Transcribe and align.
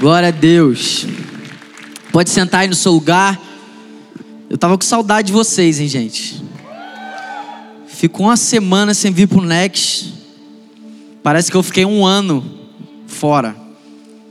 Glória 0.00 0.28
a 0.28 0.30
Deus. 0.30 1.04
Pode 2.10 2.30
sentar 2.30 2.62
aí 2.62 2.68
no 2.68 2.74
seu 2.74 2.90
lugar. 2.90 3.38
Eu 4.48 4.56
tava 4.56 4.78
com 4.78 4.82
saudade 4.82 5.26
de 5.26 5.32
vocês, 5.34 5.78
hein, 5.78 5.88
gente. 5.88 6.42
Fico 7.86 8.22
uma 8.22 8.38
semana 8.38 8.94
sem 8.94 9.12
vir 9.12 9.28
pro 9.28 9.42
Next. 9.42 10.14
Parece 11.22 11.50
que 11.50 11.56
eu 11.58 11.62
fiquei 11.62 11.84
um 11.84 12.06
ano 12.06 12.42
fora. 13.06 13.54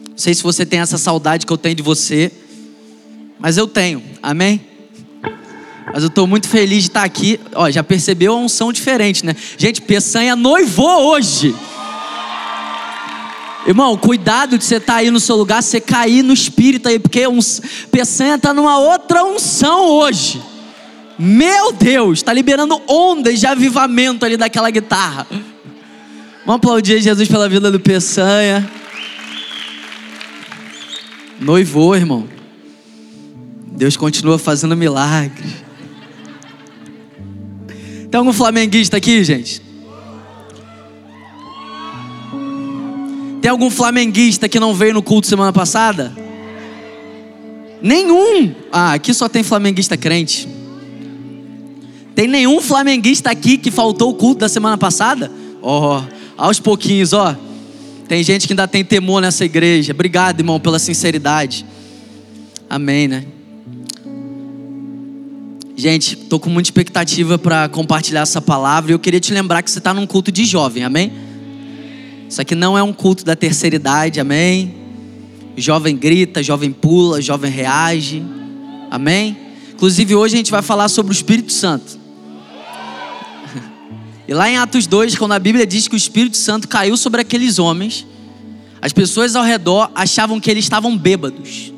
Não 0.10 0.18
sei 0.18 0.34
se 0.34 0.42
você 0.42 0.66
tem 0.66 0.80
essa 0.80 0.98
saudade 0.98 1.46
que 1.46 1.54
eu 1.54 1.58
tenho 1.58 1.76
de 1.76 1.84
você, 1.84 2.32
mas 3.38 3.56
eu 3.56 3.68
tenho. 3.68 4.02
Amém? 4.24 4.60
Mas 5.94 6.02
eu 6.02 6.10
estou 6.10 6.26
muito 6.26 6.48
feliz 6.48 6.82
de 6.82 6.90
estar 6.90 7.04
aqui. 7.04 7.40
Ó, 7.54 7.70
já 7.70 7.84
percebeu 7.84 8.34
a 8.34 8.38
unção 8.38 8.74
diferente, 8.74 9.24
né? 9.24 9.36
Gente, 9.56 9.84
Peçanha 9.84 10.36
noivou 10.36 11.12
hoje. 11.12 11.54
Irmão, 13.70 13.96
cuidado 13.96 14.58
de 14.58 14.66
você 14.66 14.78
estar 14.78 14.94
tá 14.94 15.00
aí 15.00 15.12
no 15.12 15.20
seu 15.20 15.36
lugar, 15.36 15.62
você 15.62 15.80
cair 15.80 16.24
no 16.24 16.34
espírito 16.34 16.90
aí, 16.90 16.98
porque 16.98 17.28
um, 17.28 17.38
Peçanha 17.92 18.34
está 18.34 18.52
numa 18.52 18.80
outra 18.80 19.24
unção 19.24 19.86
hoje. 19.90 20.42
Meu 21.20 21.72
Deus, 21.72 22.18
está 22.18 22.34
liberando 22.34 22.82
ondas 22.88 23.40
de 23.40 23.46
avivamento 23.46 24.26
ali 24.26 24.38
daquela 24.38 24.72
guitarra. 24.72 25.28
Vamos 26.48 26.56
aplaudir 26.56 27.00
Jesus 27.00 27.30
pela 27.30 27.48
vida 27.48 27.72
do 27.72 27.80
Peçanha. 27.80 28.68
Noivou, 31.40 31.96
irmão. 31.96 32.28
Deus 33.68 33.96
continua 33.96 34.40
fazendo 34.40 34.76
milagres. 34.76 35.54
Tem 38.10 38.18
algum 38.18 38.34
flamenguista 38.34 38.98
aqui, 38.98 39.24
gente? 39.24 39.69
Tem 43.50 43.52
algum 43.52 43.72
flamenguista 43.72 44.48
que 44.48 44.60
não 44.60 44.76
veio 44.76 44.94
no 44.94 45.02
culto 45.02 45.26
semana 45.26 45.52
passada? 45.52 46.16
Nenhum. 47.82 48.54
Ah, 48.72 48.94
aqui 48.94 49.12
só 49.12 49.28
tem 49.28 49.42
flamenguista 49.42 49.98
crente. 49.98 50.48
Tem 52.14 52.28
nenhum 52.28 52.62
flamenguista 52.62 53.32
aqui 53.32 53.58
que 53.58 53.72
faltou 53.72 54.12
o 54.12 54.14
culto 54.14 54.42
da 54.42 54.48
semana 54.48 54.78
passada? 54.78 55.32
Ó, 55.64 55.98
oh, 55.98 56.04
aos 56.38 56.60
pouquinhos, 56.60 57.12
ó. 57.12 57.36
Tem 58.08 58.22
gente 58.22 58.46
que 58.46 58.54
ainda 58.54 58.68
tem 58.68 58.86
temor 58.86 59.20
nessa 59.20 59.44
igreja. 59.44 59.94
Obrigado, 59.94 60.42
irmão, 60.42 60.60
pela 60.60 60.78
sinceridade. 60.78 61.66
Amém, 62.70 63.08
né? 63.08 63.26
Gente, 65.76 66.14
estou 66.14 66.40
com 66.40 66.52
muita 66.52 66.68
expectativa 66.68 67.40
para 67.40 67.68
compartilhar 67.68 68.22
essa 68.22 68.40
palavra 68.40 68.92
e 68.92 68.94
eu 68.94 69.00
queria 69.00 69.20
te 69.20 69.34
lembrar 69.34 69.64
que 69.64 69.72
você 69.72 69.80
está 69.80 69.92
num 69.92 70.06
culto 70.06 70.32
de 70.32 70.46
jovem, 70.46 70.84
amém? 70.84 71.29
Isso 72.30 72.40
aqui 72.40 72.54
não 72.54 72.78
é 72.78 72.84
um 72.84 72.94
culto 72.94 73.26
da 73.26 73.36
terceira 73.36 73.76
idade, 73.76 74.20
amém? 74.20 74.76
Jovem 75.58 75.98
grita, 75.98 76.44
jovem 76.44 76.72
pula, 76.72 77.20
jovem 77.20 77.50
reage, 77.50 78.24
amém? 78.92 79.36
Inclusive 79.74 80.16
hoje 80.16 80.36
a 80.36 80.38
gente 80.38 80.52
vai 80.52 80.62
falar 80.62 80.90
sobre 80.90 81.12
o 81.12 81.14
Espírito 81.14 81.52
Santo. 81.52 81.98
E 84.28 84.34
lá 84.34 84.48
em 84.48 84.58
Atos 84.58 84.86
2, 84.86 85.16
quando 85.16 85.32
a 85.32 85.40
Bíblia 85.40 85.66
diz 85.66 85.88
que 85.88 85.96
o 85.96 85.98
Espírito 85.98 86.38
Santo 86.38 86.68
caiu 86.68 86.96
sobre 86.96 87.20
aqueles 87.20 87.58
homens, 87.58 88.06
as 88.80 88.94
pessoas 88.94 89.36
ao 89.36 89.44
redor 89.44 89.90
achavam 89.96 90.40
que 90.40 90.52
eles 90.52 90.66
estavam 90.66 90.96
bêbados. 90.96 91.74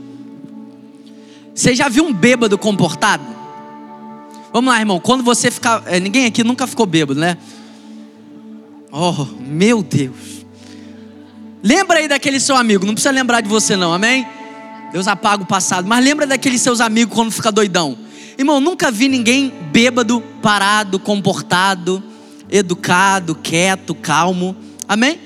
Você 1.55 1.73
já 1.73 1.87
viu 1.87 2.03
um 2.03 2.11
bêbado 2.11 2.57
comportado? 2.57 3.23
Vamos 4.51 4.73
lá, 4.73 4.79
irmão. 4.81 4.99
Quando 4.99 5.23
você 5.23 5.49
ficar. 5.49 5.81
É, 5.85 5.97
ninguém 5.97 6.25
aqui 6.25 6.43
nunca 6.43 6.67
ficou 6.67 6.85
bêbado, 6.85 7.17
né? 7.17 7.37
Oh, 8.91 9.25
meu 9.39 9.81
Deus. 9.81 10.40
Lembra 11.63 11.99
aí 11.99 12.07
daquele 12.07 12.39
seu 12.39 12.55
amigo, 12.55 12.85
não 12.85 12.93
precisa 12.93 13.11
lembrar 13.11 13.41
de 13.41 13.49
você 13.49 13.75
não, 13.75 13.93
amém? 13.93 14.25
Deus 14.91 15.07
apaga 15.07 15.43
o 15.43 15.45
passado, 15.45 15.87
mas 15.87 16.03
lembra 16.03 16.25
daqueles 16.27 16.61
seus 16.61 16.81
amigos 16.81 17.15
quando 17.15 17.31
fica 17.31 17.51
doidão. 17.51 17.97
Irmão, 18.37 18.59
nunca 18.59 18.91
vi 18.91 19.07
ninguém 19.07 19.53
bêbado, 19.71 20.21
parado, 20.41 20.99
comportado, 20.99 22.03
educado, 22.49 23.35
quieto, 23.35 23.93
calmo. 23.93 24.55
Amém? 24.87 25.19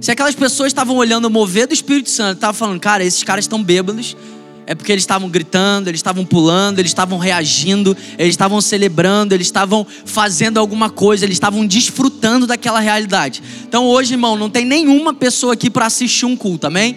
Se 0.00 0.10
aquelas 0.10 0.34
pessoas 0.34 0.68
estavam 0.68 0.96
olhando 0.96 1.26
o 1.26 1.30
mover 1.30 1.66
do 1.66 1.74
Espírito 1.74 2.10
Santo, 2.10 2.36
estavam 2.36 2.54
falando, 2.54 2.80
cara, 2.80 3.04
esses 3.04 3.22
caras 3.22 3.44
estão 3.44 3.62
bêbados, 3.62 4.16
é 4.66 4.74
porque 4.74 4.92
eles 4.92 5.02
estavam 5.02 5.28
gritando, 5.28 5.88
eles 5.88 5.98
estavam 5.98 6.24
pulando, 6.24 6.78
eles 6.78 6.90
estavam 6.90 7.18
reagindo, 7.18 7.96
eles 8.16 8.32
estavam 8.32 8.60
celebrando, 8.60 9.34
eles 9.34 9.46
estavam 9.46 9.86
fazendo 10.04 10.58
alguma 10.58 10.88
coisa, 10.88 11.24
eles 11.24 11.36
estavam 11.36 11.66
desfrutando 11.66 12.46
daquela 12.46 12.80
realidade. 12.80 13.42
Então 13.66 13.86
hoje, 13.86 14.14
irmão, 14.14 14.36
não 14.36 14.48
tem 14.48 14.64
nenhuma 14.64 15.12
pessoa 15.12 15.54
aqui 15.54 15.68
para 15.68 15.86
assistir 15.86 16.26
um 16.26 16.36
culto, 16.36 16.66
amém? 16.66 16.96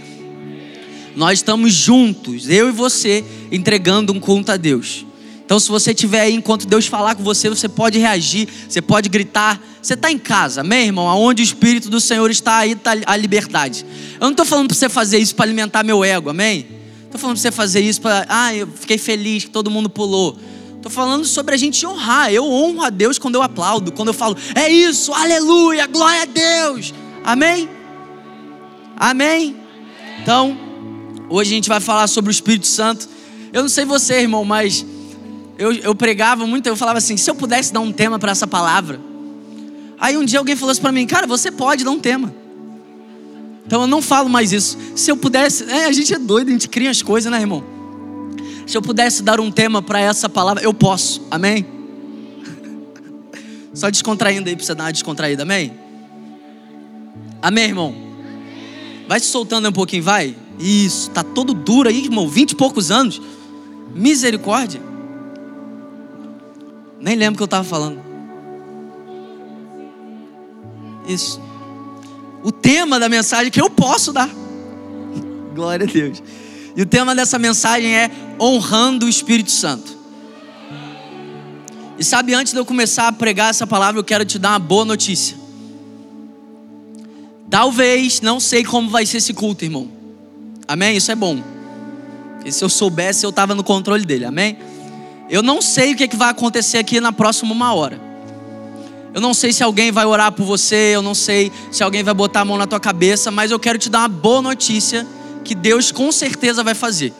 Nós 1.15 1.39
estamos 1.39 1.73
juntos, 1.73 2.49
eu 2.49 2.69
e 2.69 2.71
você, 2.71 3.23
entregando 3.51 4.11
um 4.13 4.19
culto 4.19 4.51
a 4.51 4.57
Deus. 4.57 5.05
Então, 5.45 5.59
se 5.59 5.69
você 5.69 5.91
estiver 5.91 6.21
aí, 6.21 6.33
enquanto 6.33 6.65
Deus 6.65 6.87
falar 6.87 7.13
com 7.13 7.23
você, 7.23 7.47
você 7.47 7.69
pode 7.69 7.99
reagir, 7.99 8.49
você 8.67 8.81
pode 8.81 9.07
gritar. 9.07 9.61
Você 9.79 9.93
está 9.93 10.11
em 10.11 10.17
casa, 10.17 10.61
amém, 10.61 10.87
irmão? 10.87 11.07
Aonde 11.07 11.43
o 11.43 11.45
Espírito 11.45 11.87
do 11.87 12.01
Senhor 12.01 12.31
está, 12.31 12.57
aí 12.57 12.71
está 12.71 12.97
a 13.05 13.15
liberdade. 13.15 13.85
Eu 14.15 14.21
não 14.21 14.31
estou 14.31 14.43
falando 14.43 14.69
para 14.69 14.75
você 14.75 14.89
fazer 14.89 15.19
isso 15.19 15.35
para 15.35 15.45
alimentar 15.45 15.83
meu 15.83 16.03
ego, 16.03 16.31
amém? 16.31 16.75
Estou 17.15 17.29
falando 17.29 17.37
para 17.37 17.43
você 17.43 17.51
fazer 17.51 17.79
isso 17.79 18.01
para. 18.01 18.25
Ah, 18.27 18.53
eu 18.53 18.67
fiquei 18.67 18.97
feliz 18.97 19.45
que 19.45 19.49
todo 19.49 19.71
mundo 19.71 19.89
pulou. 19.89 20.37
Estou 20.75 20.91
falando 20.91 21.23
sobre 21.23 21.55
a 21.55 21.57
gente 21.57 21.87
honrar. 21.87 22.29
Eu 22.29 22.43
honro 22.43 22.83
a 22.83 22.89
Deus 22.89 23.17
quando 23.17 23.35
eu 23.35 23.41
aplaudo, 23.41 23.89
quando 23.93 24.09
eu 24.09 24.13
falo, 24.13 24.35
é 24.53 24.69
isso, 24.69 25.13
aleluia, 25.13 25.87
glória 25.87 26.23
a 26.23 26.25
Deus. 26.25 26.93
Amém? 27.23 27.69
Amém? 28.97 29.55
Então, 30.21 30.57
hoje 31.29 31.51
a 31.51 31.55
gente 31.55 31.69
vai 31.69 31.79
falar 31.79 32.07
sobre 32.07 32.29
o 32.29 32.33
Espírito 32.33 32.67
Santo. 32.67 33.07
Eu 33.53 33.61
não 33.61 33.69
sei 33.69 33.85
você, 33.85 34.19
irmão, 34.19 34.43
mas 34.43 34.85
eu, 35.57 35.71
eu 35.71 35.95
pregava 35.95 36.45
muito, 36.45 36.67
eu 36.67 36.75
falava 36.75 36.97
assim: 36.97 37.15
se 37.15 37.31
eu 37.31 37.35
pudesse 37.35 37.71
dar 37.71 37.79
um 37.79 37.93
tema 37.93 38.19
para 38.19 38.33
essa 38.33 38.45
palavra. 38.45 38.99
Aí 39.97 40.17
um 40.17 40.25
dia 40.25 40.39
alguém 40.39 40.57
falou 40.57 40.73
assim 40.73 40.81
para 40.81 40.91
mim: 40.91 41.07
cara, 41.07 41.25
você 41.25 41.49
pode 41.49 41.85
dar 41.85 41.91
um 41.91 41.99
tema. 41.99 42.35
Então 43.65 43.81
eu 43.81 43.87
não 43.87 44.01
falo 44.01 44.29
mais 44.29 44.51
isso. 44.51 44.77
Se 44.95 45.11
eu 45.11 45.17
pudesse, 45.17 45.63
é, 45.69 45.85
a 45.85 45.91
gente 45.91 46.13
é 46.13 46.19
doido, 46.19 46.49
a 46.49 46.51
gente 46.51 46.69
cria 46.69 46.89
as 46.89 47.01
coisas, 47.01 47.31
né, 47.31 47.39
irmão? 47.39 47.63
Se 48.67 48.77
eu 48.77 48.81
pudesse 48.81 49.23
dar 49.23 49.39
um 49.39 49.51
tema 49.51 49.81
para 49.81 49.99
essa 49.99 50.29
palavra, 50.29 50.63
eu 50.63 50.73
posso. 50.73 51.25
Amém? 51.31 51.65
Só 53.73 53.89
descontraindo 53.89 54.47
aí 54.49 54.55
para 54.55 54.65
você 54.65 54.75
dar 54.75 54.85
uma 54.85 54.93
descontraída, 54.93 55.43
amém? 55.43 55.73
Amém, 57.41 57.65
irmão? 57.65 57.95
Vai 59.07 59.19
se 59.19 59.27
soltando 59.27 59.67
um 59.67 59.71
pouquinho, 59.71 60.03
vai. 60.03 60.35
Isso, 60.59 61.09
tá 61.09 61.23
todo 61.23 61.53
duro 61.53 61.89
aí, 61.89 62.05
irmão. 62.05 62.27
Vinte 62.27 62.51
e 62.51 62.55
poucos 62.55 62.91
anos. 62.91 63.21
Misericórdia. 63.93 64.81
Nem 66.99 67.15
lembro 67.15 67.33
o 67.33 67.37
que 67.37 67.43
eu 67.43 67.45
estava 67.45 67.63
falando. 67.63 67.99
Isso 71.07 71.44
o 72.45 72.51
tema 72.51 73.00
da 73.00 73.09
mensagem 73.09 73.51
que 73.51 73.59
eu 73.59 73.72
posso 73.72 74.13
dar. 74.13 74.29
Glória 75.56 75.88
a 75.88 75.91
Deus. 75.91 76.22
E 76.75 76.81
o 76.83 76.85
tema 76.85 77.16
dessa 77.16 77.39
mensagem 77.39 77.95
é 77.95 78.11
honrando 78.39 79.07
o 79.07 79.09
Espírito 79.09 79.50
Santo. 79.50 79.97
E 81.97 82.03
sabe, 82.03 82.35
antes 82.35 82.53
de 82.53 82.59
eu 82.59 82.63
começar 82.63 83.07
a 83.07 83.11
pregar 83.11 83.50
essa 83.50 83.66
palavra, 83.66 84.00
eu 84.00 84.03
quero 84.03 84.23
te 84.23 84.38
dar 84.38 84.51
uma 84.51 84.59
boa 84.59 84.85
notícia. 84.85 85.35
Talvez, 87.50 88.22
não 88.22 88.39
sei 88.39 88.63
como 88.63 88.91
vai 88.91 89.07
ser 89.07 89.17
esse 89.17 89.33
culto, 89.33 89.66
irmão. 89.66 89.89
Amém? 90.67 90.97
Isso 90.97 91.12
é 91.12 91.16
bom. 91.16 91.41
E 92.45 92.51
se 92.51 92.63
eu 92.63 92.69
soubesse, 92.69 93.25
eu 93.25 93.31
estava 93.31 93.56
no 93.56 93.63
controle 93.63 94.06
dele. 94.06 94.23
Amém? 94.23 94.56
Eu 95.31 95.41
não 95.41 95.63
sei 95.63 95.94
o 95.94 95.95
que, 95.95 96.03
é 96.03 96.07
que 96.07 96.16
vai 96.16 96.29
acontecer 96.29 96.77
aqui 96.77 97.01
na 97.01 97.12
próxima 97.12 97.51
uma 97.51 97.73
hora. 97.73 98.04
Eu 99.15 99.21
não 99.21 99.33
sei 99.33 99.53
se 99.53 99.63
alguém 99.63 99.93
vai 99.93 100.05
orar 100.05 100.29
por 100.33 100.43
você, 100.43 100.91
eu 100.93 101.01
não 101.01 101.15
sei 101.15 101.49
se 101.71 101.81
alguém 101.81 102.03
vai 102.03 102.13
botar 102.13 102.41
a 102.41 102.45
mão 102.45 102.57
na 102.57 102.67
tua 102.67 102.81
cabeça, 102.81 103.31
mas 103.31 103.49
eu 103.49 103.57
quero 103.57 103.79
te 103.79 103.89
dar 103.89 103.99
uma 103.99 104.09
boa 104.09 104.41
notícia 104.41 105.07
que 105.41 105.55
Deus 105.55 105.89
com 105.89 106.12
certeza 106.12 106.62
vai 106.62 106.75
fazer. 106.75 107.13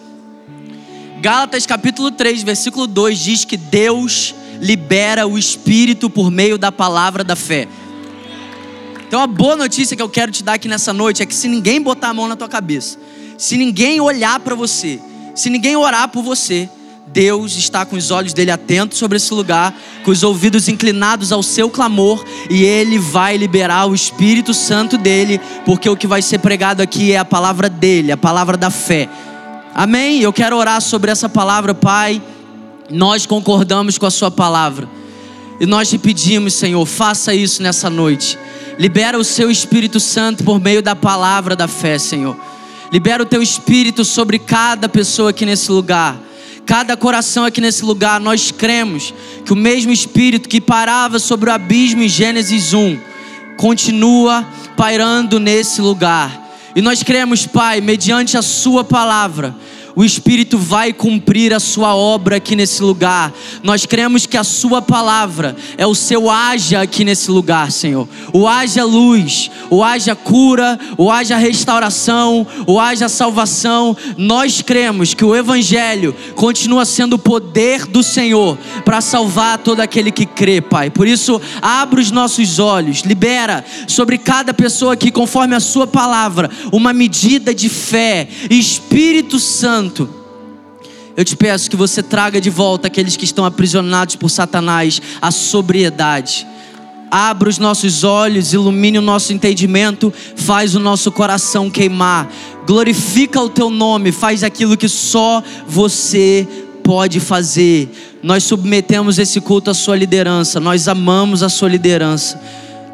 Gálatas 1.22 1.66
capítulo 1.66 2.12
3, 2.12 2.44
versículo 2.44 2.86
2 2.86 3.18
diz 3.18 3.46
que 3.46 3.56
Deus 3.56 4.36
libera 4.60 5.26
o 5.26 5.38
espírito 5.38 6.10
por 6.10 6.30
meio 6.30 6.58
da 6.58 6.70
palavra 6.70 7.24
da 7.24 7.34
fé. 7.34 7.66
Então 9.08 9.22
a 9.22 9.28
boa 9.28 9.56
notícia 9.56 9.96
que 9.96 10.04
eu 10.04 10.10
quero 10.10 10.34
te 10.34 10.44
dar 10.44 10.56
aqui 10.56 10.68
nessa 10.68 10.92
noite 10.92 11.24
é 11.24 11.26
que 11.26 11.34
se 11.34 11.48
ninguém 11.48 11.82
botar 11.82 12.10
a 12.10 12.14
mão 12.14 12.28
na 12.28 12.36
tua 12.36 12.50
cabeça, 12.50 13.00
se 13.38 13.56
ninguém 13.56 14.02
olhar 14.02 14.38
para 14.42 14.54
você, 14.54 15.00
se 15.34 15.50
ninguém 15.50 15.78
orar 15.78 16.10
por 16.10 16.22
você, 16.22 16.70
Deus 17.16 17.56
está 17.56 17.86
com 17.86 17.96
os 17.96 18.12
olhos 18.12 18.34
dele 18.34 18.52
atentos 18.52 18.98
sobre 18.98 19.16
esse 19.16 19.34
lugar, 19.34 19.74
com 20.04 20.12
os 20.12 20.22
ouvidos 20.22 20.68
inclinados 20.68 21.32
ao 21.32 21.42
seu 21.42 21.70
clamor, 21.70 22.22
e 22.50 22.66
ele 22.66 23.00
vai 23.00 23.38
liberar 23.38 23.86
o 23.86 23.96
Espírito 23.96 24.54
Santo 24.54 24.98
dele, 24.98 25.40
porque 25.64 25.90
o 25.90 25.96
que 25.96 26.08
vai 26.08 26.22
ser 26.22 26.40
pregado 26.40 26.82
aqui 26.82 27.14
é 27.14 27.18
a 27.18 27.24
palavra 27.24 27.70
dele, 27.70 28.12
a 28.12 28.18
palavra 28.18 28.58
da 28.58 28.70
fé. 28.70 29.08
Amém? 29.74 30.20
Eu 30.20 30.34
quero 30.34 30.58
orar 30.58 30.82
sobre 30.82 31.10
essa 31.10 31.30
palavra, 31.30 31.74
Pai. 31.74 32.22
Nós 32.92 33.26
concordamos 33.26 33.98
com 33.98 34.06
a 34.06 34.12
Sua 34.12 34.30
palavra. 34.30 34.90
E 35.58 35.66
nós 35.66 35.90
te 35.90 35.98
pedimos, 35.98 36.54
Senhor, 36.54 36.86
faça 36.86 37.34
isso 37.34 37.64
nessa 37.64 37.90
noite. 37.90 38.38
Libera 38.78 39.18
o 39.18 39.24
Seu 39.24 39.50
Espírito 39.50 40.02
Santo 40.02 40.44
por 40.44 40.60
meio 40.60 40.82
da 40.82 40.98
palavra 40.98 41.56
da 41.56 41.66
fé, 41.70 41.98
Senhor. 41.98 42.36
Libera 42.92 43.24
o 43.24 43.26
teu 43.26 43.42
espírito 43.42 44.04
sobre 44.04 44.38
cada 44.38 44.90
pessoa 44.90 45.30
aqui 45.30 45.46
nesse 45.46 45.72
lugar. 45.72 46.26
Cada 46.66 46.98
coração 46.98 47.46
aqui 47.46 47.62
nesse 47.62 47.86
lugar, 47.86 48.20
nós 48.20 48.52
cremos 48.52 49.14
que 49.46 49.54
o 49.54 49.56
mesmo 49.56 49.92
espírito 49.92 50.50
que 50.50 50.60
parava 50.60 51.20
sobre 51.20 51.50
o 51.50 51.54
abismo 51.54 52.02
em 52.02 52.10
Gênesis 52.10 52.74
1 52.74 52.98
continua 53.56 54.46
pairando 54.76 55.40
nesse 55.40 55.80
lugar. 55.80 56.44
E 56.76 56.82
nós 56.82 57.04
cremos, 57.04 57.46
Pai, 57.46 57.82
mediante 57.82 58.38
a 58.38 58.42
Sua 58.42 58.84
palavra, 58.84 59.56
o 59.96 60.04
Espírito 60.04 60.58
vai 60.58 60.92
cumprir 60.92 61.54
a 61.54 61.60
sua 61.60 61.96
obra 61.96 62.36
aqui 62.36 62.56
nesse 62.56 62.84
lugar. 62.84 63.34
Nós 63.64 63.86
cremos 63.86 64.26
que 64.26 64.36
a 64.36 64.44
sua 64.44 64.82
palavra 64.82 65.56
é 65.78 65.88
o 65.88 65.96
seu 65.96 66.30
haja 66.30 66.82
aqui 66.82 67.06
nesse 67.06 67.32
lugar, 67.32 67.72
Senhor. 67.72 68.08
O 68.34 68.46
haja 68.46 68.84
luz, 68.84 69.50
o 69.70 69.82
haja 69.82 70.14
cura, 70.14 70.78
o 70.98 71.10
haja 71.10 71.38
restauração, 71.38 72.46
o 72.68 72.78
haja 72.78 73.08
salvação. 73.08 73.96
Nós 74.18 74.62
cremos 74.62 75.14
que 75.14 75.24
o 75.24 75.34
evangelho 75.34 76.14
continua 76.36 76.84
sendo 76.84 77.14
o 77.14 77.20
poder 77.20 77.86
do 77.86 78.04
Senhor 78.04 78.58
para 78.84 79.00
salvar 79.00 79.60
todo 79.60 79.80
aquele 79.80 80.12
que 80.12 80.26
crê, 80.26 80.60
Pai. 80.60 80.90
Por 80.90 81.08
isso, 81.08 81.42
abre 81.62 82.02
os 82.02 82.12
nossos 82.12 82.60
olhos, 82.60 83.00
libera 83.00 83.64
sobre 83.88 84.18
cada 84.18 84.54
pessoa 84.54 84.94
aqui 84.94 85.10
conforme 85.10 85.56
a 85.56 85.60
sua 85.62 85.88
palavra 85.88 86.50
uma 86.72 86.92
medida 86.92 87.56
de 87.56 87.70
fé. 87.70 88.28
Espírito 88.50 89.40
Santo 89.40 89.85
Santo, 89.86 90.10
eu 91.16 91.24
te 91.24 91.36
peço 91.36 91.70
que 91.70 91.76
você 91.76 92.02
traga 92.02 92.42
de 92.42 92.50
volta 92.50 92.88
aqueles 92.88 93.16
que 93.16 93.24
estão 93.24 93.46
aprisionados 93.46 94.16
por 94.16 94.30
Satanás 94.30 95.00
a 95.22 95.30
sobriedade. 95.30 96.46
Abra 97.12 97.48
os 97.48 97.60
nossos 97.60 98.04
olhos, 98.04 98.52
ilumine 98.52 98.98
o 98.98 99.02
nosso 99.02 99.32
entendimento, 99.32 100.12
faz 100.36 100.74
o 100.74 100.80
nosso 100.80 101.12
coração 101.12 101.70
queimar. 101.70 102.28
Glorifica 102.66 103.40
o 103.40 103.48
teu 103.48 103.70
nome, 103.70 104.12
faz 104.12 104.44
aquilo 104.44 104.76
que 104.76 104.90
só 104.90 105.44
você 105.68 106.48
pode 106.84 107.20
fazer. 107.20 108.18
Nós 108.24 108.44
submetemos 108.44 109.20
esse 109.20 109.40
culto 109.40 109.70
à 109.70 109.74
sua 109.74 109.96
liderança, 109.96 110.60
nós 110.60 110.88
amamos 110.88 111.44
a 111.44 111.50
sua 111.50 111.70
liderança. 111.70 112.42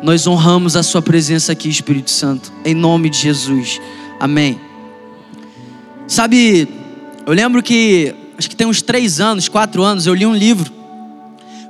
Nós 0.03 0.27
honramos 0.27 0.75
a 0.75 0.83
sua 0.83 1.01
presença 1.01 1.51
aqui, 1.51 1.69
Espírito 1.69 2.09
Santo, 2.11 2.51
em 2.65 2.73
nome 2.73 3.09
de 3.09 3.19
Jesus. 3.19 3.79
Amém. 4.19 4.59
Sabe, 6.11 6.67
eu 7.25 7.33
lembro 7.33 7.61
que, 7.61 8.13
acho 8.37 8.49
que 8.49 8.55
tem 8.55 8.65
uns 8.67 8.81
três 8.81 9.19
anos, 9.19 9.47
quatro 9.47 9.83
anos, 9.83 10.07
eu 10.07 10.13
li 10.13 10.25
um 10.25 10.35
livro. 10.35 10.71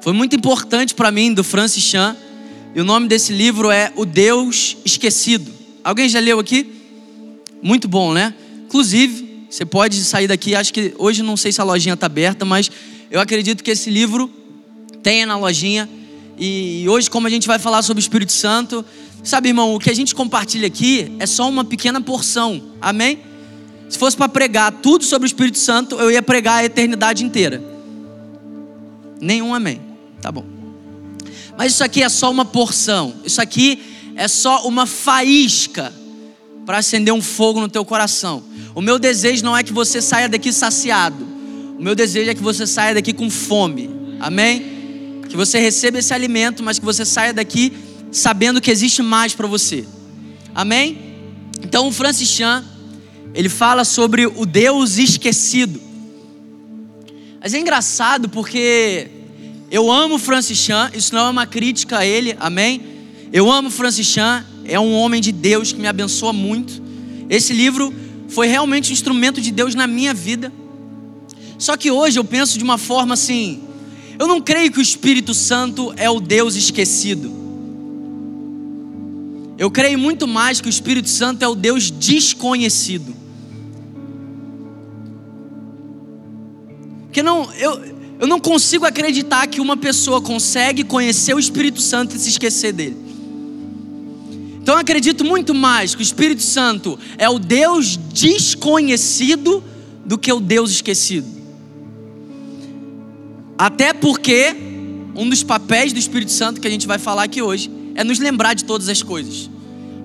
Foi 0.01 0.13
muito 0.13 0.35
importante 0.35 0.95
para 0.95 1.11
mim, 1.11 1.33
do 1.33 1.43
Francis 1.43 1.83
Chan. 1.83 2.15
E 2.73 2.79
o 2.79 2.83
nome 2.83 3.07
desse 3.07 3.33
livro 3.33 3.69
é 3.69 3.91
O 3.95 4.05
Deus 4.05 4.77
Esquecido. 4.85 5.51
Alguém 5.83 6.07
já 6.07 6.19
leu 6.19 6.39
aqui? 6.39 6.71
Muito 7.61 7.87
bom, 7.87 8.13
né? 8.13 8.33
Inclusive, 8.65 9.45
você 9.49 9.65
pode 9.65 10.01
sair 10.03 10.27
daqui, 10.27 10.55
acho 10.55 10.73
que 10.73 10.93
hoje 10.97 11.21
não 11.21 11.35
sei 11.35 11.51
se 11.51 11.59
a 11.59 11.63
lojinha 11.63 11.93
está 11.93 12.05
aberta, 12.05 12.45
mas 12.45 12.71
eu 13.11 13.19
acredito 13.19 13.63
que 13.63 13.71
esse 13.71 13.89
livro 13.89 14.31
tenha 15.03 15.25
na 15.25 15.37
lojinha. 15.37 15.89
E 16.39 16.85
hoje, 16.87 17.09
como 17.09 17.27
a 17.27 17.29
gente 17.29 17.45
vai 17.45 17.59
falar 17.59 17.81
sobre 17.81 17.99
o 17.99 18.03
Espírito 18.03 18.31
Santo, 18.31 18.85
sabe, 19.23 19.49
irmão, 19.49 19.75
o 19.75 19.79
que 19.79 19.89
a 19.89 19.93
gente 19.93 20.15
compartilha 20.15 20.67
aqui 20.67 21.11
é 21.19 21.25
só 21.25 21.49
uma 21.49 21.65
pequena 21.65 21.99
porção. 21.99 22.61
Amém? 22.81 23.30
Se 23.91 23.97
fosse 23.97 24.15
para 24.15 24.29
pregar 24.29 24.71
tudo 24.71 25.03
sobre 25.03 25.25
o 25.25 25.27
Espírito 25.27 25.57
Santo, 25.57 25.97
eu 25.99 26.09
ia 26.09 26.21
pregar 26.21 26.59
a 26.59 26.63
eternidade 26.63 27.25
inteira. 27.25 27.61
Nenhum 29.19 29.53
amém. 29.53 29.81
Tá 30.21 30.31
bom. 30.31 30.45
Mas 31.57 31.73
isso 31.73 31.83
aqui 31.83 32.01
é 32.01 32.07
só 32.07 32.31
uma 32.31 32.45
porção. 32.45 33.15
Isso 33.25 33.41
aqui 33.41 33.83
é 34.15 34.29
só 34.29 34.65
uma 34.65 34.85
faísca 34.85 35.91
para 36.65 36.77
acender 36.77 37.13
um 37.13 37.21
fogo 37.21 37.59
no 37.59 37.67
teu 37.67 37.83
coração. 37.83 38.41
O 38.73 38.79
meu 38.79 38.97
desejo 38.97 39.43
não 39.43 39.57
é 39.57 39.61
que 39.61 39.73
você 39.73 40.01
saia 40.01 40.29
daqui 40.29 40.53
saciado. 40.53 41.27
O 41.77 41.83
meu 41.83 41.93
desejo 41.93 42.31
é 42.31 42.33
que 42.33 42.41
você 42.41 42.65
saia 42.65 42.93
daqui 42.93 43.11
com 43.11 43.29
fome. 43.29 43.89
Amém? 44.21 45.21
Que 45.27 45.35
você 45.35 45.59
receba 45.59 45.99
esse 45.99 46.13
alimento, 46.13 46.63
mas 46.63 46.79
que 46.79 46.85
você 46.85 47.03
saia 47.03 47.33
daqui 47.33 47.73
sabendo 48.09 48.61
que 48.61 48.71
existe 48.71 49.01
mais 49.01 49.35
para 49.35 49.47
você. 49.47 49.85
Amém? 50.55 50.97
Então 51.61 51.89
o 51.89 51.91
Francis 51.91 52.29
Chan 52.29 52.63
ele 53.33 53.49
fala 53.49 53.83
sobre 53.83 54.25
o 54.25 54.45
Deus 54.45 54.97
esquecido. 54.97 55.81
Mas 57.41 57.53
é 57.53 57.59
engraçado 57.59 58.29
porque 58.29 59.09
eu 59.69 59.91
amo 59.91 60.17
Francis 60.17 60.57
Chan, 60.57 60.91
isso 60.93 61.15
não 61.15 61.27
é 61.27 61.29
uma 61.29 61.47
crítica 61.47 61.99
a 61.99 62.05
ele, 62.05 62.35
amém? 62.39 62.81
Eu 63.31 63.51
amo 63.51 63.69
Francis 63.69 64.05
Chan, 64.05 64.45
é 64.65 64.79
um 64.79 64.93
homem 64.93 65.21
de 65.21 65.31
Deus 65.31 65.71
que 65.71 65.79
me 65.79 65.87
abençoa 65.87 66.33
muito. 66.33 66.81
Esse 67.29 67.53
livro 67.53 67.93
foi 68.27 68.47
realmente 68.47 68.91
um 68.91 68.93
instrumento 68.93 69.39
de 69.41 69.51
Deus 69.51 69.73
na 69.73 69.87
minha 69.87 70.13
vida. 70.13 70.51
Só 71.57 71.77
que 71.77 71.89
hoje 71.89 72.19
eu 72.19 72.23
penso 72.23 72.57
de 72.57 72.63
uma 72.63 72.77
forma 72.77 73.13
assim: 73.13 73.61
eu 74.19 74.27
não 74.27 74.41
creio 74.41 74.71
que 74.71 74.79
o 74.79 74.81
Espírito 74.81 75.33
Santo 75.33 75.93
é 75.95 76.09
o 76.09 76.19
Deus 76.19 76.55
esquecido. 76.55 77.31
Eu 79.57 79.69
creio 79.69 79.97
muito 79.97 80.27
mais 80.27 80.59
que 80.59 80.67
o 80.67 80.69
Espírito 80.69 81.07
Santo 81.07 81.43
é 81.43 81.47
o 81.47 81.55
Deus 81.55 81.89
desconhecido. 81.89 83.20
Porque 87.11 87.21
não, 87.21 87.51
eu, 87.55 87.77
eu 88.21 88.25
não 88.25 88.39
consigo 88.39 88.85
acreditar 88.85 89.45
que 89.45 89.59
uma 89.59 89.75
pessoa 89.75 90.21
consegue 90.21 90.81
conhecer 90.81 91.33
o 91.33 91.39
Espírito 91.39 91.81
Santo 91.81 92.15
e 92.15 92.19
se 92.19 92.29
esquecer 92.29 92.71
dele. 92.71 92.95
Então 94.61 94.75
eu 94.75 94.79
acredito 94.79 95.25
muito 95.25 95.53
mais 95.53 95.93
que 95.93 96.01
o 96.01 96.01
Espírito 96.01 96.41
Santo 96.41 96.97
é 97.17 97.29
o 97.29 97.37
Deus 97.37 97.97
desconhecido 97.97 99.61
do 100.05 100.17
que 100.17 100.31
o 100.31 100.39
Deus 100.39 100.71
esquecido. 100.71 101.27
Até 103.57 103.91
porque 103.91 104.55
um 105.13 105.27
dos 105.27 105.43
papéis 105.43 105.91
do 105.91 105.99
Espírito 105.99 106.31
Santo 106.31 106.61
que 106.61 106.67
a 106.67 106.71
gente 106.71 106.87
vai 106.87 106.97
falar 106.97 107.23
aqui 107.23 107.41
hoje 107.41 107.69
é 107.93 108.05
nos 108.05 108.19
lembrar 108.19 108.53
de 108.53 108.63
todas 108.63 108.87
as 108.87 109.03
coisas, 109.03 109.49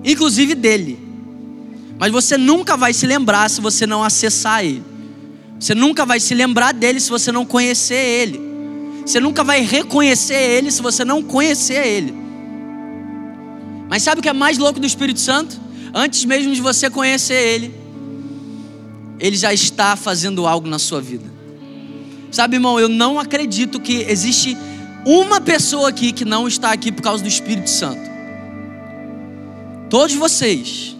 inclusive 0.03 0.55
dele. 0.55 0.99
Mas 1.97 2.11
você 2.11 2.37
nunca 2.37 2.75
vai 2.75 2.93
se 2.93 3.07
lembrar 3.07 3.49
se 3.49 3.61
você 3.61 3.87
não 3.87 4.03
acessar 4.03 4.65
ele. 4.65 4.96
Você 5.59 5.73
nunca 5.73 6.05
vai 6.05 6.19
se 6.19 6.33
lembrar 6.33 6.73
dele 6.73 6.99
se 6.99 7.09
você 7.09 7.31
não 7.31 7.45
conhecer 7.45 7.95
ele. 7.95 8.39
Você 9.05 9.19
nunca 9.19 9.43
vai 9.43 9.61
reconhecer 9.61 10.35
ele 10.35 10.69
se 10.71 10.81
você 10.81 11.03
não 11.05 11.23
conhecer 11.23 11.85
ele. 11.85 12.13
Mas 13.89 14.03
sabe 14.03 14.19
o 14.19 14.21
que 14.21 14.29
é 14.29 14.33
mais 14.33 14.57
louco 14.57 14.79
do 14.79 14.85
Espírito 14.85 15.19
Santo? 15.19 15.59
Antes 15.93 16.25
mesmo 16.25 16.53
de 16.53 16.61
você 16.61 16.89
conhecer 16.89 17.35
ele, 17.35 17.73
ele 19.19 19.35
já 19.35 19.53
está 19.53 19.95
fazendo 19.95 20.45
algo 20.45 20.67
na 20.67 20.77
sua 20.77 21.01
vida. 21.01 21.25
Sabe, 22.31 22.57
irmão, 22.57 22.79
eu 22.79 22.89
não 22.89 23.19
acredito 23.19 23.79
que 23.79 24.05
existe 24.09 24.57
uma 25.05 25.39
pessoa 25.39 25.89
aqui 25.89 26.11
que 26.11 26.25
não 26.25 26.47
está 26.47 26.71
aqui 26.71 26.91
por 26.91 27.01
causa 27.01 27.23
do 27.23 27.29
Espírito 27.29 27.69
Santo. 27.69 28.01
Todos 29.89 30.15
vocês. 30.15 30.95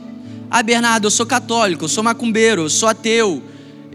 Ah, 0.49 0.63
Bernardo, 0.63 1.07
eu 1.07 1.11
sou 1.11 1.25
católico, 1.25 1.83
eu 1.83 1.89
sou 1.89 2.03
macumbeiro, 2.03 2.63
eu 2.63 2.69
sou 2.69 2.87
ateu, 2.87 3.43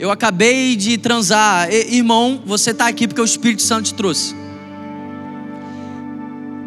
eu 0.03 0.11
acabei 0.11 0.75
de 0.75 0.99
transar. 0.99 1.73
Irmão, 1.73 2.43
você 2.45 2.73
está 2.73 2.89
aqui 2.89 3.07
porque 3.07 3.21
o 3.21 3.25
Espírito 3.25 3.63
Santo 3.63 3.85
te 3.85 3.95
trouxe. 3.95 4.35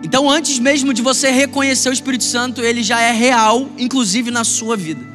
Então, 0.02 0.30
antes 0.30 0.58
mesmo 0.58 0.94
de 0.94 1.02
você 1.02 1.30
reconhecer 1.32 1.90
o 1.90 1.92
Espírito 1.92 2.24
Santo, 2.24 2.62
ele 2.62 2.82
já 2.82 3.02
é 3.02 3.12
real, 3.12 3.68
inclusive 3.78 4.32
na 4.32 4.46
sua 4.46 4.78
vida. 4.78 5.06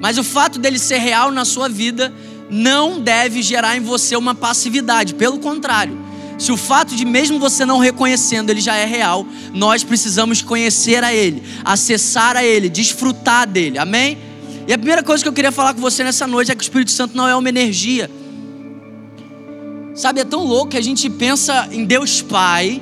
Mas 0.00 0.18
o 0.18 0.22
fato 0.22 0.60
dele 0.60 0.78
ser 0.78 0.98
real 0.98 1.32
na 1.32 1.44
sua 1.44 1.68
vida 1.68 2.14
não 2.48 3.00
deve 3.00 3.42
gerar 3.42 3.76
em 3.76 3.80
você 3.80 4.14
uma 4.14 4.36
passividade. 4.36 5.14
Pelo 5.14 5.40
contrário, 5.40 5.98
se 6.38 6.52
o 6.52 6.56
fato 6.56 6.94
de 6.94 7.04
mesmo 7.04 7.40
você 7.40 7.66
não 7.66 7.80
reconhecendo 7.80 8.50
ele 8.50 8.60
já 8.60 8.76
é 8.76 8.84
real, 8.84 9.26
nós 9.52 9.82
precisamos 9.82 10.42
conhecer 10.42 11.02
a 11.02 11.12
ele, 11.12 11.42
acessar 11.64 12.36
a 12.36 12.44
ele, 12.44 12.68
desfrutar 12.68 13.48
dele. 13.48 13.78
Amém? 13.78 14.31
E 14.66 14.72
a 14.72 14.78
primeira 14.78 15.02
coisa 15.02 15.22
que 15.22 15.28
eu 15.28 15.32
queria 15.32 15.50
falar 15.50 15.74
com 15.74 15.80
você 15.80 16.04
nessa 16.04 16.26
noite 16.26 16.52
é 16.52 16.54
que 16.54 16.60
o 16.60 16.62
Espírito 16.62 16.92
Santo 16.92 17.16
não 17.16 17.26
é 17.26 17.34
uma 17.34 17.48
energia. 17.48 18.10
Sabe, 19.94 20.20
é 20.20 20.24
tão 20.24 20.44
louco 20.44 20.68
que 20.68 20.76
a 20.76 20.80
gente 20.80 21.10
pensa 21.10 21.68
em 21.70 21.84
Deus 21.84 22.22
Pai, 22.22 22.80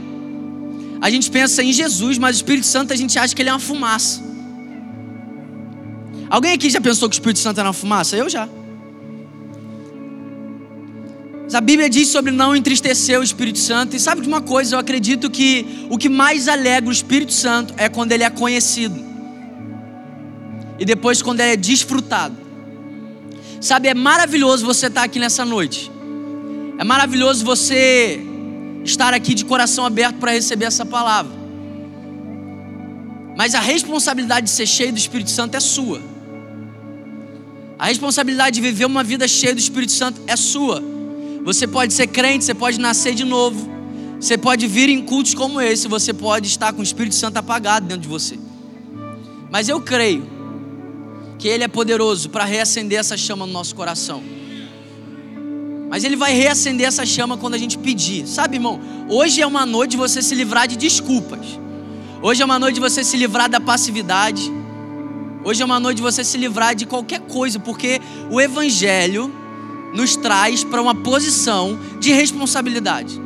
a 1.01 1.11
gente 1.11 1.31
pensa 1.31 1.63
em 1.63 1.73
Jesus, 1.73 2.19
mas 2.19 2.37
o 2.37 2.39
Espírito 2.39 2.67
Santo 2.67 2.93
a 2.93 2.97
gente 2.97 3.19
acha 3.19 3.35
que 3.35 3.41
ele 3.41 3.49
é 3.49 3.53
uma 3.53 3.59
fumaça. 3.59 4.23
Alguém 6.29 6.53
aqui 6.53 6.71
já 6.71 6.81
pensou 6.81 7.09
que 7.09 7.15
o 7.15 7.17
Espírito 7.17 7.41
Santo 7.41 7.59
era 7.59 7.69
uma 7.69 7.73
fumaça? 7.73 8.17
Eu 8.17 8.29
já. 8.29 8.49
A 11.53 11.61
Bíblia 11.61 11.91
diz 11.91 12.07
sobre 12.07 12.31
não 12.31 12.55
entristecer 12.55 13.19
o 13.19 13.25
Espírito 13.25 13.59
Santo. 13.59 13.97
E 13.97 13.99
sabe 13.99 14.21
de 14.21 14.29
uma 14.29 14.41
coisa? 14.41 14.77
Eu 14.77 14.79
acredito 14.79 15.29
que 15.29 15.87
o 15.91 15.99
que 15.99 16.09
mais 16.09 16.47
alegra 16.47 16.89
o 16.89 16.93
Espírito 16.93 17.33
Santo 17.33 17.75
é 17.77 17.89
quando 17.89 18.13
ele 18.13 18.23
é 18.23 18.31
conhecido 18.31 19.10
e 20.81 20.85
depois 20.87 21.21
quando 21.21 21.41
é 21.41 21.55
desfrutado. 21.57 22.35
Sabe, 23.61 23.89
é 23.89 23.95
maravilhoso 23.95 24.65
você 24.65 24.87
estar 24.87 25.03
aqui 25.03 25.19
nessa 25.19 25.45
noite. 25.45 25.93
É 26.79 26.85
maravilhoso 26.85 27.45
você 27.45 28.19
estar 28.83 29.13
aqui 29.13 29.35
de 29.35 29.45
coração 29.45 29.85
aberto 29.85 30.17
para 30.17 30.33
receber 30.33 30.65
essa 30.65 30.87
palavra. 30.87 31.31
Mas 33.37 33.55
a 33.55 33.61
responsabilidade 33.61 34.47
de 34.47 34.53
ser 34.53 34.67
cheio 34.67 34.91
do 34.91 34.99
Espírito 34.99 35.31
Santo 35.31 35.55
é 35.55 35.61
sua. 35.61 36.01
A 37.79 37.87
responsabilidade 37.87 38.55
de 38.55 38.63
viver 38.63 38.87
uma 38.87 39.05
vida 39.05 39.29
cheia 39.29 39.55
do 39.55 39.59
Espírito 39.59 39.93
Santo 39.93 40.23
é 40.27 40.37
sua. 40.37 40.83
Você 41.45 41.67
pode 41.67 41.93
ser 41.93 42.07
crente, 42.07 42.47
você 42.47 42.55
pode 42.55 42.81
nascer 42.81 43.15
de 43.15 43.25
novo. 43.25 43.69
Você 44.19 44.39
pode 44.39 44.67
vir 44.67 44.89
em 44.89 45.03
cultos 45.03 45.35
como 45.35 45.61
esse, 45.61 45.89
você 45.89 46.15
pode 46.15 46.47
estar 46.47 46.73
com 46.73 46.81
o 46.81 46.83
Espírito 46.83 47.15
Santo 47.15 47.37
apagado 47.37 47.87
dentro 47.87 48.03
de 48.03 48.09
você. 48.09 48.39
Mas 49.51 49.69
eu 49.69 49.81
creio 49.81 50.40
que 51.41 51.49
Ele 51.49 51.65
é 51.65 51.69
poderoso 51.69 52.29
para 52.29 52.45
reacender 52.45 52.99
essa 52.99 53.17
chama 53.17 53.47
no 53.47 53.53
nosso 53.53 53.75
coração. 53.75 54.23
Mas 55.89 56.05
Ele 56.05 56.15
vai 56.15 56.35
reacender 56.35 56.87
essa 56.87 57.07
chama 57.07 57.39
quando 57.39 57.55
a 57.55 57.59
gente 57.59 57.79
pedir. 57.79 58.29
Sabe, 58.29 58.57
irmão? 58.59 58.79
Hoje 59.09 59.41
é 59.41 59.47
uma 59.47 59.65
noite 59.65 59.93
de 59.93 59.97
você 59.97 60.21
se 60.21 60.35
livrar 60.35 60.69
de 60.69 60.77
desculpas. 60.77 61.59
Hoje 62.23 62.43
é 62.43 62.45
uma 62.45 62.59
noite 62.59 62.75
de 62.75 62.81
você 62.81 63.03
se 63.03 63.17
livrar 63.17 63.49
da 63.49 63.59
passividade. 63.59 64.53
Hoje 65.43 65.63
é 65.63 65.65
uma 65.65 65.81
noite 65.81 65.97
de 65.97 66.03
você 66.03 66.23
se 66.23 66.37
livrar 66.37 66.75
de 66.75 66.85
qualquer 66.85 67.21
coisa, 67.21 67.59
porque 67.59 67.99
o 68.31 68.39
Evangelho 68.39 69.33
nos 69.95 70.17
traz 70.17 70.63
para 70.63 70.83
uma 70.83 70.95
posição 70.95 71.79
de 71.99 72.13
responsabilidade. 72.13 73.19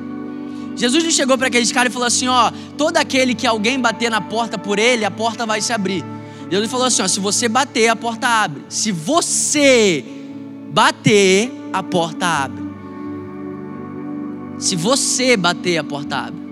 Jesus 0.77 1.03
não 1.03 1.11
chegou 1.11 1.37
para 1.37 1.49
aqueles 1.49 1.73
caras 1.73 1.91
e 1.91 1.93
falou 1.93 2.07
assim: 2.07 2.29
ó, 2.29 2.53
todo 2.79 2.97
aquele 2.97 3.35
que 3.35 3.47
alguém 3.47 3.79
bater 3.79 4.09
na 4.09 4.21
porta 4.21 4.57
por 4.57 4.79
ele, 4.79 5.05
a 5.05 5.11
porta 5.11 5.45
vai 5.45 5.61
se 5.61 5.73
abrir. 5.73 6.14
Jesus 6.51 6.71
falou 6.71 6.87
assim: 6.87 7.03
ó, 7.03 7.09
se 7.09 7.21
você 7.21 7.49
bater, 7.49 7.89
a 7.89 7.97
porta 7.97 8.27
abre. 8.27 8.63
Se 8.69 8.93
você 8.93 10.05
bater, 10.71 11.51
a 11.73 11.83
porta 11.83 12.27
abre. 12.27 12.65
Se 14.59 14.77
você 14.77 15.37
bater, 15.37 15.79
a 15.79 15.85
porta 15.85 16.17
abre. 16.17 16.45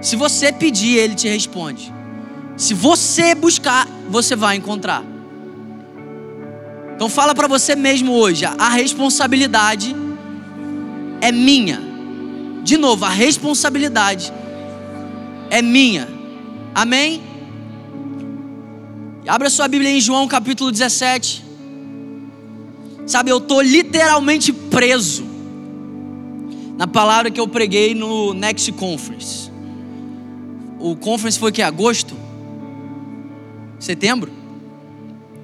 Se 0.00 0.16
você 0.16 0.52
pedir, 0.52 0.96
ele 0.98 1.14
te 1.14 1.28
responde. 1.28 1.92
Se 2.56 2.74
você 2.74 3.34
buscar, 3.34 3.86
você 4.08 4.34
vai 4.34 4.56
encontrar. 4.56 5.04
Então 6.94 7.08
fala 7.08 7.34
para 7.34 7.48
você 7.48 7.74
mesmo 7.74 8.12
hoje, 8.12 8.44
a 8.44 8.68
responsabilidade 8.68 9.94
é 11.20 11.32
minha. 11.32 11.80
De 12.62 12.76
novo, 12.76 13.04
a 13.04 13.08
responsabilidade 13.08 14.32
é 15.50 15.60
minha. 15.60 16.08
Amém? 16.74 17.31
Abra 19.26 19.48
sua 19.48 19.68
Bíblia 19.68 19.90
em 19.90 20.00
João 20.00 20.26
capítulo 20.26 20.72
17. 20.72 21.44
Sabe, 23.06 23.30
eu 23.30 23.38
estou 23.38 23.62
literalmente 23.62 24.52
preso 24.52 25.24
na 26.76 26.86
palavra 26.88 27.30
que 27.30 27.38
eu 27.38 27.46
preguei 27.46 27.94
no 27.94 28.34
Next 28.34 28.72
Conference. 28.72 29.50
O 30.80 30.96
conference 30.96 31.38
foi 31.38 31.52
que? 31.52 31.62
Agosto? 31.62 32.16
Setembro? 33.78 34.32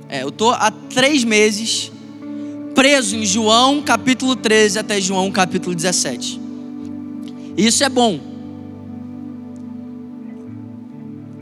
É, 0.08 0.22
eu 0.22 0.30
estou 0.30 0.50
há 0.50 0.70
três 0.70 1.22
meses 1.22 1.92
preso 2.74 3.14
em 3.14 3.24
João 3.24 3.82
capítulo 3.82 4.34
13 4.34 4.80
até 4.80 5.00
João 5.00 5.30
capítulo 5.30 5.74
17. 5.74 6.40
Isso 7.56 7.84
é 7.84 7.88
bom. 7.88 8.27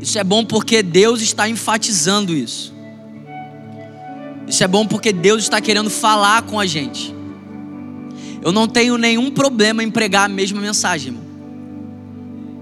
Isso 0.07 0.21
é 0.21 0.23
bom 0.23 0.45
porque 0.45 0.85
Deus 0.85 1.21
está 1.21 1.49
enfatizando 1.49 2.33
isso. 2.33 2.73
Isso 4.47 4.63
é 4.63 4.69
bom 4.69 4.87
porque 4.87 5.13
Deus 5.13 5.43
está 5.43 5.61
querendo 5.61 5.91
falar 5.91 6.43
com 6.43 6.61
a 6.61 6.65
gente. 6.65 7.13
Eu 8.41 8.53
não 8.53 8.69
tenho 8.69 8.97
nenhum 8.97 9.33
problema 9.33 9.83
em 9.83 9.91
pregar 9.91 10.27
a 10.27 10.29
mesma 10.29 10.61
mensagem, 10.61 11.09
irmão. 11.09 11.25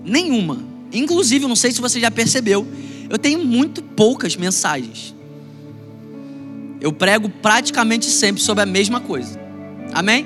Nenhuma. 0.07 0.65
Inclusive, 0.91 1.47
não 1.47 1.55
sei 1.55 1.71
se 1.71 1.83
você 1.83 2.01
já 2.01 2.11
percebeu, 2.11 2.67
eu 3.11 3.19
tenho 3.19 3.45
muito 3.45 3.83
poucas 3.83 4.37
mensagens. 4.37 5.15
Eu 6.81 6.95
prego 6.95 7.29
praticamente 7.29 8.07
sempre 8.07 8.41
sobre 8.41 8.63
a 8.63 8.67
mesma 8.67 9.01
coisa. 9.01 9.39
Amém? 9.93 10.25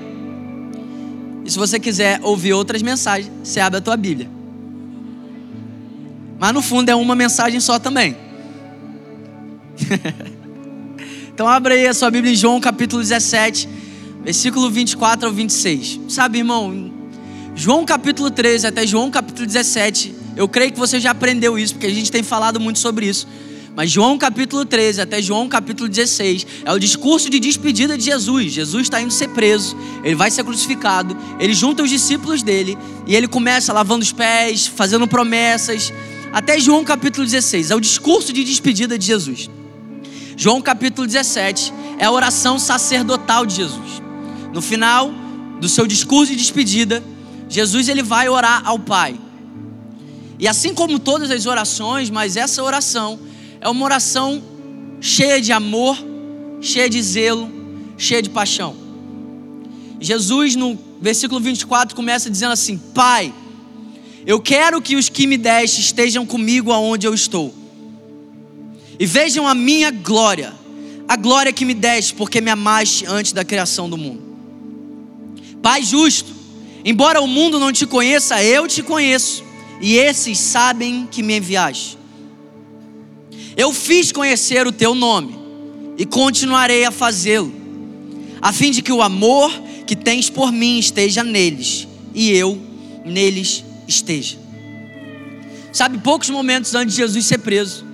E 1.44 1.50
se 1.50 1.58
você 1.58 1.80
quiser 1.80 2.20
ouvir 2.22 2.52
outras 2.52 2.80
mensagens, 2.80 3.32
você 3.42 3.58
abre 3.58 3.78
a 3.78 3.82
tua 3.82 3.96
Bíblia. 3.96 4.38
Mas 6.38 6.52
no 6.54 6.62
fundo 6.62 6.88
é 6.88 6.95
uma 6.95 7.14
mensagem 7.14 7.59
só 7.61 7.78
também. 7.78 8.16
então 11.33 11.49
abre 11.49 11.75
aí 11.75 11.87
a 11.87 11.95
sua 11.95 12.11
Bíblia 12.11 12.33
em 12.33 12.37
João 12.37 12.61
capítulo 12.61 13.02
17, 13.02 13.68
versículo 14.23 14.71
24 14.71 15.26
ao 15.26 15.33
26. 15.33 16.00
Sabe, 16.09 16.38
irmão, 16.38 16.92
João 17.57 17.85
capítulo 17.85 18.30
13 18.30 18.68
até 18.68 18.87
João 18.87 19.11
capítulo 19.11 19.47
17, 19.47 20.14
eu 20.37 20.47
creio 20.47 20.71
que 20.71 20.78
você 20.78 21.00
já 21.00 21.11
aprendeu 21.11 21.59
isso, 21.59 21.75
porque 21.75 21.88
a 21.88 21.92
gente 21.92 22.12
tem 22.12 22.23
falado 22.23 22.61
muito 22.61 22.78
sobre 22.78 23.07
isso. 23.07 23.26
Mas 23.75 23.90
João 23.90 24.18
capítulo 24.18 24.64
13 24.64 25.00
até 25.00 25.23
João 25.23 25.49
capítulo 25.49 25.88
16 25.88 26.47
é 26.64 26.73
o 26.73 26.78
discurso 26.78 27.30
de 27.30 27.38
despedida 27.38 27.97
de 27.97 28.04
Jesus. 28.04 28.52
Jesus 28.52 28.83
está 28.85 29.00
indo 29.00 29.12
ser 29.12 29.28
preso, 29.28 29.76
ele 30.02 30.16
vai 30.16 30.30
ser 30.30 30.42
crucificado, 30.42 31.16
ele 31.38 31.54
junta 31.54 31.85
os 31.85 31.90
discípulos 31.90 32.42
dele 32.42 32.76
e 33.07 33.14
ele 33.14 33.28
começa 33.28 33.73
lavando 33.73 34.02
os 34.02 34.12
pés, 34.12 34.66
fazendo 34.66 35.07
promessas. 35.07 35.92
Até 36.32 36.58
João 36.58 36.85
capítulo 36.85 37.25
16 37.26 37.70
é 37.70 37.75
o 37.75 37.80
discurso 37.80 38.32
de 38.32 38.44
despedida 38.44 38.99
de 38.99 39.06
Jesus. 39.06 39.50
João 40.37 40.61
capítulo 40.61 41.06
17 41.06 41.73
é 41.99 42.04
a 42.04 42.12
oração 42.12 42.58
sacerdotal 42.58 43.47
de 43.47 43.56
Jesus. 43.56 44.02
No 44.52 44.62
final 44.62 45.11
do 45.61 45.68
seu 45.68 45.87
discurso 45.87 46.32
de 46.32 46.38
despedida, 46.38 47.02
Jesus 47.49 47.88
ele 47.88 48.02
vai 48.02 48.28
orar 48.28 48.62
ao 48.64 48.78
Pai. 48.78 49.18
E 50.38 50.47
assim 50.47 50.73
como 50.73 50.99
todas 50.99 51.30
as 51.30 51.47
orações, 51.47 52.11
mas 52.11 52.37
essa 52.37 52.62
oração 52.62 53.18
é 53.61 53.68
uma 53.68 53.85
oração 53.85 54.42
cheia 55.00 55.40
de 55.40 55.50
amor, 55.50 55.97
cheia 56.61 56.88
de 56.88 57.02
zelo, 57.02 57.50
cheia 57.97 58.23
de 58.23 58.30
paixão. 58.30 58.76
Jesus, 60.00 60.54
no 60.54 60.78
versículo 61.00 61.40
24, 61.40 61.97
começa 61.97 62.30
dizendo 62.30 62.52
assim: 62.52 62.78
Pai, 62.78 63.35
eu 64.28 64.38
quero 64.38 64.82
que 64.82 64.94
os 64.94 65.08
que 65.08 65.26
me 65.26 65.38
deste 65.38 65.80
estejam 65.80 66.26
comigo 66.26 66.70
aonde 66.70 67.06
eu 67.06 67.14
estou, 67.14 67.54
e 69.00 69.06
vejam 69.06 69.49
a 69.49 69.54
minha 69.54 69.90
glória, 69.90 70.52
a 71.08 71.16
glória 71.16 71.50
que 71.50 71.64
me 71.64 71.73
deste, 71.73 72.12
porque 72.12 72.38
me 72.38 72.50
amaste 72.50 73.06
antes 73.06 73.32
da 73.32 73.42
criação 73.42 73.88
do 73.88 73.97
mundo. 73.97 74.20
Pai 75.62 75.82
justo, 75.82 76.30
embora 76.85 77.23
o 77.23 77.26
mundo 77.26 77.58
não 77.58 77.73
te 77.73 77.87
conheça, 77.87 78.44
eu 78.44 78.68
te 78.68 78.82
conheço, 78.82 79.42
e 79.80 79.97
esses 79.97 80.38
sabem 80.38 81.08
que 81.11 81.23
me 81.23 81.38
enviaste. 81.38 81.97
Eu 83.56 83.73
fiz 83.73 84.12
conhecer 84.12 84.66
o 84.66 84.73
teu 84.73 84.94
nome 84.94 85.38
e 85.97 86.04
continuarei 86.04 86.85
a 86.85 86.90
fazê-lo, 86.90 87.50
a 88.42 88.52
fim 88.52 88.73
de 88.73 88.82
que 88.82 88.92
o 88.92 89.00
amor 89.00 89.50
que 89.87 89.97
tens 89.97 90.28
por 90.28 90.52
mim 90.52 90.78
esteja 90.78 91.25
neles 91.25 91.88
e 92.14 92.30
eu 92.30 92.61
neles 93.06 93.64
esteja. 93.88 94.38
Sabe, 95.73 95.99
poucos 95.99 96.30
momentos 96.30 96.75
antes 96.75 96.95
de 96.95 97.02
Jesus 97.02 97.26
ser 97.26 97.38
preso, 97.38 97.85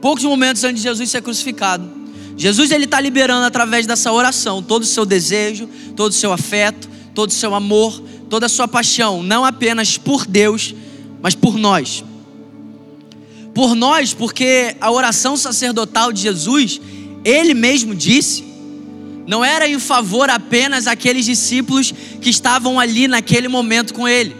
poucos 0.00 0.24
momentos 0.24 0.64
antes 0.64 0.82
de 0.82 0.88
Jesus 0.88 1.10
ser 1.10 1.22
crucificado, 1.22 1.88
Jesus 2.36 2.72
ele 2.72 2.86
está 2.86 3.00
liberando 3.00 3.44
através 3.44 3.86
dessa 3.86 4.10
oração 4.10 4.62
todo 4.62 4.82
o 4.82 4.86
seu 4.86 5.04
desejo, 5.04 5.68
todo 5.94 6.10
o 6.10 6.14
seu 6.14 6.32
afeto, 6.32 6.88
todo 7.14 7.28
o 7.28 7.32
seu 7.32 7.54
amor, 7.54 8.02
toda 8.28 8.46
a 8.46 8.48
sua 8.48 8.66
paixão, 8.66 9.22
não 9.22 9.44
apenas 9.44 9.98
por 9.98 10.26
Deus, 10.26 10.74
mas 11.20 11.34
por 11.34 11.58
nós 11.58 12.02
por 13.54 13.74
nós, 13.74 14.14
porque 14.14 14.76
a 14.80 14.90
oração 14.90 15.36
sacerdotal 15.36 16.12
de 16.12 16.22
Jesus, 16.22 16.80
ele 17.24 17.54
mesmo 17.54 17.94
disse, 17.94 18.44
não 19.26 19.44
era 19.44 19.68
em 19.68 19.78
favor 19.78 20.28
apenas 20.30 20.86
aqueles 20.86 21.24
discípulos 21.24 21.92
que 22.20 22.30
estavam 22.30 22.80
ali 22.80 23.06
naquele 23.06 23.48
momento 23.48 23.94
com 23.94 24.08
ele. 24.08 24.34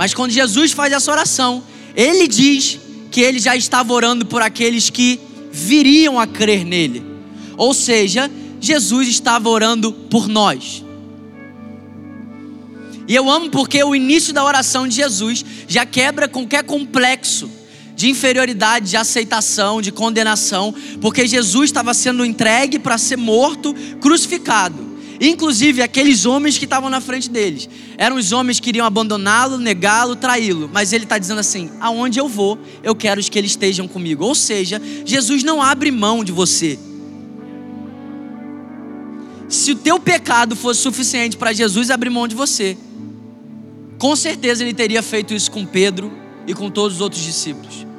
Mas 0.00 0.14
quando 0.14 0.30
Jesus 0.30 0.72
faz 0.72 0.94
essa 0.94 1.12
oração, 1.12 1.62
ele 1.94 2.26
diz 2.26 2.80
que 3.10 3.20
ele 3.20 3.38
já 3.38 3.54
estava 3.54 3.92
orando 3.92 4.24
por 4.24 4.40
aqueles 4.40 4.88
que 4.88 5.20
viriam 5.52 6.18
a 6.18 6.26
crer 6.26 6.64
nele. 6.64 7.04
Ou 7.54 7.74
seja, 7.74 8.30
Jesus 8.58 9.08
estava 9.08 9.50
orando 9.50 9.92
por 9.92 10.26
nós. 10.26 10.82
E 13.06 13.14
eu 13.14 13.28
amo 13.28 13.50
porque 13.50 13.84
o 13.84 13.94
início 13.94 14.32
da 14.32 14.42
oração 14.42 14.88
de 14.88 14.96
Jesus 14.96 15.44
já 15.68 15.84
quebra 15.84 16.26
qualquer 16.26 16.64
complexo 16.64 17.50
de 17.94 18.08
inferioridade, 18.08 18.88
de 18.88 18.96
aceitação, 18.96 19.82
de 19.82 19.92
condenação, 19.92 20.74
porque 21.02 21.26
Jesus 21.26 21.68
estava 21.68 21.92
sendo 21.92 22.24
entregue 22.24 22.78
para 22.78 22.96
ser 22.96 23.18
morto, 23.18 23.74
crucificado. 24.00 24.89
Inclusive 25.20 25.82
aqueles 25.82 26.24
homens 26.24 26.56
que 26.56 26.64
estavam 26.64 26.88
na 26.88 27.00
frente 27.00 27.28
deles 27.28 27.68
eram 27.98 28.16
os 28.16 28.32
homens 28.32 28.58
que 28.58 28.70
iriam 28.70 28.86
abandoná-lo, 28.86 29.58
negá-lo, 29.58 30.16
traí-lo. 30.16 30.70
Mas 30.72 30.92
ele 30.92 31.04
está 31.04 31.18
dizendo 31.18 31.38
assim: 31.38 31.70
aonde 31.80 32.18
eu 32.18 32.26
vou, 32.26 32.58
eu 32.82 32.94
quero 32.94 33.22
que 33.22 33.38
eles 33.38 33.50
estejam 33.50 33.86
comigo. 33.86 34.24
Ou 34.24 34.34
seja, 34.34 34.80
Jesus 35.04 35.42
não 35.42 35.60
abre 35.62 35.90
mão 35.90 36.24
de 36.24 36.32
você. 36.32 36.78
Se 39.48 39.72
o 39.72 39.76
teu 39.76 39.98
pecado 40.00 40.56
fosse 40.56 40.80
suficiente 40.80 41.36
para 41.36 41.52
Jesus 41.52 41.90
abrir 41.90 42.08
mão 42.08 42.26
de 42.26 42.34
você, 42.34 42.78
com 43.98 44.16
certeza 44.16 44.62
ele 44.62 44.72
teria 44.72 45.02
feito 45.02 45.34
isso 45.34 45.50
com 45.50 45.66
Pedro 45.66 46.10
e 46.46 46.54
com 46.54 46.70
todos 46.70 46.96
os 46.96 47.00
outros 47.00 47.22
discípulos 47.22 47.90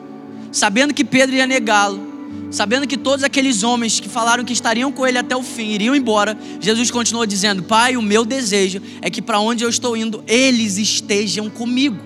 sabendo 0.51 0.93
que 0.93 1.03
Pedro 1.03 1.35
ia 1.35 1.47
negá-lo, 1.47 2.10
sabendo 2.51 2.85
que 2.85 2.97
todos 2.97 3.23
aqueles 3.23 3.63
homens 3.63 3.99
que 3.99 4.09
falaram 4.09 4.43
que 4.43 4.53
estariam 4.53 4.91
com 4.91 5.07
ele 5.07 5.17
até 5.17 5.35
o 5.35 5.41
fim 5.41 5.69
iriam 5.69 5.95
embora, 5.95 6.37
Jesus 6.59 6.91
continuou 6.91 7.25
dizendo: 7.25 7.63
Pai, 7.63 7.95
o 7.95 8.01
meu 8.01 8.25
desejo 8.25 8.81
é 9.01 9.09
que 9.09 9.21
para 9.21 9.39
onde 9.39 9.63
eu 9.63 9.69
estou 9.69 9.95
indo, 9.95 10.23
eles 10.27 10.77
estejam 10.77 11.49
comigo. 11.49 11.97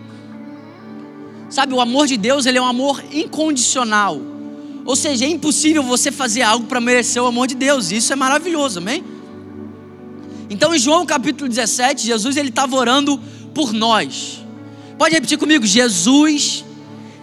Sabe, 1.49 1.73
o 1.73 1.81
amor 1.81 2.07
de 2.07 2.17
Deus, 2.17 2.45
ele 2.45 2.57
é 2.57 2.61
um 2.61 2.65
amor 2.65 3.03
incondicional. 3.11 4.21
Ou 4.85 4.95
seja, 4.95 5.25
é 5.25 5.27
impossível 5.29 5.81
você 5.81 6.11
fazer 6.11 6.43
algo 6.43 6.67
para 6.67 6.79
merecer 6.79 7.21
o 7.21 7.25
amor 7.25 7.47
de 7.47 7.55
Deus. 7.55 7.91
Isso 7.91 8.13
é 8.13 8.15
maravilhoso, 8.15 8.79
amém? 8.79 9.03
Então, 10.49 10.75
em 10.75 10.79
João 10.79 11.05
capítulo 11.05 11.49
17, 11.49 12.05
Jesus 12.05 12.37
ele 12.37 12.49
estava 12.49 12.75
orando 12.75 13.19
por 13.53 13.73
nós. 13.73 14.43
Pode 14.97 15.15
repetir 15.15 15.37
comigo? 15.37 15.65
Jesus 15.65 16.63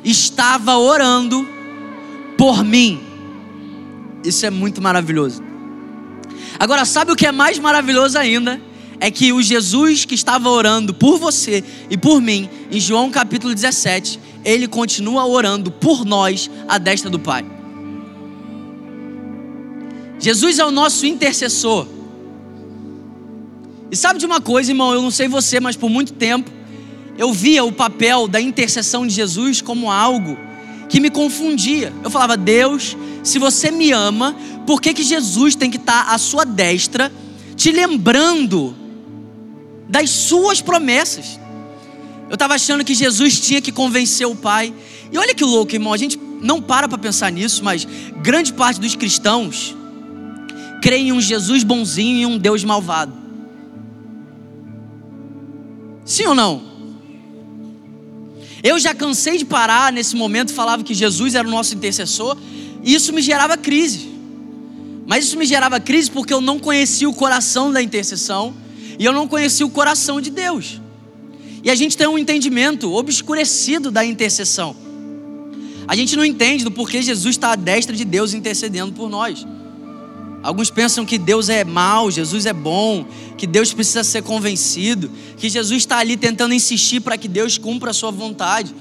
estava 0.05 0.77
orando 0.77 1.49
por 2.37 2.65
mim. 2.65 3.12
Isso 4.25 4.47
é 4.47 4.51
muito 4.51 4.81
maravilhoso. 4.81 5.43
Agora, 6.59 6.85
sabe 6.85 7.13
o 7.13 7.17
que 7.17 7.27
é 7.27 7.33
mais 7.33 7.59
maravilhoso 7.59 8.19
ainda? 8.19 8.61
É 9.01 9.11
que 9.11 9.33
o 9.33 9.43
Jesus 9.43 10.05
que 10.05 10.15
estava 10.15 10.49
orando 10.49 10.95
por 10.95 11.19
você 11.19 11.65
e 11.91 11.97
por 11.97 12.21
mim, 12.21 12.49
em 12.71 12.79
João 12.79 13.11
capítulo 13.11 13.53
17, 13.53 14.21
ele 14.45 14.69
continua 14.69 15.27
orando 15.27 15.71
por 15.71 16.05
nós 16.05 16.51
à 16.69 16.79
destra 16.79 17.11
do 17.11 17.19
Pai. 17.19 17.45
Jesus 20.19 20.61
é 20.61 20.65
o 20.65 20.71
nosso 20.71 21.05
intercessor. 21.05 21.87
E 23.91 23.97
sabe 23.97 24.21
de 24.21 24.27
uma 24.27 24.41
coisa, 24.41 24.71
irmão? 24.71 24.95
Eu 24.95 25.03
não 25.03 25.11
sei 25.11 25.27
você, 25.27 25.59
mas 25.59 25.77
por 25.77 25.91
muito 25.91 26.13
tempo 26.13 26.51
eu 27.19 27.33
via 27.33 27.65
o 27.65 27.73
papel 27.73 28.27
da 28.27 28.41
intercessão 28.41 29.07
de 29.07 29.13
Jesus 29.13 29.61
como 29.61 29.91
algo 29.91 30.39
que 30.89 31.01
me 31.01 31.11
confundia. 31.11 31.93
Eu 32.03 32.11
falava, 32.11 32.37
Deus, 32.37 32.97
se 33.23 33.39
você 33.39 33.71
me 33.71 33.93
ama, 33.93 34.35
por 34.67 34.81
que, 34.81 34.93
que 34.93 35.03
Jesus 35.03 35.55
tem 35.55 35.71
que 35.71 35.77
estar 35.77 36.09
à 36.09 36.19
sua 36.19 36.45
destra, 36.45 37.13
te 37.57 37.71
lembrando 37.71 38.75
das 39.89 40.11
suas 40.11 40.61
promessas? 40.61 41.39
Eu 42.29 42.35
estava 42.35 42.55
achando 42.55 42.85
que 42.85 42.95
Jesus 42.95 43.41
tinha 43.41 43.61
que 43.61 43.71
convencer 43.71 44.27
o 44.27 44.35
Pai. 44.35 44.73
E 45.13 45.19
olha 45.19 45.35
que 45.35 45.45
louco, 45.45 45.75
irmão, 45.75 45.93
a 45.93 45.97
gente 45.99 46.19
não 46.41 46.61
para 46.61 46.89
para 46.89 46.99
pensar 46.99 47.31
nisso, 47.31 47.63
mas 47.63 47.87
grande 48.23 48.53
parte 48.53 48.81
dos 48.81 48.97
cristãos 48.97 49.77
creem 50.81 51.09
em 51.09 51.13
um 51.13 51.21
Jesus 51.21 51.63
bonzinho 51.63 52.17
e 52.19 52.27
um 52.27 52.39
Deus 52.39 52.65
malvado. 52.65 53.13
Sim 56.05 56.27
ou 56.27 56.35
não? 56.35 56.63
Eu 58.63 58.79
já 58.79 58.95
cansei 58.95 59.39
de 59.39 59.45
parar 59.45 59.93
nesse 59.93 60.17
momento, 60.17 60.53
falava 60.53 60.83
que 60.83 60.95
Jesus 60.95 61.35
era 61.35 61.47
o 61.47 61.51
nosso 61.51 61.75
intercessor, 61.75 62.37
e 62.83 62.95
isso 62.95 63.13
me 63.13 63.23
gerava 63.23 63.57
crise. 63.57 64.11
Mas 65.07 65.25
isso 65.25 65.37
me 65.37 65.45
gerava 65.45 65.81
crise 65.81 66.11
porque 66.11 66.33
eu 66.33 66.41
não 66.41 66.59
conhecia 66.59 67.09
o 67.09 67.15
coração 67.15 67.73
da 67.73 67.83
intercessão 67.83 68.55
e 68.99 69.05
eu 69.05 69.13
não 69.13 69.27
conhecia 69.27 69.67
o 69.67 69.71
coração 69.71 70.21
de 70.21 70.31
Deus. 70.31 70.81
E 71.63 71.71
a 71.71 71.75
gente 71.75 71.97
tem 71.97 72.07
um 72.07 72.19
entendimento 72.19 72.93
obscurecido 72.93 73.91
da 73.91 74.05
intercessão. 74.05 74.75
A 75.87 75.95
gente 75.95 76.17
não 76.17 76.25
entende 76.25 76.65
do 76.65 76.71
porquê 76.71 77.03
Jesus 77.03 77.35
está 77.35 77.53
à 77.53 77.57
destra 77.57 77.95
de 77.95 78.05
Deus 78.05 78.35
intercedendo 78.35 78.93
por 78.93 79.09
nós. 79.09 79.47
Alguns 80.43 80.71
pensam 80.71 81.05
que 81.05 81.19
Deus 81.19 81.49
é 81.49 81.63
mau, 81.63 82.11
Jesus 82.11 82.47
é 82.47 82.53
bom, 82.53 83.07
que 83.39 83.47
Deus 83.47 83.73
precisa 83.73 84.03
ser 84.03 84.23
convencido, 84.23 85.11
que 85.37 85.49
Jesus 85.49 85.83
está 85.83 85.99
ali 85.99 86.17
tentando 86.17 86.53
insistir 86.53 87.01
para 87.01 87.17
que 87.17 87.29
Deus 87.29 87.59
cumpra 87.59 87.91
a 87.91 87.95
sua 87.95 88.11
vontade. 88.11 88.75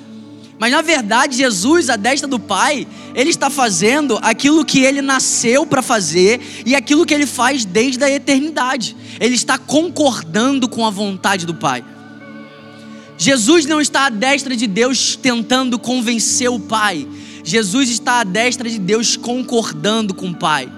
Mas 0.61 0.71
na 0.71 0.83
verdade, 0.83 1.35
Jesus, 1.37 1.89
à 1.89 1.95
destra 1.95 2.27
do 2.27 2.37
Pai, 2.37 2.87
ele 3.15 3.31
está 3.31 3.49
fazendo 3.49 4.19
aquilo 4.21 4.63
que 4.63 4.81
ele 4.81 5.01
nasceu 5.01 5.65
para 5.65 5.81
fazer 5.81 6.39
e 6.63 6.75
aquilo 6.75 7.03
que 7.03 7.15
ele 7.15 7.25
faz 7.25 7.65
desde 7.65 8.03
a 8.03 8.09
eternidade. 8.11 8.95
Ele 9.19 9.33
está 9.33 9.57
concordando 9.57 10.69
com 10.69 10.85
a 10.85 10.91
vontade 10.91 11.47
do 11.47 11.55
Pai. 11.55 11.83
Jesus 13.17 13.65
não 13.65 13.81
está 13.81 14.05
à 14.05 14.09
destra 14.09 14.55
de 14.55 14.67
Deus 14.67 15.15
tentando 15.15 15.79
convencer 15.79 16.51
o 16.51 16.59
Pai. 16.59 17.07
Jesus 17.43 17.89
está 17.89 18.19
à 18.19 18.23
destra 18.23 18.69
de 18.69 18.77
Deus 18.77 19.17
concordando 19.17 20.13
com 20.13 20.27
o 20.27 20.35
Pai. 20.35 20.71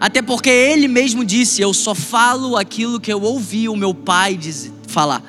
Até 0.00 0.22
porque 0.22 0.48
ele 0.48 0.88
mesmo 0.88 1.22
disse: 1.22 1.60
Eu 1.60 1.74
só 1.74 1.94
falo 1.94 2.56
aquilo 2.56 2.98
que 2.98 3.12
eu 3.12 3.20
ouvi 3.20 3.68
o 3.68 3.76
meu 3.76 3.92
pai 3.92 4.38
dizer, 4.38 4.72
falar. 4.86 5.22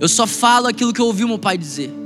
Eu 0.00 0.08
só 0.08 0.26
falo 0.26 0.66
aquilo 0.66 0.94
que 0.94 1.00
eu 1.02 1.04
ouvi 1.04 1.24
o 1.24 1.28
meu 1.28 1.38
pai 1.38 1.58
dizer. 1.58 2.00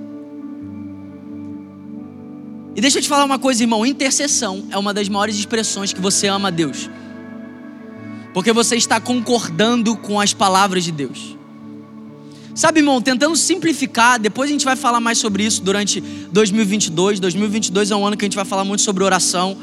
E 2.76 2.80
deixa 2.80 2.98
eu 2.98 3.02
te 3.02 3.08
falar 3.08 3.24
uma 3.24 3.38
coisa, 3.38 3.62
irmão: 3.62 3.86
intercessão 3.86 4.66
é 4.70 4.76
uma 4.76 4.92
das 4.92 5.08
maiores 5.08 5.36
expressões 5.36 5.94
que 5.94 6.00
você 6.00 6.26
ama 6.26 6.48
a 6.48 6.50
Deus. 6.50 6.90
Porque 8.34 8.52
você 8.52 8.76
está 8.76 9.00
concordando 9.00 9.96
com 9.96 10.20
as 10.20 10.34
palavras 10.34 10.84
de 10.84 10.92
Deus. 10.92 11.34
Sabe, 12.54 12.80
irmão, 12.80 13.00
tentando 13.00 13.34
simplificar, 13.34 14.18
depois 14.18 14.50
a 14.50 14.52
gente 14.52 14.64
vai 14.64 14.76
falar 14.76 15.00
mais 15.00 15.16
sobre 15.16 15.42
isso 15.42 15.62
durante 15.62 16.02
2022. 16.02 17.18
2022 17.18 17.90
é 17.90 17.96
um 17.96 18.06
ano 18.06 18.14
que 18.14 18.26
a 18.26 18.26
gente 18.26 18.36
vai 18.36 18.44
falar 18.44 18.64
muito 18.64 18.82
sobre 18.82 19.02
oração. 19.02 19.56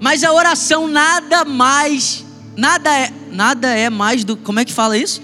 Mas 0.00 0.24
a 0.24 0.32
oração 0.32 0.88
nada 0.88 1.44
mais, 1.44 2.24
nada 2.56 2.90
é, 2.94 3.12
nada 3.30 3.68
é 3.68 3.90
mais 3.90 4.24
do, 4.24 4.34
como 4.34 4.60
é 4.60 4.64
que 4.64 4.72
fala 4.72 4.96
isso? 4.96 5.20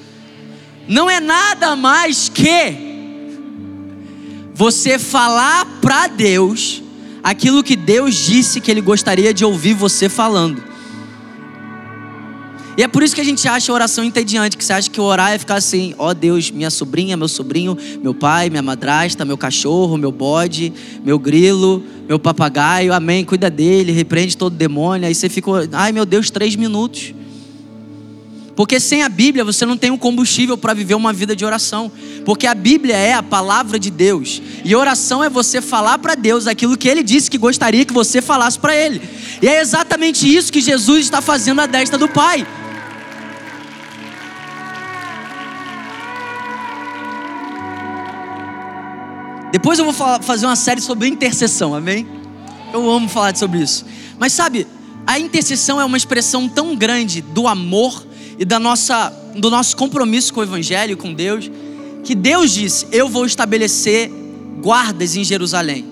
Não 0.87 1.09
é 1.09 1.19
nada 1.19 1.75
mais 1.77 2.29
que 2.29 2.96
você 4.57 4.99
falar 4.99 5.67
para 5.83 6.07
Deus 6.07 6.83
aquilo 7.23 7.63
que 7.63 7.77
Deus 7.77 8.15
disse 8.15 8.59
que 8.59 8.71
ele 8.71 8.81
gostaria 8.81 9.35
de 9.35 9.45
ouvir 9.45 9.75
você 9.75 10.09
falando. 10.09 10.65
E 12.75 12.83
é 12.83 12.89
por 12.89 13.03
isso 13.03 13.15
que 13.15 13.21
a 13.21 13.25
gente 13.25 13.47
acha 13.47 13.71
a 13.71 13.75
oração 13.75 14.03
entediante, 14.03 14.57
que 14.57 14.65
você 14.65 14.73
acha 14.73 14.91
que 14.91 14.99
orar 14.99 15.33
é 15.33 15.39
ficar 15.39 15.57
assim, 15.57 15.95
ó 15.99 16.09
oh 16.09 16.15
Deus, 16.15 16.51
minha 16.51 16.71
sobrinha, 16.71 17.19
meu 17.19 17.29
sobrinho, 17.29 17.77
meu 18.03 18.15
pai, 18.15 18.49
minha 18.49 18.63
madrasta, 18.63 19.27
meu 19.27 19.37
cachorro, 19.37 19.99
meu 19.99 20.11
bode, 20.11 20.73
meu 21.05 21.19
grilo, 21.19 21.83
meu 22.09 22.19
papagaio, 22.19 22.95
amém, 22.95 23.27
cuida 23.27 23.51
dele, 23.51 23.93
repreende 23.93 24.39
todo 24.39 24.57
demônio. 24.57 25.07
Aí 25.07 25.15
você 25.15 25.29
fica, 25.29 25.51
ai 25.73 25.93
meu 25.93 26.07
Deus, 26.07 26.31
três 26.31 26.57
minutos. 26.57 27.15
Porque 28.57 28.81
sem 28.81 29.03
a 29.03 29.09
Bíblia 29.11 29.45
você 29.45 29.67
não 29.67 29.77
tem 29.77 29.91
um 29.91 29.99
combustível 29.99 30.57
para 30.57 30.73
viver 30.73 30.95
uma 30.95 31.13
vida 31.13 31.37
de 31.37 31.45
oração. 31.45 31.93
Porque 32.25 32.47
a 32.47 32.55
Bíblia 32.55 32.97
é 32.97 33.13
a 33.13 33.23
palavra 33.23 33.79
de 33.79 33.91
Deus. 33.91 34.41
E 34.65 34.75
oração 34.75 35.23
é 35.23 35.29
você 35.29 35.61
falar 35.61 35.99
para 35.99 36.15
Deus 36.15 36.47
aquilo 36.47 36.75
que 36.75 36.89
ele 36.89 37.03
disse 37.03 37.31
que 37.31 37.37
gostaria 37.37 37.85
que 37.85 37.93
você 37.93 38.23
falasse 38.23 38.59
para 38.59 38.75
ele. 38.75 39.03
E 39.43 39.47
é 39.47 39.61
exatamente 39.61 40.27
isso 40.27 40.51
que 40.51 40.63
Jesus 40.63 41.05
está 41.05 41.21
fazendo 41.21 41.61
à 41.61 41.67
destra 41.67 41.99
do 41.99 42.09
Pai. 42.09 42.47
Depois 49.53 49.79
eu 49.79 49.85
vou 49.85 50.23
fazer 50.23 50.47
uma 50.47 50.57
série 50.57 50.81
sobre 50.81 51.09
intercessão, 51.09 51.75
amém? 51.75 52.07
Eu 52.73 52.91
amo 52.91 53.07
falar 53.07 53.37
sobre 53.37 53.61
isso. 53.61 53.85
Mas 54.19 54.33
sabe, 54.33 54.67
a 55.07 55.19
intercessão 55.19 55.79
é 55.79 55.85
uma 55.85 55.97
expressão 55.97 56.49
tão 56.49 56.75
grande 56.75 57.21
do 57.21 57.47
amor 57.47 58.07
e 58.39 58.45
da 58.45 58.59
nossa, 58.59 59.11
do 59.35 59.51
nosso 59.51 59.77
compromisso 59.77 60.33
com 60.33 60.41
o 60.41 60.43
Evangelho, 60.43 60.97
com 60.97 61.13
Deus, 61.13 61.51
que 62.05 62.15
Deus 62.15 62.53
disse: 62.53 62.87
Eu 62.93 63.09
vou 63.09 63.27
estabelecer 63.27 64.11
guardas 64.61 65.17
em 65.17 65.25
Jerusalém. 65.25 65.85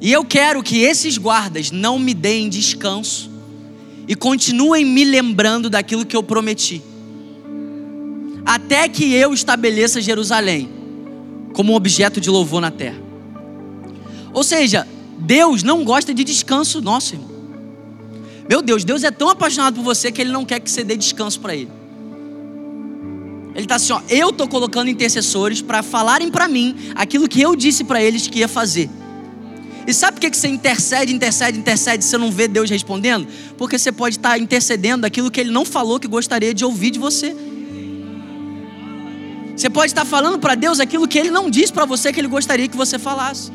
E 0.00 0.12
eu 0.12 0.24
quero 0.24 0.62
que 0.62 0.78
esses 0.78 1.16
guardas 1.16 1.70
não 1.70 1.98
me 1.98 2.12
deem 2.12 2.48
descanso 2.48 3.30
e 4.06 4.14
continuem 4.14 4.84
me 4.84 5.04
lembrando 5.04 5.68
daquilo 5.68 6.04
que 6.04 6.16
eu 6.16 6.22
prometi, 6.22 6.82
até 8.44 8.88
que 8.88 9.14
eu 9.14 9.32
estabeleça 9.32 10.00
Jerusalém 10.00 10.70
como 11.52 11.74
objeto 11.74 12.20
de 12.20 12.28
louvor 12.28 12.60
na 12.60 12.70
terra. 12.70 13.00
Ou 14.32 14.44
seja, 14.44 14.86
Deus 15.18 15.62
não 15.62 15.82
gosta 15.82 16.12
de 16.12 16.22
descanso 16.22 16.82
nosso, 16.82 17.14
irmão. 17.14 17.35
Meu 18.48 18.62
Deus, 18.62 18.84
Deus 18.84 19.02
é 19.02 19.10
tão 19.10 19.28
apaixonado 19.28 19.74
por 19.76 19.82
você 19.82 20.12
que 20.12 20.20
Ele 20.20 20.30
não 20.30 20.44
quer 20.44 20.60
que 20.60 20.70
você 20.70 20.84
dê 20.84 20.96
descanso 20.96 21.40
para 21.40 21.54
Ele. 21.54 21.70
Ele 23.54 23.64
está 23.64 23.76
assim, 23.76 23.92
ó, 23.92 24.02
eu 24.08 24.28
estou 24.28 24.46
colocando 24.46 24.90
intercessores 24.90 25.62
para 25.62 25.82
falarem 25.82 26.30
para 26.30 26.46
mim 26.46 26.76
aquilo 26.94 27.26
que 27.26 27.40
eu 27.40 27.56
disse 27.56 27.84
para 27.84 28.02
eles 28.02 28.26
que 28.26 28.40
ia 28.40 28.48
fazer. 28.48 28.90
E 29.86 29.94
sabe 29.94 30.20
por 30.20 30.30
que 30.30 30.36
você 30.36 30.48
intercede, 30.48 31.14
intercede, 31.14 31.58
intercede 31.58 32.04
e 32.04 32.06
você 32.06 32.18
não 32.18 32.30
vê 32.30 32.48
Deus 32.48 32.68
respondendo? 32.68 33.26
Porque 33.56 33.78
você 33.78 33.90
pode 33.90 34.16
estar 34.16 34.30
tá 34.30 34.38
intercedendo 34.38 35.06
aquilo 35.06 35.30
que 35.30 35.40
Ele 35.40 35.50
não 35.50 35.64
falou 35.64 35.98
que 35.98 36.06
gostaria 36.06 36.52
de 36.52 36.66
ouvir 36.66 36.90
de 36.90 36.98
você. 36.98 37.34
Você 39.56 39.70
pode 39.70 39.86
estar 39.86 40.04
falando 40.04 40.38
para 40.38 40.54
Deus 40.54 40.78
aquilo 40.78 41.08
que 41.08 41.18
Ele 41.18 41.30
não 41.30 41.48
disse 41.48 41.72
para 41.72 41.86
você 41.86 42.12
que 42.12 42.20
Ele 42.20 42.28
gostaria 42.28 42.68
que 42.68 42.76
você 42.76 42.98
falasse. 42.98 43.50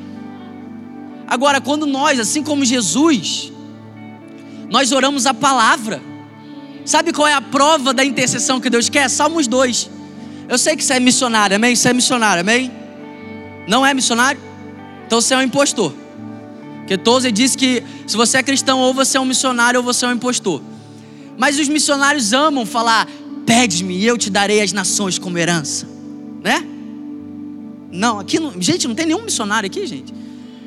Agora, 1.27 1.61
quando 1.61 1.85
nós, 1.85 2.19
assim 2.19 2.41
como 2.41 2.65
Jesus, 2.65 3.53
nós 4.71 4.93
oramos 4.93 5.25
a 5.25 5.33
palavra, 5.33 6.01
sabe 6.85 7.11
qual 7.11 7.27
é 7.27 7.33
a 7.33 7.41
prova 7.41 7.93
da 7.93 8.05
intercessão 8.05 8.61
que 8.61 8.69
Deus 8.69 8.87
quer? 8.87 9.09
Salmos 9.09 9.45
2. 9.45 9.89
Eu 10.47 10.57
sei 10.57 10.77
que 10.77 10.83
você 10.83 10.93
é 10.93 10.99
missionário, 10.99 11.57
amém? 11.57 11.75
Você 11.75 11.89
é 11.89 11.93
missionário, 11.93 12.39
amém? 12.39 12.71
Não 13.67 13.85
é 13.85 13.93
missionário? 13.93 14.39
Então 15.05 15.19
você 15.19 15.33
é 15.33 15.37
um 15.37 15.41
impostor. 15.41 15.93
Porque 16.77 16.97
Tozer 16.97 17.33
disse 17.33 17.57
que 17.57 17.83
se 18.07 18.15
você 18.15 18.37
é 18.37 18.43
cristão, 18.43 18.79
ou 18.79 18.93
você 18.93 19.17
é 19.17 19.19
um 19.19 19.25
missionário 19.25 19.81
ou 19.81 19.83
você 19.83 20.05
é 20.05 20.07
um 20.07 20.13
impostor. 20.13 20.61
Mas 21.37 21.59
os 21.59 21.67
missionários 21.67 22.31
amam 22.31 22.65
falar: 22.65 23.09
pede-me 23.45 23.97
e 23.97 24.07
eu 24.07 24.17
te 24.17 24.29
darei 24.29 24.61
as 24.61 24.71
nações 24.71 25.19
como 25.19 25.37
herança. 25.37 25.85
Né? 26.41 26.65
Não, 27.91 28.19
aqui 28.19 28.39
não, 28.39 28.53
gente, 28.61 28.87
não 28.87 28.95
tem 28.95 29.05
nenhum 29.05 29.23
missionário 29.23 29.67
aqui, 29.67 29.85
gente. 29.85 30.13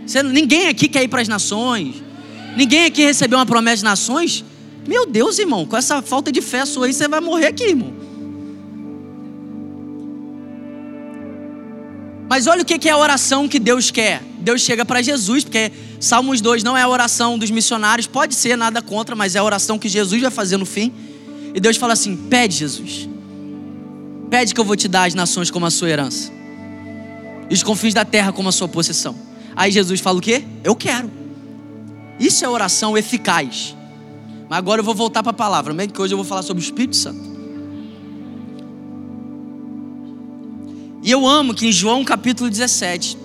Você, 0.07 0.23
ninguém 0.23 0.69
aqui 0.69 0.89
quer 0.89 1.03
ir 1.03 1.09
para 1.09 1.23
as 1.23 1.29
nações. 1.29 2.04
Ninguém 2.57 2.85
aqui 2.85 3.03
recebeu 3.03 3.39
uma 3.39 3.47
promessa 3.47 3.79
de 3.79 3.85
nações. 3.85 4.45
Meu 4.87 5.07
Deus, 5.07 5.39
irmão, 5.39 5.67
com 5.67 5.77
essa 5.77 6.03
falta 6.03 6.31
de 6.31 6.41
fé 6.41 6.65
sua 6.65 6.87
aí, 6.87 6.93
você 6.93 7.09
vai 7.09 7.21
morrer 7.21 7.49
aqui, 7.49 7.65
irmão. 7.65 7.93
Mas 12.29 12.47
olha 12.47 12.63
o 12.63 12.65
que 12.65 12.89
é 12.89 12.93
a 12.93 12.99
oração 12.99 13.49
que 13.49 13.59
Deus 13.59 13.91
quer. 13.91 14.23
Deus 14.39 14.61
chega 14.61 14.85
para 14.85 15.01
Jesus, 15.01 15.45
porque 15.45 15.73
Salmos 16.01 16.41
2 16.41 16.63
não 16.63 16.77
é 16.77 16.83
a 16.83 16.89
oração 16.89 17.39
dos 17.39 17.51
missionários, 17.51 18.07
pode 18.07 18.35
ser, 18.35 18.57
nada 18.57 18.83
contra, 18.83 19.17
mas 19.17 19.35
é 19.35 19.39
a 19.39 19.45
oração 19.45 19.79
que 19.79 19.89
Jesus 19.89 20.21
vai 20.21 20.31
fazer 20.31 20.57
no 20.57 20.67
fim. 20.67 20.93
E 21.55 21.61
Deus 21.61 21.77
fala 21.77 21.93
assim: 21.93 22.17
pede, 22.17 22.57
Jesus. 22.57 23.09
Pede 24.29 24.53
que 24.53 24.61
eu 24.61 24.65
vou 24.65 24.77
te 24.77 24.89
dar 24.89 25.05
as 25.05 25.15
nações 25.15 25.51
como 25.51 25.65
a 25.65 25.71
sua 25.71 25.89
herança. 25.89 26.33
E 27.49 27.55
os 27.55 27.63
confins 27.63 27.95
da 27.95 28.05
terra 28.05 28.33
como 28.33 28.49
a 28.49 28.53
sua 28.53 28.69
possessão. 28.69 29.17
Aí 29.55 29.71
Jesus 29.71 30.01
fala 30.01 30.19
o 30.19 30.21
quê? 30.21 30.45
Eu 30.63 30.75
quero. 30.75 31.24
Isso 32.19 32.45
é 32.45 32.49
oração 32.49 32.97
eficaz. 32.97 33.77
Mas 34.49 34.59
agora 34.59 34.81
eu 34.81 34.85
vou 34.85 34.95
voltar 34.95 35.23
para 35.23 35.31
a 35.31 35.35
palavra, 35.35 35.73
bem 35.73 35.89
que 35.89 36.01
hoje 36.01 36.13
eu 36.13 36.19
vou 36.19 36.25
falar 36.25 36.43
sobre 36.43 36.63
o 36.63 36.65
Espírito 36.65 36.97
Santo. 36.97 37.35
E 41.03 41.11
eu 41.11 41.27
amo 41.27 41.55
que 41.55 41.67
em 41.67 41.73
João 41.73 42.05
capítulo 42.05 42.49
17, 42.49 43.19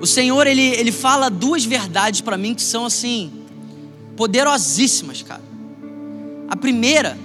o 0.00 0.06
Senhor 0.06 0.46
ele, 0.46 0.62
ele 0.62 0.92
fala 0.92 1.28
duas 1.28 1.64
verdades 1.64 2.20
para 2.20 2.36
mim 2.36 2.54
que 2.54 2.62
são 2.62 2.86
assim, 2.86 3.32
poderosíssimas, 4.16 5.22
cara. 5.22 5.42
A 6.48 6.56
primeira 6.56 7.18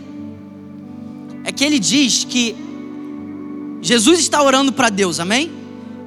é 1.43 1.51
que 1.51 1.63
ele 1.63 1.79
diz 1.79 2.23
que 2.23 2.55
Jesus 3.81 4.19
está 4.19 4.41
orando 4.41 4.73
para 4.73 4.89
Deus, 4.89 5.19
amém? 5.19 5.51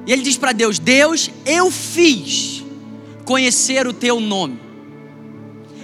E 0.05 0.11
ele 0.11 0.21
diz 0.21 0.37
para 0.37 0.51
Deus: 0.51 0.77
Deus, 0.77 1.29
eu 1.45 1.71
fiz 1.71 2.62
conhecer 3.23 3.87
o 3.87 3.93
teu 3.93 4.19
nome. 4.19 4.59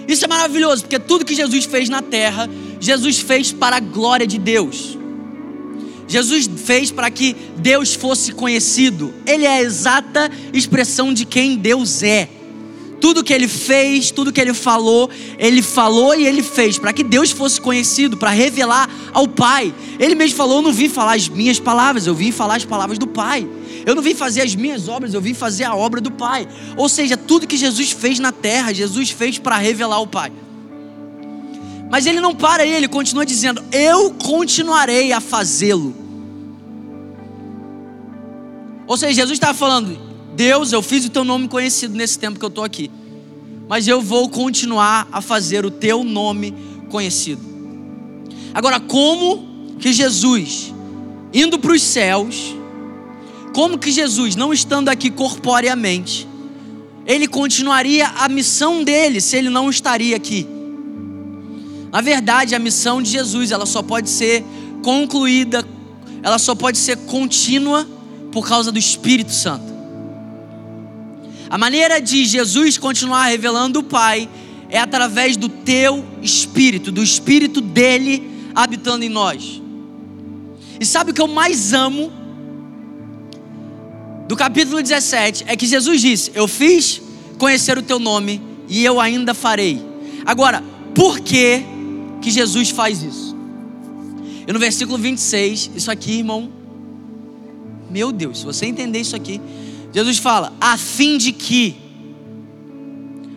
Isso 0.06 0.24
é 0.24 0.28
maravilhoso, 0.28 0.82
porque 0.82 0.98
tudo 0.98 1.24
que 1.24 1.34
Jesus 1.34 1.64
fez 1.64 1.88
na 1.88 2.02
terra, 2.02 2.48
Jesus 2.80 3.20
fez 3.20 3.52
para 3.52 3.76
a 3.76 3.80
glória 3.80 4.26
de 4.26 4.38
Deus. 4.38 4.98
Jesus 6.08 6.50
fez 6.64 6.90
para 6.90 7.08
que 7.08 7.36
Deus 7.56 7.94
fosse 7.94 8.32
conhecido. 8.32 9.14
Ele 9.24 9.44
é 9.44 9.58
a 9.58 9.62
exata 9.62 10.28
expressão 10.52 11.14
de 11.14 11.24
quem 11.24 11.56
Deus 11.56 12.02
é. 12.02 12.28
Tudo 13.00 13.22
que 13.22 13.32
ele 13.32 13.46
fez, 13.46 14.10
tudo 14.10 14.32
que 14.32 14.40
ele 14.40 14.52
falou, 14.52 15.08
ele 15.38 15.62
falou 15.62 16.14
e 16.18 16.26
ele 16.26 16.42
fez 16.42 16.78
para 16.78 16.92
que 16.92 17.04
Deus 17.04 17.30
fosse 17.30 17.60
conhecido, 17.60 18.16
para 18.16 18.30
revelar 18.30 18.90
ao 19.12 19.28
Pai. 19.28 19.72
Ele 20.00 20.16
mesmo 20.16 20.36
falou: 20.36 20.56
Eu 20.56 20.62
não 20.62 20.72
vim 20.72 20.88
falar 20.88 21.14
as 21.14 21.28
minhas 21.28 21.60
palavras, 21.60 22.08
eu 22.08 22.14
vim 22.14 22.32
falar 22.32 22.56
as 22.56 22.64
palavras 22.64 22.98
do 22.98 23.06
Pai. 23.06 23.48
Eu 23.84 23.94
não 23.94 24.02
vim 24.02 24.14
fazer 24.14 24.42
as 24.42 24.54
minhas 24.54 24.88
obras, 24.88 25.14
eu 25.14 25.20
vim 25.20 25.34
fazer 25.34 25.64
a 25.64 25.74
obra 25.74 26.00
do 26.00 26.10
Pai. 26.10 26.46
Ou 26.76 26.88
seja, 26.88 27.16
tudo 27.16 27.46
que 27.46 27.56
Jesus 27.56 27.92
fez 27.92 28.18
na 28.18 28.32
terra, 28.32 28.72
Jesus 28.72 29.10
fez 29.10 29.38
para 29.38 29.56
revelar 29.56 30.00
o 30.00 30.06
Pai. 30.06 30.32
Mas 31.90 32.06
ele 32.06 32.20
não 32.20 32.34
para 32.34 32.62
aí, 32.62 32.72
ele 32.72 32.86
continua 32.86 33.26
dizendo: 33.26 33.62
Eu 33.72 34.12
continuarei 34.12 35.12
a 35.12 35.20
fazê-lo. 35.20 35.94
Ou 38.86 38.96
seja, 38.96 39.14
Jesus 39.14 39.32
estava 39.32 39.54
falando: 39.54 39.98
Deus, 40.34 40.72
eu 40.72 40.82
fiz 40.82 41.04
o 41.04 41.10
teu 41.10 41.24
nome 41.24 41.48
conhecido 41.48 41.94
nesse 41.94 42.18
tempo 42.18 42.38
que 42.38 42.44
eu 42.44 42.48
estou 42.48 42.64
aqui, 42.64 42.90
mas 43.68 43.88
eu 43.88 44.00
vou 44.00 44.28
continuar 44.28 45.08
a 45.10 45.20
fazer 45.20 45.64
o 45.66 45.70
teu 45.70 46.04
nome 46.04 46.54
conhecido. 46.88 47.42
Agora, 48.54 48.78
como 48.78 49.74
que 49.78 49.92
Jesus, 49.92 50.72
indo 51.32 51.58
para 51.58 51.72
os 51.72 51.82
céus, 51.82 52.54
como 53.52 53.78
que 53.78 53.90
Jesus, 53.90 54.36
não 54.36 54.52
estando 54.52 54.88
aqui 54.88 55.10
corporeamente, 55.10 56.28
ele 57.06 57.26
continuaria 57.26 58.06
a 58.06 58.28
missão 58.28 58.84
dele 58.84 59.20
se 59.20 59.36
ele 59.36 59.50
não 59.50 59.68
estaria 59.68 60.16
aqui? 60.16 60.46
Na 61.92 62.00
verdade, 62.00 62.54
a 62.54 62.58
missão 62.58 63.02
de 63.02 63.10
Jesus, 63.10 63.50
ela 63.50 63.66
só 63.66 63.82
pode 63.82 64.08
ser 64.08 64.44
concluída, 64.82 65.66
ela 66.22 66.38
só 66.38 66.54
pode 66.54 66.78
ser 66.78 66.96
contínua 66.98 67.86
por 68.30 68.46
causa 68.46 68.70
do 68.70 68.78
Espírito 68.78 69.32
Santo. 69.32 69.70
A 71.48 71.58
maneira 71.58 72.00
de 72.00 72.24
Jesus 72.24 72.78
continuar 72.78 73.26
revelando 73.26 73.80
o 73.80 73.82
Pai 73.82 74.28
é 74.68 74.78
através 74.78 75.36
do 75.36 75.48
teu 75.48 76.04
espírito, 76.22 76.92
do 76.92 77.02
espírito 77.02 77.60
dele 77.60 78.30
habitando 78.54 79.04
em 79.04 79.08
nós. 79.08 79.60
E 80.78 80.86
sabe 80.86 81.10
o 81.10 81.14
que 81.14 81.20
eu 81.20 81.26
mais 81.26 81.72
amo 81.72 82.19
do 84.30 84.36
capítulo 84.36 84.80
17 84.80 85.42
é 85.48 85.56
que 85.56 85.66
Jesus 85.66 86.00
disse: 86.00 86.30
Eu 86.36 86.46
fiz 86.46 87.02
conhecer 87.36 87.76
o 87.76 87.82
teu 87.82 87.98
nome 87.98 88.40
e 88.68 88.84
eu 88.84 89.00
ainda 89.00 89.34
farei. 89.34 89.82
Agora, 90.24 90.62
por 90.94 91.18
que 91.18 91.64
que 92.22 92.30
Jesus 92.30 92.70
faz 92.70 93.02
isso? 93.02 93.36
E 94.46 94.52
no 94.52 94.60
versículo 94.60 94.96
26, 94.98 95.72
isso 95.74 95.90
aqui, 95.90 96.18
irmão, 96.18 96.48
meu 97.90 98.12
Deus, 98.12 98.38
se 98.38 98.44
você 98.44 98.66
entender 98.66 99.00
isso 99.00 99.16
aqui, 99.16 99.40
Jesus 99.92 100.18
fala: 100.18 100.52
a 100.60 100.78
fim 100.78 101.18
de 101.18 101.32
que 101.32 101.74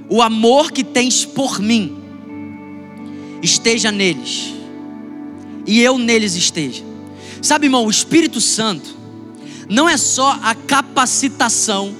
o 0.07 0.21
amor 0.21 0.71
que 0.71 0.83
tens 0.83 1.25
por 1.25 1.59
mim 1.59 1.97
esteja 3.41 3.91
neles 3.91 4.53
e 5.65 5.81
eu 5.81 5.97
neles 5.97 6.35
esteja. 6.35 6.83
Sabe, 7.41 7.65
irmão, 7.65 7.83
o 7.83 7.89
Espírito 7.89 8.39
Santo 8.39 9.01
não 9.73 9.89
é 9.89 9.97
só 9.97 10.37
a 10.43 10.53
capacitação 10.53 11.95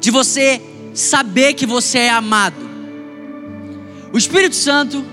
de 0.00 0.10
você 0.10 0.60
saber 0.92 1.54
que 1.54 1.64
você 1.64 1.98
é 1.98 2.10
amado. 2.10 2.56
O 4.12 4.18
Espírito 4.18 4.56
Santo 4.56 5.04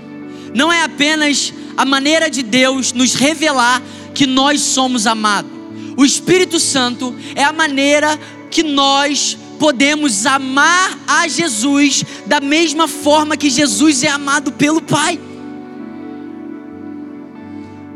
não 0.52 0.72
é 0.72 0.82
apenas 0.82 1.54
a 1.76 1.84
maneira 1.84 2.28
de 2.28 2.42
Deus 2.42 2.92
nos 2.92 3.14
revelar 3.14 3.80
que 4.12 4.26
nós 4.26 4.60
somos 4.60 5.06
amados. 5.06 5.52
O 5.96 6.04
Espírito 6.04 6.58
Santo 6.58 7.14
é 7.36 7.44
a 7.44 7.52
maneira 7.52 8.18
que 8.50 8.64
nós 8.64 9.38
podemos 9.60 10.26
amar 10.26 10.98
a 11.06 11.28
Jesus 11.28 12.02
da 12.26 12.40
mesma 12.40 12.88
forma 12.88 13.36
que 13.36 13.48
Jesus 13.48 14.02
é 14.02 14.08
amado 14.08 14.50
pelo 14.50 14.82
Pai. 14.82 15.20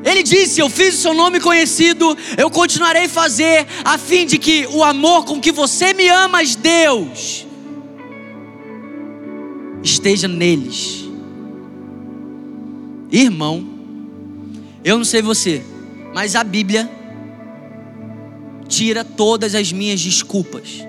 Ele 0.05 0.23
disse: 0.23 0.61
Eu 0.61 0.69
fiz 0.69 0.95
o 0.95 1.03
seu 1.03 1.15
nome 1.15 1.41
conhecido, 1.41 2.17
eu 2.37 2.51
continuarei 2.51 3.05
a 3.05 3.09
fazer, 3.09 3.67
a 3.85 3.97
fim 3.97 4.27
de 4.27 4.39
que 4.39 4.67
o 4.67 4.83
amor 4.83 5.25
com 5.25 5.41
que 5.41 5.53
você 5.53 5.95
me 5.95 6.09
amas, 6.09 6.57
Deus, 6.57 7.47
esteja 9.83 10.27
neles. 10.27 11.05
Irmão, 13.11 13.67
eu 14.85 14.97
não 14.97 15.05
sei 15.05 15.23
você, 15.23 15.63
mas 16.15 16.35
a 16.35 16.43
Bíblia 16.43 16.91
tira 18.69 19.05
todas 19.05 19.55
as 19.55 19.71
minhas 19.71 20.01
desculpas. 20.01 20.85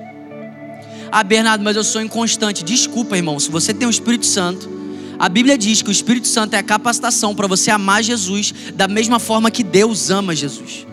Ah, 1.12 1.23
Bernardo, 1.23 1.63
mas 1.63 1.76
eu 1.76 1.84
sou 1.84 2.02
inconstante. 2.02 2.63
Desculpa, 2.63 3.15
irmão, 3.15 3.39
se 3.39 3.52
você 3.52 3.71
tem 3.73 3.88
o 3.88 3.91
Espírito 3.91 4.26
Santo, 4.26 4.83
a 5.19 5.30
Bíblia 5.30 5.58
diz 5.58 5.82
que 5.82 5.89
o 5.89 5.91
Espírito 5.91 6.28
Santo 6.28 6.54
é 6.56 6.58
a 6.58 6.63
capacitação 6.63 7.36
para 7.36 7.47
você 7.47 7.71
amar 7.71 8.04
Jesus 8.04 8.54
da 8.73 8.88
mesma 8.88 9.19
forma 9.19 9.52
que 9.52 9.63
Deus 9.63 10.10
ama 10.10 10.36
Jesus. 10.36 10.86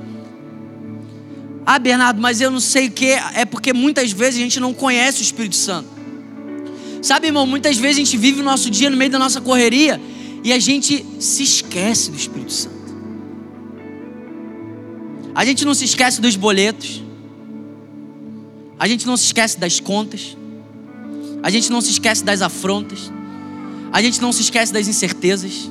Ah, 1.65 1.79
Bernardo, 1.79 2.21
mas 2.21 2.41
eu 2.41 2.51
não 2.51 2.61
sei 2.61 2.89
o 2.89 2.91
que. 2.91 3.11
É 3.35 3.45
porque 3.45 3.73
muitas 3.73 4.13
vezes 4.13 4.41
a 4.41 4.43
gente 4.43 4.61
não 4.61 4.75
conhece 4.75 5.21
o 5.21 5.23
Espírito 5.23 5.57
Santo. 5.57 5.89
Sabe, 7.03 7.29
irmão, 7.29 7.47
muitas 7.47 7.77
vezes 7.77 7.97
a 7.97 8.01
gente 8.01 8.17
vive 8.17 8.41
o 8.41 8.45
nosso 8.45 8.71
dia 8.71 8.91
no 8.91 8.97
meio 8.97 9.11
da 9.11 9.19
nossa 9.19 9.41
correria 9.41 10.01
e 10.45 10.53
a 10.53 10.59
gente 10.59 11.05
se 11.19 11.43
esquece 11.43 12.11
do 12.11 12.17
Espírito 12.17 12.53
Santo. 12.53 12.81
A 15.35 15.45
gente 15.45 15.65
não 15.65 15.75
se 15.75 15.85
esquece 15.85 16.21
dos 16.21 16.37
boletos. 16.37 17.03
A 18.79 18.89
gente 18.89 19.07
não 19.07 19.17
se 19.17 19.27
esquece 19.27 19.59
das 19.59 19.81
contas. 19.81 20.37
A 21.43 21.51
gente 21.51 21.71
não 21.71 21.81
se 21.81 21.91
esquece 21.91 22.25
das 22.25 22.43
afrontas. 22.43 23.11
A 23.93 24.01
gente 24.01 24.21
não 24.21 24.33
se 24.33 24.43
esquece 24.43 24.73
das 24.73 24.87
incertezas, 24.87 25.69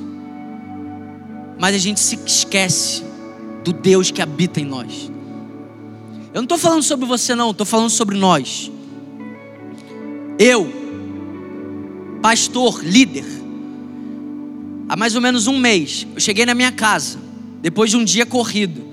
mas 1.58 1.74
a 1.74 1.78
gente 1.78 2.00
se 2.00 2.18
esquece 2.26 3.02
do 3.64 3.72
Deus 3.72 4.10
que 4.10 4.20
habita 4.20 4.60
em 4.60 4.64
nós. 4.64 5.10
Eu 6.32 6.36
não 6.36 6.44
estou 6.44 6.58
falando 6.58 6.82
sobre 6.82 7.06
você, 7.06 7.34
não, 7.34 7.50
estou 7.50 7.66
falando 7.66 7.90
sobre 7.90 8.16
nós. 8.16 8.70
Eu, 10.38 10.70
pastor, 12.22 12.84
líder, 12.84 13.24
há 14.88 14.96
mais 14.96 15.14
ou 15.14 15.20
menos 15.20 15.46
um 15.46 15.58
mês, 15.58 16.06
eu 16.14 16.20
cheguei 16.20 16.46
na 16.46 16.54
minha 16.54 16.72
casa, 16.72 17.18
depois 17.60 17.90
de 17.90 17.96
um 17.96 18.04
dia 18.04 18.24
corrido. 18.24 18.90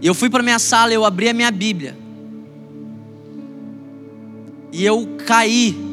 E 0.00 0.06
eu 0.06 0.14
fui 0.14 0.30
para 0.30 0.42
minha 0.42 0.58
sala, 0.58 0.92
eu 0.92 1.04
abri 1.04 1.28
a 1.28 1.34
minha 1.34 1.50
Bíblia. 1.50 1.96
E 4.72 4.84
eu 4.84 5.16
caí 5.26 5.87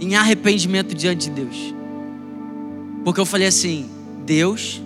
em 0.00 0.16
arrependimento 0.16 0.94
diante 0.94 1.28
de 1.28 1.42
Deus. 1.42 1.74
Porque 3.04 3.20
eu 3.20 3.26
falei 3.26 3.46
assim: 3.46 3.88
Deus, 4.24 4.80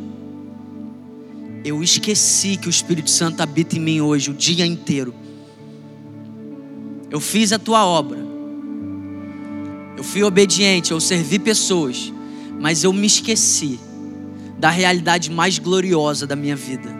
eu 1.64 1.82
esqueci 1.82 2.56
que 2.56 2.66
o 2.66 2.70
Espírito 2.70 3.08
Santo 3.08 3.40
habita 3.40 3.76
em 3.76 3.80
mim 3.80 4.00
hoje, 4.00 4.30
o 4.30 4.34
dia 4.34 4.66
inteiro. 4.66 5.14
Eu 7.10 7.20
fiz 7.20 7.52
a 7.52 7.58
tua 7.58 7.86
obra. 7.86 8.18
Eu 9.96 10.02
fui 10.02 10.22
obediente, 10.22 10.90
eu 10.90 11.00
servi 11.00 11.38
pessoas, 11.38 12.12
mas 12.60 12.82
eu 12.82 12.92
me 12.92 13.06
esqueci 13.06 13.78
da 14.58 14.68
realidade 14.68 15.30
mais 15.30 15.58
gloriosa 15.58 16.26
da 16.26 16.34
minha 16.34 16.56
vida. 16.56 16.94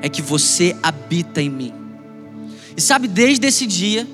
É 0.00 0.08
que 0.08 0.22
você 0.22 0.76
habita 0.82 1.42
em 1.42 1.50
mim. 1.50 1.72
E 2.76 2.80
sabe, 2.80 3.08
desde 3.08 3.46
esse 3.48 3.66
dia, 3.66 4.06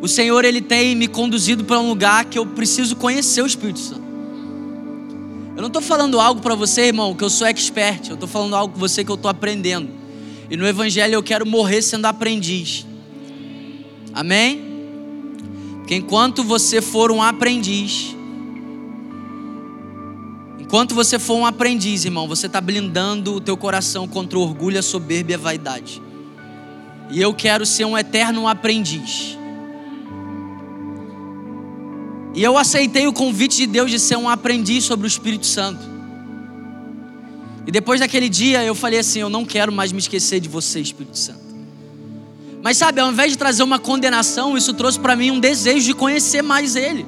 o 0.00 0.08
Senhor 0.08 0.44
ele 0.44 0.60
tem 0.60 0.94
me 0.94 1.06
conduzido 1.06 1.64
para 1.64 1.78
um 1.78 1.88
lugar 1.88 2.24
que 2.24 2.38
eu 2.38 2.46
preciso 2.46 2.96
conhecer 2.96 3.42
o 3.42 3.46
Espírito 3.46 3.80
Santo. 3.80 4.10
Eu 5.54 5.62
não 5.62 5.66
estou 5.66 5.82
falando 5.82 6.18
algo 6.18 6.40
para 6.40 6.54
você, 6.54 6.86
irmão, 6.86 7.14
que 7.14 7.22
eu 7.22 7.28
sou 7.28 7.46
expert. 7.46 8.08
Eu 8.08 8.14
estou 8.14 8.28
falando 8.28 8.56
algo 8.56 8.72
com 8.72 8.80
você 8.80 9.04
que 9.04 9.10
eu 9.10 9.16
estou 9.16 9.30
aprendendo. 9.30 9.90
E 10.48 10.56
no 10.56 10.66
Evangelho 10.66 11.14
eu 11.14 11.22
quero 11.22 11.46
morrer 11.46 11.82
sendo 11.82 12.06
aprendiz. 12.06 12.86
Amém? 14.14 14.64
Porque 15.76 15.94
enquanto 15.94 16.42
você 16.42 16.80
for 16.80 17.12
um 17.12 17.22
aprendiz, 17.22 18.16
enquanto 20.58 20.94
você 20.94 21.18
for 21.18 21.34
um 21.34 21.44
aprendiz, 21.44 22.06
irmão, 22.06 22.26
você 22.26 22.46
está 22.46 22.60
blindando 22.60 23.34
o 23.34 23.40
teu 23.40 23.56
coração 23.56 24.08
contra 24.08 24.38
o 24.38 24.42
orgulho, 24.42 24.78
a 24.78 24.82
soberba 24.82 25.32
e 25.32 25.34
a 25.34 25.38
vaidade. 25.38 26.00
E 27.10 27.20
eu 27.20 27.34
quero 27.34 27.66
ser 27.66 27.84
um 27.84 27.98
eterno 27.98 28.48
aprendiz. 28.48 29.36
E 32.34 32.42
eu 32.42 32.56
aceitei 32.56 33.06
o 33.06 33.12
convite 33.12 33.56
de 33.56 33.66
Deus 33.66 33.90
de 33.90 33.98
ser 33.98 34.16
um 34.16 34.28
aprendiz 34.28 34.84
sobre 34.84 35.06
o 35.06 35.08
Espírito 35.08 35.46
Santo. 35.46 35.80
E 37.66 37.70
depois 37.70 38.00
daquele 38.00 38.28
dia 38.28 38.64
eu 38.64 38.74
falei 38.74 39.00
assim: 39.00 39.20
eu 39.20 39.28
não 39.28 39.44
quero 39.44 39.72
mais 39.72 39.92
me 39.92 39.98
esquecer 39.98 40.40
de 40.40 40.48
você, 40.48 40.80
Espírito 40.80 41.18
Santo. 41.18 41.50
Mas 42.62 42.76
sabe, 42.76 43.00
ao 43.00 43.10
invés 43.10 43.32
de 43.32 43.38
trazer 43.38 43.62
uma 43.62 43.78
condenação, 43.78 44.56
isso 44.56 44.74
trouxe 44.74 44.98
para 44.98 45.16
mim 45.16 45.30
um 45.30 45.40
desejo 45.40 45.86
de 45.86 45.94
conhecer 45.94 46.42
mais 46.42 46.76
Ele. 46.76 47.06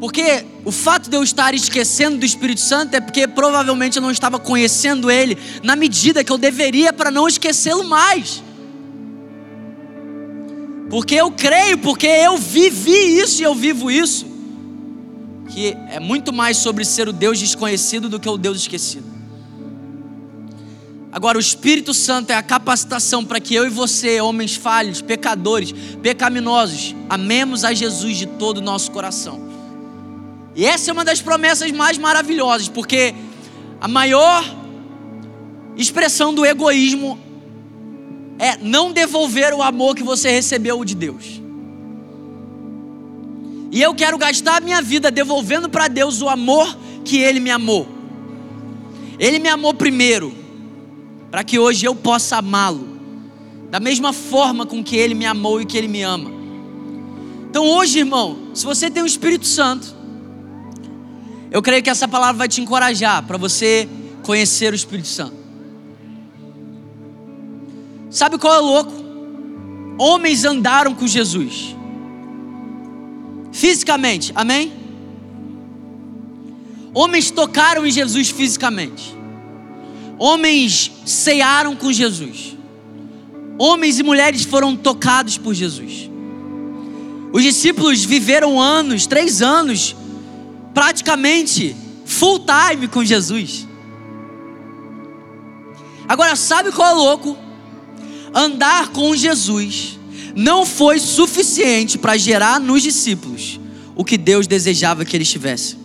Porque 0.00 0.44
o 0.64 0.72
fato 0.72 1.08
de 1.08 1.16
eu 1.16 1.22
estar 1.22 1.54
esquecendo 1.54 2.18
do 2.18 2.26
Espírito 2.26 2.60
Santo 2.60 2.94
é 2.94 3.00
porque 3.00 3.28
provavelmente 3.28 3.96
eu 3.96 4.02
não 4.02 4.10
estava 4.10 4.38
conhecendo 4.40 5.08
Ele 5.08 5.38
na 5.62 5.76
medida 5.76 6.24
que 6.24 6.32
eu 6.32 6.38
deveria 6.38 6.92
para 6.92 7.10
não 7.10 7.28
esquecê-lo 7.28 7.84
mais. 7.84 8.42
Porque 10.92 11.14
eu 11.14 11.30
creio, 11.30 11.78
porque 11.78 12.06
eu 12.06 12.36
vivi 12.36 13.18
isso 13.18 13.40
e 13.40 13.44
eu 13.44 13.54
vivo 13.54 13.90
isso. 13.90 14.26
Que 15.48 15.74
é 15.88 15.98
muito 15.98 16.34
mais 16.34 16.58
sobre 16.58 16.84
ser 16.84 17.08
o 17.08 17.14
Deus 17.14 17.38
desconhecido 17.38 18.10
do 18.10 18.20
que 18.20 18.28
o 18.28 18.36
Deus 18.36 18.58
esquecido. 18.58 19.06
Agora, 21.10 21.38
o 21.38 21.40
Espírito 21.40 21.94
Santo 21.94 22.28
é 22.28 22.34
a 22.34 22.42
capacitação 22.42 23.24
para 23.24 23.40
que 23.40 23.54
eu 23.54 23.64
e 23.64 23.70
você, 23.70 24.20
homens 24.20 24.54
falhos, 24.54 25.00
pecadores, 25.00 25.72
pecaminosos, 26.02 26.94
amemos 27.08 27.64
a 27.64 27.72
Jesus 27.72 28.18
de 28.18 28.26
todo 28.26 28.58
o 28.58 28.62
nosso 28.62 28.90
coração. 28.90 29.40
E 30.54 30.66
essa 30.66 30.90
é 30.90 30.92
uma 30.92 31.06
das 31.06 31.22
promessas 31.22 31.72
mais 31.72 31.96
maravilhosas, 31.96 32.68
porque 32.68 33.14
a 33.80 33.88
maior 33.88 34.44
expressão 35.74 36.34
do 36.34 36.44
egoísmo 36.44 37.18
é 38.42 38.58
não 38.60 38.92
devolver 38.92 39.54
o 39.54 39.62
amor 39.62 39.94
que 39.94 40.02
você 40.02 40.28
recebeu 40.28 40.84
de 40.84 40.96
Deus. 40.96 41.40
E 43.70 43.80
eu 43.80 43.94
quero 43.94 44.18
gastar 44.18 44.56
a 44.56 44.60
minha 44.60 44.82
vida 44.82 45.12
devolvendo 45.12 45.68
para 45.68 45.86
Deus 45.86 46.20
o 46.20 46.28
amor 46.28 46.76
que 47.04 47.18
Ele 47.18 47.38
me 47.38 47.52
amou. 47.52 47.86
Ele 49.16 49.38
me 49.38 49.48
amou 49.48 49.72
primeiro, 49.72 50.34
para 51.30 51.44
que 51.44 51.56
hoje 51.56 51.86
eu 51.86 51.94
possa 51.94 52.38
amá-lo, 52.38 52.98
da 53.70 53.78
mesma 53.78 54.12
forma 54.12 54.66
com 54.66 54.82
que 54.82 54.96
Ele 54.96 55.14
me 55.14 55.24
amou 55.24 55.60
e 55.60 55.64
que 55.64 55.78
Ele 55.78 55.86
me 55.86 56.02
ama. 56.02 56.28
Então 57.48 57.64
hoje, 57.64 58.00
irmão, 58.00 58.48
se 58.54 58.64
você 58.64 58.90
tem 58.90 59.04
o 59.04 59.06
Espírito 59.06 59.46
Santo, 59.46 59.94
eu 61.48 61.62
creio 61.62 61.80
que 61.80 61.90
essa 61.90 62.08
palavra 62.08 62.38
vai 62.38 62.48
te 62.48 62.60
encorajar 62.60 63.22
para 63.24 63.38
você 63.38 63.88
conhecer 64.24 64.72
o 64.72 64.76
Espírito 64.76 65.06
Santo. 65.06 65.41
Sabe 68.12 68.36
qual 68.36 68.54
é 68.54 68.58
louco? 68.58 68.92
Homens 69.98 70.44
andaram 70.44 70.94
com 70.94 71.06
Jesus. 71.06 71.74
Fisicamente, 73.50 74.30
amém? 74.34 74.70
Homens 76.92 77.30
tocaram 77.30 77.86
em 77.86 77.90
Jesus 77.90 78.28
fisicamente. 78.28 79.16
Homens 80.18 80.92
cearam 81.06 81.74
com 81.74 81.90
Jesus. 81.90 82.54
Homens 83.58 83.98
e 83.98 84.02
mulheres 84.02 84.44
foram 84.44 84.76
tocados 84.76 85.38
por 85.38 85.54
Jesus. 85.54 86.10
Os 87.32 87.42
discípulos 87.42 88.04
viveram 88.04 88.60
anos, 88.60 89.06
três 89.06 89.40
anos, 89.40 89.96
praticamente 90.74 91.74
full 92.04 92.40
time 92.40 92.88
com 92.88 93.02
Jesus. 93.02 93.66
Agora, 96.06 96.36
sabe 96.36 96.70
qual 96.72 96.90
é 96.90 96.92
louco? 96.92 97.51
Andar 98.34 98.88
com 98.88 99.14
Jesus 99.14 99.98
não 100.34 100.64
foi 100.64 100.98
suficiente 100.98 101.98
para 101.98 102.16
gerar 102.16 102.58
nos 102.58 102.82
discípulos 102.82 103.60
o 103.94 104.04
que 104.04 104.16
Deus 104.16 104.46
desejava 104.46 105.04
que 105.04 105.16
eles 105.16 105.30
tivessem. 105.30 105.78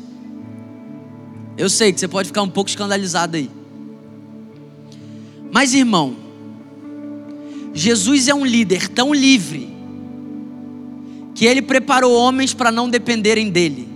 Eu 1.58 1.70
sei 1.70 1.92
que 1.92 2.00
você 2.00 2.08
pode 2.08 2.28
ficar 2.28 2.42
um 2.42 2.50
pouco 2.50 2.70
escandalizado 2.70 3.36
aí. 3.36 3.50
Mas 5.52 5.74
irmão, 5.74 6.16
Jesus 7.74 8.28
é 8.28 8.34
um 8.34 8.46
líder 8.46 8.88
tão 8.90 9.14
livre 9.14 9.76
que 11.34 11.46
ele 11.46 11.62
preparou 11.62 12.14
homens 12.14 12.54
para 12.54 12.72
não 12.72 12.90
dependerem 12.90 13.50
dele. 13.50 13.88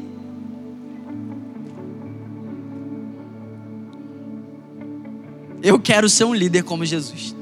Eu 5.64 5.80
quero 5.80 6.10
ser 6.10 6.24
um 6.24 6.34
líder 6.34 6.64
como 6.64 6.84
Jesus. 6.86 7.36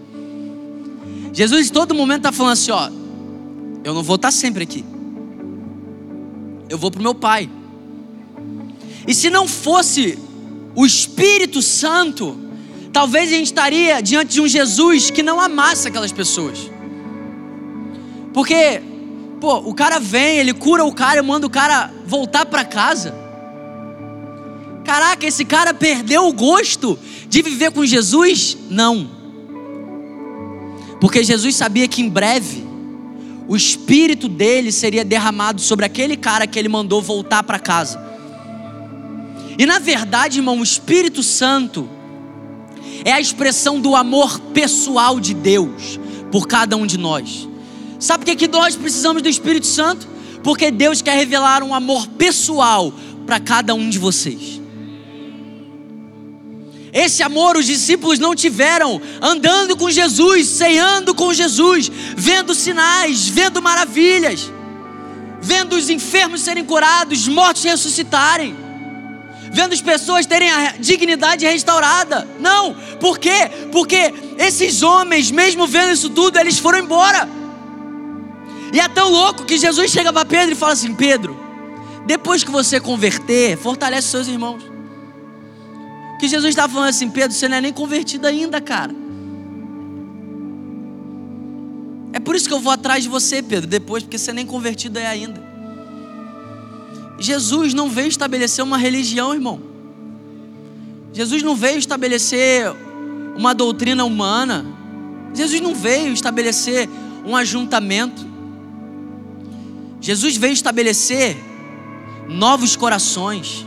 Jesus, 1.40 1.70
em 1.70 1.72
todo 1.72 1.96
momento, 1.96 2.18
está 2.18 2.34
falando 2.34 2.52
assim: 2.52 2.72
ó, 2.72 2.90
eu 3.86 3.94
não 3.94 4.04
vou 4.04 4.18
estar 4.18 4.28
tá 4.28 4.32
sempre 4.34 4.64
aqui. 4.64 4.84
Eu 6.68 6.78
vou 6.78 6.92
para 6.92 7.00
o 7.00 7.02
meu 7.02 7.16
Pai. 7.16 7.50
E 9.08 9.14
se 9.14 9.30
não 9.30 9.48
fosse 9.48 10.20
o 10.76 10.86
Espírito 10.86 11.62
Santo, 11.62 12.38
talvez 12.92 13.30
a 13.30 13.36
gente 13.38 13.46
estaria 13.46 14.02
diante 14.02 14.34
de 14.34 14.42
um 14.42 14.48
Jesus 14.50 15.12
que 15.12 15.24
não 15.24 15.40
amasse 15.40 15.88
aquelas 15.88 16.12
pessoas. 16.12 16.70
Porque, 18.34 18.82
pô, 19.40 19.60
o 19.60 19.74
cara 19.74 19.98
vem, 19.98 20.40
ele 20.40 20.54
cura 20.54 20.84
o 20.84 20.94
cara 20.94 21.20
e 21.20 21.24
manda 21.24 21.48
o 21.48 21.50
cara 21.50 21.90
voltar 22.06 22.48
para 22.48 22.66
casa. 22.66 23.16
Caraca, 24.84 25.26
esse 25.26 25.46
cara 25.46 25.74
perdeu 25.74 26.28
o 26.28 26.34
gosto 26.34 27.00
de 27.30 27.42
viver 27.42 27.72
com 27.72 27.86
Jesus? 27.86 28.58
Não. 28.70 29.19
Porque 31.00 31.24
Jesus 31.24 31.56
sabia 31.56 31.88
que 31.88 32.02
em 32.02 32.10
breve 32.10 32.68
o 33.48 33.56
espírito 33.56 34.28
dele 34.28 34.72
seria 34.72 35.04
derramado 35.04 35.60
sobre 35.60 35.86
aquele 35.86 36.16
cara 36.16 36.46
que 36.46 36.60
ele 36.60 36.70
mandou 36.70 37.02
voltar 37.02 37.42
para 37.44 37.58
casa. 37.58 38.00
E 39.58 39.66
na 39.66 39.80
verdade, 39.80 40.40
irmão, 40.40 40.60
o 40.60 40.64
Espírito 40.64 41.22
Santo 41.24 41.90
é 43.04 43.12
a 43.12 43.20
expressão 43.20 43.80
do 43.80 43.96
amor 43.96 44.40
pessoal 44.54 45.20
de 45.20 45.34
Deus 45.34 46.00
por 46.32 46.48
cada 46.48 46.78
um 46.78 46.86
de 46.86 46.98
nós. 46.98 47.50
Sabe 48.00 48.24
por 48.24 48.32
que, 48.32 48.36
que 48.36 48.48
nós 48.48 48.76
precisamos 48.76 49.22
do 49.22 49.28
Espírito 49.28 49.68
Santo? 49.68 50.08
Porque 50.44 50.72
Deus 50.72 51.02
quer 51.02 51.16
revelar 51.16 51.64
um 51.64 51.74
amor 51.74 52.08
pessoal 52.08 52.94
para 53.26 53.40
cada 53.40 53.74
um 53.74 53.90
de 53.90 54.00
vocês. 54.00 54.59
Esse 56.92 57.22
amor 57.22 57.56
os 57.56 57.66
discípulos 57.66 58.18
não 58.18 58.36
tiveram 58.36 59.02
andando 59.22 59.78
com 59.78 59.90
Jesus, 59.92 60.48
ceando 60.48 61.14
com 61.14 61.34
Jesus, 61.34 61.92
vendo 62.16 62.56
sinais, 62.56 63.28
vendo 63.28 63.62
maravilhas, 63.62 64.52
vendo 65.42 65.74
os 65.76 65.90
enfermos 65.90 66.42
serem 66.42 66.66
curados, 66.66 67.28
mortos 67.28 67.64
ressuscitarem, 67.64 68.56
vendo 69.52 69.74
as 69.74 69.82
pessoas 69.82 70.26
terem 70.26 70.50
a 70.50 70.74
dignidade 70.80 71.46
restaurada. 71.46 72.28
Não, 72.40 72.74
por 73.00 73.20
quê? 73.20 73.50
Porque 73.72 74.12
esses 74.38 74.82
homens, 74.82 75.30
mesmo 75.30 75.68
vendo 75.68 75.92
isso 75.92 76.10
tudo, 76.10 76.40
eles 76.40 76.58
foram 76.58 76.80
embora. 76.80 77.30
E 78.74 78.80
é 78.80 78.88
tão 78.88 79.10
louco 79.10 79.46
que 79.46 79.58
Jesus 79.58 79.92
chega 79.92 80.12
para 80.12 80.26
Pedro 80.26 80.54
e 80.54 80.58
fala 80.58 80.74
assim: 80.74 80.94
Pedro, 80.94 81.40
depois 82.06 82.44
que 82.44 82.52
você 82.52 82.80
converter, 82.80 83.58
fortalece 83.58 84.08
seus 84.08 84.28
irmãos. 84.28 84.79
Que 86.20 86.28
Jesus 86.28 86.50
estava 86.50 86.72
falando 86.72 86.90
assim: 86.90 87.10
Pedro, 87.10 87.36
você 87.36 87.48
não 87.48 87.58
é 87.58 87.62
nem 87.62 87.74
convertido 87.74 88.28
ainda, 88.28 88.60
cara. 88.60 88.94
É 92.12 92.20
por 92.20 92.36
isso 92.36 92.48
que 92.48 92.54
eu 92.54 92.60
vou 92.60 92.74
atrás 92.74 93.04
de 93.04 93.10
você, 93.10 93.42
Pedro, 93.42 93.68
depois, 93.68 94.04
porque 94.04 94.18
você 94.18 94.34
nem 94.34 94.46
convertido 94.46 95.00
é 95.00 95.08
ainda. 95.08 95.42
Jesus 97.18 97.74
não 97.74 97.90
veio 97.90 98.08
estabelecer 98.08 98.64
uma 98.64 98.78
religião, 98.78 99.34
irmão. 99.34 99.62
Jesus 101.14 101.42
não 101.44 101.56
veio 101.56 101.78
estabelecer 101.78 102.72
uma 103.38 103.54
doutrina 103.54 104.04
humana. 104.04 104.66
Jesus 105.34 105.62
não 105.62 105.74
veio 105.74 106.12
estabelecer 106.12 106.90
um 107.26 107.36
ajuntamento. 107.36 108.28
Jesus 110.02 110.36
veio 110.36 110.54
estabelecer 110.54 111.38
novos 112.28 112.76
corações. 112.76 113.66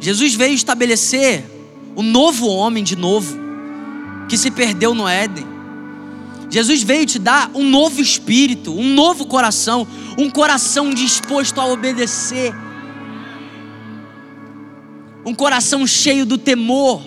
Jesus 0.00 0.34
veio 0.34 0.54
estabelecer 0.54 1.59
o 1.96 2.02
novo 2.02 2.48
homem 2.48 2.82
de 2.82 2.96
novo, 2.96 3.38
que 4.28 4.36
se 4.36 4.50
perdeu 4.50 4.94
no 4.94 5.08
Éden. 5.08 5.46
Jesus 6.50 6.82
veio 6.82 7.06
te 7.06 7.18
dar 7.18 7.50
um 7.54 7.62
novo 7.62 8.00
espírito, 8.00 8.74
um 8.74 8.94
novo 8.94 9.26
coração, 9.26 9.86
um 10.18 10.28
coração 10.28 10.90
disposto 10.90 11.60
a 11.60 11.66
obedecer, 11.66 12.52
um 15.24 15.34
coração 15.34 15.86
cheio 15.86 16.26
do 16.26 16.36
temor, 16.36 17.00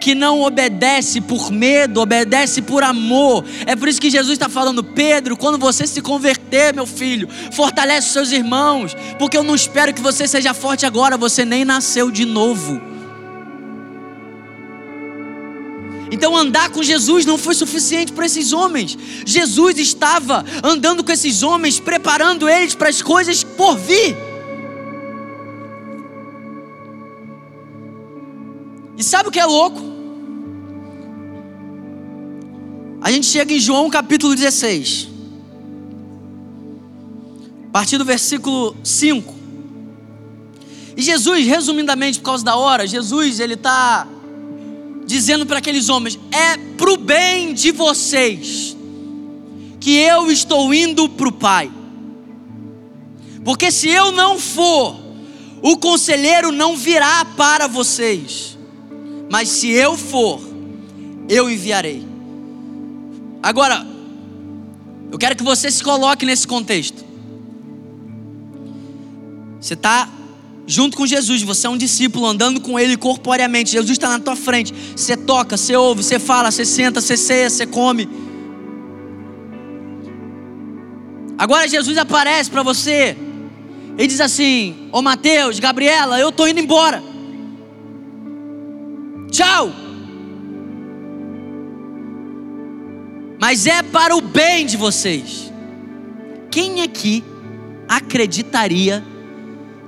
que 0.00 0.14
não 0.14 0.40
obedece 0.42 1.20
por 1.20 1.50
medo, 1.50 2.00
obedece 2.00 2.62
por 2.62 2.82
amor. 2.82 3.44
É 3.66 3.76
por 3.76 3.88
isso 3.88 4.00
que 4.00 4.08
Jesus 4.08 4.32
está 4.32 4.48
falando, 4.48 4.82
Pedro, 4.82 5.36
quando 5.36 5.58
você 5.58 5.86
se 5.86 6.00
converter, 6.00 6.72
meu 6.72 6.86
filho, 6.86 7.28
fortalece 7.52 8.08
seus 8.08 8.32
irmãos, 8.32 8.96
porque 9.18 9.36
eu 9.36 9.42
não 9.42 9.54
espero 9.54 9.92
que 9.92 10.00
você 10.00 10.26
seja 10.26 10.54
forte 10.54 10.86
agora, 10.86 11.18
você 11.18 11.44
nem 11.44 11.64
nasceu 11.64 12.10
de 12.10 12.24
novo. 12.24 12.80
Então 16.10 16.36
andar 16.36 16.70
com 16.70 16.82
Jesus 16.82 17.26
não 17.26 17.36
foi 17.36 17.54
suficiente 17.54 18.12
para 18.12 18.26
esses 18.26 18.52
homens. 18.52 18.96
Jesus 19.26 19.78
estava 19.78 20.44
andando 20.62 21.04
com 21.04 21.12
esses 21.12 21.42
homens, 21.42 21.78
preparando 21.78 22.48
eles 22.48 22.74
para 22.74 22.88
as 22.88 23.02
coisas 23.02 23.44
por 23.44 23.76
vir. 23.76 24.16
E 28.96 29.04
sabe 29.04 29.28
o 29.28 29.32
que 29.32 29.38
é 29.38 29.46
louco? 29.46 29.80
A 33.00 33.12
gente 33.12 33.26
chega 33.26 33.52
em 33.52 33.60
João 33.60 33.88
capítulo 33.88 34.34
16, 34.34 35.08
a 37.68 37.70
partir 37.70 37.96
do 37.96 38.04
versículo 38.04 38.76
5. 38.82 39.34
E 40.96 41.02
Jesus, 41.02 41.46
resumidamente, 41.46 42.18
por 42.18 42.24
causa 42.24 42.44
da 42.44 42.56
hora, 42.56 42.88
Jesus 42.88 43.38
ele 43.38 43.54
está 43.54 44.04
dizendo 45.08 45.44
para 45.44 45.58
aqueles 45.58 45.88
homens: 45.88 46.16
é 46.30 46.56
para 46.76 46.92
o 46.92 46.96
bem 46.96 47.52
de 47.52 47.72
vocês 47.72 48.76
que 49.80 49.96
eu 49.96 50.30
estou 50.30 50.72
indo 50.72 51.08
para 51.08 51.28
o 51.28 51.32
Pai. 51.32 51.68
Porque 53.44 53.72
se 53.72 53.88
eu 53.88 54.12
não 54.12 54.38
for, 54.38 54.96
o 55.60 55.76
conselheiro 55.76 56.52
não 56.52 56.76
virá 56.76 57.24
para 57.36 57.66
vocês 57.66 58.56
mas 59.30 59.48
se 59.48 59.70
eu 59.70 59.96
for, 59.96 60.40
eu 61.28 61.50
enviarei. 61.50 62.06
Agora, 63.42 63.86
eu 65.12 65.18
quero 65.18 65.36
que 65.36 65.42
você 65.42 65.70
se 65.70 65.82
coloque 65.82 66.24
nesse 66.24 66.46
contexto. 66.46 67.04
Você 69.60 69.74
está 69.74 70.08
junto 70.68 70.98
com 70.98 71.06
Jesus, 71.06 71.42
você 71.42 71.66
é 71.66 71.70
um 71.70 71.78
discípulo 71.78 72.26
andando 72.26 72.60
com 72.60 72.78
Ele 72.78 72.96
corporeamente. 72.96 73.72
Jesus 73.72 73.92
está 73.92 74.10
na 74.10 74.20
tua 74.20 74.36
frente. 74.36 74.72
Você 74.94 75.16
toca, 75.16 75.56
você 75.56 75.74
ouve, 75.74 76.04
você 76.04 76.18
fala, 76.18 76.50
você 76.50 76.64
senta, 76.64 77.00
você 77.00 77.16
ceia, 77.16 77.48
você 77.48 77.66
come. 77.66 78.06
Agora 81.38 81.66
Jesus 81.66 81.96
aparece 81.96 82.50
para 82.50 82.62
você 82.62 83.16
e 83.96 84.06
diz 84.06 84.20
assim: 84.20 84.90
Ô 84.92 85.00
Mateus, 85.00 85.58
Gabriela, 85.58 86.20
eu 86.20 86.28
estou 86.28 86.46
indo 86.46 86.60
embora. 86.60 87.02
Tchau. 89.30 89.72
Mas 93.40 93.66
é 93.66 93.82
para 93.82 94.14
o 94.14 94.20
bem 94.20 94.66
de 94.66 94.76
vocês. 94.76 95.50
Quem 96.50 96.82
aqui 96.82 97.24
acreditaria 97.88 99.02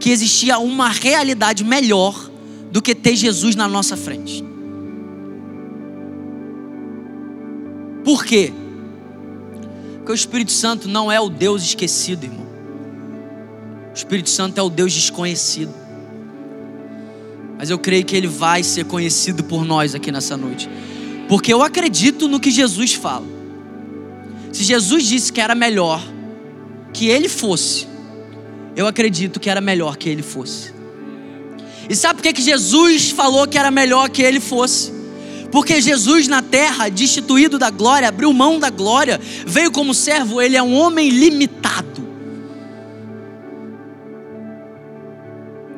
que 0.01 0.11
existia 0.11 0.59
uma 0.59 0.89
realidade 0.89 1.63
melhor 1.63 2.29
do 2.73 2.83
que 2.83 2.95
ter 2.95 3.15
Jesus 3.15 3.55
na 3.55 3.69
nossa 3.69 3.97
frente? 3.97 4.43
Por 8.03 8.25
quê? 8.25 8.53
Porque 9.99 10.11
o 10.11 10.15
Espírito 10.15 10.51
Santo 10.51 10.89
não 10.89 11.13
é 11.13 11.21
o 11.21 11.29
Deus 11.29 11.63
esquecido, 11.63 12.25
irmão. 12.25 12.47
O 13.91 13.95
Espírito 13.95 14.31
Santo 14.31 14.59
é 14.59 14.63
o 14.63 14.71
Deus 14.71 14.93
desconhecido 14.93 15.81
mas 17.61 17.69
eu 17.69 17.79
creio 17.79 18.07
que 18.07 18.17
ele 18.17 18.27
vai 18.27 18.63
ser 18.63 18.87
conhecido 18.87 19.45
por 19.45 19.67
nós 19.67 19.95
aqui 19.95 20.11
nessa 20.11 20.35
noite, 20.35 20.67
porque 21.29 21.53
eu 21.53 21.63
acredito 21.63 22.27
no 22.27 22.41
que 22.41 22.51
Jesus 22.51 22.95
fala. 22.95 23.27
Se 24.51 24.65
Jesus 24.65 25.05
disse 25.05 25.31
que 25.31 25.43
era 25.43 25.55
melhor 25.55 26.03
que 26.91 27.09
ele 27.09 27.29
fosse, 27.29 27.87
eu 28.81 28.87
acredito 28.87 29.39
que 29.39 29.51
era 29.51 29.61
melhor 29.61 29.97
que 29.97 30.09
ele 30.09 30.23
fosse. 30.23 30.73
E 31.89 31.95
sabe 31.95 32.15
por 32.15 32.23
que, 32.23 32.33
que 32.33 32.43
Jesus 32.43 33.11
falou 33.11 33.47
que 33.47 33.59
era 33.59 33.71
melhor 33.71 34.09
que 34.09 34.23
ele 34.23 34.41
fosse? 34.41 34.91
Porque 35.53 35.81
Jesus 35.83 36.27
na 36.29 36.41
terra, 36.41 36.89
destituído 36.89 37.59
da 37.59 37.69
glória, 37.69 38.09
abriu 38.09 38.33
mão 38.33 38.59
da 38.59 38.71
glória, 38.71 39.21
veio 39.47 39.71
como 39.71 39.93
servo, 39.93 40.41
ele 40.41 40.57
é 40.57 40.63
um 40.63 40.75
homem 40.75 41.11
limitado. 41.11 42.09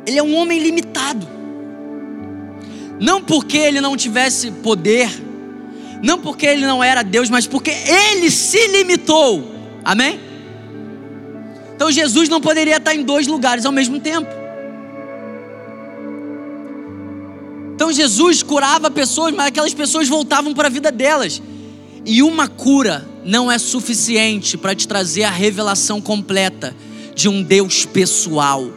Ele 0.07 0.19
é 0.19 0.23
um 0.23 0.37
homem 0.37 0.61
limitado. 0.61 1.27
Não 3.01 3.21
porque 3.21 3.59
ele 3.59 3.81
não 3.81 3.97
tivesse 3.97 4.51
poder, 4.51 5.11
não 6.03 6.21
porque 6.21 6.47
ele 6.47 6.67
não 6.67 6.85
era 6.85 7.03
Deus, 7.03 7.29
mas 7.29 7.49
porque 7.49 7.71
ele 7.71 8.31
se 8.31 8.65
limitou. 8.69 9.51
Amém? 9.83 10.32
Então 11.83 11.90
Jesus 11.90 12.29
não 12.29 12.40
poderia 12.40 12.77
estar 12.77 12.95
em 12.95 13.03
dois 13.03 13.27
lugares 13.27 13.66
ao 13.66 13.73
mesmo 13.73 13.99
tempo. 13.99 14.31
Então 17.75 17.92
Jesus 17.92 18.40
curava 18.40 18.88
pessoas, 18.88 19.35
mas 19.35 19.49
aquelas 19.49 19.75
pessoas 19.75 20.09
voltavam 20.09 20.55
para 20.55 20.68
a 20.68 20.71
vida 20.71 20.92
delas. 20.92 21.42
E 22.07 22.23
uma 22.23 22.47
cura 22.47 23.05
não 23.25 23.51
é 23.51 23.59
suficiente 23.59 24.57
para 24.57 24.77
te 24.77 24.87
trazer 24.87 25.25
a 25.25 25.31
revelação 25.31 26.01
completa 26.01 26.73
de 27.16 27.29
um 27.29 27.42
Deus 27.42 27.85
pessoal. 27.85 28.71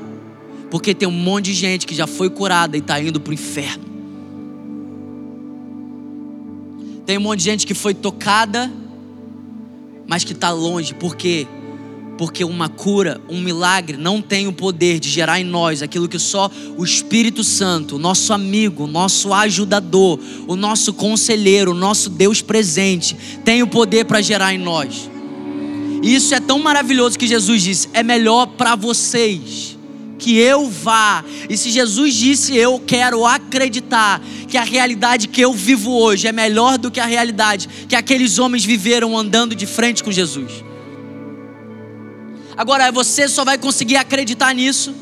Porque 0.72 0.96
tem 0.96 1.08
um 1.08 1.12
monte 1.12 1.46
de 1.46 1.54
gente 1.54 1.86
que 1.86 1.94
já 1.94 2.08
foi 2.08 2.32
curada 2.32 2.76
e 2.76 2.80
está 2.80 3.00
indo 3.00 3.20
para 3.20 3.30
o 3.30 3.34
inferno. 3.36 3.86
Tem 7.06 7.20
um 7.20 7.22
monte 7.22 7.38
de 7.38 7.46
gente 7.46 7.68
que 7.68 7.76
foi 7.76 7.94
tocada, 7.94 8.72
mas 10.08 10.24
que 10.24 10.34
está 10.34 10.50
longe. 10.50 10.96
Por 10.96 11.16
quê? 11.16 11.46
Porque 11.48 11.65
uma 12.46 12.70
cura, 12.70 13.20
um 13.30 13.42
milagre, 13.42 13.98
não 13.98 14.22
tem 14.22 14.48
o 14.48 14.54
poder 14.54 15.00
de 15.00 15.10
gerar 15.10 15.40
em 15.40 15.44
nós 15.44 15.82
aquilo 15.82 16.08
que 16.08 16.18
só 16.18 16.50
o 16.78 16.84
Espírito 16.84 17.44
Santo, 17.44 17.96
o 17.96 18.00
nosso 18.00 18.32
amigo, 18.32 18.86
o 18.86 18.88
nosso 18.88 19.34
ajudador, 19.34 20.20
o 20.48 20.56
nosso 20.56 20.94
conselheiro, 20.94 21.72
o 21.72 21.76
nosso 21.76 22.10
Deus 22.10 22.42
presente, 22.42 23.16
tem 23.44 23.62
o 23.62 23.68
poder 23.68 24.06
para 24.06 24.22
gerar 24.22 24.54
em 24.54 24.58
nós. 24.58 25.10
E 26.02 26.16
isso 26.16 26.34
é 26.34 26.40
tão 26.40 26.60
maravilhoso 26.60 27.18
que 27.18 27.28
Jesus 27.28 27.62
disse: 27.62 27.90
é 27.94 28.04
melhor 28.04 28.46
para 28.48 28.76
vocês 28.76 29.76
que 30.18 30.38
eu 30.38 30.70
vá. 30.70 31.24
E 31.50 31.58
se 31.58 31.70
Jesus 31.70 32.14
disse, 32.14 32.56
eu 32.56 32.80
quero 32.80 33.26
acreditar 33.26 34.22
que 34.48 34.58
a 34.58 34.64
realidade 34.64 35.28
que 35.28 35.42
eu 35.42 35.54
vivo 35.54 35.92
hoje 35.92 36.28
é 36.28 36.32
melhor 36.32 36.78
do 36.78 36.90
que 36.90 37.00
a 37.00 37.06
realidade 37.06 37.68
que 37.88 37.96
aqueles 37.96 38.40
homens 38.40 38.64
viveram 38.64 39.18
andando 39.18 39.56
de 39.56 39.66
frente 39.66 40.04
com 40.04 40.12
Jesus. 40.12 40.64
Agora, 42.58 42.92
você 42.92 43.28
só 43.28 43.44
vai 43.44 43.58
conseguir 43.58 43.98
acreditar 43.98 44.54
nisso 44.54 44.94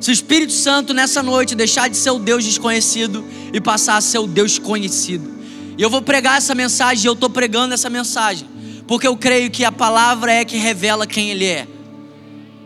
se 0.00 0.10
o 0.10 0.12
Espírito 0.12 0.52
Santo 0.52 0.92
nessa 0.92 1.22
noite 1.22 1.54
deixar 1.54 1.88
de 1.88 1.96
ser 1.96 2.10
o 2.10 2.18
Deus 2.18 2.44
desconhecido 2.44 3.24
e 3.52 3.60
passar 3.60 3.96
a 3.96 4.00
ser 4.00 4.18
o 4.18 4.26
Deus 4.26 4.58
conhecido. 4.58 5.32
E 5.78 5.82
eu 5.82 5.90
vou 5.90 6.02
pregar 6.02 6.38
essa 6.38 6.54
mensagem, 6.54 7.06
eu 7.06 7.14
estou 7.14 7.30
pregando 7.30 7.74
essa 7.74 7.88
mensagem, 7.88 8.46
porque 8.86 9.06
eu 9.06 9.16
creio 9.16 9.50
que 9.50 9.64
a 9.64 9.72
palavra 9.72 10.32
é 10.32 10.44
que 10.44 10.56
revela 10.56 11.06
quem 11.06 11.30
Ele 11.30 11.46
é. 11.46 11.66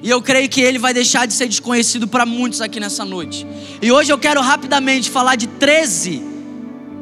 E 0.02 0.10
eu 0.10 0.22
creio 0.22 0.48
que 0.48 0.60
ele 0.60 0.78
vai 0.78 0.94
deixar 0.94 1.26
de 1.26 1.34
ser 1.34 1.48
desconhecido 1.48 2.06
para 2.06 2.24
muitos 2.24 2.60
aqui 2.60 2.78
nessa 2.78 3.04
noite. 3.04 3.44
E 3.82 3.90
hoje 3.90 4.12
eu 4.12 4.18
quero 4.18 4.40
rapidamente 4.40 5.10
falar 5.10 5.34
de 5.34 5.48
13 5.48 6.22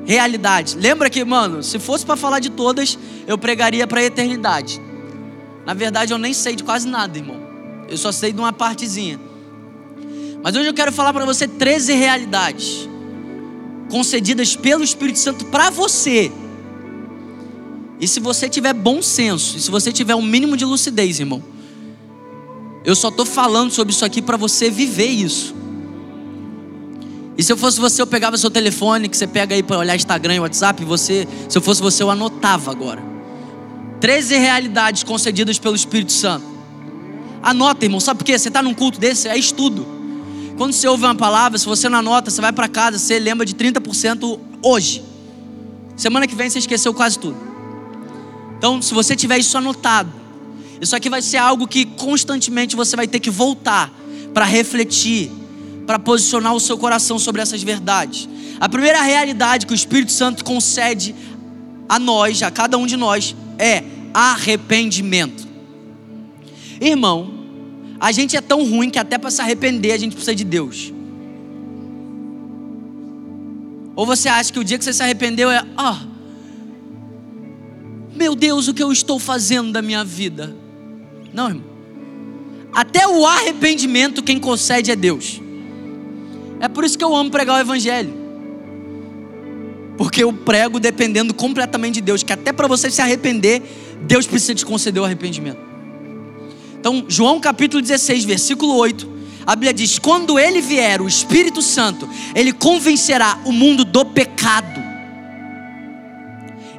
realidades. 0.07 0.75
Lembra 0.75 1.11
que, 1.11 1.23
mano, 1.25 1.63
se 1.63 1.79
fosse 1.79 2.07
para 2.07 2.17
falar 2.17 2.41
de 2.41 2.49
todas, 2.49 2.99
eu 3.27 3.37
pregaria 3.37 3.87
para 3.87 4.01
a 4.01 4.05
eternidade. 4.05 4.81
Na 5.67 5.75
verdade, 5.75 6.13
eu 6.13 6.19
nem 6.19 6.33
sei 6.33 6.55
de 6.55 6.63
quase 6.63 6.87
nada, 6.87 7.19
irmão. 7.19 7.41
Eu 7.89 7.99
só 7.99 8.13
sei 8.13 8.33
de 8.33 8.39
uma 8.39 8.53
partezinha. 8.53 9.19
Mas 10.43 10.55
hoje 10.55 10.69
eu 10.69 10.75
quero 10.75 10.93
falar 10.93 11.13
para 11.13 11.25
você 11.25 11.49
13 11.49 11.93
realidades 11.93 12.89
concedidas 13.91 14.55
pelo 14.55 14.85
Espírito 14.85 15.19
Santo 15.19 15.45
para 15.45 15.71
você 15.71 16.33
E 17.99 18.07
se 18.07 18.21
você 18.21 18.49
tiver 18.49 18.75
bom 18.75 19.01
senso, 19.01 19.57
e 19.57 19.61
se 19.61 19.71
você 19.71 19.91
tiver 19.91 20.15
um 20.15 20.23
mínimo 20.23 20.57
de 20.57 20.65
lucidez, 20.65 21.19
irmão, 21.19 21.43
eu 22.85 22.95
só 22.95 23.09
estou 23.09 23.25
falando 23.25 23.71
sobre 23.71 23.93
isso 23.93 24.05
aqui 24.05 24.21
para 24.21 24.37
você 24.37 24.71
viver 24.71 25.07
isso. 25.07 25.55
E 27.39 27.43
se 27.43 27.53
eu 27.53 27.57
fosse 27.57 27.81
você, 27.81 28.01
eu 28.01 28.07
pegava 28.07 28.37
seu 28.37 28.51
telefone, 28.51 29.09
que 29.09 29.17
você 29.17 29.27
pega 29.27 29.55
aí 29.55 29.63
para 29.63 29.79
olhar 29.79 29.97
Instagram 29.97 30.35
e 30.35 30.41
WhatsApp, 30.41 30.83
e 30.83 30.87
você, 30.87 31.27
se 31.49 31.57
eu 31.57 31.63
fosse 31.63 31.83
você, 31.83 32.03
eu 32.03 32.11
anotava 32.11 32.71
agora. 32.71 33.16
13 34.01 34.37
realidades 34.37 35.03
concedidas 35.03 35.59
pelo 35.59 35.75
Espírito 35.75 36.13
Santo. 36.13 36.45
Anota, 37.43 37.85
irmão, 37.85 38.01
sabe 38.01 38.19
por 38.19 38.25
quê? 38.25 38.39
Você 38.39 38.49
está 38.49 38.63
num 38.63 38.75
culto 38.75 38.99
desse, 38.99 39.29
é 39.29 39.37
estudo. 39.37 39.87
Quando 40.57 40.73
você 40.73 40.89
ouve 40.89 41.05
uma 41.05 41.15
palavra, 41.15 41.59
se 41.59 41.67
você 41.67 41.89
não 41.89 41.99
anota, 41.99 42.31
você 42.31 42.41
vai 42.41 42.53
para 42.53 42.69
casa, 42.69 42.99
você 42.99 43.19
lembra 43.19 43.45
de 43.45 43.55
30% 43.55 44.39
hoje. 44.63 45.05
Semana 45.97 46.27
que 46.27 46.35
vem 46.35 46.51
você 46.51 46.59
esqueceu 46.59 46.93
quase 46.93 47.19
tudo. 47.19 47.37
Então, 48.59 48.81
se 48.81 48.93
você 48.93 49.15
tiver 49.15 49.39
isso 49.39 49.57
anotado, 49.57 50.11
isso 50.81 50.97
aqui 50.97 51.09
vai 51.09 51.23
ser 51.23 51.39
algo 51.39 51.67
que 51.67 51.85
constantemente 51.85 52.75
você 52.75 52.97
vai 52.97 53.07
ter 53.07 53.21
que 53.21 53.31
voltar 53.31 53.93
para 54.35 54.45
refletir, 54.45 55.31
para 55.87 55.99
posicionar 55.99 56.55
o 56.55 56.61
seu 56.61 56.77
coração 56.77 57.19
sobre 57.19 57.41
essas 57.41 57.63
verdades. 57.63 58.29
A 58.59 58.69
primeira 58.69 59.01
realidade 59.03 59.67
que 59.67 59.73
o 59.73 59.75
Espírito 59.75 60.13
Santo 60.13 60.45
concede 60.45 61.15
a 61.89 61.99
nós, 61.99 62.43
a 62.43 62.51
cada 62.51 62.77
um 62.77 62.87
de 62.87 62.97
nós, 62.97 63.37
é 63.59 63.83
arrependimento. 64.13 65.47
Irmão, 66.81 67.33
a 67.99 68.13
gente 68.13 68.37
é 68.37 68.41
tão 68.41 68.69
ruim 68.69 68.91
que 68.91 68.99
até 68.99 69.19
para 69.19 69.31
se 69.31 69.41
arrepender 69.41 69.93
a 69.93 69.99
gente 69.99 70.13
precisa 70.13 70.35
de 70.35 70.45
Deus. 70.45 70.93
Ou 73.95 74.05
você 74.05 74.29
acha 74.29 74.53
que 74.53 74.59
o 74.59 74.65
dia 74.65 74.77
que 74.77 74.85
você 74.85 74.93
se 74.93 75.03
arrependeu 75.03 75.51
é, 75.51 75.65
ah, 75.77 76.03
meu 78.15 78.35
Deus, 78.35 78.69
o 78.69 78.75
que 78.75 78.83
eu 78.83 78.93
estou 78.93 79.19
fazendo 79.19 79.73
da 79.73 79.83
minha 79.83 80.05
vida? 80.05 80.55
Não, 81.33 81.49
irmão. 81.49 81.65
Até 82.75 83.07
o 83.07 83.27
arrependimento 83.27 84.23
quem 84.23 84.39
concede 84.39 84.91
é 84.91 84.97
Deus. 84.97 85.41
É 86.61 86.69
por 86.69 86.85
isso 86.85 86.97
que 86.97 87.05
eu 87.05 87.15
amo 87.15 87.31
pregar 87.31 87.57
o 87.57 87.61
Evangelho. 87.61 88.26
Porque 89.97 90.23
eu 90.23 90.33
prego 90.33 90.79
dependendo 90.79 91.33
completamente 91.33 91.95
de 91.95 92.01
Deus, 92.01 92.23
que 92.23 92.33
até 92.33 92.53
para 92.53 92.67
você 92.67 92.91
se 92.91 93.01
arrepender, 93.01 93.63
Deus 94.03 94.27
precisa 94.27 94.55
te 94.55 94.65
conceder 94.65 95.03
o 95.03 95.05
arrependimento. 95.05 95.59
Então, 96.79 97.05
João 97.09 97.41
capítulo 97.41 97.83
16, 97.83 98.25
versículo 98.25 98.75
8, 98.77 99.09
a 99.47 99.57
Bíblia 99.57 99.73
diz: 99.73 99.99
Quando 99.99 100.39
ele 100.39 100.61
vier, 100.61 101.01
o 101.01 101.09
Espírito 101.09 101.63
Santo, 101.63 102.09
ele 102.35 102.53
convencerá 102.53 103.41
o 103.45 103.53
mundo 103.53 103.85
do 103.85 104.05
pecado. 104.05 104.85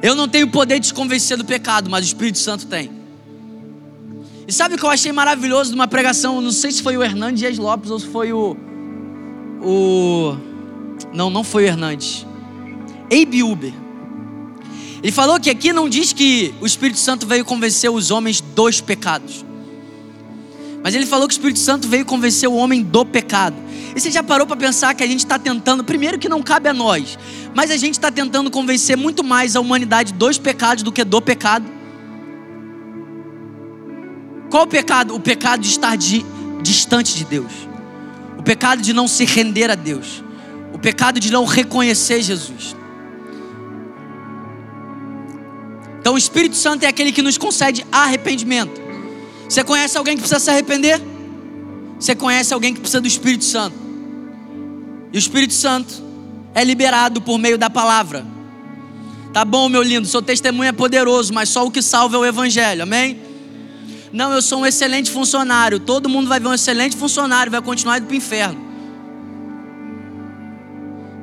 Eu 0.00 0.14
não 0.14 0.28
tenho 0.28 0.48
poder 0.48 0.78
de 0.78 0.88
te 0.88 0.94
convencer 0.94 1.36
do 1.36 1.44
pecado, 1.44 1.90
mas 1.90 2.04
o 2.04 2.08
Espírito 2.08 2.38
Santo 2.38 2.66
tem. 2.66 2.90
E 4.46 4.52
sabe 4.52 4.76
o 4.76 4.78
que 4.78 4.84
eu 4.84 4.90
achei 4.90 5.12
maravilhoso 5.12 5.70
de 5.70 5.74
uma 5.74 5.88
pregação? 5.88 6.40
Não 6.40 6.52
sei 6.52 6.70
se 6.70 6.82
foi 6.82 6.96
o 6.96 7.02
Hernandes 7.02 7.40
Dias 7.40 7.58
Lopes 7.58 7.90
ou 7.90 7.98
se 7.98 8.06
foi 8.06 8.32
o 8.32 8.56
o. 9.62 10.36
Não, 11.12 11.30
não 11.30 11.44
foi 11.44 11.64
o 11.64 11.66
Hernandes. 11.66 12.26
Abe 13.10 13.42
Uber. 13.42 13.72
Ele 15.02 15.12
falou 15.12 15.38
que 15.38 15.48
aqui 15.48 15.72
não 15.72 15.88
diz 15.88 16.12
que 16.12 16.54
o 16.60 16.66
Espírito 16.66 16.98
Santo 16.98 17.26
veio 17.26 17.44
convencer 17.44 17.90
os 17.90 18.10
homens 18.10 18.40
dos 18.40 18.80
pecados. 18.80 19.44
Mas 20.82 20.94
ele 20.94 21.06
falou 21.06 21.26
que 21.28 21.32
o 21.32 21.36
Espírito 21.36 21.58
Santo 21.58 21.88
veio 21.88 22.04
convencer 22.04 22.48
o 22.48 22.54
homem 22.54 22.82
do 22.82 23.04
pecado. 23.04 23.56
E 23.94 24.00
você 24.00 24.10
já 24.10 24.22
parou 24.22 24.46
para 24.46 24.56
pensar 24.56 24.94
que 24.94 25.02
a 25.02 25.06
gente 25.06 25.20
está 25.20 25.38
tentando, 25.38 25.84
primeiro 25.84 26.18
que 26.18 26.28
não 26.28 26.42
cabe 26.42 26.68
a 26.68 26.74
nós, 26.74 27.18
mas 27.54 27.70
a 27.70 27.76
gente 27.76 27.94
está 27.94 28.10
tentando 28.10 28.50
convencer 28.50 28.96
muito 28.96 29.24
mais 29.24 29.56
a 29.56 29.60
humanidade 29.60 30.12
dos 30.12 30.38
pecados 30.38 30.82
do 30.82 30.92
que 30.92 31.04
do 31.04 31.20
pecado? 31.20 31.66
Qual 34.50 34.64
o 34.64 34.66
pecado? 34.66 35.14
O 35.14 35.20
pecado 35.20 35.60
de 35.60 35.68
estar 35.68 35.96
de, 35.96 36.24
distante 36.62 37.14
de 37.16 37.24
Deus 37.24 37.68
o 38.38 38.42
pecado 38.42 38.80
de 38.80 38.92
não 38.92 39.08
se 39.08 39.24
render 39.24 39.68
a 39.68 39.74
Deus, 39.74 40.22
o 40.72 40.78
pecado 40.78 41.18
de 41.18 41.30
não 41.30 41.44
reconhecer 41.44 42.22
Jesus. 42.22 42.76
Então 46.08 46.14
o 46.14 46.18
Espírito 46.18 46.56
Santo 46.56 46.84
é 46.84 46.86
aquele 46.86 47.12
que 47.12 47.20
nos 47.20 47.36
concede 47.36 47.84
arrependimento. 47.92 48.80
Você 49.46 49.62
conhece 49.62 49.98
alguém 49.98 50.16
que 50.16 50.22
precisa 50.22 50.40
se 50.40 50.48
arrepender? 50.48 50.98
Você 52.00 52.14
conhece 52.14 52.54
alguém 52.54 52.72
que 52.72 52.80
precisa 52.80 52.98
do 52.98 53.06
Espírito 53.06 53.44
Santo? 53.44 53.76
E 55.12 55.18
o 55.18 55.20
Espírito 55.20 55.52
Santo 55.52 56.02
é 56.54 56.64
liberado 56.64 57.20
por 57.20 57.36
meio 57.38 57.58
da 57.58 57.68
palavra. 57.68 58.24
Tá 59.34 59.44
bom, 59.44 59.68
meu 59.68 59.82
lindo, 59.82 60.08
seu 60.08 60.22
testemunho 60.22 60.70
é 60.70 60.72
poderoso, 60.72 61.34
mas 61.34 61.50
só 61.50 61.66
o 61.66 61.70
que 61.70 61.82
salva 61.82 62.16
é 62.16 62.20
o 62.20 62.24
Evangelho, 62.24 62.84
amém? 62.84 63.20
Não, 64.10 64.32
eu 64.32 64.40
sou 64.40 64.60
um 64.60 64.66
excelente 64.66 65.10
funcionário. 65.10 65.78
Todo 65.78 66.08
mundo 66.08 66.26
vai 66.26 66.40
ver 66.40 66.48
um 66.48 66.54
excelente 66.54 66.96
funcionário, 66.96 67.52
vai 67.52 67.60
continuar 67.60 67.98
indo 67.98 68.06
para 68.06 68.14
o 68.14 68.16
inferno. 68.16 68.58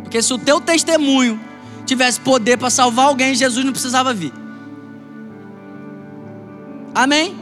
Porque 0.03 0.21
se 0.21 0.31
o 0.31 0.37
teu 0.37 0.61
testemunho 0.61 1.41
tivesse 1.87 2.19
poder 2.19 2.59
para 2.59 2.69
salvar 2.69 3.07
alguém, 3.07 3.33
Jesus 3.33 3.65
não 3.65 3.71
precisava 3.71 4.13
vir. 4.13 4.44
Amém? 6.95 7.35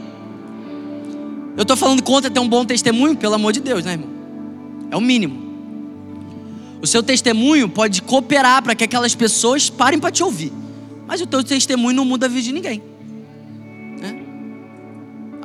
Eu 1.56 1.62
estou 1.62 1.76
falando 1.76 2.02
contra 2.02 2.28
ter 2.28 2.40
um 2.40 2.48
bom 2.48 2.64
testemunho, 2.64 3.16
pelo 3.16 3.34
amor 3.34 3.52
de 3.52 3.60
Deus, 3.60 3.84
né, 3.84 3.92
irmão? 3.92 4.10
É 4.90 4.96
o 4.96 5.00
mínimo. 5.00 5.44
O 6.82 6.86
seu 6.86 7.02
testemunho 7.02 7.68
pode 7.68 8.02
cooperar 8.02 8.62
para 8.62 8.74
que 8.74 8.84
aquelas 8.84 9.14
pessoas 9.14 9.70
parem 9.70 9.98
para 9.98 10.10
te 10.10 10.22
ouvir. 10.22 10.52
Mas 11.06 11.20
o 11.20 11.26
teu 11.26 11.42
testemunho 11.44 11.96
não 11.96 12.04
muda 12.04 12.26
a 12.26 12.28
vida 12.28 12.42
de 12.42 12.52
ninguém. 12.52 12.82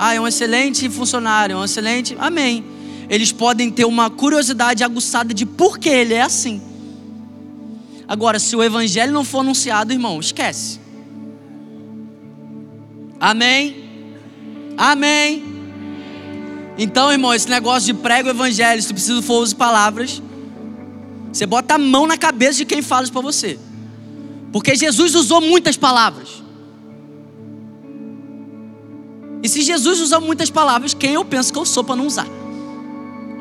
Ah, 0.01 0.14
é 0.14 0.22
um 0.22 0.26
excelente 0.26 0.89
funcionário, 0.89 1.55
é 1.55 1.57
um 1.57 1.66
excelente. 1.66 2.16
Amém. 2.18 2.64
Eles 3.10 3.34
podem 3.34 3.70
ter 3.70 3.84
uma 3.84 4.10
curiosidade 4.10 4.82
aguçada 4.82 5.34
de 5.34 5.45
por 5.45 5.78
que 5.78 5.89
ele 5.89 6.14
é 6.14 6.22
assim. 6.22 6.62
Agora, 8.07 8.39
se 8.39 8.55
o 8.55 8.64
evangelho 8.64 9.12
não 9.12 9.26
for 9.26 9.41
anunciado, 9.41 9.91
irmão, 9.91 10.18
esquece. 10.22 10.80
Amém? 13.20 13.79
Amém. 14.80 15.44
Então, 16.78 17.12
irmão, 17.12 17.34
esse 17.34 17.50
negócio 17.50 17.94
de 17.94 18.02
prego 18.02 18.30
o 18.30 18.32
evangelho, 18.32 18.82
se 18.82 18.88
tu 18.88 18.94
precisa 18.94 19.22
for 19.22 19.44
usar 19.44 19.54
palavras, 19.54 20.22
você 21.34 21.46
bota 21.46 21.76
a 21.76 21.78
mão 21.78 22.08
na 22.08 22.18
cabeça 22.18 22.60
de 22.60 22.66
quem 22.66 22.82
fala 22.82 23.04
isso 23.04 23.12
para 23.12 23.22
você. 23.22 23.60
Porque 24.54 24.74
Jesus 24.76 25.16
usou 25.16 25.42
muitas 25.42 25.76
palavras. 25.76 26.42
E 29.44 29.50
se 29.50 29.62
Jesus 29.64 30.00
usa 30.00 30.18
muitas 30.22 30.50
palavras, 30.50 30.94
quem 30.94 31.12
eu 31.12 31.26
penso 31.26 31.52
que 31.52 31.60
eu 31.60 31.66
sou 31.66 31.84
para 31.84 31.98
não 31.98 32.08
usar? 32.08 32.28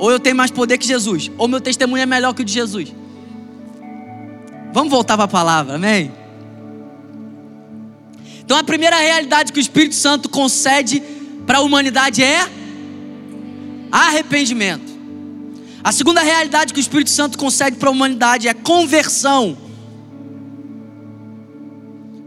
Ou 0.01 0.11
eu 0.11 0.19
tenho 0.19 0.35
mais 0.35 0.51
poder 0.51 0.77
que 0.77 0.87
Jesus, 0.87 1.31
ou 1.39 1.47
meu 1.47 1.61
testemunho 1.61 2.03
é 2.03 2.07
melhor 2.07 2.35
que 2.35 2.43
o 2.43 2.45
de 2.45 2.53
Jesus. 2.53 2.93
Vamos 4.73 4.91
voltar 4.91 5.17
para 5.17 5.27
a 5.27 5.29
palavra, 5.29 5.77
amém? 5.77 6.11
Então 8.41 8.57
a 8.57 8.65
primeira 8.65 8.97
realidade 8.97 9.53
que 9.53 9.59
o 9.59 9.61
Espírito 9.61 9.95
Santo 9.95 10.29
concede 10.29 11.01
para 11.49 11.59
a 11.59 11.63
humanidade 11.63 12.23
é 12.23 12.47
arrependimento. 13.91 14.99
A 15.83 15.91
segunda 15.91 16.21
realidade 16.21 16.75
que 16.75 16.79
o 16.79 16.83
Espírito 16.83 17.09
Santo 17.09 17.39
concede 17.39 17.77
para 17.77 17.89
a 17.89 17.93
humanidade 17.93 18.47
é 18.47 18.53
conversão. 18.53 19.57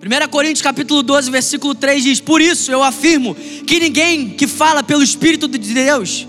1 0.03 0.27
Coríntios 0.31 0.63
capítulo 0.63 1.03
12, 1.03 1.29
versículo 1.29 1.75
3 1.75 2.03
diz: 2.03 2.19
Por 2.19 2.41
isso 2.41 2.71
eu 2.71 2.81
afirmo 2.81 3.35
que 3.35 3.79
ninguém 3.79 4.29
que 4.31 4.47
fala 4.47 4.81
pelo 4.81 5.03
Espírito 5.03 5.47
de 5.47 5.71
Deus, 5.71 6.27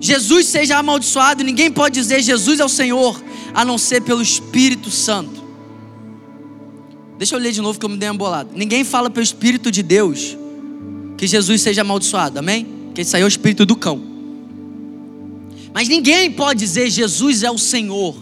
Jesus 0.00 0.46
seja 0.46 0.76
amaldiçoado, 0.76 1.44
ninguém 1.44 1.70
pode 1.70 1.94
dizer 1.94 2.20
Jesus 2.20 2.58
é 2.58 2.64
o 2.64 2.68
Senhor, 2.68 3.22
a 3.54 3.64
não 3.64 3.78
ser 3.78 4.00
pelo 4.00 4.20
Espírito 4.20 4.90
Santo. 4.90 5.44
Deixa 7.16 7.36
eu 7.36 7.38
ler 7.38 7.52
de 7.52 7.60
novo 7.60 7.78
que 7.78 7.86
eu 7.86 7.90
me 7.90 7.96
dei 7.96 8.08
uma 8.08 8.18
bolada. 8.18 8.50
Ninguém 8.56 8.82
fala 8.82 9.08
pelo 9.08 9.22
Espírito 9.22 9.70
de 9.70 9.84
Deus 9.84 10.36
que 11.24 11.28
Jesus 11.28 11.62
seja 11.62 11.80
amaldiçoado, 11.80 12.38
amém? 12.38 12.90
Que 12.94 13.00
isso 13.00 13.16
aí 13.16 13.22
é 13.22 13.24
o 13.24 13.28
Espírito 13.28 13.64
do 13.64 13.74
cão. 13.74 13.98
Mas 15.72 15.88
ninguém 15.88 16.30
pode 16.30 16.60
dizer 16.60 16.90
Jesus 16.90 17.42
é 17.42 17.50
o 17.50 17.56
Senhor 17.56 18.14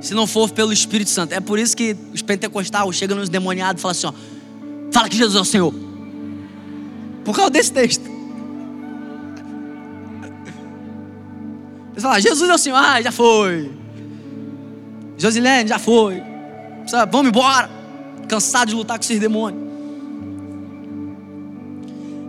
se 0.00 0.14
não 0.14 0.26
for 0.26 0.50
pelo 0.50 0.72
Espírito 0.72 1.10
Santo. 1.10 1.32
É 1.32 1.40
por 1.40 1.58
isso 1.58 1.76
que 1.76 1.94
os 2.14 2.22
pentecostais 2.22 2.96
chegam 2.96 3.18
nos 3.18 3.28
demoniados 3.28 3.80
e 3.80 3.82
falam 3.82 3.92
assim: 3.92 4.06
ó, 4.06 4.12
fala 4.90 5.08
que 5.08 5.16
Jesus 5.16 5.36
é 5.36 5.40
o 5.40 5.44
Senhor. 5.44 5.74
Por 7.24 7.36
causa 7.36 7.50
desse 7.50 7.72
texto. 7.72 8.08
Eles 11.92 12.02
falam, 12.02 12.20
Jesus 12.20 12.48
é 12.48 12.54
o 12.54 12.58
Senhor, 12.58 12.76
ah, 12.76 13.02
já 13.02 13.12
foi. 13.12 13.70
Josilene, 15.18 15.68
já 15.68 15.78
foi. 15.78 16.22
Vamos 17.10 17.28
embora. 17.28 17.68
Cansado 18.28 18.68
de 18.68 18.74
lutar 18.74 18.98
com 18.98 19.04
esses 19.04 19.20
demônios. 19.20 19.67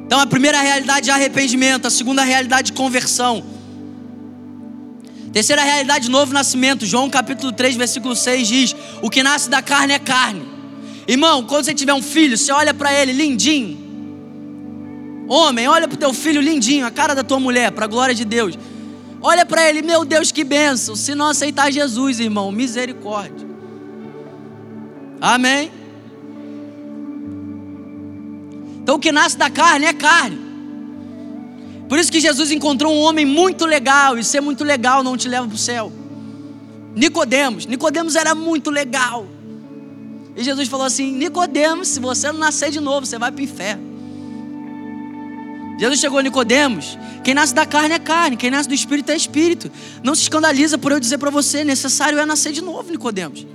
Então 0.10 0.20
a 0.20 0.26
primeira 0.26 0.60
realidade 0.60 1.08
é 1.08 1.14
arrependimento, 1.14 1.86
a 1.86 1.92
segunda 1.92 2.24
realidade 2.24 2.72
de 2.72 2.74
conversão. 2.74 3.44
Terceira 5.32 5.62
realidade, 5.62 6.10
novo 6.10 6.34
nascimento. 6.34 6.84
João 6.84 7.12
capítulo 7.12 7.52
3, 7.52 7.76
versículo 7.76 8.16
6 8.16 8.48
diz: 8.48 8.76
O 9.04 9.10
que 9.12 9.22
nasce 9.22 9.52
da 9.52 9.62
carne 9.62 9.94
é 9.94 10.00
carne, 10.00 10.42
Irmão, 11.08 11.44
quando 11.44 11.66
você 11.66 11.76
tiver 11.76 11.94
um 11.94 12.02
filho, 12.02 12.36
você 12.36 12.52
olha 12.52 12.74
para 12.74 12.92
ele 12.92 13.14
lindinho. 13.14 13.78
Homem, 15.28 15.68
olha 15.68 15.88
para 15.88 15.94
o 15.94 16.00
teu 16.00 16.12
filho 16.12 16.42
lindinho, 16.42 16.88
a 16.88 16.90
cara 16.90 17.14
da 17.14 17.24
tua 17.24 17.40
mulher, 17.40 17.72
para 17.72 17.86
a 17.86 17.88
glória 17.88 18.16
de 18.16 18.26
Deus. 18.26 18.58
Olha 19.22 19.46
para 19.46 19.70
ele, 19.70 19.84
meu 19.84 20.04
Deus, 20.04 20.32
que 20.32 20.44
bênção. 20.44 20.96
Se 20.96 21.14
não 21.14 21.28
aceitar 21.28 21.72
Jesus, 21.72 22.20
irmão, 22.20 22.52
misericórdia. 22.52 23.48
Amém? 25.22 25.72
Então 28.90 28.98
o 28.98 29.00
que 29.00 29.12
nasce 29.12 29.38
da 29.38 29.52
carne 29.52 29.86
é 29.86 29.94
carne. 29.94 30.40
Por 31.88 32.00
isso 32.00 32.12
que 32.12 32.20
Jesus 32.20 32.50
encontrou 32.50 32.92
um 32.92 33.02
homem 33.02 33.24
muito 33.24 33.68
legal, 33.68 34.18
e 34.18 34.24
ser 34.24 34.42
muito 34.42 34.64
legal 34.64 35.04
não 35.04 35.16
te 35.16 35.28
leva 35.28 35.46
para 35.46 35.54
o 35.54 35.60
céu. 35.60 35.92
Nicodemos, 36.96 37.68
Nicodemos 37.68 38.16
era 38.16 38.34
muito 38.34 38.72
legal. 38.72 39.28
E 40.36 40.44
Jesus 40.44 40.68
falou 40.68 40.88
assim: 40.88 41.12
Nicodemos, 41.12 41.88
se 41.88 42.00
você 42.00 42.32
não 42.32 42.40
nascer 42.40 42.72
de 42.72 42.80
novo, 42.80 43.06
você 43.06 43.20
vai 43.20 43.32
para 43.32 43.40
o 43.40 43.44
inferno. 43.44 43.84
Jesus 45.78 46.00
chegou 46.00 46.18
a 46.18 46.24
Nicodemos, 46.24 46.98
quem 47.24 47.36
nasce 47.36 47.54
da 47.54 47.68
carne 47.68 47.94
é 47.94 48.00
carne, 48.00 48.38
quem 48.38 48.50
nasce 48.50 48.68
do 48.68 48.74
espírito 48.74 49.12
é 49.12 49.16
espírito. 49.16 49.72
Não 50.04 50.16
se 50.16 50.24
escandaliza 50.24 50.80
por 50.80 50.92
eu 50.92 51.00
dizer 51.00 51.20
para 51.20 51.30
você, 51.30 51.64
necessário 51.64 52.18
é 52.18 52.26
nascer 52.26 52.52
de 52.52 52.62
novo, 52.64 52.90
Nicodemos. 52.90 53.46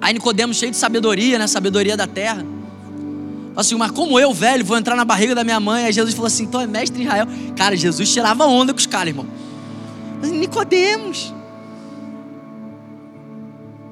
Aí 0.00 0.14
Nicodemos, 0.14 0.56
cheio 0.56 0.70
de 0.70 0.76
sabedoria, 0.76 1.36
né? 1.36 1.48
Sabedoria 1.48 1.96
da 1.96 2.06
terra. 2.06 2.46
Assim, 3.58 3.74
mas 3.74 3.90
como 3.90 4.20
eu, 4.20 4.32
velho, 4.32 4.64
vou 4.64 4.78
entrar 4.78 4.94
na 4.94 5.04
barriga 5.04 5.34
da 5.34 5.42
minha 5.42 5.58
mãe? 5.58 5.86
Aí 5.86 5.92
Jesus 5.92 6.14
falou 6.14 6.28
assim: 6.28 6.44
então 6.44 6.60
é 6.60 6.66
mestre 6.68 7.02
Israel. 7.02 7.26
Cara, 7.56 7.76
Jesus 7.76 8.08
tirava 8.08 8.46
onda 8.46 8.72
com 8.72 8.78
os 8.78 8.86
caras, 8.86 9.08
irmão. 9.08 9.26
Nicodemos. 10.22 11.34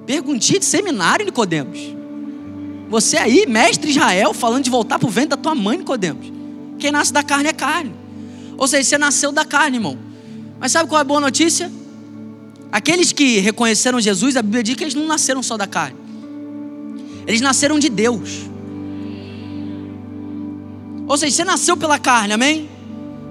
Perguntinha 0.07 0.61
de 0.61 0.65
seminário, 0.65 1.27
Nicodemos. 1.27 1.81
Você 2.89 3.17
aí, 3.17 3.45
mestre 3.45 3.91
Israel, 3.91 4.33
falando 4.33 4.63
de 4.63 4.71
voltar 4.71 5.01
pro 5.01 5.09
vento 5.09 5.31
da 5.31 5.37
tua 5.37 5.53
mãe, 5.53 5.79
Nicodemos. 5.79 6.33
Quem 6.79 6.93
nasce 6.93 7.13
da 7.13 7.25
carne 7.25 7.49
é 7.49 7.53
carne. 7.53 7.93
Ou 8.57 8.69
seja, 8.69 8.89
você 8.89 8.97
nasceu 8.97 9.33
da 9.33 9.45
carne, 9.45 9.79
irmão. 9.79 9.99
Mas 10.61 10.71
sabe 10.71 10.89
qual 10.89 11.01
é 11.01 11.03
a 11.03 11.05
boa 11.05 11.21
notícia? 11.21 11.73
Aqueles 12.71 13.11
que 13.11 13.41
reconheceram 13.41 14.01
Jesus, 14.01 14.37
a 14.37 14.43
Bíblia 14.43 14.63
diz 14.63 14.77
que 14.77 14.85
eles 14.85 14.95
não 14.95 15.09
nasceram 15.09 15.43
só 15.43 15.57
da 15.57 15.67
carne. 15.67 15.97
Eles 17.27 17.41
nasceram 17.41 17.81
de 17.81 17.89
Deus. 17.89 18.55
Ou 21.07 21.17
seja, 21.17 21.37
você 21.37 21.45
nasceu 21.45 21.77
pela 21.77 21.99
carne, 21.99 22.33
amém? 22.33 22.69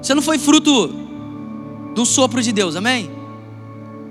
Você 0.01 0.13
não 0.13 0.21
foi 0.21 0.37
fruto 0.37 0.87
do 1.93 2.05
sopro 2.05 2.41
de 2.41 2.51
Deus, 2.51 2.75
amém? 2.75 3.09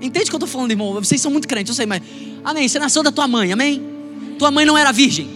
Entende 0.01 0.25
o 0.25 0.29
que 0.29 0.35
eu 0.35 0.37
estou 0.37 0.47
falando, 0.47 0.71
irmão? 0.71 0.93
Vocês 0.93 1.21
são 1.21 1.31
muito 1.31 1.47
crentes, 1.47 1.69
eu 1.69 1.75
sei, 1.75 1.85
mas. 1.85 2.01
Amém. 2.43 2.67
Você 2.67 2.77
nasceu 2.77 3.01
da 3.01 3.11
tua 3.11 3.27
mãe, 3.27 3.51
amém? 3.51 3.81
Tua 4.37 4.51
mãe 4.51 4.65
não 4.65 4.77
era 4.77 4.91
virgem. 4.91 5.29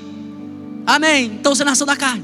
Amém. 0.85 1.25
Então 1.25 1.55
você 1.55 1.63
nasceu 1.63 1.85
da 1.85 1.95
carne. 1.95 2.23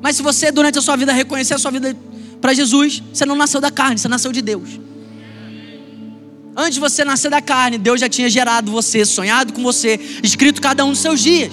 Mas 0.00 0.16
se 0.16 0.22
você 0.22 0.52
durante 0.52 0.78
a 0.78 0.82
sua 0.82 0.96
vida 0.96 1.12
reconhecer 1.12 1.54
a 1.54 1.58
sua 1.58 1.70
vida 1.70 1.96
para 2.40 2.52
Jesus, 2.52 3.02
você 3.12 3.24
não 3.24 3.34
nasceu 3.34 3.60
da 3.60 3.70
carne, 3.70 3.98
você 3.98 4.08
nasceu 4.08 4.30
de 4.30 4.42
Deus. 4.42 4.78
Antes 6.54 6.74
de 6.74 6.80
você 6.80 7.04
nascer 7.04 7.30
da 7.30 7.42
carne, 7.42 7.76
Deus 7.76 8.00
já 8.00 8.08
tinha 8.08 8.30
gerado 8.30 8.70
você, 8.70 9.04
sonhado 9.04 9.52
com 9.52 9.62
você, 9.62 9.98
escrito 10.22 10.60
cada 10.60 10.84
um 10.84 10.90
dos 10.90 11.00
seus 11.00 11.20
dias. 11.20 11.52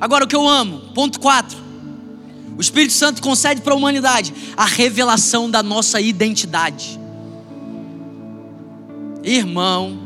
Agora 0.00 0.24
o 0.24 0.28
que 0.28 0.34
eu 0.34 0.48
amo, 0.48 0.80
ponto 0.94 1.20
4. 1.20 1.58
O 2.56 2.60
Espírito 2.60 2.92
Santo 2.92 3.22
concede 3.22 3.60
para 3.60 3.72
a 3.72 3.76
humanidade 3.76 4.34
a 4.56 4.64
revelação 4.64 5.50
da 5.50 5.62
nossa 5.62 6.00
identidade. 6.00 6.98
Irmão, 9.22 9.98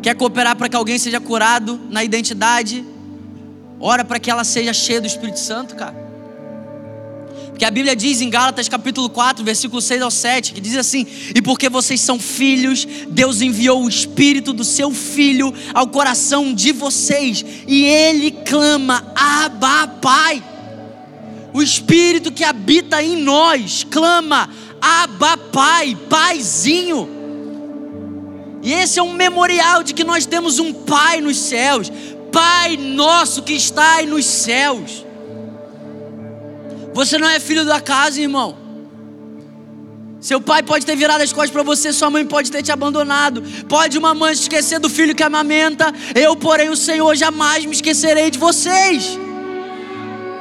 quer 0.00 0.14
cooperar 0.14 0.56
para 0.56 0.68
que 0.68 0.76
alguém 0.76 0.98
seja 0.98 1.20
curado 1.20 1.80
na 1.90 2.04
identidade? 2.04 2.84
Ora 3.80 4.04
para 4.04 4.18
que 4.18 4.30
ela 4.30 4.44
seja 4.44 4.72
cheia 4.72 5.00
do 5.00 5.06
Espírito 5.06 5.38
Santo, 5.38 5.74
cara. 5.74 6.07
Porque 7.58 7.64
a 7.64 7.72
Bíblia 7.72 7.96
diz 7.96 8.20
em 8.20 8.30
Gálatas 8.30 8.68
capítulo 8.68 9.10
4, 9.10 9.44
versículo 9.44 9.82
6 9.82 10.02
ao 10.02 10.12
7, 10.12 10.52
que 10.52 10.60
diz 10.60 10.76
assim: 10.76 11.04
E 11.34 11.42
porque 11.42 11.68
vocês 11.68 12.00
são 12.00 12.16
filhos, 12.16 12.86
Deus 13.08 13.40
enviou 13.40 13.82
o 13.82 13.88
Espírito 13.88 14.52
do 14.52 14.62
seu 14.62 14.92
Filho 14.92 15.52
ao 15.74 15.88
coração 15.88 16.54
de 16.54 16.70
vocês, 16.70 17.44
e 17.66 17.84
ele 17.84 18.30
clama: 18.30 19.12
Abba, 19.12 19.88
Pai. 20.00 20.40
O 21.52 21.60
Espírito 21.60 22.30
que 22.30 22.44
habita 22.44 23.02
em 23.02 23.16
nós 23.16 23.84
clama: 23.90 24.48
Abba, 24.80 25.36
Pai, 25.36 25.98
Paizinho. 26.08 27.08
E 28.62 28.72
esse 28.72 29.00
é 29.00 29.02
um 29.02 29.14
memorial 29.14 29.82
de 29.82 29.94
que 29.94 30.04
nós 30.04 30.24
temos 30.26 30.60
um 30.60 30.72
Pai 30.72 31.20
nos 31.20 31.36
céus, 31.36 31.90
Pai 32.30 32.76
nosso 32.76 33.42
que 33.42 33.54
está 33.54 34.00
nos 34.04 34.24
céus. 34.26 35.07
Você 36.98 37.16
não 37.16 37.28
é 37.28 37.38
filho 37.38 37.64
da 37.64 37.80
casa, 37.80 38.20
irmão. 38.20 38.58
Seu 40.20 40.40
pai 40.40 40.64
pode 40.64 40.84
ter 40.84 40.96
virado 40.96 41.22
as 41.22 41.32
costas 41.32 41.52
para 41.52 41.62
você, 41.62 41.92
sua 41.92 42.10
mãe 42.10 42.26
pode 42.26 42.50
ter 42.50 42.60
te 42.60 42.72
abandonado. 42.72 43.40
Pode 43.68 43.96
uma 43.96 44.14
mãe 44.14 44.34
se 44.34 44.42
esquecer 44.42 44.80
do 44.80 44.90
filho 44.90 45.14
que 45.14 45.22
amamenta. 45.22 45.94
Eu, 46.12 46.34
porém, 46.34 46.70
o 46.70 46.76
Senhor, 46.76 47.14
jamais 47.14 47.64
me 47.64 47.70
esquecerei 47.70 48.32
de 48.32 48.38
vocês 48.40 49.16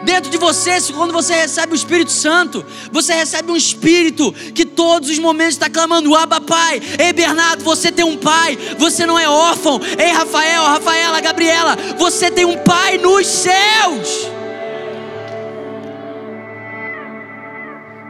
dentro 0.04 0.32
de 0.32 0.38
você, 0.38 0.80
quando 0.94 1.14
você 1.14 1.36
recebe 1.36 1.74
o 1.74 1.76
Espírito 1.76 2.12
Santo, 2.12 2.66
você 2.92 3.14
recebe 3.14 3.52
um 3.52 3.56
Espírito 3.56 4.32
que 4.56 4.66
todos 4.66 5.12
os 5.12 5.20
momentos 5.20 5.54
está 5.54 5.70
clamando: 5.70 6.16
Abba, 6.16 6.42
Pai. 6.42 6.82
Ei, 6.98 7.14
Bernardo, 7.14 7.64
você 7.64 7.92
tem 7.92 8.04
um 8.04 8.18
pai, 8.18 8.58
você 8.80 9.06
não 9.06 9.20
é 9.20 9.30
órfão. 9.30 9.80
Ei, 10.00 10.12
Rafael, 10.12 10.64
Rafaela, 10.64 11.22
Gabriela, 11.22 11.78
você 12.00 12.32
tem 12.32 12.46
um 12.46 12.58
pai 12.64 12.98
nos 12.98 13.28
céus. 13.28 14.37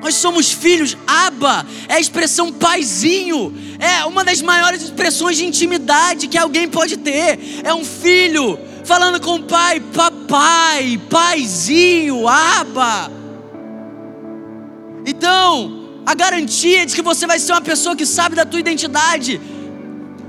Nós 0.07 0.15
somos 0.15 0.49
filhos, 0.49 0.95
Abba 1.05 1.65
é 1.89 1.95
a 1.95 1.99
expressão 1.99 2.49
paizinho, 2.49 3.53
é 3.77 4.05
uma 4.05 4.23
das 4.23 4.41
maiores 4.41 4.81
expressões 4.81 5.35
de 5.35 5.45
intimidade 5.45 6.29
que 6.29 6.37
alguém 6.37 6.65
pode 6.65 6.95
ter. 6.95 7.61
É 7.61 7.73
um 7.73 7.83
filho 7.83 8.57
falando 8.85 9.19
com 9.19 9.35
o 9.35 9.43
pai, 9.43 9.81
papai, 9.81 10.97
paizinho, 11.09 12.25
aba. 12.25 13.11
Então, 15.05 16.01
a 16.05 16.15
garantia 16.15 16.85
de 16.85 16.95
que 16.95 17.01
você 17.01 17.27
vai 17.27 17.37
ser 17.37 17.51
uma 17.51 17.59
pessoa 17.59 17.93
que 17.93 18.05
sabe 18.05 18.33
da 18.33 18.45
tua 18.45 18.61
identidade 18.61 19.41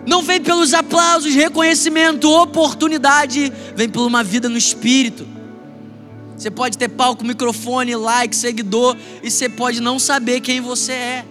não 0.05 0.23
vem 0.23 0.41
pelos 0.41 0.75
aplausos, 0.75 1.33
reconhecimento, 1.33 2.29
oportunidade, 2.29 3.53
vem 3.77 3.89
por 3.89 4.05
uma 4.05 4.25
vida 4.25 4.49
no 4.49 4.59
espírito. 4.59 5.38
Você 6.39 6.51
pode 6.51 6.79
ter 6.79 6.89
palco, 6.89 7.25
microfone, 7.25 7.97
like, 7.97 8.37
seguidor, 8.37 8.97
e 9.23 9.31
você 9.31 9.49
pode 9.49 9.81
não 9.81 9.99
saber 9.99 10.41
quem 10.41 10.61
você 10.61 10.93
é. 10.93 11.25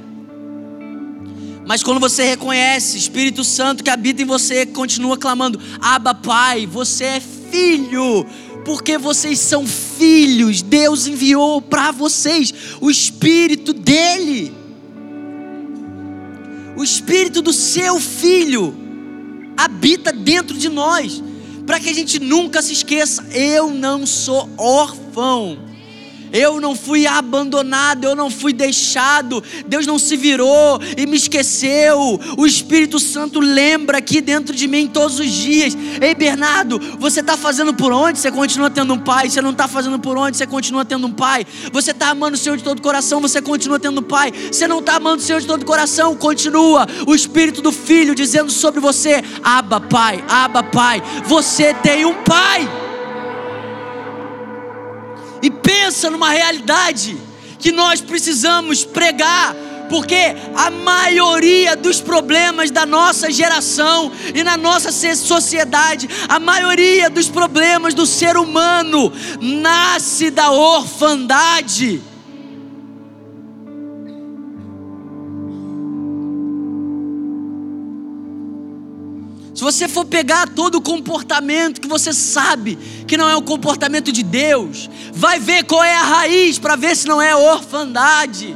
Mas 1.65 1.81
quando 1.81 1.99
você 1.99 2.23
reconhece 2.23 2.97
Espírito 2.97 3.43
Santo 3.43 3.83
que 3.83 3.89
habita 3.89 4.21
em 4.21 4.25
você, 4.25 4.65
continua 4.65 5.17
clamando: 5.17 5.59
Abba, 5.79 6.13
Pai, 6.13 6.65
você 6.65 7.03
é 7.05 7.19
filho. 7.19 8.25
Porque 8.65 8.97
vocês 8.97 9.39
são 9.39 9.65
filhos, 9.65 10.61
Deus 10.61 11.07
enviou 11.07 11.61
para 11.61 11.89
vocês 11.91 12.53
o 12.81 12.91
Espírito 12.91 13.71
dele, 13.71 14.53
o 16.75 16.83
Espírito 16.83 17.41
do 17.41 17.53
seu 17.53 17.97
filho 17.97 18.75
habita 19.55 20.11
dentro 20.11 20.57
de 20.57 20.67
nós, 20.67 21.23
para 21.67 21.81
que 21.81 21.89
a 21.89 21.93
gente 21.93 22.17
nunca 22.17 22.61
se 22.61 22.71
esqueça: 22.73 23.23
eu 23.31 23.69
não 23.69 24.07
sou 24.07 24.49
órfão, 24.57 25.59
eu 26.31 26.59
não 26.59 26.75
fui 26.75 27.05
abandonado, 27.07 28.05
eu 28.05 28.15
não 28.15 28.29
fui 28.29 28.53
deixado. 28.53 29.43
Deus 29.65 29.85
não 29.85 29.99
se 29.99 30.15
virou 30.15 30.79
e 30.97 31.05
me 31.05 31.17
esqueceu. 31.17 32.19
O 32.37 32.45
Espírito 32.45 32.99
Santo 32.99 33.39
lembra 33.39 33.97
aqui 33.97 34.21
dentro 34.21 34.55
de 34.55 34.67
mim 34.67 34.87
todos 34.87 35.19
os 35.19 35.31
dias. 35.31 35.77
Ei, 36.01 36.13
Bernardo, 36.15 36.79
você 36.99 37.19
está 37.19 37.37
fazendo 37.37 37.73
por 37.73 37.91
onde? 37.91 38.19
Você 38.19 38.31
continua 38.31 38.69
tendo 38.69 38.93
um 38.93 38.99
pai. 38.99 39.29
Você 39.29 39.41
não 39.41 39.51
está 39.51 39.67
fazendo 39.67 39.99
por 39.99 40.17
onde? 40.17 40.37
Você 40.37 40.47
continua 40.47 40.85
tendo 40.85 41.07
um 41.07 41.11
pai. 41.11 41.45
Você 41.71 41.91
está 41.91 42.09
amando 42.09 42.35
o 42.35 42.39
Senhor 42.39 42.57
de 42.57 42.63
todo 42.63 42.79
o 42.79 42.81
coração. 42.81 43.21
Você 43.21 43.41
continua 43.41 43.79
tendo 43.79 43.99
um 43.99 44.03
pai. 44.03 44.31
Você 44.31 44.67
não 44.67 44.79
está 44.79 44.95
amando 44.95 45.21
o 45.21 45.25
Senhor 45.25 45.41
de 45.41 45.47
todo 45.47 45.61
o 45.61 45.65
coração. 45.65 46.15
Continua 46.15 46.87
o 47.05 47.15
Espírito 47.15 47.61
do 47.61 47.71
Filho 47.71 48.15
dizendo 48.15 48.51
sobre 48.51 48.79
você: 48.79 49.23
Aba, 49.43 49.79
Pai, 49.79 50.23
Aba, 50.27 50.63
Pai. 50.63 51.01
Você 51.25 51.73
tem 51.73 52.05
um 52.05 52.23
pai 52.23 52.86
e 55.41 55.49
pensa 55.49 56.09
numa 56.09 56.31
realidade 56.31 57.17
que 57.59 57.71
nós 57.71 58.01
precisamos 58.01 58.85
pregar, 58.85 59.55
porque 59.89 60.35
a 60.55 60.69
maioria 60.69 61.75
dos 61.75 62.01
problemas 62.01 62.69
da 62.69 62.85
nossa 62.85 63.31
geração 63.31 64.11
e 64.33 64.43
na 64.43 64.57
nossa 64.57 64.91
sociedade, 64.91 66.09
a 66.27 66.39
maioria 66.39 67.09
dos 67.09 67.29
problemas 67.29 67.93
do 67.93 68.05
ser 68.05 68.37
humano 68.37 69.11
nasce 69.41 70.29
da 70.29 70.51
orfandade. 70.51 72.01
Se 79.57 79.63
você 79.63 79.87
for 79.87 80.05
pegar 80.05 80.47
todo 80.49 80.75
o 80.75 80.81
comportamento 80.81 81.81
que 81.81 81.87
você 81.87 82.13
sabe 82.13 82.77
que 83.07 83.17
não 83.17 83.27
é 83.27 83.35
o 83.35 83.41
comportamento 83.41 84.11
de 84.11 84.21
Deus, 84.21 84.87
vai 85.11 85.39
ver 85.39 85.63
qual 85.63 85.83
é 85.83 85.95
a 85.95 86.03
raiz 86.03 86.59
para 86.59 86.75
ver 86.75 86.95
se 86.95 87.07
não 87.07 87.19
é 87.19 87.35
orfandade 87.35 88.55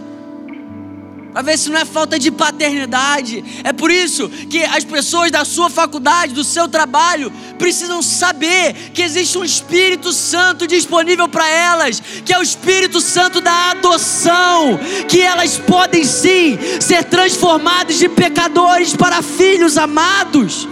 para 1.34 1.44
ver 1.44 1.58
se 1.58 1.70
não 1.70 1.80
é 1.80 1.86
falta 1.86 2.20
de 2.20 2.30
paternidade. 2.30 3.42
É 3.64 3.72
por 3.72 3.90
isso 3.90 4.28
que 4.28 4.64
as 4.66 4.84
pessoas 4.84 5.32
da 5.32 5.46
sua 5.46 5.70
faculdade, 5.70 6.34
do 6.34 6.44
seu 6.44 6.68
trabalho, 6.68 7.32
precisam 7.58 8.02
saber 8.02 8.74
que 8.94 9.02
existe 9.02 9.38
um 9.38 9.46
Espírito 9.46 10.12
Santo 10.12 10.68
disponível 10.68 11.30
para 11.30 11.48
elas, 11.48 12.02
que 12.26 12.34
é 12.34 12.38
o 12.38 12.44
Espírito 12.44 13.00
Santo 13.00 13.40
da 13.40 13.72
adoção, 13.72 14.78
que 15.08 15.22
elas 15.22 15.58
podem 15.58 16.04
sim 16.04 16.60
ser 16.82 17.06
transformadas 17.06 17.98
de 17.98 18.10
pecadores 18.10 18.94
para 18.94 19.22
filhos 19.22 19.78
amados. 19.78 20.68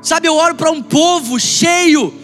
Sabe, 0.00 0.28
eu 0.28 0.34
oro 0.34 0.54
para 0.54 0.70
um 0.70 0.82
povo 0.82 1.38
cheio 1.40 2.14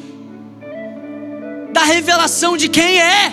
da 1.73 1.83
revelação 1.83 2.57
de 2.57 2.69
quem 2.69 3.01
é. 3.01 3.33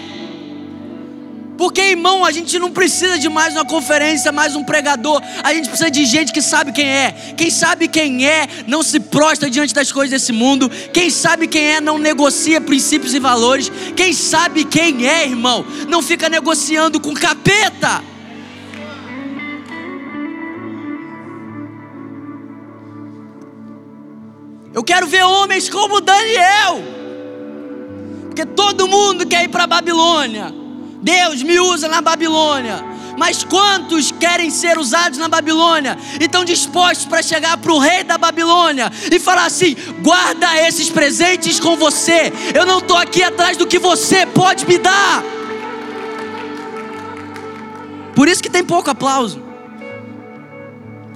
Porque, 1.57 1.79
irmão, 1.79 2.25
a 2.25 2.31
gente 2.31 2.57
não 2.57 2.71
precisa 2.71 3.19
de 3.19 3.29
mais 3.29 3.53
uma 3.53 3.63
conferência, 3.63 4.31
mais 4.31 4.55
um 4.55 4.63
pregador. 4.63 5.21
A 5.43 5.53
gente 5.53 5.69
precisa 5.69 5.91
de 5.91 6.05
gente 6.05 6.33
que 6.33 6.41
sabe 6.41 6.71
quem 6.71 6.87
é. 6.87 7.33
Quem 7.37 7.51
sabe 7.51 7.87
quem 7.87 8.25
é, 8.27 8.47
não 8.65 8.81
se 8.81 8.99
prostra 8.99 9.47
diante 9.47 9.71
das 9.71 9.91
coisas 9.91 10.09
desse 10.09 10.31
mundo. 10.31 10.67
Quem 10.91 11.11
sabe 11.11 11.45
quem 11.45 11.63
é, 11.73 11.79
não 11.79 11.99
negocia 11.99 12.59
princípios 12.59 13.13
e 13.13 13.19
valores. 13.19 13.71
Quem 13.95 14.11
sabe 14.11 14.65
quem 14.65 15.07
é, 15.07 15.25
irmão, 15.25 15.63
não 15.87 16.01
fica 16.01 16.27
negociando 16.27 16.99
com 16.99 17.13
capeta. 17.13 18.03
Eu 24.81 24.83
quero 24.83 25.05
ver 25.05 25.23
homens 25.23 25.69
como 25.69 26.01
Daniel 26.01 26.81
porque 28.25 28.47
todo 28.47 28.87
mundo 28.87 29.27
quer 29.27 29.43
ir 29.43 29.49
para 29.49 29.65
a 29.65 29.67
Babilônia. 29.67 30.51
Deus 31.03 31.43
me 31.43 31.59
usa 31.59 31.87
na 31.87 32.01
Babilônia. 32.01 32.83
Mas 33.15 33.43
quantos 33.43 34.11
querem 34.11 34.49
ser 34.49 34.79
usados 34.79 35.19
na 35.19 35.27
Babilônia 35.27 35.95
e 36.19 36.23
estão 36.23 36.43
dispostos 36.43 37.05
para 37.05 37.21
chegar 37.21 37.57
para 37.57 37.71
o 37.71 37.77
rei 37.77 38.03
da 38.03 38.17
Babilônia 38.17 38.91
e 39.11 39.19
falar 39.19 39.45
assim: 39.45 39.75
guarda 40.01 40.57
esses 40.65 40.89
presentes 40.89 41.59
com 41.59 41.75
você, 41.75 42.33
eu 42.55 42.65
não 42.65 42.79
estou 42.79 42.97
aqui 42.97 43.21
atrás 43.21 43.57
do 43.57 43.67
que 43.67 43.77
você 43.77 44.25
pode 44.25 44.65
me 44.65 44.79
dar. 44.79 45.23
Por 48.15 48.27
isso 48.27 48.41
que 48.41 48.49
tem 48.49 48.63
pouco 48.63 48.89
aplauso. 48.89 49.50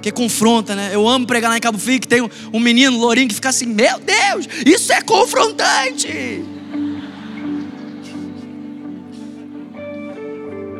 Porque 0.06 0.12
confronta, 0.12 0.76
né? 0.76 0.92
Eu 0.94 1.08
amo 1.08 1.26
pregar 1.26 1.50
lá 1.50 1.58
em 1.58 1.60
Cabo 1.60 1.80
Frio 1.80 2.00
que 2.00 2.08
tem 2.08 2.22
um, 2.22 2.30
um 2.54 2.60
menino 2.60 2.96
lourinho 2.96 3.28
que 3.28 3.34
fica 3.34 3.50
assim: 3.50 3.66
Meu 3.66 3.98
Deus, 3.98 4.48
isso 4.64 4.94
é 4.94 5.02
confrontante. 5.02 6.46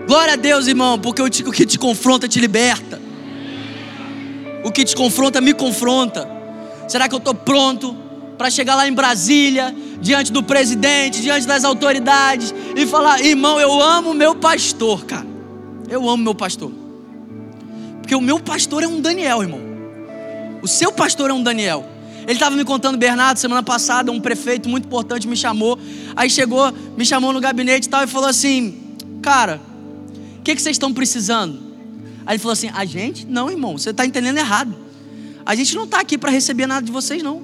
Glória 0.06 0.34
a 0.34 0.36
Deus, 0.36 0.68
irmão, 0.68 1.00
porque 1.00 1.24
o 1.24 1.52
que 1.52 1.66
te 1.66 1.80
confronta 1.80 2.28
te 2.28 2.40
liberta. 2.40 3.02
O 4.64 4.72
que 4.72 4.86
te 4.86 4.96
confronta 4.96 5.42
me 5.42 5.56
confronta. 5.56 6.30
Será 6.88 7.10
que 7.10 7.16
eu 7.16 7.20
estou 7.20 7.34
pronto 7.34 7.98
para 8.38 8.52
chegar 8.52 8.76
lá 8.76 8.88
em 8.88 8.94
Brasília, 8.94 9.76
diante 10.00 10.32
do 10.32 10.44
presidente, 10.44 11.20
diante 11.20 11.48
das 11.48 11.64
autoridades 11.64 12.54
e 12.76 12.86
falar: 12.86 13.26
irmão, 13.26 13.60
eu 13.60 13.82
amo 13.82 14.14
meu 14.14 14.36
pastor, 14.36 15.04
cara. 15.04 15.26
Eu 15.90 16.08
amo 16.08 16.24
meu 16.24 16.36
pastor. 16.36 16.85
Porque 18.06 18.14
o 18.14 18.22
meu 18.22 18.40
pastor 18.40 18.84
é 18.84 18.88
um 18.88 19.02
Daniel, 19.02 19.42
irmão. 19.42 19.60
O 20.62 20.68
seu 20.68 20.92
pastor 20.92 21.32
é 21.32 21.34
um 21.34 21.42
Daniel. 21.42 21.84
Ele 22.22 22.34
estava 22.34 22.56
me 22.56 22.64
contando, 22.64 23.00
Bernardo, 23.00 23.40
semana 23.40 23.64
passada, 23.64 24.12
um 24.12 24.22
prefeito 24.22 24.70
muito 24.70 24.86
importante 24.86 25.28
me 25.28 25.36
chamou. 25.36 25.80
Aí 26.16 26.30
chegou, 26.30 26.72
me 26.96 27.04
chamou 27.04 27.34
no 27.34 27.42
gabinete 27.42 27.88
e 27.88 27.90
tal, 27.90 28.04
e 28.04 28.08
falou 28.08 28.30
assim: 28.30 28.96
Cara, 29.24 29.60
que, 30.44 30.56
que 30.56 30.62
vocês 30.62 30.76
estão 30.76 30.94
precisando? 30.94 31.60
Aí 32.28 32.36
ele 32.36 32.40
falou 32.40 32.54
assim: 32.54 32.70
A 32.76 32.86
gente? 32.86 33.26
Não, 33.26 33.50
irmão, 33.50 33.76
você 33.76 33.90
está 33.90 34.06
entendendo 34.06 34.38
errado. 34.38 34.76
A 35.44 35.56
gente 35.56 35.76
não 35.76 35.86
está 35.86 36.00
aqui 36.00 36.16
para 36.16 36.30
receber 36.30 36.68
nada 36.68 36.86
de 36.86 36.92
vocês, 36.92 37.24
não. 37.24 37.42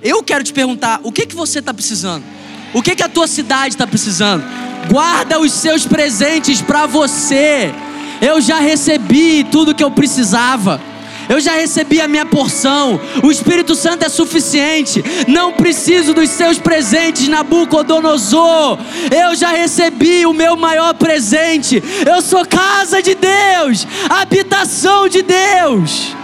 Eu 0.00 0.22
quero 0.22 0.44
te 0.44 0.52
perguntar: 0.52 1.00
o 1.02 1.10
que, 1.10 1.26
que 1.26 1.34
você 1.34 1.58
está 1.58 1.74
precisando? 1.74 2.24
O 2.72 2.80
que, 2.80 2.94
que 2.94 3.02
a 3.02 3.08
tua 3.08 3.26
cidade 3.26 3.74
está 3.74 3.86
precisando? 3.86 4.44
Guarda 4.88 5.40
os 5.40 5.52
seus 5.52 5.84
presentes 5.84 6.62
para 6.62 6.86
você. 6.86 7.74
Eu 8.20 8.40
já 8.40 8.58
recebi 8.58 9.44
tudo 9.44 9.74
que 9.74 9.84
eu 9.84 9.90
precisava. 9.90 10.80
Eu 11.28 11.40
já 11.40 11.52
recebi 11.52 12.00
a 12.00 12.08
minha 12.08 12.24
porção. 12.24 12.98
O 13.22 13.30
Espírito 13.30 13.74
Santo 13.74 14.04
é 14.04 14.08
suficiente. 14.08 15.04
Não 15.28 15.52
preciso 15.52 16.14
dos 16.14 16.30
seus 16.30 16.58
presentes, 16.58 17.28
Nabucodonosor. 17.28 18.78
Eu 19.14 19.34
já 19.34 19.50
recebi 19.50 20.24
o 20.24 20.32
meu 20.32 20.56
maior 20.56 20.94
presente. 20.94 21.82
Eu 22.06 22.22
sou 22.22 22.46
casa 22.46 23.02
de 23.02 23.14
Deus, 23.14 23.86
habitação 24.08 25.08
de 25.08 25.22
Deus. 25.22 26.16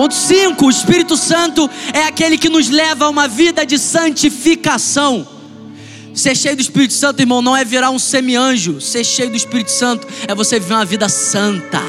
Ponto 0.00 0.14
5: 0.14 0.64
o 0.64 0.70
Espírito 0.70 1.14
Santo 1.14 1.68
é 1.92 2.04
aquele 2.04 2.38
que 2.38 2.48
nos 2.48 2.70
leva 2.70 3.04
a 3.04 3.10
uma 3.10 3.28
vida 3.28 3.66
de 3.66 3.78
santificação. 3.78 5.28
Ser 6.14 6.34
cheio 6.34 6.56
do 6.56 6.62
Espírito 6.62 6.94
Santo, 6.94 7.20
irmão, 7.20 7.42
não 7.42 7.54
é 7.54 7.66
virar 7.66 7.90
um 7.90 7.98
semi-anjo. 7.98 8.80
Ser 8.80 9.04
cheio 9.04 9.28
do 9.28 9.36
Espírito 9.36 9.70
Santo 9.70 10.08
é 10.26 10.34
você 10.34 10.58
viver 10.58 10.72
uma 10.72 10.86
vida 10.86 11.06
santa. 11.10 11.82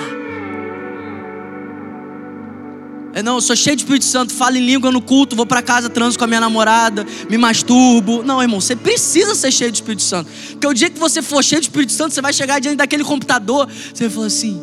É, 3.13 3.23
não, 3.23 3.35
eu 3.35 3.41
sou 3.41 3.55
cheio 3.55 3.77
do 3.77 3.79
Espírito 3.79 4.03
Santo, 4.03 4.33
falo 4.33 4.57
em 4.57 4.65
língua 4.65 4.91
no 4.91 5.01
culto, 5.01 5.33
vou 5.33 5.45
para 5.45 5.61
casa, 5.61 5.89
transo 5.89 6.19
com 6.19 6.25
a 6.25 6.27
minha 6.27 6.41
namorada, 6.41 7.07
me 7.29 7.37
masturbo. 7.37 8.23
Não, 8.23 8.41
irmão, 8.41 8.59
você 8.59 8.75
precisa 8.75 9.35
ser 9.35 9.53
cheio 9.53 9.71
do 9.71 9.75
Espírito 9.75 10.03
Santo. 10.03 10.29
Porque 10.49 10.67
o 10.67 10.73
dia 10.73 10.89
que 10.89 10.99
você 10.99 11.21
for 11.21 11.41
cheio 11.41 11.61
do 11.61 11.63
Espírito 11.63 11.93
Santo, 11.93 12.13
você 12.13 12.21
vai 12.21 12.33
chegar 12.33 12.59
diante 12.59 12.75
daquele 12.75 13.05
computador, 13.05 13.69
você 13.69 14.03
vai 14.03 14.13
falar 14.13 14.27
assim: 14.27 14.61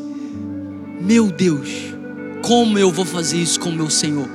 Meu 1.00 1.32
Deus, 1.32 1.96
como 2.42 2.78
eu 2.78 2.90
vou 2.90 3.04
fazer 3.04 3.38
isso 3.38 3.58
com 3.60 3.68
o 3.68 3.72
meu 3.72 3.90
Senhor? 3.90 4.28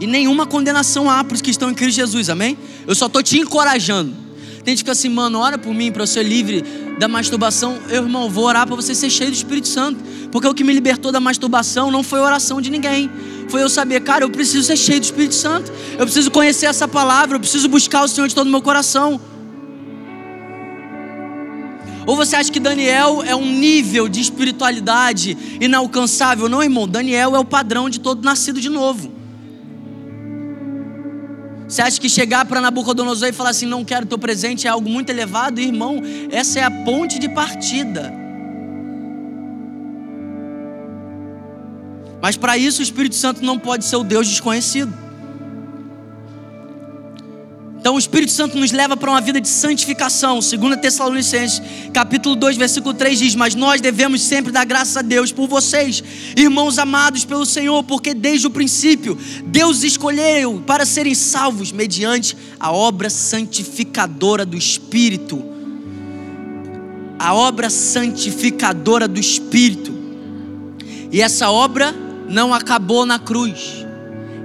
E 0.00 0.06
nenhuma 0.06 0.46
condenação 0.46 1.08
há 1.08 1.22
para 1.22 1.34
os 1.34 1.40
que 1.40 1.50
estão 1.50 1.70
em 1.70 1.74
Cristo 1.74 1.96
Jesus, 1.96 2.28
amém? 2.28 2.58
Eu 2.86 2.94
só 2.94 3.06
estou 3.06 3.22
te 3.22 3.38
encorajando. 3.38 4.12
Tem 4.64 4.74
gente 4.74 4.84
que 4.84 4.90
assim, 4.90 5.08
mano, 5.08 5.38
ora 5.38 5.56
por 5.58 5.72
mim 5.74 5.92
para 5.92 6.02
eu 6.02 6.06
ser 6.06 6.24
livre 6.24 6.64
da 6.98 7.08
masturbação. 7.08 7.78
Eu, 7.88 8.02
irmão, 8.04 8.28
vou 8.28 8.44
orar 8.44 8.66
para 8.66 8.76
você 8.76 8.94
ser 8.94 9.10
cheio 9.10 9.30
do 9.30 9.34
Espírito 9.34 9.68
Santo. 9.68 10.00
Porque 10.30 10.46
o 10.46 10.54
que 10.54 10.64
me 10.64 10.72
libertou 10.72 11.12
da 11.12 11.20
masturbação 11.20 11.90
não 11.90 12.02
foi 12.02 12.20
oração 12.20 12.60
de 12.60 12.70
ninguém. 12.70 13.10
Foi 13.48 13.62
eu 13.62 13.68
saber, 13.68 14.00
cara, 14.00 14.24
eu 14.24 14.30
preciso 14.30 14.66
ser 14.66 14.76
cheio 14.76 15.00
do 15.00 15.04
Espírito 15.04 15.34
Santo. 15.34 15.72
Eu 15.92 16.04
preciso 16.04 16.30
conhecer 16.30 16.66
essa 16.66 16.86
palavra. 16.86 17.36
Eu 17.36 17.40
preciso 17.40 17.68
buscar 17.68 18.02
o 18.02 18.08
Senhor 18.08 18.26
de 18.28 18.34
todo 18.34 18.46
o 18.46 18.50
meu 18.50 18.62
coração. 18.62 19.20
Ou 22.06 22.16
você 22.16 22.36
acha 22.36 22.50
que 22.50 22.58
Daniel 22.58 23.22
é 23.22 23.34
um 23.34 23.46
nível 23.46 24.08
de 24.08 24.20
espiritualidade 24.20 25.36
inalcançável? 25.60 26.48
Não, 26.48 26.62
irmão. 26.62 26.88
Daniel 26.88 27.36
é 27.36 27.38
o 27.38 27.44
padrão 27.44 27.88
de 27.88 28.00
todo 28.00 28.24
nascido 28.24 28.60
de 28.60 28.68
novo. 28.68 29.12
Você 31.68 31.80
acha 31.80 32.00
que 32.00 32.08
chegar 32.08 32.44
para 32.44 32.60
Nabucodonosor 32.60 33.28
e 33.28 33.32
falar 33.32 33.50
assim, 33.50 33.64
não 33.64 33.82
quero 33.82 34.04
teu 34.04 34.18
presente, 34.18 34.66
é 34.66 34.70
algo 34.70 34.90
muito 34.90 35.08
elevado? 35.08 35.58
Irmão, 35.58 36.02
essa 36.30 36.58
é 36.58 36.62
a 36.62 36.70
ponte 36.70 37.18
de 37.18 37.30
partida. 37.30 38.12
Mas 42.20 42.36
para 42.36 42.58
isso 42.58 42.80
o 42.80 42.82
Espírito 42.82 43.14
Santo 43.14 43.42
não 43.42 43.58
pode 43.58 43.84
ser 43.84 43.96
o 43.96 44.04
Deus 44.04 44.28
desconhecido. 44.28 44.92
Então 47.82 47.96
o 47.96 47.98
Espírito 47.98 48.30
Santo 48.30 48.56
nos 48.56 48.70
leva 48.70 48.96
para 48.96 49.10
uma 49.10 49.20
vida 49.20 49.40
de 49.40 49.48
santificação. 49.48 50.38
2 50.38 50.80
Tessalonicenses, 50.80 51.60
capítulo 51.92 52.36
2, 52.36 52.56
versículo 52.56 52.94
3 52.94 53.18
diz: 53.18 53.34
"Mas 53.34 53.56
nós 53.56 53.80
devemos 53.80 54.22
sempre 54.22 54.52
dar 54.52 54.64
graças 54.64 54.96
a 54.96 55.02
Deus 55.02 55.32
por 55.32 55.48
vocês, 55.48 56.00
irmãos 56.36 56.78
amados 56.78 57.24
pelo 57.24 57.44
Senhor, 57.44 57.82
porque 57.82 58.14
desde 58.14 58.46
o 58.46 58.50
princípio 58.50 59.18
Deus 59.46 59.82
escolheu 59.82 60.62
para 60.64 60.86
serem 60.86 61.12
salvos 61.12 61.72
mediante 61.72 62.36
a 62.60 62.70
obra 62.70 63.10
santificadora 63.10 64.46
do 64.46 64.56
Espírito." 64.56 65.44
A 67.18 67.34
obra 67.34 67.68
santificadora 67.68 69.08
do 69.08 69.18
Espírito. 69.18 69.92
E 71.10 71.20
essa 71.20 71.50
obra 71.50 71.92
não 72.28 72.54
acabou 72.54 73.04
na 73.04 73.18
cruz. 73.18 73.84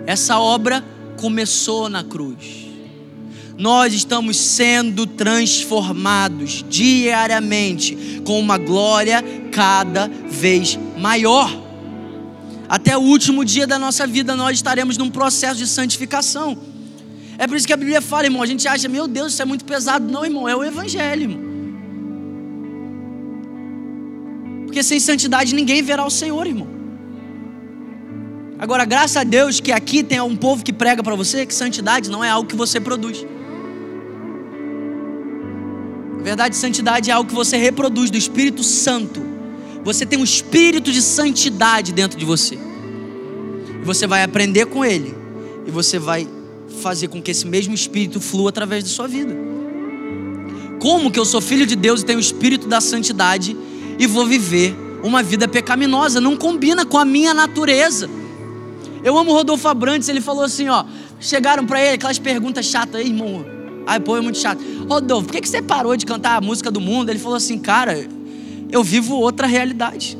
Essa 0.07 0.39
obra 0.39 0.83
começou 1.17 1.87
na 1.87 2.03
cruz 2.03 2.66
nós 3.57 3.93
estamos 3.93 4.37
sendo 4.37 5.07
transformados 5.07 6.63
diariamente 6.69 8.21
com 8.23 8.39
uma 8.39 8.57
glória 8.57 9.23
cada 9.51 10.07
vez 10.07 10.77
maior. 10.97 11.65
Até 12.69 12.95
o 12.95 13.01
último 13.01 13.43
dia 13.43 13.65
da 13.65 13.79
nossa 13.79 14.05
vida 14.05 14.35
nós 14.35 14.57
estaremos 14.57 14.97
num 14.97 15.09
processo 15.09 15.57
de 15.57 15.65
santificação. 15.65 16.57
É 17.37 17.47
por 17.47 17.57
isso 17.57 17.65
que 17.65 17.73
a 17.73 17.77
Bíblia 17.77 18.01
fala, 18.01 18.25
irmão. 18.25 18.43
A 18.43 18.45
gente 18.45 18.67
acha, 18.67 18.87
meu 18.87 19.07
Deus, 19.07 19.33
isso 19.33 19.41
é 19.41 19.45
muito 19.45 19.65
pesado. 19.65 20.11
Não, 20.11 20.23
irmão, 20.23 20.47
é 20.47 20.55
o 20.55 20.63
Evangelho, 20.63 21.23
irmão. 21.23 21.47
Porque 24.65 24.83
sem 24.83 24.99
santidade 24.99 25.55
ninguém 25.55 25.81
verá 25.81 26.05
o 26.05 26.09
Senhor, 26.09 26.45
irmão. 26.45 26.67
Agora, 28.59 28.85
graças 28.85 29.17
a 29.17 29.23
Deus 29.23 29.59
que 29.59 29.71
aqui 29.71 30.03
tem 30.03 30.19
um 30.19 30.35
povo 30.35 30.63
que 30.63 30.73
prega 30.73 31.01
para 31.03 31.15
você 31.15 31.45
que 31.45 31.53
santidade 31.53 32.09
não 32.09 32.23
é 32.23 32.29
algo 32.29 32.49
que 32.49 32.55
você 32.55 32.79
produz. 32.79 33.25
Verdade, 36.27 36.57
santidade 36.57 37.09
é 37.09 37.13
algo 37.13 37.29
que 37.29 37.33
você 37.33 37.55
reproduz 37.55 38.11
do 38.11 38.17
Espírito 38.17 38.61
Santo. 38.61 39.21
Você 39.85 40.05
tem 40.05 40.19
um 40.19 40.25
espírito 40.25 40.91
de 40.91 41.01
santidade 41.01 41.93
dentro 41.93 42.19
de 42.19 42.25
você. 42.25 42.55
E 43.81 43.85
você 43.85 44.05
vai 44.05 44.23
aprender 44.23 44.65
com 44.65 44.83
ele. 44.83 45.15
E 45.65 45.71
você 45.71 45.97
vai 45.97 46.27
fazer 46.81 47.07
com 47.07 47.21
que 47.21 47.31
esse 47.31 47.47
mesmo 47.47 47.73
espírito 47.73 48.19
flua 48.19 48.49
através 48.49 48.83
da 48.83 48.89
sua 48.89 49.07
vida. 49.07 49.33
Como 50.81 51.09
que 51.09 51.17
eu 51.17 51.23
sou 51.23 51.39
filho 51.39 51.65
de 51.65 51.77
Deus 51.77 52.01
e 52.01 52.05
tenho 52.05 52.19
o 52.19 52.21
espírito 52.21 52.67
da 52.67 52.81
santidade 52.81 53.55
e 53.97 54.05
vou 54.05 54.25
viver 54.25 54.75
uma 55.01 55.23
vida 55.23 55.47
pecaminosa? 55.47 56.19
Não 56.19 56.35
combina 56.35 56.85
com 56.85 56.97
a 56.97 57.05
minha 57.05 57.33
natureza. 57.33 58.09
Eu 59.01 59.17
amo 59.17 59.31
Rodolfo 59.31 59.65
Abrantes, 59.69 60.09
ele 60.09 60.19
falou 60.19 60.43
assim, 60.43 60.67
ó, 60.67 60.83
chegaram 61.21 61.65
para 61.65 61.79
ele 61.81 61.95
aquelas 61.95 62.19
perguntas 62.19 62.65
chatas, 62.65 62.99
irmão. 62.99 63.56
Ai, 63.87 64.01
pô, 64.01 64.17
é 64.17 64.21
muito 64.21 64.37
chato. 64.37 64.61
Rodolfo, 64.87 65.27
por 65.27 65.31
que, 65.31 65.39
que 65.39 65.47
você 65.47 65.61
parou 65.61 65.95
de 65.95 66.05
cantar 66.05 66.35
a 66.35 66.41
música 66.41 66.69
do 66.69 66.81
mundo? 66.81 67.09
Ele 67.09 67.17
falou 67.17 67.37
assim, 67.37 67.57
cara, 67.57 68.05
eu 68.69 68.83
vivo 68.83 69.15
outra 69.15 69.47
realidade. 69.47 70.17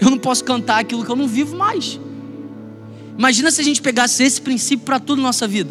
Eu 0.00 0.08
não 0.08 0.16
posso 0.16 0.42
cantar 0.42 0.80
aquilo 0.80 1.04
que 1.04 1.10
eu 1.10 1.16
não 1.16 1.28
vivo 1.28 1.54
mais. 1.54 2.00
Imagina 3.18 3.50
se 3.50 3.60
a 3.60 3.64
gente 3.64 3.82
pegasse 3.82 4.24
esse 4.24 4.40
princípio 4.40 4.86
para 4.86 4.98
tudo 4.98 5.18
na 5.18 5.28
nossa 5.28 5.46
vida. 5.46 5.70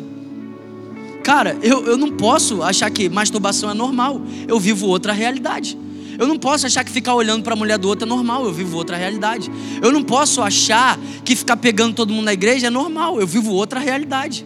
Cara, 1.23 1.57
eu, 1.63 1.85
eu 1.85 1.97
não 1.97 2.11
posso 2.11 2.61
achar 2.61 2.89
que 2.91 3.09
masturbação 3.09 3.71
é 3.71 3.73
normal. 3.73 4.21
Eu 4.47 4.59
vivo 4.59 4.85
outra 4.85 5.11
realidade. 5.11 5.75
Eu 6.19 6.27
não 6.27 6.37
posso 6.37 6.67
achar 6.67 6.83
que 6.83 6.91
ficar 6.91 7.15
olhando 7.15 7.43
para 7.43 7.53
a 7.53 7.55
mulher 7.55 7.79
do 7.79 7.87
outro 7.87 8.05
é 8.05 8.07
normal, 8.07 8.45
eu 8.45 8.53
vivo 8.53 8.77
outra 8.77 8.95
realidade. 8.95 9.51
Eu 9.81 9.91
não 9.91 10.03
posso 10.03 10.43
achar 10.43 10.99
que 11.25 11.35
ficar 11.35 11.57
pegando 11.57 11.95
todo 11.95 12.13
mundo 12.13 12.25
na 12.25 12.33
igreja 12.33 12.67
é 12.67 12.69
normal, 12.69 13.19
eu 13.19 13.25
vivo 13.25 13.51
outra 13.51 13.79
realidade. 13.79 14.45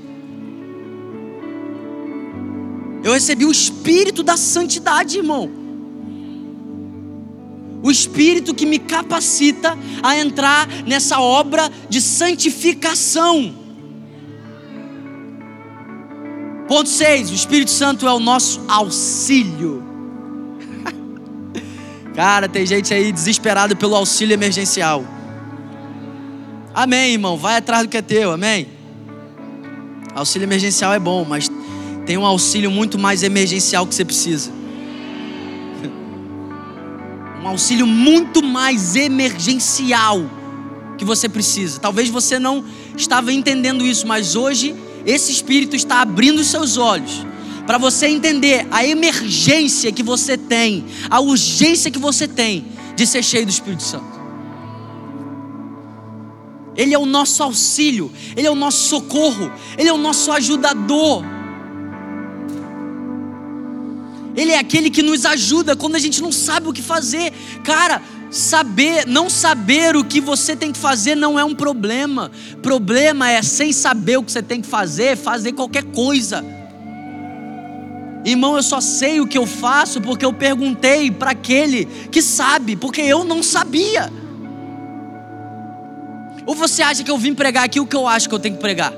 Eu 3.07 3.13
recebi 3.13 3.45
o 3.45 3.51
espírito 3.51 4.21
da 4.21 4.35
santidade, 4.35 5.17
irmão. 5.17 5.49
O 7.81 7.89
espírito 7.89 8.53
que 8.53 8.65
me 8.65 8.79
capacita 8.79 9.77
a 10.03 10.17
entrar 10.17 10.67
nessa 10.85 11.17
obra 11.21 11.71
de 11.87 12.01
santificação. 12.01 13.55
Ponto 16.67 16.89
6: 16.89 17.31
o 17.31 17.33
Espírito 17.33 17.71
Santo 17.71 18.05
é 18.05 18.11
o 18.11 18.19
nosso 18.19 18.59
auxílio. 18.67 19.81
Cara, 22.13 22.49
tem 22.49 22.65
gente 22.65 22.93
aí 22.93 23.09
desesperada 23.13 23.73
pelo 23.73 23.95
auxílio 23.95 24.33
emergencial. 24.33 25.05
Amém, 26.73 27.13
irmão. 27.13 27.37
Vai 27.37 27.55
atrás 27.55 27.83
do 27.83 27.89
que 27.89 27.95
é 27.95 28.01
teu, 28.01 28.33
amém. 28.33 28.67
Auxílio 30.13 30.45
emergencial 30.45 30.93
é 30.93 30.99
bom, 30.99 31.23
mas 31.23 31.49
tem 32.07 32.17
um 32.17 32.25
auxílio 32.25 32.71
muito 32.71 32.97
mais 32.97 33.21
emergencial 33.21 33.85
que 33.85 33.93
você 33.93 34.05
precisa. 34.05 34.49
Um 37.43 37.47
auxílio 37.49 37.85
muito 37.85 38.41
mais 38.41 38.95
emergencial 38.95 40.21
que 40.97 41.03
você 41.03 41.27
precisa. 41.27 41.81
Talvez 41.81 42.09
você 42.09 42.39
não 42.39 42.63
estava 42.95 43.31
entendendo 43.33 43.85
isso, 43.85 44.07
mas 44.07 44.37
hoje 44.37 44.73
esse 45.05 45.33
Espírito 45.33 45.75
está 45.75 46.01
abrindo 46.01 46.39
os 46.39 46.47
seus 46.47 46.77
olhos 46.77 47.25
para 47.65 47.77
você 47.77 48.07
entender 48.07 48.65
a 48.71 48.87
emergência 48.87 49.91
que 49.91 50.01
você 50.01 50.37
tem, 50.37 50.85
a 51.09 51.19
urgência 51.19 51.91
que 51.91 51.99
você 51.99 52.25
tem 52.25 52.65
de 52.95 53.05
ser 53.05 53.21
cheio 53.21 53.45
do 53.45 53.51
Espírito 53.51 53.83
Santo. 53.83 54.17
Ele 56.73 56.93
é 56.93 56.97
o 56.97 57.05
nosso 57.05 57.43
auxílio, 57.43 58.09
Ele 58.35 58.47
é 58.47 58.51
o 58.51 58.55
nosso 58.55 58.87
socorro, 58.87 59.51
Ele 59.77 59.89
é 59.89 59.93
o 59.93 59.97
nosso 59.97 60.31
ajudador. 60.31 61.36
Ele 64.37 64.51
é 64.51 64.59
aquele 64.59 64.91
que 64.91 65.01
nos 65.01 65.25
ajuda 65.25 65.75
quando 65.75 65.95
a 65.95 65.99
gente 65.99 66.21
não 66.21 66.31
sabe 66.31 66.69
o 66.69 66.73
que 66.73 66.83
fazer. 66.83 67.33
Cara, 67.63 67.99
saber, 68.29 69.07
não 69.07 69.31
saber 69.31 69.95
o 69.95 70.03
que 70.03 70.21
você 70.21 70.55
tem 70.55 70.71
que 70.71 70.77
fazer 70.77 71.15
não 71.15 71.39
é 71.39 71.43
um 71.43 71.55
problema. 71.55 72.31
Problema 72.61 73.31
é 73.31 73.41
sem 73.41 73.73
saber 73.73 74.17
o 74.17 74.23
que 74.23 74.31
você 74.31 74.43
tem 74.43 74.61
que 74.61 74.67
fazer, 74.67 75.17
fazer 75.17 75.53
qualquer 75.53 75.85
coisa. 75.85 76.45
Irmão, 78.23 78.55
eu 78.55 78.61
só 78.61 78.79
sei 78.79 79.19
o 79.19 79.25
que 79.25 79.39
eu 79.39 79.47
faço 79.47 79.99
porque 80.01 80.23
eu 80.23 80.33
perguntei 80.33 81.09
para 81.09 81.31
aquele 81.31 81.85
que 82.11 82.21
sabe, 82.21 82.75
porque 82.75 83.01
eu 83.01 83.23
não 83.23 83.41
sabia. 83.41 84.11
Ou 86.45 86.53
você 86.53 86.83
acha 86.83 87.03
que 87.03 87.09
eu 87.09 87.17
vim 87.17 87.33
pregar 87.33 87.63
aqui 87.63 87.79
o 87.79 87.87
que 87.87 87.95
eu 87.95 88.07
acho 88.07 88.29
que 88.29 88.35
eu 88.35 88.39
tenho 88.39 88.55
que 88.55 88.61
pregar? 88.61 88.93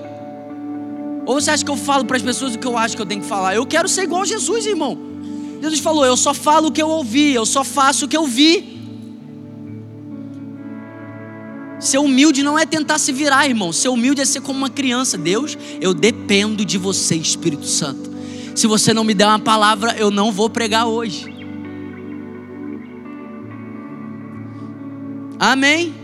Ou 1.26 1.40
você 1.40 1.52
acha 1.52 1.64
que 1.64 1.72
eu 1.72 1.78
falo 1.78 2.04
para 2.04 2.18
as 2.18 2.24
pessoas 2.24 2.56
o 2.56 2.60
que 2.60 2.68
eu 2.68 2.78
acho 2.78 2.96
que 2.96 3.02
eu 3.02 3.06
tenho 3.06 3.22
que 3.22 3.28
falar? 3.28 3.56
Eu 3.56 3.66
quero 3.66 3.88
ser 3.88 4.04
igual 4.04 4.24
a 4.24 4.26
Jesus, 4.26 4.66
irmão. 4.66 5.09
Jesus 5.62 5.80
falou: 5.80 6.05
Eu 6.05 6.18
só 6.18 6.34
falo 6.34 6.68
o 6.68 6.72
que 6.72 6.82
eu 6.82 6.89
ouvi, 6.89 7.34
eu 7.34 7.45
só 7.45 7.64
faço 7.64 8.05
o 8.05 8.07
que 8.07 8.18
eu 8.18 8.26
vi. 8.26 8.78
Ser 11.80 11.97
humilde 11.97 12.43
não 12.43 12.60
é 12.60 12.66
tentar 12.66 12.99
se 12.99 13.12
virar, 13.12 13.47
irmão. 13.47 13.72
Ser 13.72 13.88
humilde 13.88 14.22
é 14.22 14.26
ser 14.26 14.41
como 14.41 14.60
uma 14.60 14.70
criança. 14.70 15.18
Deus, 15.18 15.57
eu 15.80 15.93
dependo 15.93 16.66
de 16.66 16.78
você, 16.78 17.16
Espírito 17.16 17.66
Santo. 17.66 18.10
Se 18.53 18.68
você 18.68 18.93
não 18.93 19.05
me 19.05 19.14
der 19.14 19.26
uma 19.26 19.39
palavra, 19.39 19.95
eu 19.97 20.12
não 20.12 20.32
vou 20.32 20.49
pregar 20.49 20.86
hoje. 20.86 21.34
Amém? 25.39 25.95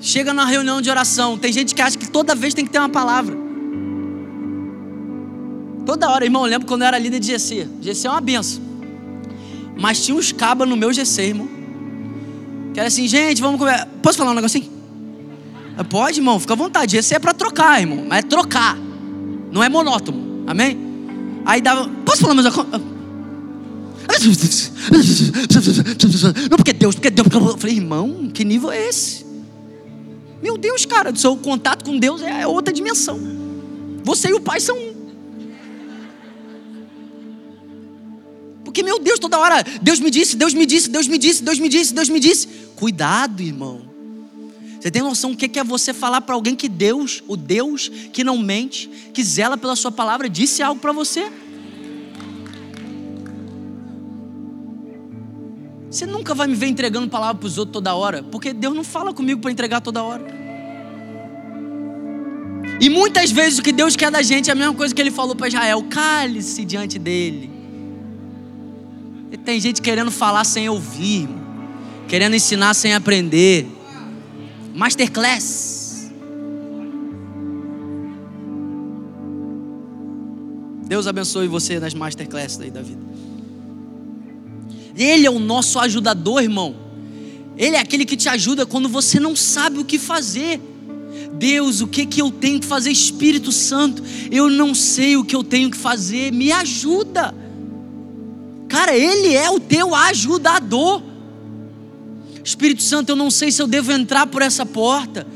Chega 0.00 0.32
na 0.32 0.44
reunião 0.44 0.80
de 0.80 0.88
oração, 0.88 1.36
tem 1.36 1.52
gente 1.52 1.74
que 1.74 1.82
acha 1.82 1.98
que 1.98 2.08
toda 2.08 2.36
vez 2.36 2.54
tem 2.54 2.64
que 2.64 2.70
ter 2.70 2.78
uma 2.78 2.88
palavra. 2.88 3.47
Toda 5.88 6.10
hora, 6.10 6.22
irmão, 6.22 6.44
eu 6.44 6.50
lembro 6.50 6.68
quando 6.68 6.82
eu 6.82 6.88
era 6.88 6.98
líder 6.98 7.18
de 7.18 7.28
GC. 7.28 7.66
GC 7.80 8.08
é 8.08 8.10
uma 8.10 8.20
benção. 8.20 8.60
Mas 9.74 10.04
tinha 10.04 10.14
uns 10.14 10.30
cabas 10.32 10.68
no 10.68 10.76
meu 10.76 10.92
GC, 10.92 11.22
irmão. 11.22 11.48
Que 12.74 12.80
era 12.80 12.88
assim, 12.88 13.08
gente, 13.08 13.40
vamos 13.40 13.58
comer. 13.58 13.88
Posso 14.02 14.18
falar 14.18 14.32
um 14.32 14.34
negocinho? 14.34 14.70
Pode, 15.88 16.20
irmão, 16.20 16.38
fica 16.38 16.52
à 16.52 16.56
vontade. 16.56 16.94
GC 16.94 17.14
é 17.14 17.18
para 17.18 17.32
trocar, 17.32 17.80
irmão. 17.80 18.04
Mas 18.06 18.18
é 18.18 18.22
trocar. 18.22 18.76
Não 19.50 19.64
é 19.64 19.70
monótono. 19.70 20.44
Amém? 20.46 20.76
Aí 21.46 21.62
dava. 21.62 21.88
Posso 22.04 22.20
falar 22.20 22.34
mais 22.34 22.46
uma 22.48 22.52
coisa? 22.52 22.84
Não, 26.50 26.58
porque 26.58 26.74
Deus, 26.74 26.96
porque 26.96 27.10
Deus. 27.10 27.28
Porque 27.28 27.42
eu 27.42 27.56
falei, 27.56 27.76
irmão, 27.76 28.30
que 28.34 28.44
nível 28.44 28.70
é 28.70 28.88
esse? 28.90 29.24
Meu 30.42 30.58
Deus, 30.58 30.84
cara, 30.84 31.10
o 31.10 31.16
seu 31.16 31.34
contato 31.34 31.82
com 31.82 31.98
Deus 31.98 32.20
é 32.20 32.46
outra 32.46 32.74
dimensão. 32.74 33.18
Você 34.04 34.28
e 34.28 34.34
o 34.34 34.40
Pai 34.40 34.60
são 34.60 34.76
um. 34.76 34.87
Porque, 38.78 38.84
meu 38.84 39.00
Deus, 39.00 39.18
toda 39.18 39.36
hora, 39.40 39.64
Deus 39.82 39.98
me 39.98 40.08
disse, 40.08 40.36
Deus 40.36 40.54
me 40.54 40.64
disse, 40.64 40.88
Deus 40.88 41.08
me 41.08 41.18
disse, 41.18 41.42
Deus 41.42 41.58
me 41.58 41.68
disse, 41.68 41.92
Deus 41.92 42.08
me 42.08 42.20
disse. 42.20 42.46
Cuidado, 42.76 43.42
irmão. 43.42 43.82
Você 44.78 44.88
tem 44.88 45.02
noção 45.02 45.32
do 45.32 45.36
que 45.36 45.58
é 45.58 45.64
você 45.64 45.92
falar 45.92 46.20
para 46.20 46.36
alguém 46.36 46.54
que 46.54 46.68
Deus, 46.68 47.24
o 47.26 47.36
Deus 47.36 47.88
que 48.12 48.22
não 48.22 48.38
mente, 48.38 48.88
que 49.12 49.24
zela 49.24 49.56
pela 49.58 49.74
sua 49.74 49.90
palavra, 49.90 50.28
disse 50.28 50.62
algo 50.62 50.80
para 50.80 50.92
você? 50.92 51.28
Você 55.90 56.06
nunca 56.06 56.32
vai 56.32 56.46
me 56.46 56.54
ver 56.54 56.68
entregando 56.68 57.08
palavra 57.08 57.34
para 57.34 57.48
os 57.48 57.58
outros 57.58 57.72
toda 57.72 57.96
hora, 57.96 58.22
porque 58.30 58.52
Deus 58.52 58.76
não 58.76 58.84
fala 58.84 59.12
comigo 59.12 59.40
para 59.40 59.50
entregar 59.50 59.80
toda 59.80 60.04
hora. 60.04 60.24
E 62.80 62.88
muitas 62.88 63.32
vezes 63.32 63.58
o 63.58 63.62
que 63.62 63.72
Deus 63.72 63.96
quer 63.96 64.12
da 64.12 64.22
gente 64.22 64.50
é 64.50 64.52
a 64.52 64.56
mesma 64.56 64.74
coisa 64.74 64.94
que 64.94 65.00
ele 65.00 65.10
falou 65.10 65.34
para 65.34 65.48
Israel: 65.48 65.84
cale-se 65.90 66.64
diante 66.64 66.96
dele. 66.96 67.57
E 69.30 69.36
tem 69.36 69.60
gente 69.60 69.82
querendo 69.82 70.10
falar 70.10 70.44
sem 70.44 70.68
ouvir, 70.68 71.28
querendo 72.08 72.34
ensinar 72.34 72.74
sem 72.74 72.94
aprender. 72.94 73.66
Masterclass. 74.74 76.10
Deus 80.86 81.06
abençoe 81.06 81.46
você 81.46 81.78
nas 81.78 81.92
masterclasses 81.92 82.58
aí 82.60 82.70
da 82.70 82.80
vida. 82.80 83.02
Ele 84.96 85.26
é 85.26 85.30
o 85.30 85.38
nosso 85.38 85.78
ajudador, 85.78 86.42
irmão. 86.42 86.74
Ele 87.56 87.76
é 87.76 87.80
aquele 87.80 88.06
que 88.06 88.16
te 88.16 88.28
ajuda 88.28 88.64
quando 88.64 88.88
você 88.88 89.20
não 89.20 89.36
sabe 89.36 89.78
o 89.78 89.84
que 89.84 89.98
fazer. 89.98 90.60
Deus, 91.34 91.82
o 91.82 91.86
que 91.86 92.06
que 92.06 92.22
eu 92.22 92.30
tenho 92.30 92.58
que 92.58 92.66
fazer? 92.66 92.90
Espírito 92.90 93.52
Santo, 93.52 94.02
eu 94.30 94.48
não 94.48 94.74
sei 94.74 95.16
o 95.16 95.24
que 95.24 95.36
eu 95.36 95.44
tenho 95.44 95.70
que 95.70 95.76
fazer. 95.76 96.32
Me 96.32 96.50
ajuda. 96.50 97.34
Cara, 98.78 98.96
ele 98.96 99.34
é 99.34 99.50
o 99.50 99.58
teu 99.58 99.92
ajudador. 99.92 101.02
Espírito 102.44 102.80
Santo, 102.80 103.08
eu 103.08 103.16
não 103.16 103.28
sei 103.28 103.50
se 103.50 103.60
eu 103.60 103.66
devo 103.66 103.90
entrar 103.90 104.28
por 104.28 104.40
essa 104.40 104.64
porta. 104.64 105.26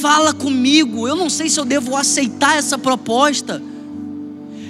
fala 0.00 0.32
comigo. 0.32 1.08
Eu 1.08 1.16
não 1.16 1.28
sei 1.28 1.50
se 1.50 1.58
eu 1.58 1.64
devo 1.64 1.96
aceitar 1.96 2.56
essa 2.56 2.78
proposta. 2.78 3.60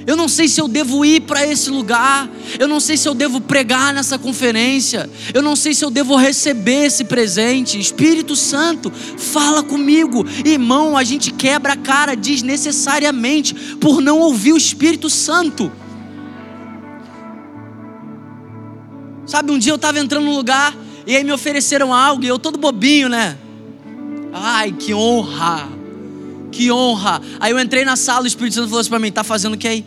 Eu 0.06 0.16
não 0.16 0.28
sei 0.28 0.48
se 0.48 0.62
eu 0.62 0.66
devo 0.66 1.04
ir 1.04 1.20
para 1.20 1.46
esse 1.46 1.68
lugar. 1.68 2.26
Eu 2.58 2.66
não 2.66 2.80
sei 2.80 2.96
se 2.96 3.06
eu 3.06 3.14
devo 3.14 3.38
pregar 3.38 3.92
nessa 3.92 4.18
conferência. 4.18 5.10
Eu 5.34 5.42
não 5.42 5.54
sei 5.54 5.74
se 5.74 5.84
eu 5.84 5.90
devo 5.90 6.16
receber 6.16 6.86
esse 6.86 7.04
presente. 7.04 7.78
Espírito 7.78 8.34
Santo, 8.34 8.90
fala 8.90 9.62
comigo. 9.62 10.24
Irmão, 10.42 10.96
a 10.96 11.04
gente 11.04 11.30
quebra 11.30 11.74
a 11.74 11.76
cara 11.76 12.16
desnecessariamente 12.16 13.54
por 13.76 14.00
não 14.00 14.20
ouvir 14.20 14.54
o 14.54 14.56
Espírito 14.56 15.10
Santo. 15.10 15.70
Sabe, 19.34 19.50
um 19.50 19.58
dia 19.58 19.72
eu 19.72 19.76
estava 19.76 19.98
entrando 19.98 20.26
num 20.26 20.36
lugar 20.36 20.72
e 21.04 21.16
aí 21.16 21.24
me 21.24 21.32
ofereceram 21.32 21.92
algo 21.92 22.22
e 22.22 22.28
eu 22.28 22.38
todo 22.38 22.56
bobinho, 22.56 23.08
né? 23.08 23.36
Ai, 24.32 24.70
que 24.70 24.94
honra! 24.94 25.68
Que 26.52 26.70
honra! 26.70 27.20
Aí 27.40 27.50
eu 27.50 27.58
entrei 27.58 27.84
na 27.84 27.96
sala, 27.96 28.22
o 28.22 28.26
Espírito 28.28 28.54
Santo 28.54 28.68
falou 28.68 28.80
assim 28.80 28.90
para 28.90 29.00
mim: 29.00 29.10
tá 29.10 29.24
fazendo 29.24 29.54
o 29.54 29.58
que 29.58 29.66
aí? 29.66 29.84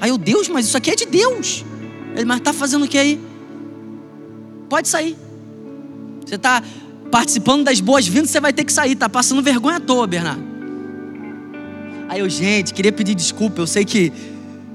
Aí 0.00 0.08
eu, 0.08 0.16
Deus, 0.16 0.48
mas 0.48 0.66
isso 0.66 0.76
aqui 0.76 0.92
é 0.92 0.94
de 0.94 1.04
Deus. 1.04 1.64
Ele, 2.14 2.24
mas 2.24 2.38
tá 2.42 2.52
fazendo 2.52 2.84
o 2.84 2.88
que 2.88 2.96
aí? 2.96 3.20
Pode 4.68 4.86
sair. 4.86 5.16
Você 6.24 6.36
está 6.36 6.62
participando 7.10 7.64
das 7.64 7.80
boas-vindas, 7.80 8.30
você 8.30 8.38
vai 8.38 8.52
ter 8.52 8.62
que 8.62 8.72
sair. 8.72 8.94
Tá 8.94 9.08
passando 9.08 9.42
vergonha 9.42 9.78
à 9.78 9.80
toa, 9.80 10.06
Bernardo. 10.06 10.44
Aí 12.08 12.20
eu, 12.20 12.28
gente, 12.28 12.72
queria 12.72 12.92
pedir 12.92 13.16
desculpa. 13.16 13.60
Eu 13.60 13.66
sei 13.66 13.84
que 13.84 14.12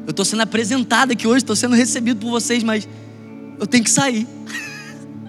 eu 0.09 0.11
estou 0.11 0.25
sendo 0.25 0.41
apresentado 0.41 1.11
aqui 1.11 1.27
hoje, 1.27 1.37
estou 1.37 1.55
sendo 1.55 1.75
recebido 1.75 2.19
por 2.19 2.31
vocês, 2.31 2.63
mas 2.63 2.89
eu 3.59 3.67
tenho 3.67 3.83
que 3.83 3.91
sair. 3.91 4.27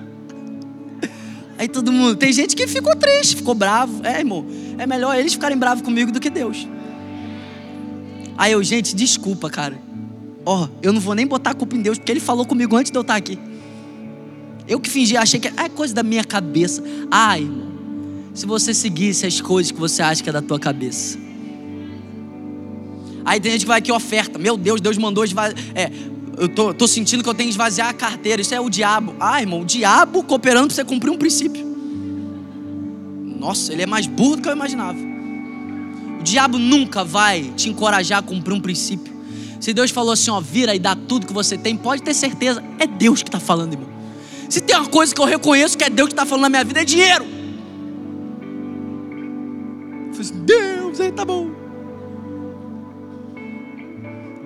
Aí 1.59 1.69
todo 1.69 1.93
mundo, 1.93 2.17
tem 2.17 2.33
gente 2.33 2.57
que 2.57 2.67
ficou 2.67 2.97
triste, 2.97 3.37
ficou 3.37 3.55
bravo. 3.55 4.01
É, 4.03 4.21
irmão, 4.21 4.47
é 4.79 4.87
melhor 4.87 5.15
eles 5.15 5.35
ficarem 5.35 5.59
bravos 5.59 5.83
comigo 5.83 6.11
do 6.11 6.19
que 6.19 6.31
Deus. 6.31 6.67
Aí 8.39 8.53
eu, 8.53 8.65
gente, 8.65 8.97
desculpa, 8.97 9.51
cara. 9.51 9.79
Ó, 10.47 10.65
oh, 10.65 10.69
eu 10.83 10.95
não 10.95 11.01
vou 11.03 11.15
nem 11.15 11.27
botar 11.27 11.51
a 11.51 11.55
culpa 11.55 11.77
em 11.77 11.83
Deus, 11.83 11.99
porque 11.99 12.11
Ele 12.11 12.19
falou 12.19 12.47
comigo 12.47 12.75
antes 12.75 12.91
de 12.91 12.97
eu 12.97 13.03
estar 13.03 13.17
aqui. 13.17 13.39
Eu 14.67 14.81
que 14.81 14.89
fingi, 14.89 15.15
achei 15.15 15.39
que 15.39 15.49
é 15.49 15.69
coisa 15.69 15.93
da 15.93 16.03
minha 16.03 16.25
cabeça. 16.25 16.83
Ai, 17.11 17.43
irmão, 17.43 17.69
se 18.33 18.47
você 18.47 18.73
seguisse 18.73 19.27
as 19.27 19.43
coisas 19.43 19.71
que 19.71 19.79
você 19.79 20.01
acha 20.01 20.23
que 20.23 20.31
é 20.31 20.33
da 20.33 20.41
tua 20.41 20.59
cabeça. 20.59 21.19
Aí 23.25 23.41
tem 23.41 23.53
gente 23.53 23.63
que 23.63 23.69
vai 23.69 23.79
aqui 23.79 23.93
oferta. 23.93 24.39
Meu 24.39 24.57
Deus, 24.57 24.81
Deus 24.81 24.97
mandou 24.99 25.25
esvaziar. 25.25 25.59
É, 25.75 25.91
eu 26.39 26.49
tô, 26.49 26.73
tô 26.73 26.89
sentindo 26.89 27.23
que 27.23 27.29
eu 27.29 27.35
tenho 27.35 27.49
que 27.49 27.53
esvaziar 27.53 27.89
a 27.89 27.93
carteira. 27.93 28.41
Isso 28.41 28.55
é 28.55 28.61
o 28.61 28.71
diabo. 28.71 29.15
Ah, 29.21 29.41
irmão, 29.41 29.61
o 29.61 29.65
diabo 29.65 30.23
cooperando 30.23 30.69
para 30.69 30.77
você 30.77 30.85
cumprir 30.85 31.11
um 31.11 31.19
princípio. 31.19 31.69
Nossa, 33.39 33.73
ele 33.73 33.83
é 33.83 33.87
mais 33.87 34.07
burro 34.07 34.37
do 34.37 34.43
que 34.43 34.49
eu 34.49 34.53
imaginava. 34.53 34.99
O 36.19 36.23
diabo 36.23 36.59
nunca 36.59 37.03
vai 37.05 37.53
te 37.57 37.69
encorajar 37.69 38.19
a 38.19 38.23
cumprir 38.23 38.55
um 38.55 38.61
princípio. 38.61 39.13
Se 39.61 39.75
Deus 39.75 39.91
falou 39.91 40.13
assim, 40.13 40.31
ó, 40.31 40.41
vira 40.41 40.75
e 40.75 40.79
dá 40.79 40.95
tudo 40.95 41.27
que 41.27 41.33
você 41.33 41.57
tem, 41.59 41.77
pode 41.77 42.03
ter 42.03 42.15
certeza, 42.15 42.65
é 42.79 42.87
Deus 42.87 43.23
que 43.23 43.29
está 43.29 43.39
falando, 43.41 43.75
irmão. 43.75 43.89
Se 44.49 44.61
tem 44.61 44.75
uma 44.75 44.89
coisa 44.89 45.15
que 45.15 45.21
eu 45.21 45.27
reconheço 45.27 45.77
que 45.77 45.85
é 45.85 45.91
Deus 45.91 46.09
que 46.09 46.15
está 46.15 46.25
falando 46.25 46.43
na 46.43 46.49
minha 46.49 46.65
vida, 46.65 46.81
é 46.81 46.85
dinheiro. 46.85 47.25
Eu 50.09 50.15
falei 50.15 50.21
assim, 50.21 50.45
Deus, 50.45 51.01
aí 51.01 51.13
tá 51.13 51.25
bom. 51.25 51.60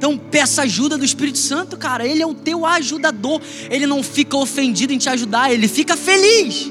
Então 0.04 0.18
peça 0.18 0.60
ajuda 0.64 0.98
do 0.98 1.04
Espírito 1.06 1.38
Santo, 1.38 1.78
cara. 1.78 2.06
Ele 2.06 2.22
é 2.22 2.26
o 2.26 2.34
teu 2.34 2.66
ajudador. 2.66 3.40
Ele 3.70 3.86
não 3.86 4.02
fica 4.02 4.36
ofendido 4.36 4.92
em 4.92 4.98
te 4.98 5.08
ajudar, 5.08 5.50
ele 5.50 5.66
fica 5.66 5.96
feliz. 5.96 6.70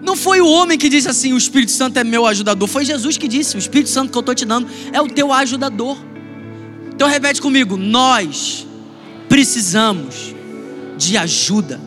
Não 0.00 0.16
foi 0.16 0.40
o 0.40 0.46
homem 0.46 0.78
que 0.78 0.88
disse 0.88 1.10
assim: 1.10 1.34
o 1.34 1.36
Espírito 1.36 1.72
Santo 1.72 1.98
é 1.98 2.04
meu 2.04 2.24
ajudador. 2.24 2.66
Foi 2.66 2.86
Jesus 2.86 3.18
que 3.18 3.28
disse: 3.28 3.54
o 3.54 3.58
Espírito 3.58 3.90
Santo 3.90 4.10
que 4.10 4.16
eu 4.16 4.20
estou 4.20 4.34
te 4.34 4.46
dando 4.46 4.66
é 4.90 4.98
o 4.98 5.08
teu 5.08 5.30
ajudador. 5.30 5.98
Então 6.94 7.06
repete 7.06 7.42
comigo: 7.42 7.76
nós 7.76 8.66
precisamos 9.28 10.34
de 10.96 11.18
ajuda. 11.18 11.78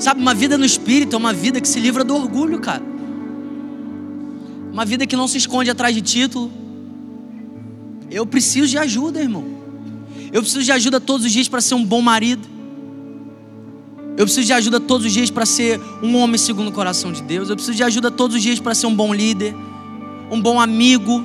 Sabe, 0.00 0.20
uma 0.20 0.34
vida 0.34 0.58
no 0.58 0.64
Espírito 0.64 1.14
é 1.14 1.16
uma 1.16 1.32
vida 1.32 1.60
que 1.60 1.68
se 1.68 1.78
livra 1.78 2.02
do 2.02 2.16
orgulho, 2.16 2.58
cara. 2.58 2.82
Uma 4.72 4.84
vida 4.84 5.06
que 5.06 5.14
não 5.14 5.28
se 5.28 5.38
esconde 5.38 5.70
atrás 5.70 5.94
de 5.94 6.02
título. 6.02 6.63
Eu 8.10 8.26
preciso 8.26 8.68
de 8.68 8.78
ajuda, 8.78 9.20
irmão. 9.20 9.44
Eu 10.32 10.42
preciso 10.42 10.64
de 10.64 10.72
ajuda 10.72 11.00
todos 11.00 11.26
os 11.26 11.32
dias 11.32 11.48
para 11.48 11.60
ser 11.60 11.74
um 11.74 11.84
bom 11.84 12.00
marido. 12.00 12.46
Eu 14.16 14.24
preciso 14.24 14.46
de 14.46 14.52
ajuda 14.52 14.78
todos 14.78 15.06
os 15.06 15.12
dias 15.12 15.30
para 15.30 15.44
ser 15.44 15.80
um 16.02 16.16
homem 16.16 16.38
segundo 16.38 16.68
o 16.68 16.72
coração 16.72 17.12
de 17.12 17.22
Deus. 17.22 17.48
Eu 17.48 17.56
preciso 17.56 17.76
de 17.76 17.82
ajuda 17.82 18.10
todos 18.10 18.36
os 18.36 18.42
dias 18.42 18.60
para 18.60 18.74
ser 18.74 18.86
um 18.86 18.94
bom 18.94 19.12
líder, 19.12 19.54
um 20.30 20.40
bom 20.40 20.60
amigo. 20.60 21.24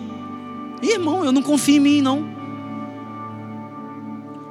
Irmão, 0.81 1.23
eu 1.23 1.31
não 1.31 1.41
confio 1.41 1.75
em 1.75 1.79
mim, 1.79 2.01
não. 2.01 2.38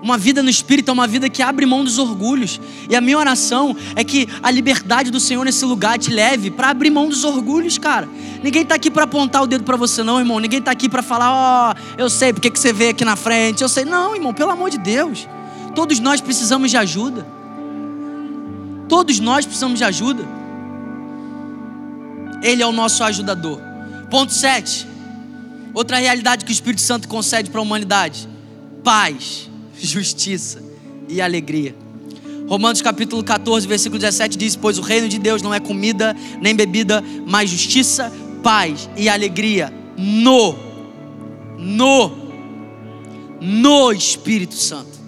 Uma 0.00 0.16
vida 0.16 0.42
no 0.42 0.48
Espírito 0.48 0.90
é 0.90 0.92
uma 0.92 1.06
vida 1.06 1.28
que 1.28 1.42
abre 1.42 1.66
mão 1.66 1.82
dos 1.82 1.98
orgulhos. 1.98 2.60
E 2.88 2.94
a 2.94 3.00
minha 3.00 3.18
oração 3.18 3.76
é 3.96 4.04
que 4.04 4.28
a 4.42 4.50
liberdade 4.50 5.10
do 5.10 5.18
Senhor 5.18 5.44
nesse 5.44 5.64
lugar 5.64 5.98
te 5.98 6.10
leve 6.10 6.50
para 6.50 6.70
abrir 6.70 6.90
mão 6.90 7.08
dos 7.08 7.24
orgulhos, 7.24 7.78
cara. 7.78 8.08
Ninguém 8.42 8.62
está 8.62 8.76
aqui 8.76 8.90
para 8.90 9.04
apontar 9.04 9.42
o 9.42 9.46
dedo 9.46 9.64
para 9.64 9.76
você, 9.76 10.02
não, 10.04 10.18
irmão. 10.18 10.38
Ninguém 10.38 10.60
está 10.60 10.70
aqui 10.70 10.88
para 10.88 11.02
falar, 11.02 11.32
ó, 11.32 11.72
oh, 11.72 12.00
eu 12.00 12.08
sei 12.08 12.32
porque 12.32 12.50
que 12.50 12.58
você 12.58 12.72
veio 12.72 12.92
aqui 12.92 13.04
na 13.04 13.16
frente. 13.16 13.62
Eu 13.62 13.68
sei. 13.68 13.84
Não, 13.84 14.14
irmão, 14.14 14.32
pelo 14.32 14.50
amor 14.50 14.70
de 14.70 14.78
Deus. 14.78 15.26
Todos 15.74 15.98
nós 15.98 16.20
precisamos 16.20 16.70
de 16.70 16.76
ajuda. 16.76 17.26
Todos 18.88 19.18
nós 19.18 19.44
precisamos 19.44 19.78
de 19.78 19.84
ajuda. 19.84 20.24
Ele 22.42 22.62
é 22.62 22.66
o 22.66 22.72
nosso 22.72 23.02
ajudador. 23.02 23.60
Ponto 24.10 24.32
7. 24.32 24.86
Outra 25.74 25.98
realidade 25.98 26.44
que 26.44 26.50
o 26.50 26.52
Espírito 26.52 26.80
Santo 26.80 27.08
concede 27.08 27.50
para 27.50 27.60
a 27.60 27.62
humanidade: 27.62 28.28
paz, 28.82 29.47
justiça 29.80 30.62
e 31.08 31.20
alegria. 31.20 31.74
Romanos 32.48 32.80
capítulo 32.80 33.22
14, 33.22 33.66
versículo 33.66 33.98
17 33.98 34.38
diz: 34.38 34.56
Pois 34.56 34.78
o 34.78 34.82
reino 34.82 35.08
de 35.08 35.18
Deus 35.18 35.42
não 35.42 35.52
é 35.52 35.60
comida 35.60 36.16
nem 36.40 36.54
bebida, 36.54 37.04
mas 37.26 37.50
justiça, 37.50 38.12
paz 38.42 38.88
e 38.96 39.08
alegria 39.08 39.72
no, 39.96 40.54
no, 41.58 42.10
no 43.40 43.92
Espírito 43.92 44.54
Santo. 44.54 44.98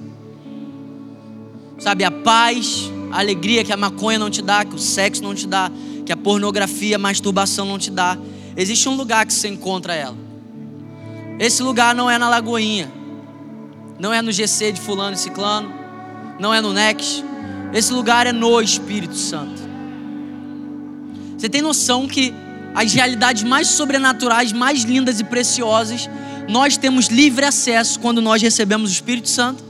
Sabe, 1.79 2.05
a 2.05 2.11
paz, 2.11 2.91
a 3.11 3.21
alegria 3.21 3.65
que 3.65 3.73
a 3.73 3.77
maconha 3.77 4.19
não 4.19 4.29
te 4.29 4.43
dá, 4.43 4.65
que 4.65 4.75
o 4.75 4.79
sexo 4.79 5.23
não 5.23 5.35
te 5.35 5.47
dá, 5.47 5.73
que 6.05 6.13
a 6.13 6.17
pornografia, 6.17 6.97
a 6.97 6.99
masturbação 6.99 7.65
não 7.65 7.79
te 7.79 7.91
dá. 7.91 8.19
Existe 8.55 8.87
um 8.87 8.97
lugar 8.97 9.25
que 9.25 9.33
você 9.33 9.49
encontra 9.49 9.95
ela. 9.95 10.17
Esse 11.39 11.63
lugar 11.63 11.95
não 11.95 12.11
é 12.11 12.19
na 12.19 12.29
Lagoinha, 12.29 12.93
não 14.01 14.15
é 14.15 14.23
no 14.23 14.33
GC 14.33 14.73
de 14.73 14.81
Fulano 14.81 15.15
e 15.15 15.19
Ciclano, 15.19 15.71
não 16.39 16.55
é 16.55 16.61
no 16.61 16.73
Next. 16.73 17.23
Esse 17.73 17.93
lugar 17.93 18.27
é 18.27 18.33
no 18.33 18.59
Espírito 18.61 19.15
Santo. 19.15 19.61
Você 21.37 21.51
tem 21.51 21.61
noção 21.61 22.09
que 22.09 22.35
as 22.75 22.95
realidades 22.95 23.43
mais 23.43 23.69
sobrenaturais, 23.69 24.53
mais 24.53 24.85
lindas 24.85 25.21
e 25.21 25.25
preciosas, 25.25 26.09
nós 26.49 26.79
temos 26.79 27.09
livre 27.09 27.45
acesso 27.45 28.01
quando 28.01 28.23
nós 28.23 28.41
recebemos 28.41 28.91
o 28.91 28.93
Espírito 28.93 29.29
Santo? 29.29 29.63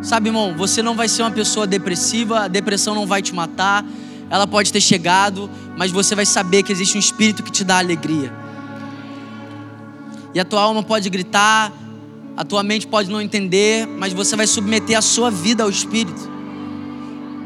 Sabe, 0.00 0.30
irmão, 0.30 0.54
você 0.56 0.82
não 0.82 0.94
vai 0.94 1.08
ser 1.08 1.22
uma 1.22 1.30
pessoa 1.30 1.66
depressiva, 1.66 2.44
a 2.44 2.48
depressão 2.48 2.94
não 2.94 3.06
vai 3.06 3.20
te 3.20 3.34
matar, 3.34 3.84
ela 4.30 4.46
pode 4.46 4.72
ter 4.72 4.80
chegado, 4.80 5.50
mas 5.76 5.90
você 5.90 6.14
vai 6.14 6.24
saber 6.24 6.62
que 6.62 6.72
existe 6.72 6.96
um 6.96 7.00
espírito 7.00 7.42
que 7.42 7.50
te 7.50 7.64
dá 7.64 7.78
alegria. 7.78 8.32
E 10.36 10.38
a 10.38 10.44
tua 10.44 10.60
alma 10.60 10.82
pode 10.82 11.08
gritar, 11.08 11.72
a 12.36 12.44
tua 12.44 12.62
mente 12.62 12.86
pode 12.86 13.10
não 13.10 13.22
entender, 13.22 13.86
mas 13.86 14.12
você 14.12 14.36
vai 14.36 14.46
submeter 14.46 14.98
a 14.98 15.00
sua 15.00 15.30
vida 15.30 15.62
ao 15.62 15.70
espírito. 15.70 16.30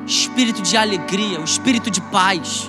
Espírito 0.05 0.61
de 0.61 0.77
alegria, 0.77 1.41
o 1.41 1.45
espírito 1.45 1.89
de 1.89 2.01
paz. 2.01 2.69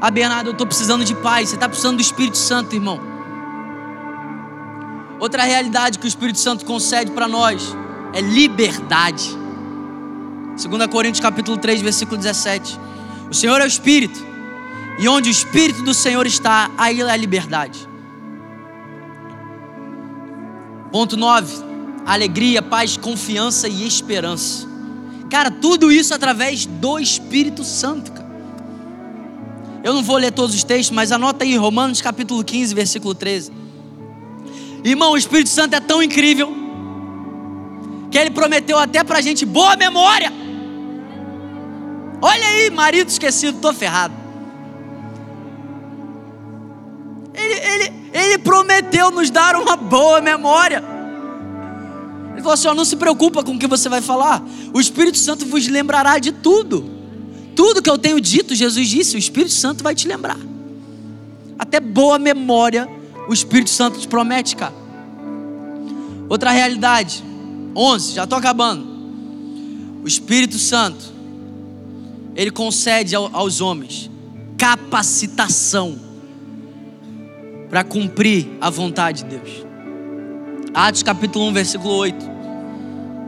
Ah, 0.00 0.08
Bernardo, 0.08 0.50
eu 0.50 0.52
estou 0.52 0.68
precisando 0.68 1.04
de 1.04 1.16
paz. 1.16 1.48
Você 1.48 1.56
está 1.56 1.68
precisando 1.68 1.96
do 1.96 2.00
Espírito 2.00 2.38
Santo, 2.38 2.76
irmão. 2.76 3.00
Outra 5.18 5.42
realidade 5.42 5.98
que 5.98 6.06
o 6.06 6.06
Espírito 6.06 6.38
Santo 6.38 6.64
concede 6.64 7.10
para 7.10 7.26
nós 7.26 7.76
é 8.12 8.20
liberdade. 8.20 9.36
2 10.56 10.86
Coríntios 10.92 11.20
capítulo 11.20 11.56
3, 11.56 11.82
versículo 11.82 12.18
17. 12.18 12.78
O 13.28 13.34
Senhor 13.34 13.60
é 13.60 13.64
o 13.64 13.66
Espírito, 13.66 14.24
e 15.00 15.08
onde 15.08 15.28
o 15.28 15.32
Espírito 15.32 15.82
do 15.82 15.92
Senhor 15.92 16.24
está, 16.24 16.70
aí 16.78 17.00
é 17.00 17.10
a 17.10 17.16
liberdade. 17.16 17.92
Ponto 20.94 21.16
9. 21.16 21.56
Alegria, 22.06 22.62
paz, 22.62 22.96
confiança 22.96 23.66
e 23.66 23.84
esperança. 23.84 24.64
Cara, 25.28 25.50
tudo 25.50 25.90
isso 25.90 26.14
através 26.14 26.66
do 26.66 27.00
Espírito 27.00 27.64
Santo. 27.64 28.12
Cara. 28.12 28.30
Eu 29.82 29.92
não 29.92 30.04
vou 30.04 30.16
ler 30.16 30.30
todos 30.30 30.54
os 30.54 30.62
textos, 30.62 30.94
mas 30.94 31.10
anota 31.10 31.42
aí 31.42 31.56
Romanos 31.56 32.00
capítulo 32.00 32.44
15, 32.44 32.72
versículo 32.76 33.12
13. 33.12 33.50
Irmão, 34.84 35.14
o 35.14 35.16
Espírito 35.16 35.48
Santo 35.48 35.74
é 35.74 35.80
tão 35.80 36.00
incrível 36.00 36.54
que 38.08 38.16
Ele 38.16 38.30
prometeu 38.30 38.78
até 38.78 39.02
para 39.02 39.18
a 39.18 39.20
gente 39.20 39.44
boa 39.44 39.74
memória. 39.74 40.32
Olha 42.22 42.46
aí, 42.46 42.70
marido 42.70 43.08
esquecido, 43.08 43.58
tô 43.58 43.74
ferrado. 43.74 44.14
Ele, 48.14 48.38
prometeu 48.38 49.10
nos 49.10 49.28
dar 49.28 49.56
uma 49.56 49.76
boa 49.76 50.20
memória. 50.20 50.82
Ele 52.32 52.40
falou 52.40 52.54
assim: 52.54 52.68
não 52.68 52.84
se 52.84 52.96
preocupa 52.96 53.42
com 53.42 53.56
o 53.56 53.58
que 53.58 53.66
você 53.66 53.88
vai 53.88 54.00
falar. 54.00 54.42
O 54.72 54.80
Espírito 54.80 55.18
Santo 55.18 55.44
vos 55.44 55.66
lembrará 55.66 56.18
de 56.20 56.30
tudo. 56.30 56.88
Tudo 57.56 57.82
que 57.82 57.90
eu 57.90 57.98
tenho 57.98 58.20
dito, 58.20 58.54
Jesus 58.54 58.88
disse, 58.88 59.16
o 59.16 59.18
Espírito 59.18 59.52
Santo 59.52 59.82
vai 59.82 59.94
te 59.94 60.08
lembrar. 60.08 60.38
Até 61.58 61.78
boa 61.78 62.18
memória 62.18 62.88
o 63.26 63.32
Espírito 63.32 63.70
Santo 63.70 63.98
te 63.98 64.06
promete, 64.06 64.56
cara. 64.56 64.74
Outra 66.28 66.50
realidade, 66.50 67.22
11, 67.74 68.14
já 68.14 68.24
estou 68.24 68.38
acabando. 68.38 68.86
O 70.02 70.08
Espírito 70.08 70.58
Santo, 70.58 71.12
ele 72.34 72.50
concede 72.50 73.14
aos 73.14 73.60
homens 73.60 74.10
capacitação 74.56 75.98
para 77.74 77.82
cumprir 77.82 78.56
a 78.60 78.70
vontade 78.70 79.24
de 79.24 79.30
Deus. 79.30 79.66
Atos 80.72 81.02
capítulo 81.02 81.46
1, 81.46 81.52
versículo 81.52 81.92
8. 81.92 82.24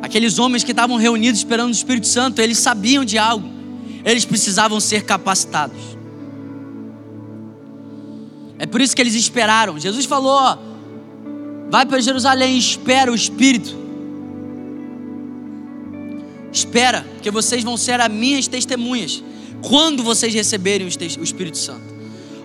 Aqueles 0.01 0.39
homens 0.39 0.63
que 0.63 0.71
estavam 0.71 0.97
reunidos 0.97 1.41
esperando 1.41 1.71
o 1.71 1.73
Espírito 1.73 2.07
Santo, 2.07 2.41
eles 2.41 2.57
sabiam 2.59 3.05
de 3.05 3.19
algo, 3.19 3.51
eles 4.05 4.25
precisavam 4.25 4.79
ser 4.79 5.03
capacitados. 5.03 5.81
É 8.57 8.67
por 8.67 8.81
isso 8.81 8.95
que 8.95 9.03
eles 9.03 9.17
esperaram. 9.17 9.81
Jesus 9.81 10.07
falou: 10.07 10.41
vai 11.69 11.85
para 11.85 12.01
Jerusalém, 12.01 12.57
espera 12.57 13.11
o 13.11 13.17
Espírito. 13.17 13.77
Espera, 16.53 17.05
porque 17.15 17.33
vocês 17.33 17.65
vão 17.65 17.77
ser 17.77 18.01
as 18.01 18.13
minhas 18.13 18.47
testemunhas 18.47 19.25
quando 19.61 20.05
vocês 20.05 20.33
receberem 20.33 20.87
o 20.87 20.89
Espírito 20.89 21.59
Santo. 21.59 21.96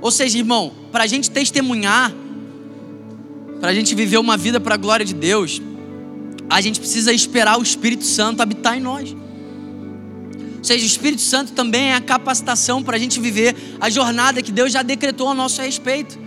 Ou 0.02 0.12
seja, 0.12 0.38
irmão, 0.38 0.74
para 0.91 1.04
a 1.04 1.08
gente 1.08 1.30
testemunhar, 1.30 2.12
para 3.60 3.70
a 3.70 3.74
gente 3.74 3.93
viver 3.93 4.18
uma 4.18 4.36
vida 4.36 4.60
para 4.60 4.74
a 4.74 4.78
glória 4.78 5.06
de 5.06 5.14
Deus, 5.14 5.62
a 6.49 6.60
gente 6.60 6.80
precisa 6.80 7.14
esperar 7.14 7.60
o 7.60 7.64
Espírito 7.64 8.04
Santo 8.04 8.41
habitar 8.41 8.78
em 8.78 8.82
nós. 8.82 9.12
Ou 9.14 10.64
seja, 10.64 10.84
o 10.84 10.88
Espírito 10.88 11.22
Santo 11.22 11.54
também 11.54 11.91
é 11.91 11.95
a 11.95 12.02
capacitação 12.02 12.84
para 12.84 12.97
a 12.97 12.99
gente 12.99 13.20
viver 13.20 13.56
a 13.80 13.89
jornada 13.89 14.41
que 14.41 14.52
Deus 14.52 14.72
já 14.72 14.82
decretou 14.82 15.30
a 15.30 15.34
nosso 15.34 15.62
respeito. 15.62 16.20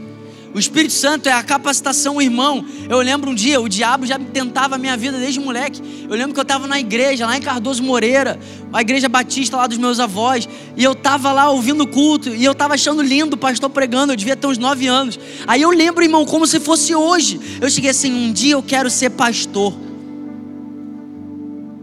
O 0.55 0.59
Espírito 0.59 0.93
Santo 0.93 1.29
é 1.29 1.33
a 1.33 1.43
capacitação, 1.43 2.23
irmão. 2.23 2.65
Eu 2.89 2.99
lembro 2.99 3.29
um 3.29 3.35
dia, 3.35 3.61
o 3.61 3.69
diabo 3.69 4.07
já 4.07 4.17
tentava 4.21 4.77
a 4.77 4.79
minha 4.79 4.97
vida 4.97 5.19
desde 5.19 5.41
moleque. 5.41 5.83
Eu 6.09 6.17
lembro 6.17 6.33
que 6.33 6.39
eu 6.39 6.45
estava 6.45 6.69
na 6.69 6.79
igreja, 6.79 7.27
lá 7.27 7.37
em 7.37 7.41
Cardoso 7.41 7.83
Moreira, 7.83 8.39
a 8.73 8.81
igreja 8.81 9.09
batista 9.09 9.57
lá 9.57 9.67
dos 9.67 9.79
meus 9.79 9.99
avós, 9.99 10.49
e 10.77 10.85
eu 10.85 10.93
estava 10.93 11.33
lá 11.33 11.51
ouvindo 11.51 11.83
o 11.83 11.89
culto, 11.89 12.29
e 12.29 12.45
eu 12.45 12.53
estava 12.53 12.75
achando 12.75 13.03
lindo 13.03 13.35
o 13.35 13.37
pastor 13.37 13.69
pregando, 13.69 14.13
eu 14.13 14.17
devia 14.17 14.37
ter 14.37 14.47
uns 14.47 14.57
nove 14.57 14.87
anos. 14.87 15.19
Aí 15.45 15.61
eu 15.61 15.71
lembro, 15.71 16.05
irmão, 16.05 16.25
como 16.25 16.47
se 16.47 16.61
fosse 16.61 16.95
hoje. 16.95 17.59
Eu 17.61 17.69
cheguei 17.69 17.91
assim: 17.91 18.13
um 18.13 18.33
dia 18.33 18.53
eu 18.53 18.63
quero 18.63 18.89
ser 18.89 19.11
pastor. 19.11 19.75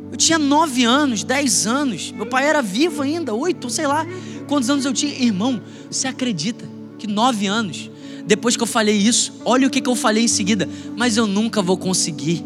Eu 0.09 0.17
tinha 0.17 0.39
nove 0.39 0.85
anos, 0.85 1.25
dez 1.25 1.67
anos, 1.67 2.13
meu 2.13 2.25
pai 2.25 2.47
era 2.47 2.61
vivo 2.61 3.01
ainda, 3.01 3.33
oito, 3.33 3.69
sei 3.69 3.85
lá 3.85 4.07
quantos 4.47 4.69
anos 4.69 4.85
eu 4.85 4.93
tinha. 4.93 5.13
Irmão, 5.13 5.61
você 5.89 6.07
acredita 6.07 6.65
que 6.97 7.05
nove 7.05 7.47
anos? 7.47 7.90
Depois 8.25 8.55
que 8.55 8.63
eu 8.63 8.67
falei 8.67 8.95
isso, 8.95 9.33
olha 9.43 9.67
o 9.67 9.69
que, 9.69 9.81
que 9.81 9.89
eu 9.89 9.95
falei 9.95 10.23
em 10.23 10.27
seguida. 10.27 10.67
Mas 10.95 11.17
eu 11.17 11.27
nunca 11.27 11.61
vou 11.61 11.77
conseguir. 11.77 12.43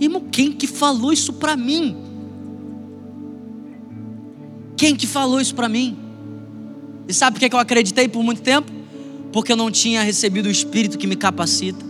Irmão, 0.00 0.22
quem 0.30 0.52
que 0.52 0.66
falou 0.66 1.12
isso 1.12 1.32
para 1.32 1.56
mim? 1.56 1.96
Quem 4.76 4.94
que 4.94 5.06
falou 5.06 5.40
isso 5.40 5.54
para 5.54 5.68
mim? 5.68 5.96
E 7.08 7.14
sabe 7.14 7.38
por 7.38 7.48
que 7.48 7.54
eu 7.54 7.58
acreditei 7.58 8.08
por 8.08 8.22
muito 8.22 8.42
tempo? 8.42 8.70
Porque 9.32 9.52
eu 9.52 9.56
não 9.56 9.70
tinha 9.70 10.02
recebido 10.02 10.46
o 10.46 10.50
Espírito 10.50 10.98
que 10.98 11.06
me 11.06 11.16
capacita. 11.16 11.84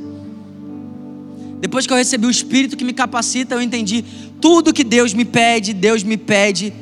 Depois 1.60 1.86
que 1.86 1.92
eu 1.92 1.96
recebi 1.96 2.26
o 2.26 2.30
Espírito 2.30 2.76
que 2.76 2.84
me 2.84 2.92
capacita, 2.92 3.54
eu 3.54 3.62
entendi 3.62 4.04
tudo 4.40 4.72
que 4.72 4.84
Deus 4.84 5.14
me 5.14 5.24
pede, 5.24 5.72
Deus 5.72 6.02
me 6.02 6.16
pede, 6.16 6.72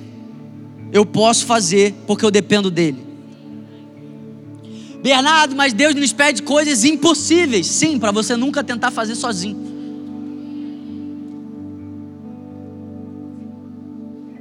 eu 0.93 1.07
posso 1.07 1.47
fazer 1.47 1.95
porque 2.07 2.25
eu 2.25 2.31
dependo 2.31 2.71
dEle. 2.71 3.14
Bernardo, 5.05 5.55
mas 5.55 5.75
Deus 5.75 5.95
nos 5.95 6.15
pede 6.15 6.43
coisas 6.43 6.83
impossíveis. 6.83 7.67
Sim, 7.67 7.99
para 7.99 8.11
você 8.11 8.39
nunca 8.39 8.65
tentar 8.65 8.91
fazer 8.91 9.15
sozinho. 9.15 9.55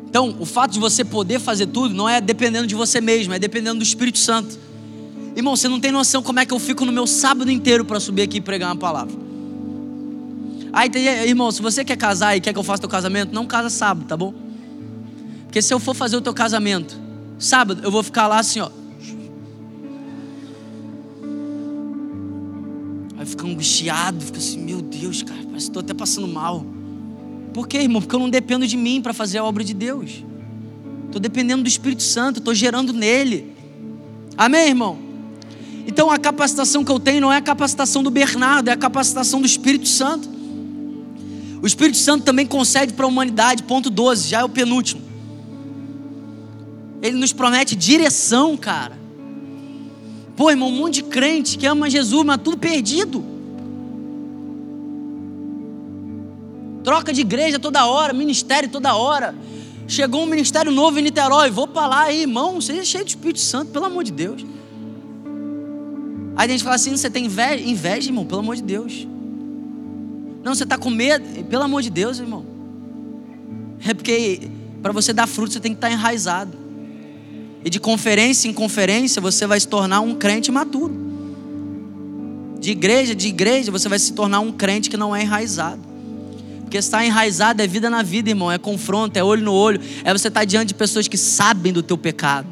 Então, 0.07 0.37
o 0.39 0.45
fato 0.45 0.71
de 0.71 0.79
você 0.79 1.03
poder 1.03 1.41
fazer 1.41 1.65
tudo 1.65 1.93
não 1.93 2.07
é 2.07 2.21
dependendo 2.21 2.65
de 2.65 2.75
você 2.75 3.01
mesmo, 3.01 3.33
é 3.33 3.39
dependendo 3.39 3.79
do 3.79 3.83
Espírito 3.83 4.19
Santo. 4.19 4.57
Irmão, 5.35 5.53
você 5.53 5.67
não 5.67 5.81
tem 5.81 5.91
noção 5.91 6.23
como 6.23 6.39
é 6.39 6.45
que 6.45 6.53
eu 6.53 6.59
fico 6.59 6.85
no 6.85 6.93
meu 6.93 7.05
sábado 7.05 7.51
inteiro 7.51 7.83
para 7.83 7.99
subir 7.99 8.21
aqui 8.21 8.37
e 8.37 8.41
pregar 8.41 8.69
uma 8.69 8.77
palavra. 8.77 9.13
Aí, 10.71 10.89
irmão, 11.27 11.51
se 11.51 11.61
você 11.61 11.83
quer 11.83 11.97
casar 11.97 12.37
e 12.37 12.39
quer 12.39 12.53
que 12.53 12.59
eu 12.59 12.63
faça 12.63 12.79
teu 12.79 12.89
casamento, 12.89 13.35
não 13.35 13.45
casa 13.45 13.69
sábado, 13.69 14.05
tá 14.07 14.15
bom? 14.15 14.33
Porque 15.43 15.61
se 15.61 15.73
eu 15.73 15.79
for 15.79 15.93
fazer 15.93 16.15
o 16.15 16.21
teu 16.21 16.33
casamento 16.33 16.97
sábado, 17.37 17.81
eu 17.83 17.91
vou 17.91 18.01
ficar 18.01 18.27
lá 18.27 18.39
assim, 18.39 18.61
ó. 18.61 18.69
Angustiado, 23.53 24.19
fica 24.19 24.37
assim, 24.37 24.59
meu 24.59 24.81
Deus, 24.81 25.23
cara, 25.23 25.39
parece 25.43 25.65
que 25.65 25.69
estou 25.69 25.79
até 25.81 25.93
passando 25.93 26.27
mal. 26.27 26.65
Por 27.53 27.67
quê, 27.67 27.77
irmão? 27.77 28.01
Porque 28.01 28.15
eu 28.15 28.19
não 28.19 28.29
dependo 28.29 28.67
de 28.67 28.75
mim 28.75 29.01
para 29.01 29.13
fazer 29.13 29.37
a 29.37 29.43
obra 29.43 29.63
de 29.63 29.73
Deus. 29.73 30.23
Estou 31.05 31.21
dependendo 31.21 31.63
do 31.63 31.67
Espírito 31.67 32.01
Santo, 32.01 32.39
estou 32.39 32.53
gerando 32.53 32.91
nele. 32.91 33.53
Amém, 34.35 34.69
irmão? 34.69 34.97
Então 35.85 36.09
a 36.09 36.17
capacitação 36.17 36.83
que 36.83 36.91
eu 36.91 36.99
tenho 36.99 37.21
não 37.21 37.31
é 37.31 37.37
a 37.37 37.41
capacitação 37.41 38.01
do 38.01 38.09
Bernardo, 38.09 38.69
é 38.69 38.71
a 38.71 38.77
capacitação 38.77 39.39
do 39.39 39.45
Espírito 39.45 39.87
Santo. 39.87 40.27
O 41.61 41.67
Espírito 41.67 41.97
Santo 41.97 42.23
também 42.23 42.45
concede 42.45 42.93
para 42.93 43.05
a 43.05 43.07
humanidade, 43.07 43.63
ponto 43.63 43.89
12, 43.89 44.27
já 44.29 44.39
é 44.39 44.43
o 44.43 44.49
penúltimo. 44.49 45.01
Ele 47.01 47.17
nos 47.17 47.33
promete 47.33 47.75
direção, 47.75 48.57
cara. 48.57 48.97
Pô, 50.35 50.49
irmão, 50.49 50.69
um 50.69 50.75
monte 50.75 50.95
de 50.95 51.03
crente 51.03 51.57
que 51.57 51.65
ama 51.65 51.89
Jesus, 51.89 52.25
mas 52.25 52.41
tudo 52.41 52.57
perdido. 52.57 53.32
Troca 56.83 57.13
de 57.13 57.21
igreja 57.21 57.57
toda 57.57 57.85
hora, 57.85 58.13
ministério 58.13 58.69
toda 58.69 58.95
hora. 58.95 59.33
Chegou 59.87 60.23
um 60.23 60.25
ministério 60.25 60.71
novo 60.71 60.99
em 60.99 61.03
Niterói, 61.03 61.49
vou 61.49 61.67
para 61.67 61.87
lá 61.87 62.03
aí, 62.03 62.21
irmão, 62.21 62.59
seja 62.61 62.83
cheio 62.83 63.03
do 63.03 63.09
Espírito 63.09 63.39
Santo, 63.39 63.71
pelo 63.71 63.85
amor 63.85 64.03
de 64.03 64.11
Deus. 64.11 64.45
Aí 66.35 66.47
a 66.47 66.51
gente 66.51 66.63
fala 66.63 66.75
assim: 66.75 66.95
você 66.95 67.09
tem 67.09 67.25
inveja, 67.25 67.63
inveja, 67.63 68.09
irmão, 68.09 68.25
pelo 68.25 68.39
amor 68.39 68.55
de 68.55 68.63
Deus. 68.63 69.07
Não, 70.43 70.53
você 70.53 70.63
está 70.63 70.77
com 70.77 70.89
medo, 70.89 71.23
pelo 71.45 71.63
amor 71.63 71.81
de 71.81 71.89
Deus, 71.89 72.19
irmão. 72.19 72.45
É 73.85 73.93
porque 73.93 74.49
para 74.81 74.91
você 74.91 75.13
dar 75.13 75.27
fruto 75.27 75.53
você 75.53 75.59
tem 75.59 75.71
que 75.71 75.77
estar 75.77 75.87
tá 75.87 75.93
enraizado. 75.93 76.57
E 77.63 77.69
de 77.69 77.79
conferência 77.79 78.49
em 78.49 78.53
conferência 78.53 79.21
você 79.21 79.47
vai 79.47 79.59
se 79.59 79.67
tornar 79.67 80.01
um 80.01 80.15
crente 80.15 80.51
maturo. 80.51 80.93
De 82.59 82.71
igreja, 82.71 83.13
de 83.13 83.27
igreja, 83.27 83.71
você 83.71 83.87
vai 83.87 83.99
se 83.99 84.13
tornar 84.13 84.39
um 84.39 84.51
crente 84.51 84.89
que 84.89 84.97
não 84.97 85.15
é 85.15 85.21
enraizado. 85.21 85.92
Porque 86.73 86.79
estar 86.79 87.05
enraizado 87.05 87.61
é 87.61 87.67
vida 87.67 87.87
na 87.87 88.01
vida, 88.01 88.31
irmão, 88.31 88.51
é 88.51 88.57
confronto, 88.57 89.15
é 89.15 89.23
olho 89.23 89.43
no 89.43 89.53
olho, 89.53 89.79
é 90.03 90.11
você 90.11 90.27
estar 90.27 90.43
diante 90.43 90.69
de 90.69 90.73
pessoas 90.73 91.07
que 91.07 91.17
sabem 91.17 91.71
do 91.71 91.83
teu 91.83 91.95
pecado, 91.95 92.47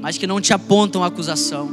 mas 0.00 0.16
que 0.16 0.28
não 0.28 0.40
te 0.40 0.52
apontam 0.52 1.02
a 1.02 1.08
acusação. 1.08 1.72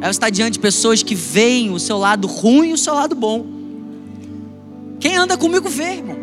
É 0.00 0.06
você 0.06 0.12
estar 0.12 0.30
diante 0.30 0.54
de 0.54 0.60
pessoas 0.60 1.02
que 1.02 1.14
veem 1.14 1.68
o 1.68 1.78
seu 1.78 1.98
lado 1.98 2.26
ruim 2.26 2.70
e 2.70 2.72
o 2.72 2.78
seu 2.78 2.94
lado 2.94 3.14
bom. 3.14 3.44
Quem 4.98 5.14
anda 5.14 5.36
comigo 5.36 5.68
vê, 5.68 5.96
irmão. 5.96 6.16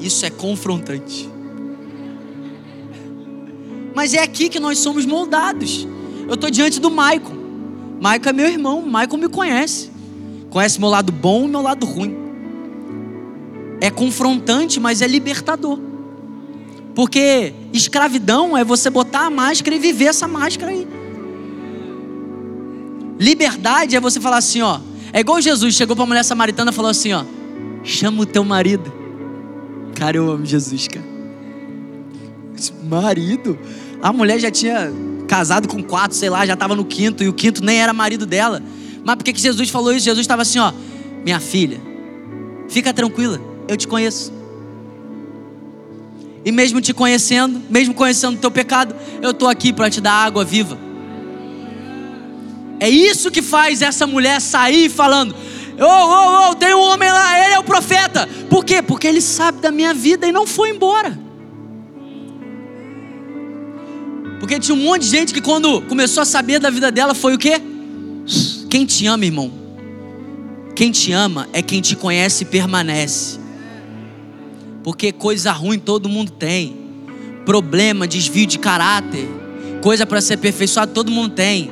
Isso 0.00 0.26
é 0.26 0.30
confrontante. 0.30 1.30
Mas 3.94 4.14
é 4.14 4.18
aqui 4.20 4.48
que 4.48 4.58
nós 4.58 4.80
somos 4.80 5.06
moldados. 5.06 5.86
Eu 6.26 6.34
estou 6.34 6.50
diante 6.50 6.80
do 6.80 6.90
Maicon. 6.90 7.36
Maicon 8.00 8.30
é 8.30 8.32
meu 8.32 8.48
irmão. 8.48 8.82
Maicon 8.82 9.16
me 9.16 9.28
conhece. 9.28 9.99
Conhece 10.50 10.80
meu 10.80 10.88
lado 10.88 11.12
bom 11.12 11.46
e 11.46 11.48
meu 11.48 11.62
lado 11.62 11.86
ruim. 11.86 12.16
É 13.80 13.90
confrontante, 13.90 14.78
mas 14.78 15.00
é 15.00 15.06
libertador. 15.06 15.78
Porque 16.94 17.54
escravidão 17.72 18.56
é 18.56 18.64
você 18.64 18.90
botar 18.90 19.26
a 19.26 19.30
máscara 19.30 19.74
e 19.76 19.78
viver 19.78 20.06
essa 20.06 20.26
máscara 20.26 20.72
aí. 20.72 20.86
Liberdade 23.18 23.96
é 23.96 24.00
você 24.00 24.20
falar 24.20 24.38
assim, 24.38 24.60
ó. 24.60 24.80
É 25.12 25.20
igual 25.20 25.40
Jesus 25.40 25.74
chegou 25.74 25.94
para 25.94 26.04
a 26.04 26.08
mulher 26.08 26.24
samaritana 26.24 26.70
e 26.70 26.74
falou 26.74 26.90
assim, 26.90 27.12
ó. 27.12 27.24
Chama 27.84 28.22
o 28.22 28.26
teu 28.26 28.44
marido. 28.44 28.92
Cara, 29.94 30.16
eu 30.16 30.30
amo 30.30 30.44
Jesus, 30.44 30.88
cara. 30.88 31.06
Marido? 32.82 33.58
A 34.02 34.12
mulher 34.12 34.38
já 34.38 34.50
tinha 34.50 34.92
casado 35.28 35.68
com 35.68 35.82
quatro, 35.82 36.16
sei 36.16 36.28
lá, 36.28 36.44
já 36.44 36.54
estava 36.54 36.74
no 36.74 36.84
quinto, 36.84 37.22
e 37.22 37.28
o 37.28 37.32
quinto 37.32 37.64
nem 37.64 37.80
era 37.80 37.92
marido 37.92 38.26
dela. 38.26 38.62
Mas 39.04 39.16
por 39.16 39.24
que, 39.24 39.32
que 39.32 39.40
Jesus 39.40 39.70
falou 39.70 39.92
isso? 39.92 40.04
Jesus 40.04 40.24
estava 40.24 40.42
assim, 40.42 40.58
ó, 40.58 40.72
minha 41.24 41.40
filha, 41.40 41.80
fica 42.68 42.92
tranquila, 42.92 43.40
eu 43.68 43.76
te 43.76 43.86
conheço. 43.86 44.32
E 46.44 46.50
mesmo 46.50 46.80
te 46.80 46.94
conhecendo, 46.94 47.60
mesmo 47.68 47.94
conhecendo 47.94 48.36
o 48.36 48.40
teu 48.40 48.50
pecado, 48.50 48.94
eu 49.20 49.30
estou 49.30 49.48
aqui 49.48 49.72
para 49.72 49.90
te 49.90 50.00
dar 50.00 50.12
água 50.12 50.44
viva. 50.44 50.78
É 52.78 52.88
isso 52.88 53.30
que 53.30 53.42
faz 53.42 53.82
essa 53.82 54.06
mulher 54.06 54.40
sair 54.40 54.88
falando: 54.88 55.34
Ô, 55.78 55.84
ô, 55.84 56.50
ô, 56.50 56.54
tem 56.54 56.74
um 56.74 56.80
homem 56.80 57.10
lá, 57.10 57.44
ele 57.44 57.54
é 57.54 57.58
o 57.58 57.64
profeta. 57.64 58.26
Por 58.48 58.64
quê? 58.64 58.80
Porque 58.80 59.06
ele 59.06 59.20
sabe 59.20 59.60
da 59.60 59.70
minha 59.70 59.92
vida 59.92 60.26
e 60.26 60.32
não 60.32 60.46
foi 60.46 60.70
embora. 60.70 61.18
Porque 64.38 64.58
tinha 64.58 64.74
um 64.74 64.82
monte 64.82 65.02
de 65.02 65.08
gente 65.08 65.34
que 65.34 65.42
quando 65.42 65.82
começou 65.82 66.22
a 66.22 66.24
saber 66.24 66.58
da 66.58 66.70
vida 66.70 66.90
dela 66.90 67.14
foi 67.14 67.34
o 67.34 67.38
quê? 67.38 67.60
Quem 68.70 68.86
te 68.86 69.04
ama, 69.08 69.24
irmão? 69.24 69.50
Quem 70.76 70.92
te 70.92 71.10
ama 71.10 71.48
é 71.52 71.60
quem 71.60 71.80
te 71.80 71.96
conhece 71.96 72.44
e 72.44 72.46
permanece. 72.46 73.40
Porque 74.84 75.10
coisa 75.10 75.50
ruim 75.50 75.76
todo 75.76 76.08
mundo 76.08 76.30
tem. 76.30 76.76
Problema, 77.44 78.06
desvio 78.06 78.46
de 78.46 78.60
caráter, 78.60 79.28
coisa 79.82 80.06
para 80.06 80.20
ser 80.20 80.34
aperfeiçoado 80.34 80.92
todo 80.92 81.10
mundo 81.10 81.34
tem. 81.34 81.68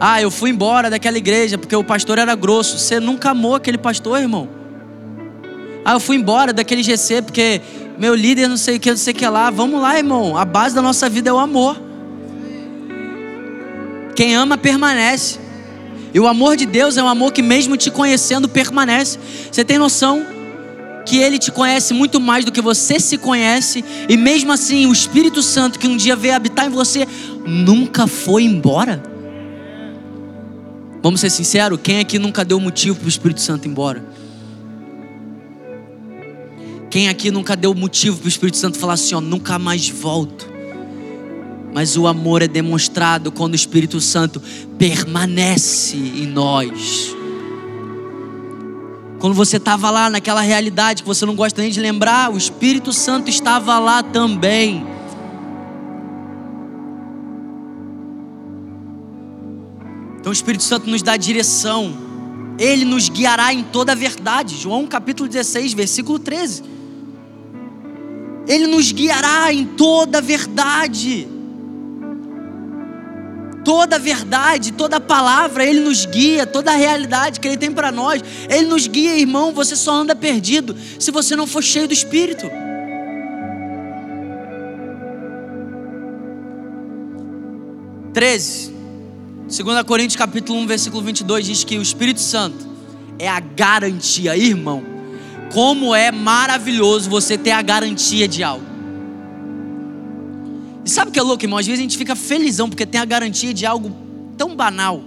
Ah, 0.00 0.20
eu 0.20 0.32
fui 0.32 0.50
embora 0.50 0.90
daquela 0.90 1.16
igreja 1.16 1.56
porque 1.56 1.76
o 1.76 1.84
pastor 1.84 2.18
era 2.18 2.34
grosso. 2.34 2.76
Você 2.76 2.98
nunca 2.98 3.30
amou 3.30 3.54
aquele 3.54 3.78
pastor, 3.78 4.20
irmão? 4.20 4.48
Ah, 5.84 5.92
eu 5.92 6.00
fui 6.00 6.16
embora 6.16 6.52
daquele 6.52 6.82
GC 6.82 7.22
porque 7.22 7.60
meu 7.96 8.16
líder 8.16 8.48
não 8.48 8.56
sei 8.56 8.78
o 8.78 8.80
que, 8.80 8.90
não 8.90 8.96
sei 8.96 9.14
o 9.14 9.16
que 9.16 9.26
lá. 9.28 9.48
Vamos 9.48 9.80
lá, 9.80 9.96
irmão. 9.96 10.36
A 10.36 10.44
base 10.44 10.74
da 10.74 10.82
nossa 10.82 11.08
vida 11.08 11.30
é 11.30 11.32
o 11.32 11.38
amor. 11.38 11.80
Quem 14.14 14.34
ama 14.34 14.56
permanece. 14.56 15.38
E 16.12 16.20
o 16.20 16.28
amor 16.28 16.56
de 16.56 16.64
Deus 16.64 16.96
é 16.96 17.02
um 17.02 17.08
amor 17.08 17.32
que, 17.32 17.42
mesmo 17.42 17.76
te 17.76 17.90
conhecendo, 17.90 18.48
permanece. 18.48 19.18
Você 19.50 19.64
tem 19.64 19.78
noção 19.78 20.24
que 21.04 21.18
Ele 21.18 21.38
te 21.38 21.50
conhece 21.50 21.92
muito 21.92 22.20
mais 22.20 22.44
do 22.44 22.52
que 22.52 22.60
você 22.60 22.98
se 22.98 23.18
conhece, 23.18 23.84
e 24.08 24.16
mesmo 24.16 24.52
assim, 24.52 24.86
o 24.86 24.92
Espírito 24.92 25.42
Santo 25.42 25.78
que 25.78 25.86
um 25.86 25.96
dia 25.96 26.16
veio 26.16 26.34
habitar 26.34 26.66
em 26.66 26.70
você 26.70 27.06
nunca 27.44 28.06
foi 28.06 28.44
embora? 28.44 29.02
Vamos 31.02 31.20
ser 31.20 31.30
sinceros: 31.30 31.78
quem 31.82 32.00
aqui 32.00 32.18
nunca 32.18 32.44
deu 32.44 32.58
motivo 32.58 32.96
para 32.96 33.06
o 33.06 33.08
Espírito 33.08 33.40
Santo 33.40 33.66
ir 33.66 33.70
embora? 33.70 34.02
Quem 36.88 37.08
aqui 37.08 37.30
nunca 37.30 37.56
deu 37.56 37.74
motivo 37.74 38.18
para 38.18 38.26
o 38.26 38.28
Espírito 38.28 38.56
Santo 38.56 38.78
falar 38.78 38.94
assim: 38.94 39.14
ó, 39.14 39.20
nunca 39.20 39.58
mais 39.58 39.88
volto? 39.88 40.53
Mas 41.74 41.96
o 41.96 42.06
amor 42.06 42.40
é 42.40 42.46
demonstrado 42.46 43.32
quando 43.32 43.54
o 43.54 43.56
Espírito 43.56 44.00
Santo 44.00 44.40
permanece 44.78 45.96
em 45.96 46.24
nós. 46.24 47.12
Quando 49.18 49.34
você 49.34 49.56
estava 49.56 49.90
lá 49.90 50.08
naquela 50.08 50.40
realidade 50.40 51.02
que 51.02 51.08
você 51.08 51.26
não 51.26 51.34
gosta 51.34 51.60
nem 51.60 51.72
de 51.72 51.80
lembrar, 51.80 52.32
o 52.32 52.36
Espírito 52.36 52.92
Santo 52.92 53.28
estava 53.28 53.76
lá 53.80 54.04
também. 54.04 54.86
Então 60.20 60.30
o 60.30 60.32
Espírito 60.32 60.62
Santo 60.62 60.88
nos 60.88 61.02
dá 61.02 61.16
direção, 61.16 61.92
ele 62.56 62.84
nos 62.84 63.08
guiará 63.08 63.52
em 63.52 63.64
toda 63.64 63.90
a 63.90 63.96
verdade. 63.96 64.56
João 64.56 64.86
capítulo 64.86 65.28
16, 65.28 65.72
versículo 65.72 66.20
13. 66.20 66.62
Ele 68.46 68.68
nos 68.68 68.92
guiará 68.92 69.52
em 69.52 69.64
toda 69.64 70.18
a 70.18 70.20
verdade 70.20 71.33
toda 73.64 73.96
a 73.96 73.98
verdade, 73.98 74.72
toda 74.72 74.96
a 74.96 75.00
palavra, 75.00 75.64
Ele 75.64 75.80
nos 75.80 76.04
guia, 76.04 76.46
toda 76.46 76.72
a 76.72 76.76
realidade 76.76 77.40
que 77.40 77.48
Ele 77.48 77.56
tem 77.56 77.72
para 77.72 77.90
nós, 77.90 78.22
Ele 78.48 78.66
nos 78.66 78.86
guia, 78.86 79.16
irmão. 79.16 79.52
Você 79.52 79.74
só 79.74 79.94
anda 79.94 80.14
perdido 80.14 80.76
se 80.98 81.10
você 81.10 81.34
não 81.34 81.46
for 81.46 81.62
cheio 81.62 81.88
do 81.88 81.94
Espírito. 81.94 82.50
Treze, 88.12 88.72
2 89.48 89.82
Coríntios 89.82 90.16
capítulo 90.16 90.60
1, 90.60 90.66
versículo 90.68 91.02
22 91.02 91.46
diz 91.46 91.64
que 91.64 91.76
o 91.76 91.82
Espírito 91.82 92.20
Santo 92.20 92.64
é 93.18 93.28
a 93.28 93.40
garantia, 93.40 94.36
irmão. 94.36 94.84
Como 95.52 95.94
é 95.94 96.12
maravilhoso 96.12 97.10
você 97.10 97.36
ter 97.36 97.50
a 97.50 97.62
garantia 97.62 98.28
de 98.28 98.42
algo. 98.42 98.73
E 100.84 100.90
sabe 100.90 101.10
o 101.10 101.12
que 101.12 101.18
é 101.18 101.22
louco, 101.22 101.44
irmão? 101.44 101.58
Às 101.58 101.66
vezes 101.66 101.80
a 101.80 101.82
gente 101.82 101.96
fica 101.96 102.14
felizão 102.14 102.68
porque 102.68 102.84
tem 102.84 103.00
a 103.00 103.04
garantia 103.04 103.54
de 103.54 103.64
algo 103.64 103.90
tão 104.36 104.54
banal. 104.54 105.02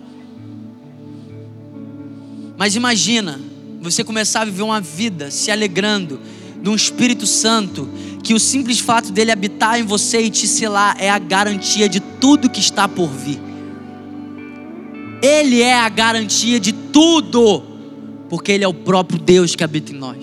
Mas 2.58 2.76
imagina 2.76 3.40
você 3.82 4.04
começar 4.04 4.42
a 4.42 4.46
viver 4.46 4.64
uma 4.64 4.82
vida 4.82 5.30
se 5.30 5.52
alegrando 5.52 6.20
de 6.62 6.70
um 6.70 6.76
Espírito 6.76 7.28
Santo 7.28 7.88
que 8.24 8.34
o 8.34 8.40
simples 8.40 8.80
fato 8.80 9.12
dele 9.12 9.32
habitar 9.32 9.80
em 9.80 9.84
você 9.84 10.22
e 10.22 10.30
te 10.30 10.48
selar 10.48 10.98
é 11.00 11.10
a 11.10 11.20
garantia 11.20 11.88
de 11.88 12.00
tudo 12.00 12.50
que 12.50 12.60
está 12.60 12.88
por 12.88 13.08
vir. 13.10 13.40
Ele 15.22 15.62
é 15.62 15.76
a 15.76 15.88
garantia 15.88 16.60
de 16.60 16.74
tudo, 16.74 17.64
porque 18.30 18.52
ele 18.52 18.64
é 18.64 18.68
o 18.68 18.74
próprio 18.74 19.20
Deus 19.20 19.56
que 19.56 19.64
habita 19.64 19.92
em 19.92 19.96
nós. 19.96 20.18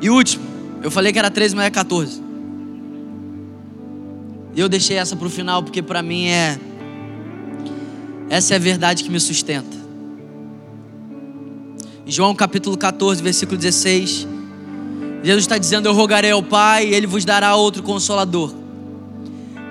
E 0.00 0.10
último, 0.10 0.51
eu 0.82 0.90
falei 0.90 1.12
que 1.12 1.18
era 1.18 1.30
13, 1.30 1.54
mas 1.54 1.66
é 1.66 1.70
14. 1.70 2.22
E 4.54 4.60
eu 4.60 4.68
deixei 4.68 4.96
essa 4.96 5.16
para 5.16 5.26
o 5.26 5.30
final 5.30 5.62
porque 5.62 5.82
para 5.82 6.02
mim 6.02 6.26
é. 6.26 6.58
Essa 8.28 8.54
é 8.54 8.56
a 8.56 8.60
verdade 8.60 9.04
que 9.04 9.10
me 9.10 9.20
sustenta. 9.20 9.82
João 12.06 12.34
capítulo 12.34 12.76
14, 12.76 13.22
versículo 13.22 13.56
16. 13.56 14.26
Jesus 15.22 15.44
está 15.44 15.56
dizendo: 15.56 15.88
Eu 15.88 15.92
rogarei 15.92 16.32
ao 16.32 16.42
Pai, 16.42 16.88
e 16.88 16.94
Ele 16.94 17.06
vos 17.06 17.24
dará 17.24 17.54
outro 17.54 17.82
consolador, 17.82 18.52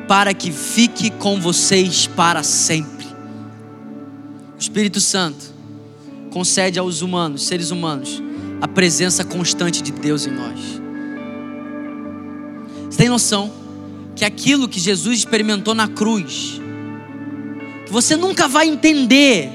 para 0.07 0.33
que 0.33 0.51
fique 0.51 1.11
com 1.11 1.39
vocês 1.39 2.07
para 2.07 2.41
sempre. 2.41 3.05
O 4.55 4.59
Espírito 4.59 5.01
Santo 5.01 5.51
concede 6.31 6.79
aos 6.79 7.01
humanos, 7.01 7.45
seres 7.45 7.69
humanos, 7.69 8.21
a 8.61 8.67
presença 8.67 9.25
constante 9.25 9.83
de 9.83 9.91
Deus 9.91 10.25
em 10.25 10.31
nós. 10.31 10.80
Tem 13.01 13.09
noção 13.09 13.51
que 14.15 14.23
aquilo 14.23 14.69
que 14.69 14.79
Jesus 14.79 15.17
experimentou 15.17 15.73
na 15.73 15.87
cruz, 15.87 16.61
que 17.83 17.91
você 17.91 18.15
nunca 18.15 18.47
vai 18.47 18.67
entender, 18.67 19.49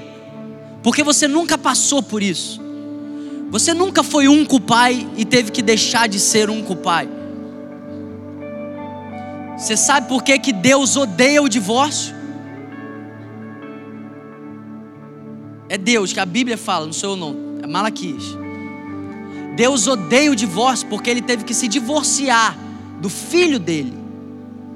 porque 0.83 1.05
você 1.05 1.29
nunca 1.29 1.57
passou 1.57 2.03
por 2.03 2.25
isso. 2.25 2.61
Você 3.49 3.73
nunca 3.73 4.03
foi 4.03 4.27
um 4.27 4.45
com 4.45 4.57
o 4.57 4.61
pai 4.61 5.09
e 5.17 5.25
teve 5.25 5.53
que 5.53 5.63
deixar 5.63 6.09
de 6.09 6.19
ser 6.19 6.51
um 6.51 6.61
com 6.61 6.73
o 6.73 6.77
pai. 6.79 7.09
Você 9.57 9.77
sabe 9.77 10.09
por 10.09 10.25
que, 10.25 10.37
que 10.41 10.53
Deus 10.53 10.97
odeia 10.97 11.41
o 11.41 11.49
divórcio? 11.49 12.17
É 15.69 15.79
Deus 15.79 16.13
que 16.13 16.19
a 16.19 16.27
Bíblia 16.27 16.59
fala, 16.59 16.87
não 16.87 16.93
sou 16.93 17.11
eu 17.11 17.17
não, 17.17 17.37
é 17.63 17.67
Malaquias. 17.69 18.25
Deus 19.55 19.87
odeia 19.87 20.33
o 20.33 20.35
divórcio 20.35 20.89
porque 20.89 21.09
ele 21.09 21.23
teve 21.23 21.45
que 21.45 21.55
se 21.55 21.69
divorciar 21.69 22.66
do 23.01 23.09
filho 23.09 23.59
dele 23.59 23.93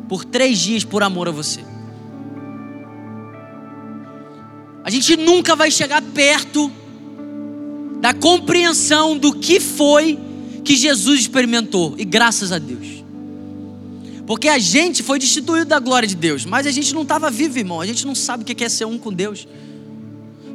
por 0.09 0.25
três 0.25 0.59
dias 0.59 0.85
por 0.85 1.03
amor 1.03 1.29
a 1.29 1.31
você. 1.31 1.61
A 4.83 4.91
gente 4.91 5.17
nunca 5.17 5.55
vai 5.55 5.71
chegar 5.71 6.03
perto 6.03 6.71
da 8.01 8.15
compreensão 8.15 9.17
do 9.17 9.33
que 9.33 9.61
foi 9.61 10.19
que 10.65 10.75
Jesus 10.77 11.21
experimentou, 11.21 11.95
e 11.99 12.05
graças 12.05 12.51
a 12.53 12.59
Deus. 12.59 13.01
Porque 14.27 14.49
a 14.49 14.59
gente 14.59 15.03
foi 15.03 15.19
destituído 15.19 15.67
da 15.67 15.79
glória 15.79 16.07
de 16.07 16.15
Deus, 16.15 16.45
mas 16.45 16.67
a 16.67 16.71
gente 16.71 16.95
não 16.95 17.03
estava 17.03 17.31
vivo, 17.31 17.59
irmão. 17.59 17.81
A 17.81 17.87
gente 17.87 18.07
não 18.07 18.15
sabe 18.15 18.43
o 18.43 18.47
que 18.47 18.65
é 18.65 18.69
ser 18.69 18.85
um 18.85 18.97
com 18.97 19.13
Deus. 19.13 19.47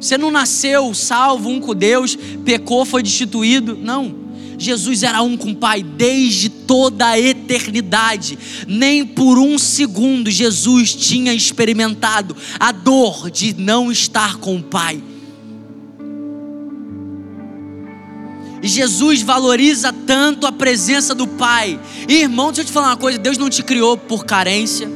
Você 0.00 0.16
não 0.16 0.30
nasceu 0.30 0.94
salvo, 0.94 1.50
um 1.50 1.60
com 1.60 1.74
Deus, 1.74 2.16
pecou, 2.44 2.84
foi 2.84 3.02
destituído. 3.02 3.76
Não. 3.76 4.25
Jesus 4.58 5.02
era 5.02 5.22
um 5.22 5.36
com 5.36 5.50
o 5.50 5.56
Pai 5.56 5.82
desde 5.82 6.48
toda 6.48 7.06
a 7.06 7.20
eternidade. 7.20 8.38
Nem 8.66 9.04
por 9.04 9.38
um 9.38 9.58
segundo 9.58 10.30
Jesus 10.30 10.94
tinha 10.94 11.34
experimentado 11.34 12.36
a 12.58 12.72
dor 12.72 13.30
de 13.30 13.54
não 13.54 13.90
estar 13.92 14.36
com 14.36 14.56
o 14.56 14.62
Pai. 14.62 15.02
E 18.62 18.68
Jesus 18.68 19.22
valoriza 19.22 19.92
tanto 19.92 20.46
a 20.46 20.52
presença 20.52 21.14
do 21.14 21.26
Pai. 21.26 21.78
E, 22.08 22.22
irmão, 22.22 22.46
deixa 22.46 22.62
eu 22.62 22.64
te 22.66 22.72
falar 22.72 22.88
uma 22.88 22.96
coisa: 22.96 23.18
Deus 23.18 23.38
não 23.38 23.50
te 23.50 23.62
criou 23.62 23.96
por 23.96 24.24
carência, 24.24 24.90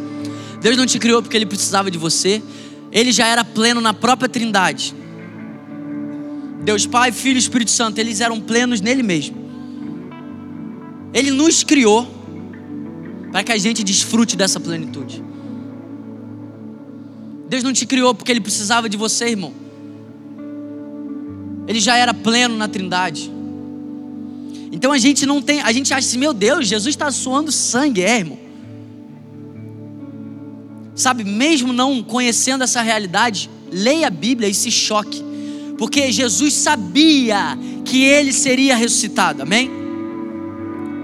Deus 0.61 0.77
não 0.77 0.87
te 0.87 0.99
criou 0.99 1.23
porque 1.23 1.37
Ele 1.37 1.47
precisava 1.47 1.91
de 1.91 1.99
você, 1.99 2.43
Ele 2.91 3.13
já 3.13 3.27
era 3.27 3.45
pleno 3.45 3.81
na 3.81 3.95
própria 3.95 4.29
Trindade. 4.29 4.95
Deus 6.63 6.87
Pai, 6.87 7.11
Filho 7.13 7.37
e 7.37 7.39
Espírito 7.39 7.71
Santo, 7.71 7.99
eles 7.99 8.21
eram 8.21 8.41
plenos 8.41 8.81
nele 8.81 9.03
mesmo. 9.03 9.50
Ele 11.13 11.31
nos 11.31 11.65
criou 11.65 12.07
para 13.31 13.43
que 13.43 13.53
a 13.53 13.59
gente 13.59 13.83
desfrute 13.83 14.37
dessa 14.37 14.59
plenitude. 14.61 15.23
Deus 17.49 17.63
não 17.63 17.73
te 17.73 17.85
criou 17.85 18.15
porque 18.15 18.31
Ele 18.31 18.41
precisava 18.41 18.89
de 18.89 18.97
você, 18.97 19.31
irmão. 19.31 19.53
Ele 21.67 21.81
já 21.81 21.97
era 21.97 22.15
pleno 22.15 22.57
na 22.57 22.69
Trindade. 22.69 23.31
Então 24.73 24.93
a 24.93 24.99
gente 24.99 25.27
não 25.27 25.43
tem, 25.43 25.61
a 25.61 25.73
gente 25.73 25.93
acha 25.93 26.07
assim, 26.07 26.19
meu 26.19 26.33
Deus, 26.33 26.69
Jesus 26.69 26.95
está 26.95 27.11
suando 27.11 27.51
sangue, 27.51 28.03
é, 28.03 28.19
irmão. 28.19 28.39
Sabe, 30.95 31.25
mesmo 31.25 31.73
não 31.73 32.03
conhecendo 32.03 32.63
essa 32.63 32.83
realidade, 32.83 33.51
leia 33.73 34.09
a 34.09 34.11
Bíblia 34.11 34.49
e 34.49 34.55
se 34.55 34.71
choque, 34.71 35.25
porque 35.79 36.13
Jesus 36.13 36.53
sabia 36.55 37.59
que 37.85 38.05
ele 38.05 38.33
seria 38.33 38.77
ressuscitado, 38.77 39.43
amém? 39.43 39.80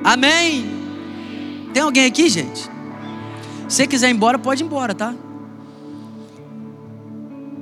Amém? 0.05 0.65
Tem 1.73 1.83
alguém 1.83 2.05
aqui, 2.05 2.29
gente? 2.29 2.71
Se 3.69 3.87
quiser 3.87 4.09
ir 4.09 4.13
embora, 4.15 4.39
pode 4.39 4.63
ir 4.63 4.67
embora, 4.67 4.95
tá? 4.95 5.15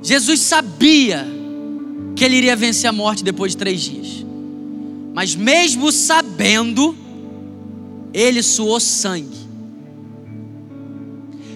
Jesus 0.01 0.39
sabia 0.41 1.27
que 2.15 2.23
ele 2.23 2.35
iria 2.35 2.55
vencer 2.55 2.89
a 2.89 2.93
morte 2.93 3.23
depois 3.23 3.53
de 3.53 3.57
três 3.57 3.81
dias. 3.81 4.25
Mas 5.13 5.35
mesmo 5.35 5.91
sabendo, 5.91 6.95
ele 8.13 8.43
suou 8.43 8.79
sangue. 8.79 9.45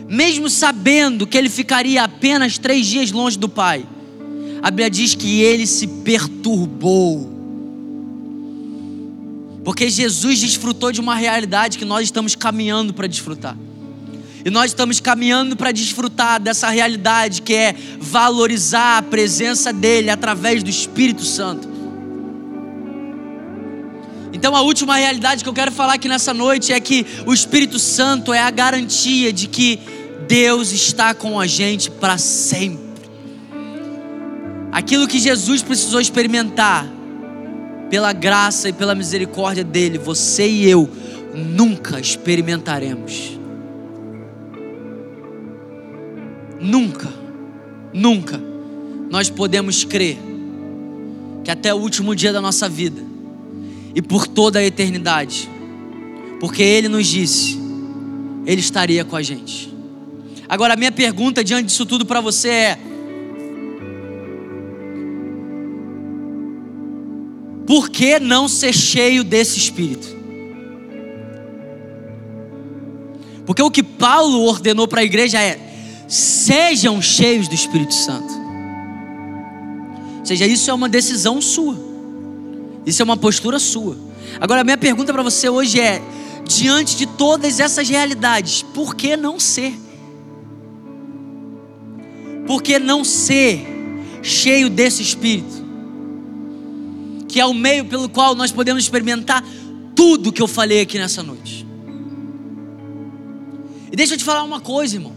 Mesmo 0.10 0.49
sabendo 0.49 1.27
que 1.27 1.38
ele 1.38 1.49
ficaria 1.49 2.03
apenas 2.03 2.57
três 2.57 2.88
dias 2.88 3.11
longe 3.11 3.38
do 3.38 3.47
Pai, 3.47 3.85
a 4.61 4.72
Bíblia 4.72 4.89
diz 4.89 5.14
que 5.14 5.41
ele 5.41 5.68
se 5.68 5.85
perturbou. 5.88 7.39
Porque 9.64 9.90
Jesus 9.90 10.40
desfrutou 10.40 10.91
de 10.91 11.02
uma 11.02 11.15
realidade 11.15 11.77
que 11.77 11.86
nós 11.86 12.03
estamos 12.03 12.36
caminhando 12.36 12.94
para 12.94 13.07
desfrutar. 13.07 13.57
E 14.44 14.49
nós 14.49 14.72
estamos 14.72 14.99
caminhando 14.99 15.56
para 15.56 15.72
desfrutar 15.72 16.40
dessa 16.40 16.69
realidade 16.69 17.41
que 17.41 17.53
é 17.53 17.76
valorizar 17.99 18.99
a 18.99 19.02
presença 19.02 19.73
dele 19.73 20.10
através 20.10 20.64
do 20.64 20.69
Espírito 20.69 21.23
Santo. 21.23 21.68
Então, 24.31 24.56
a 24.56 24.61
última 24.61 24.95
realidade 24.95 25.44
que 25.44 25.49
eu 25.49 25.53
quero 25.53 25.72
falar 25.72 25.95
aqui 25.95 26.07
nessa 26.07 26.34
noite 26.34 26.72
é 26.72 26.80
que 26.80 27.06
o 27.26 27.34
Espírito 27.34 27.77
Santo 27.77 28.31
é 28.31 28.40
a 28.40 28.49
garantia 28.49 29.34
de 29.34 29.48
que 29.48 29.80
Deus 30.27 30.72
está 30.72 31.14
com 31.14 31.40
a 31.40 31.45
gente 31.45 31.91
para 31.91 32.18
sempre. 32.18 32.90
Aquilo 34.72 35.07
que 35.07 35.19
Jesus 35.19 35.61
precisou 35.61 35.99
experimentar, 35.99 36.88
pela 37.90 38.14
graça 38.14 38.70
e 38.70 38.74
pela 38.74 38.94
misericórdia 38.94 39.64
dele, 39.64 39.98
você 39.98 40.48
e 40.48 40.70
eu 40.70 40.90
nunca 41.34 41.99
experimentaremos. 41.99 43.38
Nunca, 46.60 47.10
nunca 47.94 48.40
nós 49.10 49.30
podemos 49.30 49.84
crer 49.84 50.18
que 51.44 51.49
até 51.49 51.74
o 51.74 51.78
último 51.78 52.16
dia 52.16 52.32
da 52.32 52.41
nossa 52.41 52.70
vida 52.70 53.02
e 53.95 54.02
por 54.02 54.28
toda 54.28 54.60
a 54.60 54.64
eternidade, 54.64 55.49
porque 56.40 56.61
Ele 56.61 56.88
nos 56.88 57.07
disse, 57.07 57.60
Ele 58.45 58.60
estaria 58.60 59.03
com 59.03 59.16
a 59.16 59.22
gente. 59.22 59.74
Agora, 60.48 60.74
a 60.74 60.78
minha 60.78 60.91
pergunta 60.91 61.44
diante 61.44 61.68
disso 61.68 61.86
tudo 61.86 62.06
para 62.06 62.22
você 62.22 62.49
é: 62.49 62.80
por 67.70 67.91
que 67.91 68.20
não 68.20 68.48
ser 68.48 68.74
cheio 68.74 69.24
desse 69.24 69.60
Espírito? 69.60 70.18
Porque 73.46 73.62
o 73.62 73.70
que 73.70 73.84
Paulo 73.84 74.41
ordenou 74.41 74.88
para 74.88 75.02
a 75.02 75.04
igreja 75.04 75.40
é: 75.40 75.60
sejam 76.08 77.00
cheios 77.00 77.48
do 77.48 77.54
Espírito 77.54 77.94
Santo. 77.94 78.34
Ou 80.18 80.26
seja, 80.26 80.48
isso 80.48 80.72
é 80.72 80.74
uma 80.74 80.90
decisão 80.90 81.40
sua, 81.40 81.78
isso 82.88 83.04
é 83.04 83.06
uma 83.06 83.16
postura 83.16 83.60
sua. 83.60 83.96
Agora, 84.41 84.62
a 84.62 84.64
minha 84.64 84.78
pergunta 84.78 85.14
para 85.14 85.22
você 85.22 85.48
hoje 85.48 85.80
é: 85.80 86.02
diante 86.48 86.98
de 86.98 87.06
todas 87.06 87.60
essas 87.60 87.88
realidades, 87.88 88.64
por 88.64 88.96
que 88.96 89.16
não 89.16 89.40
ser? 89.40 89.76
Por 92.48 92.64
que 92.64 92.80
não 92.80 93.04
ser 93.04 93.68
cheio 94.24 94.72
desse 94.72 95.04
Espírito? 95.04 95.59
Que 97.30 97.39
é 97.39 97.45
o 97.45 97.53
meio 97.53 97.85
pelo 97.85 98.10
qual 98.10 98.35
nós 98.35 98.51
podemos 98.51 98.84
experimentar 98.84 99.41
tudo 99.95 100.34
que 100.34 100.41
eu 100.41 100.47
falei 100.47 100.81
aqui 100.81 100.97
nessa 100.97 101.23
noite. 101.23 101.65
E 103.91 103.95
deixa 103.95 104.15
eu 104.15 104.18
te 104.18 104.23
falar 104.23 104.43
uma 104.43 104.60
coisa, 104.60 104.95
irmão. 104.95 105.14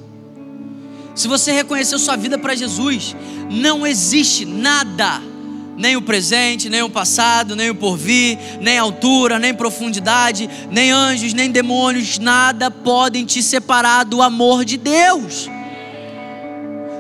Se 1.15 1.29
você 1.29 1.53
reconheceu 1.53 1.99
sua 1.99 2.17
vida 2.17 2.39
para 2.39 2.55
Jesus, 2.55 3.15
não 3.51 3.87
existe 3.87 4.45
nada, 4.45 5.21
nem 5.77 5.97
o 5.97 6.03
presente, 6.03 6.71
nem 6.71 6.83
o 6.83 6.89
passado, 6.89 7.55
nem 7.55 7.71
o 7.71 7.75
porvir, 7.75 8.39
nem 8.61 8.79
altura, 8.79 9.39
nem 9.39 9.55
profundidade, 9.55 10.49
nem 10.71 10.91
anjos, 10.91 11.35
nem 11.35 11.51
demônios, 11.51 12.19
nada 12.19 12.71
podem 12.71 13.27
te 13.27 13.43
separar 13.43 14.05
do 14.05 14.23
amor 14.23 14.65
de 14.65 14.79
Deus. 14.79 15.49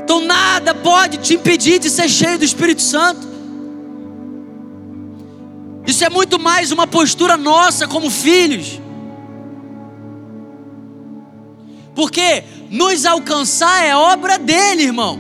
Então 0.05 0.21
nada 0.21 0.75
pode 0.75 1.19
te 1.19 1.35
impedir 1.35 1.79
de 1.79 1.89
ser 1.89 2.09
cheio 2.09 2.39
do 2.39 2.45
Espírito 2.45 2.83
Santo. 2.83 3.32
Isso 5.87 6.05
é 6.05 6.09
muito 6.09 6.39
mais 6.39 6.71
uma 6.71 6.87
postura 6.87 7.37
nossa 7.37 7.89
como 7.89 8.11
filhos. 8.11 8.81
Porque 11.95 12.45
nos 12.71 13.05
alcançar 13.05 13.85
é 13.85 13.95
obra 13.95 14.39
dele, 14.39 14.85
irmão. 14.85 15.19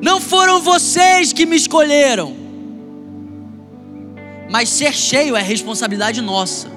Não 0.00 0.20
foram 0.20 0.60
vocês 0.60 1.32
que 1.32 1.46
me 1.46 1.56
escolheram. 1.56 2.36
Mas 4.50 4.68
ser 4.68 4.94
cheio 4.94 5.36
é 5.36 5.42
responsabilidade 5.42 6.20
nossa. 6.20 6.68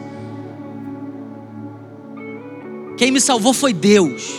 Quem 2.97 3.11
me 3.11 3.21
salvou 3.21 3.53
foi 3.53 3.73
Deus. 3.73 4.31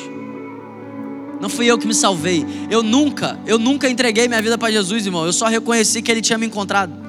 Não 1.41 1.49
fui 1.49 1.67
eu 1.67 1.79
que 1.79 1.87
me 1.87 1.95
salvei. 1.95 2.47
Eu 2.71 2.83
nunca, 2.83 3.39
eu 3.47 3.59
nunca 3.59 3.89
entreguei 3.89 4.29
minha 4.29 4.41
vida 4.41 4.57
para 4.57 4.73
Jesus, 4.73 5.05
irmão. 5.05 5.27
Eu 5.27 5.33
só 5.33 5.47
reconheci 5.47 6.01
que 6.01 6.11
Ele 6.11 6.23
tinha 6.23 6.39
me 6.39 6.47
encontrado. 6.47 7.02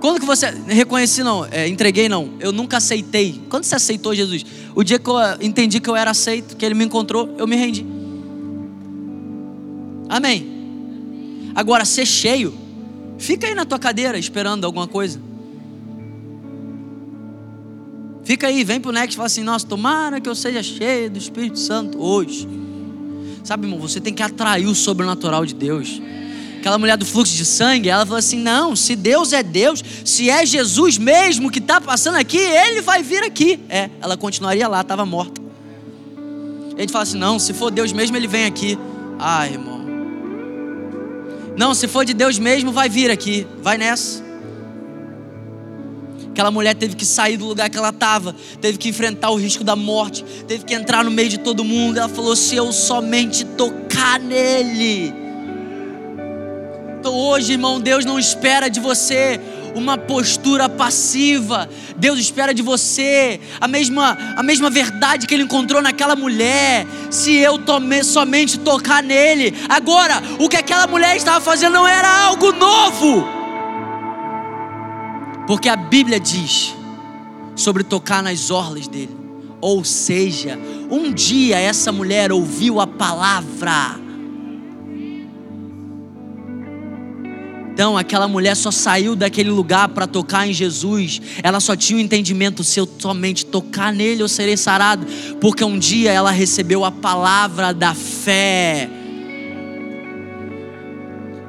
Quando 0.00 0.20
que 0.20 0.26
você 0.26 0.50
reconheci 0.66 1.22
não, 1.22 1.44
é, 1.46 1.66
entreguei 1.66 2.08
não, 2.08 2.30
eu 2.38 2.52
nunca 2.52 2.76
aceitei. 2.76 3.40
Quando 3.48 3.64
você 3.64 3.74
aceitou 3.74 4.14
Jesus? 4.14 4.44
O 4.74 4.84
dia 4.84 4.98
que 4.98 5.10
eu 5.10 5.16
entendi 5.40 5.80
que 5.80 5.90
eu 5.90 5.96
era 5.96 6.10
aceito, 6.10 6.56
que 6.56 6.64
Ele 6.64 6.74
me 6.74 6.84
encontrou, 6.84 7.34
eu 7.36 7.46
me 7.46 7.56
rendi. 7.56 7.84
Amém. 10.08 11.52
Agora 11.54 11.84
ser 11.84 12.06
cheio, 12.06 12.54
fica 13.18 13.48
aí 13.48 13.54
na 13.54 13.64
tua 13.64 13.78
cadeira 13.78 14.16
esperando 14.18 14.64
alguma 14.64 14.86
coisa. 14.86 15.20
Fica 18.22 18.46
aí, 18.46 18.62
vem 18.62 18.80
pro 18.80 18.92
Next 18.92 19.14
e 19.14 19.16
fala 19.16 19.26
assim: 19.26 19.42
Nossa, 19.42 19.66
tomara 19.66 20.20
que 20.20 20.28
eu 20.28 20.34
seja 20.34 20.62
cheio 20.62 21.10
do 21.10 21.18
Espírito 21.18 21.58
Santo 21.58 22.00
hoje. 22.00 22.46
Sabe, 23.42 23.66
irmão, 23.66 23.80
você 23.80 24.00
tem 24.00 24.12
que 24.12 24.22
atrair 24.22 24.66
o 24.66 24.74
sobrenatural 24.74 25.44
de 25.44 25.54
Deus 25.54 26.00
aquela 26.58 26.78
mulher 26.78 26.96
do 26.96 27.06
fluxo 27.06 27.34
de 27.34 27.44
sangue, 27.44 27.88
ela 27.88 28.04
falou 28.04 28.18
assim: 28.18 28.38
não, 28.38 28.76
se 28.76 28.94
Deus 28.94 29.32
é 29.32 29.42
Deus, 29.42 29.82
se 30.04 30.28
é 30.28 30.44
Jesus 30.44 30.98
mesmo 30.98 31.50
que 31.50 31.58
está 31.58 31.80
passando 31.80 32.16
aqui, 32.16 32.38
ele 32.38 32.82
vai 32.82 33.02
vir 33.02 33.22
aqui. 33.22 33.58
É, 33.68 33.88
ela 34.00 34.16
continuaria 34.16 34.68
lá, 34.68 34.80
estava 34.80 35.06
morta. 35.06 35.40
A 36.76 36.80
gente 36.80 36.92
fala 36.92 37.04
assim: 37.04 37.18
não, 37.18 37.38
se 37.38 37.52
for 37.52 37.70
Deus 37.70 37.92
mesmo, 37.92 38.16
ele 38.16 38.26
vem 38.26 38.44
aqui. 38.44 38.78
Ah, 39.18 39.46
irmão. 39.46 39.78
Não, 41.56 41.74
se 41.74 41.88
for 41.88 42.04
de 42.04 42.14
Deus 42.14 42.38
mesmo, 42.38 42.70
vai 42.70 42.88
vir 42.88 43.10
aqui. 43.10 43.46
Vai 43.62 43.78
nessa. 43.78 44.22
Aquela 46.30 46.52
mulher 46.52 46.74
teve 46.74 46.94
que 46.94 47.04
sair 47.04 47.36
do 47.36 47.46
lugar 47.46 47.68
que 47.68 47.76
ela 47.76 47.88
estava, 47.88 48.32
teve 48.60 48.78
que 48.78 48.88
enfrentar 48.88 49.30
o 49.30 49.34
risco 49.34 49.64
da 49.64 49.74
morte, 49.74 50.24
teve 50.46 50.64
que 50.64 50.72
entrar 50.72 51.04
no 51.04 51.10
meio 51.10 51.28
de 51.28 51.38
todo 51.38 51.64
mundo. 51.64 51.98
Ela 51.98 52.08
falou: 52.08 52.36
se 52.36 52.54
eu 52.54 52.72
somente 52.72 53.44
tocar 53.44 54.20
nele 54.20 55.27
hoje, 57.08 57.52
irmão, 57.52 57.80
Deus 57.80 58.04
não 58.04 58.18
espera 58.18 58.68
de 58.68 58.80
você 58.80 59.40
uma 59.74 59.96
postura 59.96 60.68
passiva. 60.68 61.68
Deus 61.96 62.18
espera 62.18 62.52
de 62.52 62.62
você 62.62 63.40
a 63.60 63.68
mesma, 63.68 64.16
a 64.36 64.42
mesma 64.42 64.68
verdade 64.70 65.26
que 65.26 65.34
ele 65.34 65.44
encontrou 65.44 65.80
naquela 65.80 66.16
mulher. 66.16 66.86
Se 67.10 67.34
eu 67.36 67.58
tome, 67.58 68.02
somente 68.04 68.58
tocar 68.58 69.02
nele. 69.02 69.54
Agora, 69.68 70.22
o 70.38 70.48
que 70.48 70.56
aquela 70.56 70.86
mulher 70.86 71.16
estava 71.16 71.40
fazendo 71.40 71.74
não 71.74 71.86
era 71.86 72.26
algo 72.26 72.52
novo. 72.52 73.26
Porque 75.46 75.68
a 75.68 75.76
Bíblia 75.76 76.20
diz 76.20 76.74
sobre 77.54 77.82
tocar 77.82 78.22
nas 78.22 78.50
orlas 78.50 78.86
dele. 78.86 79.16
Ou 79.60 79.84
seja, 79.84 80.58
um 80.90 81.12
dia 81.12 81.58
essa 81.58 81.90
mulher 81.90 82.30
ouviu 82.30 82.80
a 82.80 82.86
palavra 82.86 84.07
Então, 87.78 87.96
aquela 87.96 88.26
mulher 88.26 88.56
só 88.56 88.72
saiu 88.72 89.14
daquele 89.14 89.50
lugar 89.50 89.90
para 89.90 90.04
tocar 90.04 90.48
em 90.48 90.52
Jesus. 90.52 91.22
Ela 91.44 91.60
só 91.60 91.76
tinha 91.76 91.96
o 91.96 92.02
entendimento: 92.02 92.64
se 92.64 92.80
eu 92.80 92.88
somente 92.98 93.46
tocar 93.46 93.92
nele, 93.92 94.20
eu 94.20 94.26
serei 94.26 94.56
sarado. 94.56 95.06
Porque 95.40 95.62
um 95.62 95.78
dia 95.78 96.10
ela 96.10 96.32
recebeu 96.32 96.84
a 96.84 96.90
palavra 96.90 97.72
da 97.72 97.94
fé. 97.94 98.90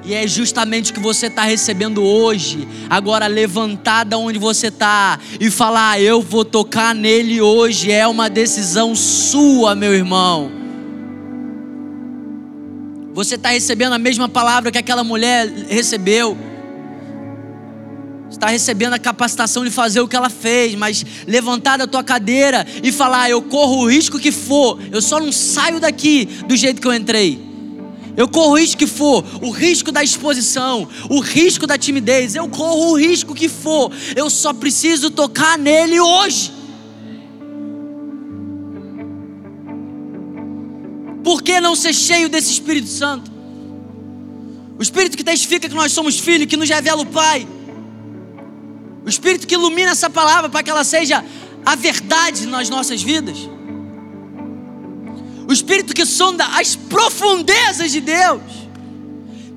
E 0.05 0.13
é 0.13 0.27
justamente 0.27 0.91
o 0.91 0.93
que 0.93 0.99
você 0.99 1.25
está 1.25 1.41
recebendo 1.41 2.03
hoje. 2.03 2.67
Agora, 2.87 3.25
levantada 3.25 4.15
onde 4.15 4.37
você 4.37 4.67
está 4.67 5.17
e 5.39 5.49
falar: 5.49 5.93
ah, 5.93 5.99
Eu 5.99 6.21
vou 6.21 6.45
tocar 6.45 6.93
nele 6.93 7.41
hoje. 7.41 7.91
É 7.91 8.07
uma 8.07 8.29
decisão 8.29 8.95
sua, 8.95 9.73
meu 9.73 9.95
irmão. 9.95 10.58
Você 13.19 13.35
está 13.35 13.49
recebendo 13.49 13.91
a 13.91 13.97
mesma 13.97 14.29
palavra 14.29 14.71
que 14.71 14.77
aquela 14.77 15.03
mulher 15.03 15.45
recebeu. 15.67 16.37
Está 18.31 18.47
recebendo 18.47 18.93
a 18.93 18.97
capacitação 18.97 19.65
de 19.65 19.69
fazer 19.69 19.99
o 19.99 20.07
que 20.07 20.15
ela 20.15 20.29
fez, 20.29 20.73
mas 20.73 21.05
levantar 21.27 21.75
da 21.75 21.85
tua 21.85 22.01
cadeira 22.01 22.65
e 22.81 22.93
falar: 22.93 23.23
ah, 23.23 23.29
Eu 23.29 23.41
corro 23.41 23.81
o 23.81 23.91
risco 23.91 24.17
que 24.17 24.31
for, 24.31 24.79
eu 24.89 25.01
só 25.01 25.19
não 25.19 25.33
saio 25.33 25.81
daqui 25.81 26.23
do 26.47 26.55
jeito 26.55 26.79
que 26.79 26.87
eu 26.87 26.93
entrei. 26.93 27.37
Eu 28.15 28.29
corro 28.29 28.51
o 28.51 28.57
risco 28.57 28.77
que 28.77 28.87
for, 28.87 29.25
o 29.41 29.49
risco 29.49 29.91
da 29.91 30.01
exposição, 30.01 30.87
o 31.09 31.19
risco 31.19 31.67
da 31.67 31.77
timidez, 31.77 32.35
eu 32.35 32.47
corro 32.47 32.91
o 32.91 32.97
risco 32.97 33.35
que 33.35 33.49
for, 33.49 33.91
eu 34.15 34.29
só 34.29 34.53
preciso 34.53 35.11
tocar 35.11 35.57
nele 35.57 35.99
hoje. 35.99 36.58
Por 41.29 41.43
que 41.43 41.61
não 41.61 41.75
ser 41.75 41.93
cheio 41.93 42.27
desse 42.27 42.51
Espírito 42.51 42.87
Santo? 42.87 43.29
O 44.79 44.81
Espírito 44.81 45.15
que 45.15 45.23
testifica 45.23 45.69
que 45.69 45.75
nós 45.75 45.91
somos 45.91 46.17
filhos, 46.17 46.47
que 46.47 46.57
nos 46.57 46.67
revela 46.67 47.03
o 47.03 47.05
Pai. 47.05 47.47
O 49.05 49.07
Espírito 49.07 49.45
que 49.45 49.53
ilumina 49.53 49.91
essa 49.91 50.09
palavra 50.09 50.49
para 50.49 50.63
que 50.63 50.71
ela 50.71 50.83
seja 50.83 51.23
a 51.63 51.75
verdade 51.75 52.47
nas 52.47 52.67
nossas 52.67 53.03
vidas 53.03 53.37
o 55.47 55.53
Espírito 55.53 55.93
que 55.93 56.03
sonda 56.03 56.45
as 56.45 56.75
profundezas 56.75 57.91
de 57.91 58.01
Deus. 58.01 58.41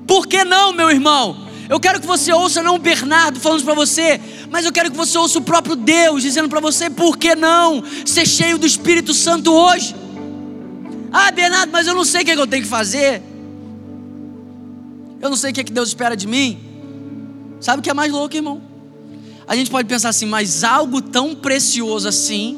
Por 0.07 0.27
que 0.27 0.43
não, 0.43 0.73
meu 0.73 0.91
irmão? 0.91 1.47
Eu 1.67 1.79
quero 1.79 1.99
que 1.99 2.05
você 2.05 2.31
ouça 2.31 2.61
não 2.61 2.75
o 2.75 2.79
Bernardo 2.79 3.39
falando 3.39 3.63
para 3.63 3.73
você, 3.73 4.21
mas 4.51 4.63
eu 4.63 4.71
quero 4.71 4.91
que 4.91 4.97
você 4.97 5.17
ouça 5.17 5.39
o 5.39 5.41
próprio 5.41 5.75
Deus 5.75 6.21
dizendo 6.21 6.49
para 6.49 6.59
você, 6.59 6.87
por 6.87 7.17
que 7.17 7.35
não 7.35 7.83
ser 8.05 8.27
cheio 8.27 8.59
do 8.59 8.67
Espírito 8.67 9.11
Santo 9.11 9.51
hoje? 9.51 10.02
Ah, 11.13 11.31
Bernardo, 11.31 11.71
mas 11.71 11.87
eu 11.87 11.93
não 11.93 12.03
sei 12.03 12.23
o 12.23 12.25
que, 12.25 12.31
é 12.31 12.35
que 12.35 12.41
eu 12.41 12.47
tenho 12.47 12.63
que 12.63 12.69
fazer. 12.69 13.21
Eu 15.21 15.29
não 15.29 15.37
sei 15.37 15.51
o 15.51 15.53
que, 15.53 15.61
é 15.61 15.63
que 15.63 15.71
Deus 15.71 15.89
espera 15.89 16.17
de 16.17 16.27
mim. 16.27 16.59
Sabe 17.61 17.79
o 17.79 17.83
que 17.83 17.89
é 17.89 17.93
mais 17.93 18.11
louco, 18.11 18.35
irmão? 18.35 18.61
A 19.47 19.55
gente 19.55 19.69
pode 19.69 19.87
pensar 19.87 20.09
assim, 20.09 20.25
mas 20.25 20.63
algo 20.63 21.01
tão 21.01 21.35
precioso 21.35 22.07
assim 22.07 22.57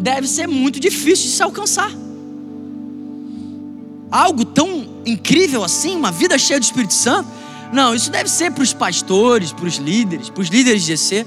deve 0.00 0.26
ser 0.26 0.48
muito 0.48 0.80
difícil 0.80 1.26
de 1.26 1.36
se 1.36 1.42
alcançar 1.42 1.92
algo 4.12 4.44
tão 4.44 4.86
incrível 5.06 5.64
assim, 5.64 5.96
uma 5.96 6.12
vida 6.12 6.38
cheia 6.38 6.60
do 6.60 6.62
Espírito 6.62 6.92
Santo. 6.92 7.28
Não, 7.72 7.94
isso 7.94 8.10
deve 8.10 8.28
ser 8.28 8.52
para 8.52 8.62
os 8.62 8.74
pastores, 8.74 9.50
para 9.50 9.64
os 9.64 9.76
líderes, 9.76 10.28
para 10.28 10.42
os 10.42 10.48
líderes 10.48 10.84
de 10.84 10.94
GC. 10.94 11.26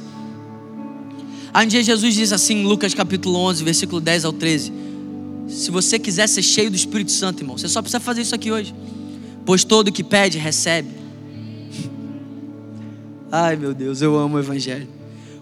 Um 1.56 1.66
dia 1.66 1.82
Jesus 1.82 2.14
diz 2.14 2.32
assim 2.32 2.62
em 2.62 2.66
Lucas 2.66 2.94
capítulo 2.94 3.40
11, 3.40 3.64
versículo 3.64 4.00
10 4.00 4.26
ao 4.26 4.34
13: 4.34 4.72
Se 5.48 5.70
você 5.72 6.00
quiser 6.00 6.28
ser 6.28 6.42
cheio 6.42 6.70
do 6.70 6.76
Espírito 6.76 7.12
Santo, 7.12 7.42
irmão, 7.42 7.58
você 7.58 7.68
só 7.68 7.82
precisa 7.82 8.00
fazer 8.00 8.22
isso 8.22 8.34
aqui 8.34 8.52
hoje. 8.52 8.74
Pois 9.46 9.64
todo 9.64 9.92
que 9.92 10.04
pede, 10.04 10.38
recebe. 10.38 10.90
Ai 13.32 13.56
meu 13.56 13.74
Deus, 13.74 14.02
eu 14.02 14.18
amo 14.18 14.38
o 14.38 14.40
Evangelho. 14.40 14.88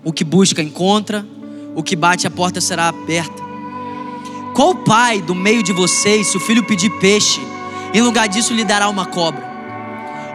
O 0.03 0.11
que 0.11 0.23
busca, 0.23 0.61
encontra. 0.61 1.25
O 1.75 1.81
que 1.81 1.95
bate, 1.95 2.27
a 2.27 2.31
porta 2.31 2.61
será 2.61 2.89
aberta. 2.89 3.41
Qual 4.53 4.75
pai 4.75 5.21
do 5.21 5.33
meio 5.33 5.63
de 5.63 5.73
vocês, 5.73 6.27
se 6.27 6.37
o 6.37 6.39
filho 6.39 6.63
pedir 6.63 6.89
peixe, 6.99 7.41
em 7.93 8.01
lugar 8.01 8.27
disso 8.27 8.53
lhe 8.53 8.63
dará 8.63 8.87
uma 8.87 9.05
cobra? 9.05 9.51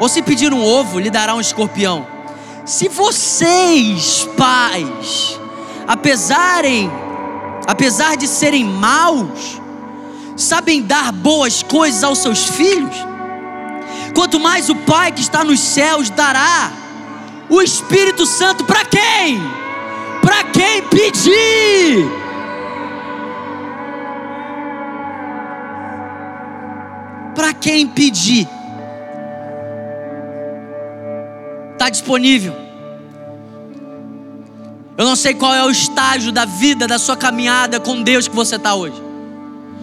Ou 0.00 0.08
se 0.08 0.22
pedir 0.22 0.52
um 0.52 0.64
ovo, 0.64 0.98
lhe 0.98 1.10
dará 1.10 1.34
um 1.34 1.40
escorpião? 1.40 2.06
Se 2.64 2.88
vocês, 2.88 4.28
pais, 4.36 5.38
apesarem, 5.86 6.90
apesar 7.68 8.16
de 8.16 8.26
serem 8.26 8.64
maus, 8.64 9.60
sabem 10.34 10.82
dar 10.82 11.12
boas 11.12 11.62
coisas 11.62 12.02
aos 12.02 12.18
seus 12.20 12.48
filhos, 12.48 12.96
quanto 14.14 14.40
mais 14.40 14.70
o 14.70 14.74
Pai 14.74 15.12
que 15.12 15.20
está 15.20 15.44
nos 15.44 15.60
céus 15.60 16.08
dará 16.08 16.72
o 17.46 17.60
Espírito 17.60 18.24
Santo 18.24 18.64
para 18.64 18.86
quem? 18.86 19.38
Para 20.22 20.44
quem 20.44 20.82
pedir. 20.84 22.28
para 27.34 27.54
quem 27.54 27.86
pedir. 27.86 28.48
Está 31.72 31.88
disponível. 31.88 32.67
Eu 34.98 35.04
não 35.04 35.14
sei 35.14 35.32
qual 35.32 35.54
é 35.54 35.64
o 35.64 35.70
estágio 35.70 36.32
da 36.32 36.44
vida, 36.44 36.84
da 36.84 36.98
sua 36.98 37.16
caminhada 37.16 37.78
com 37.78 38.02
Deus 38.02 38.26
que 38.26 38.34
você 38.34 38.56
está 38.56 38.74
hoje. 38.74 38.96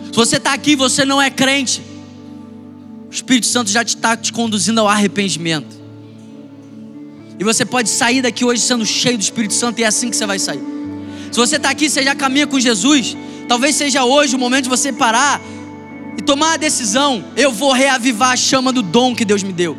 Se 0.07 0.11
você 0.11 0.35
está 0.35 0.51
aqui 0.51 0.71
e 0.71 0.75
você 0.75 1.05
não 1.05 1.21
é 1.21 1.29
crente, 1.29 1.81
o 3.09 3.13
Espírito 3.13 3.47
Santo 3.47 3.71
já 3.71 3.81
está 3.81 4.17
te 4.17 4.33
conduzindo 4.33 4.81
ao 4.81 4.89
arrependimento. 4.89 5.73
E 7.39 7.45
você 7.45 7.65
pode 7.65 7.87
sair 7.87 8.21
daqui 8.21 8.43
hoje 8.43 8.61
sendo 8.61 8.85
cheio 8.85 9.17
do 9.17 9.21
Espírito 9.21 9.53
Santo, 9.53 9.79
e 9.79 9.85
é 9.85 9.87
assim 9.87 10.09
que 10.09 10.17
você 10.17 10.25
vai 10.25 10.37
sair. 10.37 10.61
Se 11.31 11.39
você 11.39 11.55
está 11.55 11.69
aqui, 11.69 11.89
você 11.89 12.03
já 12.03 12.13
caminha 12.13 12.45
com 12.45 12.59
Jesus, 12.59 13.15
talvez 13.47 13.77
seja 13.77 14.03
hoje 14.03 14.35
o 14.35 14.39
momento 14.39 14.63
de 14.63 14.69
você 14.69 14.91
parar 14.91 15.39
e 16.17 16.21
tomar 16.21 16.55
a 16.55 16.57
decisão, 16.57 17.23
eu 17.37 17.53
vou 17.53 17.71
reavivar 17.71 18.31
a 18.31 18.35
chama 18.35 18.73
do 18.73 18.81
dom 18.81 19.15
que 19.15 19.23
Deus 19.23 19.43
me 19.43 19.53
deu. 19.53 19.77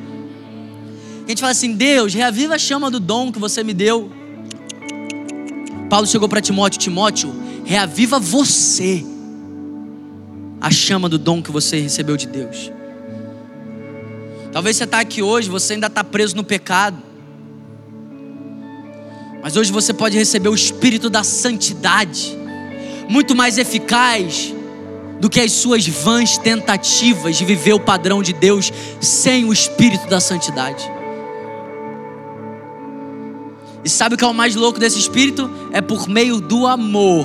A 1.27 1.29
gente 1.29 1.41
fala 1.41 1.53
assim: 1.53 1.75
Deus, 1.75 2.15
reaviva 2.15 2.55
a 2.55 2.59
chama 2.59 2.91
do 2.91 2.99
dom 2.99 3.31
que 3.31 3.39
você 3.39 3.63
me 3.63 3.75
deu. 3.75 4.11
Paulo 5.89 6.07
chegou 6.07 6.29
para 6.29 6.41
Timóteo: 6.41 6.79
Timóteo, 6.79 7.35
reaviva 7.65 8.19
você 8.19 9.05
a 10.61 10.71
chama 10.71 11.09
do 11.09 11.19
dom 11.19 11.43
que 11.43 11.51
você 11.51 11.79
recebeu 11.79 12.17
de 12.17 12.27
Deus. 12.27 12.73
Talvez 14.53 14.77
você 14.77 14.85
está 14.85 15.01
aqui 15.01 15.23
hoje, 15.23 15.51
você 15.51 15.75
ainda 15.75 15.87
está 15.87 16.03
preso 16.03 16.35
no 16.35 16.43
pecado. 16.43 16.97
Mas 19.43 19.57
hoje 19.57 19.71
você 19.71 19.93
pode 19.93 20.17
receber 20.17 20.49
o 20.49 20.55
espírito 20.55 21.09
da 21.09 21.23
santidade, 21.23 22.37
muito 23.09 23.35
mais 23.35 23.59
eficaz 23.59 24.53
do 25.21 25.31
que 25.31 25.41
as 25.41 25.53
suas 25.53 25.87
vãs 25.87 26.37
tentativas 26.37 27.37
de 27.37 27.45
viver 27.45 27.73
o 27.75 27.81
padrão 27.81 28.23
de 28.23 28.33
Deus 28.33 28.73
sem 29.01 29.45
o 29.45 29.53
espírito 29.53 30.09
da 30.09 30.21
santidade. 30.21 30.96
E 33.87 33.89
sabe 33.89 34.17
o 34.17 34.19
que 34.19 34.25
é 34.25 34.27
o 34.27 34.35
mais 34.35 34.57
louco 34.57 34.81
desse 34.81 34.99
espírito? 34.99 35.49
É 35.71 35.81
por 35.81 36.09
meio 36.09 36.41
do 36.41 36.67
amor 36.67 37.25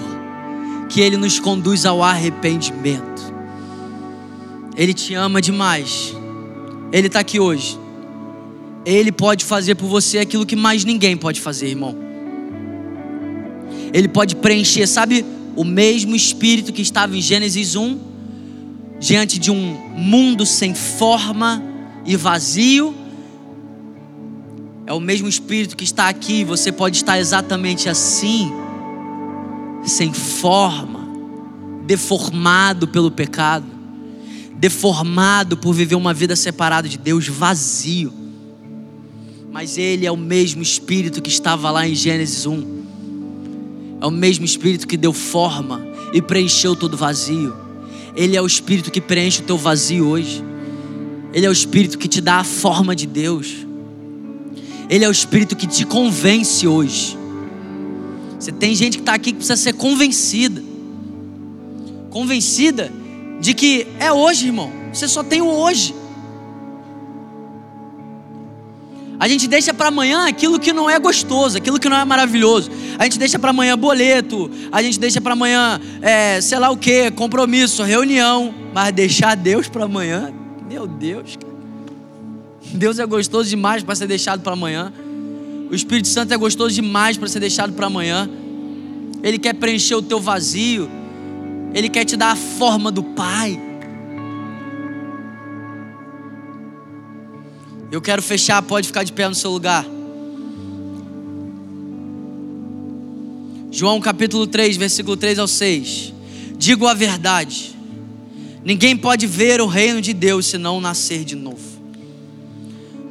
que 0.90 1.02
ele 1.02 1.18
nos 1.18 1.40
conduz 1.40 1.88
ao 1.88 2.04
arrependimento. 2.04 3.34
Ele 4.78 4.94
te 4.94 5.16
ama 5.16 5.42
demais. 5.42 6.16
Ele 6.92 7.08
está 7.08 7.20
aqui 7.20 7.40
hoje. 7.40 7.80
Ele 8.86 9.12
pode 9.12 9.44
fazer 9.44 9.74
por 9.74 9.88
você 9.88 10.20
aquilo 10.20 10.46
que 10.46 10.56
mais 10.56 10.86
ninguém 10.86 11.18
pode 11.18 11.42
fazer, 11.42 11.70
irmão. 11.70 11.98
Ele 13.92 14.08
pode 14.08 14.36
preencher, 14.36 14.86
sabe 14.86 15.26
o 15.56 15.64
mesmo 15.64 16.16
Espírito 16.16 16.72
que 16.72 16.84
estava 16.84 17.18
em 17.18 17.22
Gênesis 17.22 17.76
1, 17.76 17.98
diante 19.00 19.40
de 19.40 19.50
um 19.50 19.76
mundo 19.98 20.46
sem 20.46 20.76
forma 20.76 21.64
e 22.06 22.16
vazio, 22.16 22.94
é 24.86 24.94
o 24.94 24.99
mesmo 24.99 25.28
Espírito 25.28 25.76
que 25.76 25.84
está 25.84 26.10
aqui. 26.10 26.44
Você 26.44 26.72
pode 26.72 26.98
estar 26.98 27.20
exatamente 27.20 27.90
assim, 27.90 28.52
sem 29.86 30.14
forma, 30.14 31.08
deformado 31.86 32.88
pelo 32.88 33.12
pecado, 33.12 33.66
deformado 34.56 35.58
por 35.58 35.74
viver 35.74 35.95
uma 35.95 36.14
vida 36.14 36.36
separada 36.36 36.88
de 36.88 36.98
Deus, 36.98 37.28
vazio. 37.28 38.14
Mas 39.52 39.78
Ele 39.78 40.06
é 40.06 40.12
o 40.12 40.18
mesmo 40.18 40.62
Espírito 40.62 41.22
que 41.22 41.30
estava 41.30 41.70
lá 41.72 41.88
em 41.88 41.95
Gênesis 41.95 42.45
1 42.45 42.82
é 44.02 44.06
o 44.08 44.12
mesmo 44.12 44.44
Espírito 44.44 44.88
que 44.88 44.98
deu 44.98 45.14
forma 45.14 45.86
e 46.12 46.22
preencheu 46.22 46.76
todo 46.76 46.98
vazio. 46.98 47.56
Ele 48.16 48.36
é 48.36 48.41
o 48.41 48.48
Espírito 48.48 48.91
que 48.91 48.99
preenche 48.99 49.41
o 49.41 49.45
teu 49.45 49.58
vazio 49.58 50.08
hoje. 50.08 50.44
Ele 51.32 51.45
é 51.45 51.49
o 51.49 51.52
Espírito 51.53 51.99
que 51.99 52.08
te 52.08 52.20
dá 52.20 52.38
a 52.38 52.44
forma 52.44 52.95
de 52.95 53.06
Deus. 53.06 53.66
Ele 54.91 55.05
é 55.05 55.07
o 55.07 55.11
Espírito 55.11 55.55
que 55.55 55.65
te 55.65 55.85
convence 55.85 56.68
hoje. 56.68 57.18
Você 58.38 58.51
tem 58.51 58.76
gente 58.76 58.97
que 58.97 59.03
está 59.03 59.13
aqui 59.13 59.31
que 59.31 59.38
precisa 59.38 59.55
ser 59.55 59.72
convencida. 59.72 60.61
Convencida 62.09 62.91
de 63.39 63.53
que 63.53 63.88
é 63.97 64.11
hoje, 64.11 64.47
irmão. 64.47 64.69
Você 64.91 65.07
só 65.07 65.23
tem 65.23 65.41
o 65.41 65.47
hoje. 65.47 65.95
A 69.18 69.30
gente 69.30 69.47
deixa 69.47 69.73
para 69.73 69.88
amanhã 69.88 70.27
aquilo 70.27 70.59
que 70.59 70.73
não 70.73 70.89
é 70.89 70.99
gostoso, 70.99 71.57
aquilo 71.57 71.80
que 71.80 71.88
não 71.88 71.95
é 71.95 72.03
maravilhoso. 72.03 72.69
A 72.99 73.05
gente 73.05 73.18
deixa 73.18 73.39
para 73.39 73.51
amanhã 73.51 73.77
boleto, 73.77 74.51
a 74.73 74.81
gente 74.81 74.99
deixa 74.99 75.22
para 75.22 75.31
amanhã, 75.31 75.80
é, 76.01 76.41
sei 76.41 76.59
lá 76.59 76.69
o 76.69 76.76
que, 76.76 77.09
compromisso, 77.11 77.81
reunião. 77.84 78.53
Mas 78.73 78.91
deixar 78.91 79.38
Deus 79.38 79.69
para 79.69 79.85
amanhã, 79.85 80.34
meu 80.68 80.85
Deus, 80.85 81.38
cara. 81.38 81.51
Deus 82.73 82.99
é 82.99 83.06
gostoso 83.06 83.49
demais 83.49 83.84
para 83.84 83.95
ser 83.95 84.07
deixado 84.07 84.41
para 84.41 84.53
amanhã. 84.53 84.91
O 85.69 85.76
Espírito 85.76 86.07
Santo 86.07 86.34
é 86.34 86.38
gostoso 86.38 86.73
demais 86.73 87.18
para 87.18 87.27
ser 87.27 87.39
deixado 87.39 87.73
para 87.73 87.88
amanhã. 87.88 88.30
Ele 89.23 89.38
quer 89.38 89.53
preencher 89.53 89.95
o 89.95 90.02
teu 90.02 90.19
vazio. 90.19 90.89
Ele 91.73 91.89
quer 91.89 92.06
te 92.06 92.18
dar 92.18 92.31
a 92.31 92.35
forma 92.35 92.91
do 92.91 93.03
Pai. 93.03 93.60
Eu 97.91 98.02
quero 98.02 98.22
fechar, 98.22 98.61
pode 98.61 98.88
ficar 98.88 99.03
de 99.03 99.11
pé 99.11 99.27
no 99.27 99.35
seu 99.35 99.52
lugar. 99.52 99.85
João 103.69 104.02
capítulo 104.02 104.45
3, 104.45 104.76
versículo 104.77 105.15
3 105.15 105.39
ao 105.39 105.48
6. 105.48 106.14
Digo 106.57 106.88
a 106.88 106.93
verdade: 106.93 107.77
ninguém 108.64 108.98
pode 108.98 109.26
ver 109.26 109.61
o 109.61 109.68
reino 109.68 110.02
de 110.02 110.14
Deus 110.14 110.48
se 110.48 110.57
não 110.57 110.81
nascer 110.81 111.23
de 111.23 111.35
novo. 111.35 111.70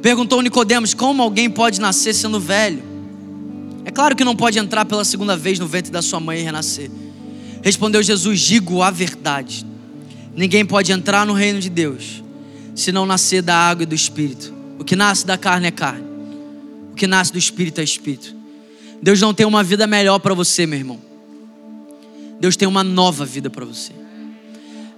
Perguntou 0.01 0.41
Nicodemos: 0.41 0.93
Como 0.93 1.21
alguém 1.21 1.49
pode 1.49 1.79
nascer 1.79 2.13
sendo 2.13 2.39
velho? 2.39 2.83
É 3.85 3.91
claro 3.91 4.15
que 4.15 4.23
não 4.23 4.35
pode 4.35 4.59
entrar 4.59 4.85
pela 4.85 5.03
segunda 5.03 5.35
vez 5.35 5.59
no 5.59 5.67
ventre 5.67 5.91
da 5.91 6.01
sua 6.01 6.19
mãe 6.19 6.39
e 6.39 6.43
renascer. 6.43 6.89
Respondeu 7.61 8.01
Jesus: 8.01 8.39
Digo 8.39 8.81
a 8.81 8.89
verdade. 8.89 9.65
Ninguém 10.35 10.65
pode 10.65 10.91
entrar 10.91 11.25
no 11.25 11.33
reino 11.33 11.59
de 11.59 11.69
Deus 11.69 12.23
se 12.73 12.91
não 12.91 13.05
nascer 13.05 13.41
da 13.41 13.55
água 13.55 13.83
e 13.83 13.85
do 13.85 13.95
espírito. 13.95 14.53
O 14.79 14.83
que 14.83 14.95
nasce 14.95 15.25
da 15.25 15.37
carne 15.37 15.67
é 15.67 15.71
carne. 15.71 16.05
O 16.91 16.95
que 16.95 17.05
nasce 17.05 17.31
do 17.31 17.37
espírito 17.37 17.81
é 17.81 17.83
espírito. 17.83 18.35
Deus 19.01 19.19
não 19.19 19.33
tem 19.33 19.45
uma 19.45 19.63
vida 19.63 19.85
melhor 19.85 20.19
para 20.19 20.33
você, 20.33 20.65
meu 20.65 20.79
irmão. 20.79 20.99
Deus 22.39 22.55
tem 22.55 22.67
uma 22.67 22.83
nova 22.83 23.25
vida 23.25 23.49
para 23.49 23.65
você. 23.65 23.91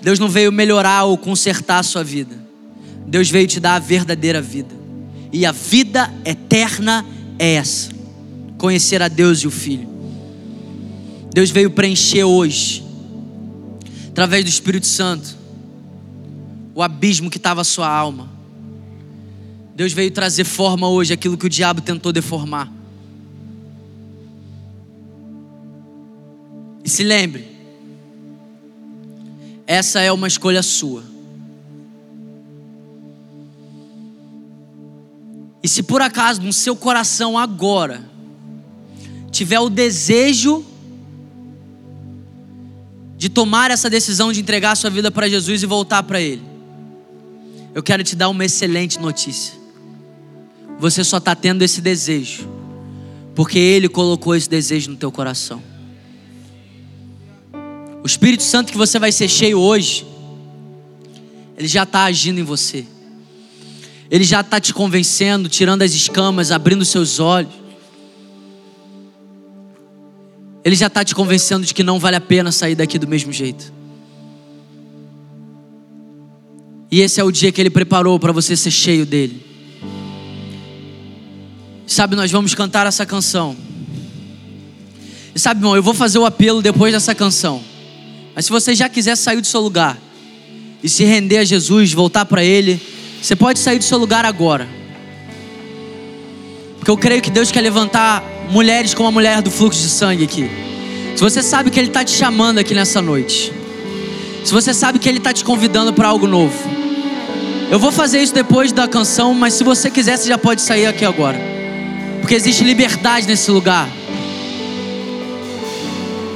Deus 0.02 0.20
não 0.20 0.30
veio 0.30 0.52
melhorar 0.52 1.04
ou 1.06 1.18
consertar 1.18 1.80
a 1.80 1.84
sua 1.84 2.04
vida. 2.04 2.36
Deus 3.08 3.30
veio 3.30 3.48
te 3.48 3.60
dar 3.60 3.76
a 3.76 3.80
verdadeira 3.80 4.42
vida. 4.42 4.83
E 5.34 5.48
a 5.48 5.52
vida 5.52 6.14
eterna 6.24 7.04
é 7.40 7.56
essa: 7.56 7.90
conhecer 8.60 9.02
a 9.02 9.08
Deus 9.08 9.40
e 9.40 9.48
o 9.48 9.52
Filho. 9.52 9.90
Deus 11.34 11.50
veio 11.50 11.72
preencher 11.72 12.24
hoje, 12.24 12.84
através 14.10 14.46
do 14.46 14.50
Espírito 14.50 14.86
Santo, 14.86 15.36
o 16.76 16.84
abismo 16.84 17.32
que 17.32 17.38
estava 17.38 17.62
a 17.62 17.64
sua 17.64 17.90
alma. 17.90 18.32
Deus 19.76 19.92
veio 19.92 20.12
trazer 20.12 20.44
forma 20.44 20.88
hoje 20.88 21.12
aquilo 21.12 21.36
que 21.36 21.48
o 21.48 21.50
diabo 21.50 21.82
tentou 21.82 22.14
deformar. 22.14 22.72
E 26.86 26.90
se 26.90 27.04
lembre, 27.04 27.48
essa 29.66 30.00
é 30.00 30.12
uma 30.12 30.28
escolha 30.28 30.62
sua. 30.62 31.13
E 35.64 35.70
se 35.70 35.82
por 35.82 36.02
acaso 36.02 36.42
no 36.42 36.52
seu 36.52 36.76
coração 36.76 37.38
agora 37.38 38.04
tiver 39.32 39.60
o 39.62 39.70
desejo 39.70 40.64
de 43.18 43.30
tomar 43.30 43.72
essa 43.72 43.90
decisão 43.90 44.34
de 44.34 44.42
entregar 44.42 44.72
a 44.72 44.76
sua 44.76 44.90
vida 44.90 45.10
para 45.10 45.30
Jesus 45.30 45.64
e 45.64 45.66
voltar 45.66 46.04
para 46.04 46.20
Ele, 46.20 46.44
eu 47.74 47.82
quero 47.82 48.04
te 48.04 48.14
dar 48.14 48.28
uma 48.28 48.44
excelente 48.44 49.00
notícia. 49.00 49.54
Você 50.78 51.02
só 51.02 51.18
está 51.18 51.34
tendo 51.34 51.62
esse 51.62 51.80
desejo 51.80 52.46
porque 53.34 53.58
Ele 53.58 53.88
colocou 53.88 54.36
esse 54.36 54.50
desejo 54.50 54.92
no 54.92 54.98
teu 54.98 55.12
coração. 55.12 55.64
O 58.04 58.06
Espírito 58.06 58.44
Santo 58.44 58.70
que 58.70 58.78
você 58.78 59.00
vai 59.00 59.14
ser 59.14 59.30
cheio 59.30 59.58
hoje, 59.58 60.06
ele 61.58 61.70
já 61.70 61.84
está 61.84 62.04
agindo 62.04 62.38
em 62.40 62.44
você. 62.44 62.86
Ele 64.14 64.24
já 64.24 64.42
está 64.42 64.60
te 64.60 64.76
convencendo, 64.76 65.50
tirando 65.50 65.82
as 65.82 65.92
escamas, 65.92 66.52
abrindo 66.52 66.86
seus 66.86 67.20
olhos. 67.20 67.52
Ele 70.64 70.76
já 70.76 70.86
está 70.86 71.04
te 71.04 71.16
convencendo 71.16 71.66
de 71.66 71.74
que 71.74 71.82
não 71.82 71.98
vale 71.98 72.16
a 72.18 72.22
pena 72.22 72.52
sair 72.52 72.76
daqui 72.76 73.00
do 73.00 73.08
mesmo 73.08 73.34
jeito. 73.34 73.74
E 76.92 77.02
esse 77.02 77.20
é 77.20 77.24
o 77.24 77.32
dia 77.32 77.52
que 77.52 77.60
Ele 77.60 77.72
preparou 77.72 78.20
para 78.20 78.32
você 78.32 78.56
ser 78.56 78.70
cheio 78.70 79.04
dele. 79.04 79.44
Sabe, 81.88 82.16
nós 82.16 82.30
vamos 82.32 82.54
cantar 82.54 82.86
essa 82.86 83.08
canção. 83.08 83.58
E 85.34 85.40
sabe, 85.40 85.60
irmão, 85.60 85.76
eu 85.76 85.82
vou 85.82 85.96
fazer 85.96 86.20
o 86.20 86.26
apelo 86.28 86.62
depois 86.62 86.94
dessa 86.94 87.16
canção. 87.16 87.64
Mas 88.36 88.46
se 88.46 88.52
você 88.52 88.76
já 88.76 88.88
quiser 88.88 89.16
sair 89.16 89.42
do 89.42 89.48
seu 89.48 89.60
lugar 89.60 90.00
e 90.84 90.88
se 90.88 91.04
render 91.04 91.40
a 91.40 91.44
Jesus, 91.44 91.92
voltar 91.94 92.26
para 92.26 92.44
Ele, 92.44 92.80
você 93.24 93.38
pode 93.38 93.58
sair 93.58 93.78
do 93.78 93.86
seu 93.86 93.98
lugar 93.98 94.26
agora. 94.26 94.68
Porque 96.76 96.92
eu 96.92 96.98
creio 96.98 97.22
que 97.22 97.30
Deus 97.30 97.50
quer 97.52 97.62
levantar 97.62 98.22
mulheres 98.50 98.94
como 98.94 99.08
a 99.08 99.12
mulher 99.14 99.42
do 99.42 99.50
fluxo 99.50 99.82
de 99.82 99.88
sangue 99.88 100.26
aqui. 100.26 100.52
Se 101.16 101.22
você 101.22 101.42
sabe 101.42 101.70
que 101.70 101.80
Ele 101.80 101.88
está 101.88 102.04
te 102.04 102.12
chamando 102.12 102.58
aqui 102.58 102.74
nessa 102.76 103.02
noite. 103.02 103.54
Se 104.44 104.52
você 104.52 104.74
sabe 104.74 105.00
que 105.00 105.08
Ele 105.08 105.20
está 105.20 105.32
te 105.32 105.46
convidando 105.46 105.94
para 105.94 106.10
algo 106.10 106.28
novo. 106.28 106.54
Eu 107.72 107.80
vou 107.80 107.94
fazer 107.94 108.22
isso 108.22 108.34
depois 108.34 108.74
da 108.74 108.90
canção, 108.90 109.34
mas 109.34 109.54
se 109.54 109.64
você 109.64 109.90
quiser, 109.90 110.18
você 110.18 110.28
já 110.28 110.38
pode 110.38 110.62
sair 110.62 110.86
aqui 110.86 111.06
agora. 111.06 111.40
Porque 112.20 112.36
existe 112.36 112.66
liberdade 112.66 113.26
nesse 113.26 113.50
lugar. 113.50 113.88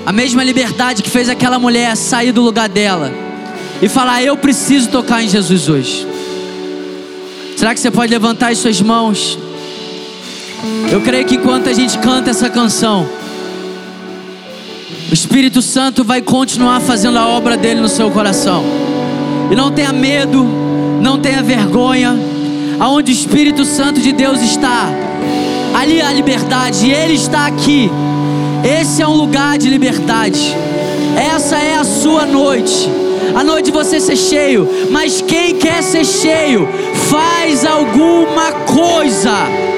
A 0.05 0.13
mesma 0.13 0.41
liberdade 0.41 1.03
que 1.03 1.09
fez 1.09 1.27
aquela 1.27 1.59
mulher 1.59 1.97
sair 1.97 2.31
do 2.31 2.41
lugar 2.41 2.69
dela 2.69 3.11
e 3.81 3.89
falar: 3.89 4.23
Eu 4.23 4.37
preciso 4.37 4.87
tocar 4.87 5.21
em 5.21 5.27
Jesus 5.27 5.67
hoje. 5.67 6.16
Será 7.57 7.73
que 7.73 7.79
você 7.79 7.89
pode 7.89 8.13
levantar 8.13 8.51
as 8.51 8.59
suas 8.59 8.79
mãos? 8.79 9.35
Eu 10.91 11.01
creio 11.01 11.25
que 11.25 11.37
enquanto 11.37 11.67
a 11.67 11.73
gente 11.73 11.97
canta 11.97 12.29
essa 12.29 12.51
canção, 12.51 13.09
o 15.09 15.13
Espírito 15.13 15.59
Santo 15.59 16.03
vai 16.03 16.21
continuar 16.21 16.79
fazendo 16.79 17.17
a 17.17 17.27
obra 17.27 17.57
dele 17.57 17.81
no 17.81 17.89
seu 17.89 18.11
coração. 18.11 18.63
E 19.51 19.55
não 19.55 19.71
tenha 19.71 19.91
medo, 19.91 20.43
não 21.01 21.17
tenha 21.17 21.41
vergonha. 21.41 22.15
Aonde 22.79 23.11
o 23.11 23.15
Espírito 23.15 23.65
Santo 23.65 23.99
de 23.99 24.11
Deus 24.11 24.39
está, 24.39 24.91
ali 25.73 25.99
há 25.99 26.13
liberdade, 26.13 26.85
e 26.85 26.91
Ele 26.91 27.15
está 27.15 27.47
aqui. 27.47 27.89
Esse 28.63 29.01
é 29.01 29.07
um 29.07 29.15
lugar 29.15 29.57
de 29.57 29.67
liberdade. 29.67 30.55
Essa 31.15 31.57
é 31.57 31.73
a 31.73 31.83
sua 31.83 32.23
noite 32.23 33.06
a 33.35 33.43
noite 33.43 33.71
você 33.71 33.99
ser 33.99 34.15
cheio. 34.15 34.67
Mas 34.89 35.21
quem 35.21 35.55
quer 35.55 35.81
ser 35.83 36.05
cheio, 36.05 36.67
faz 37.09 37.65
alguma 37.65 38.51
coisa. 38.51 39.76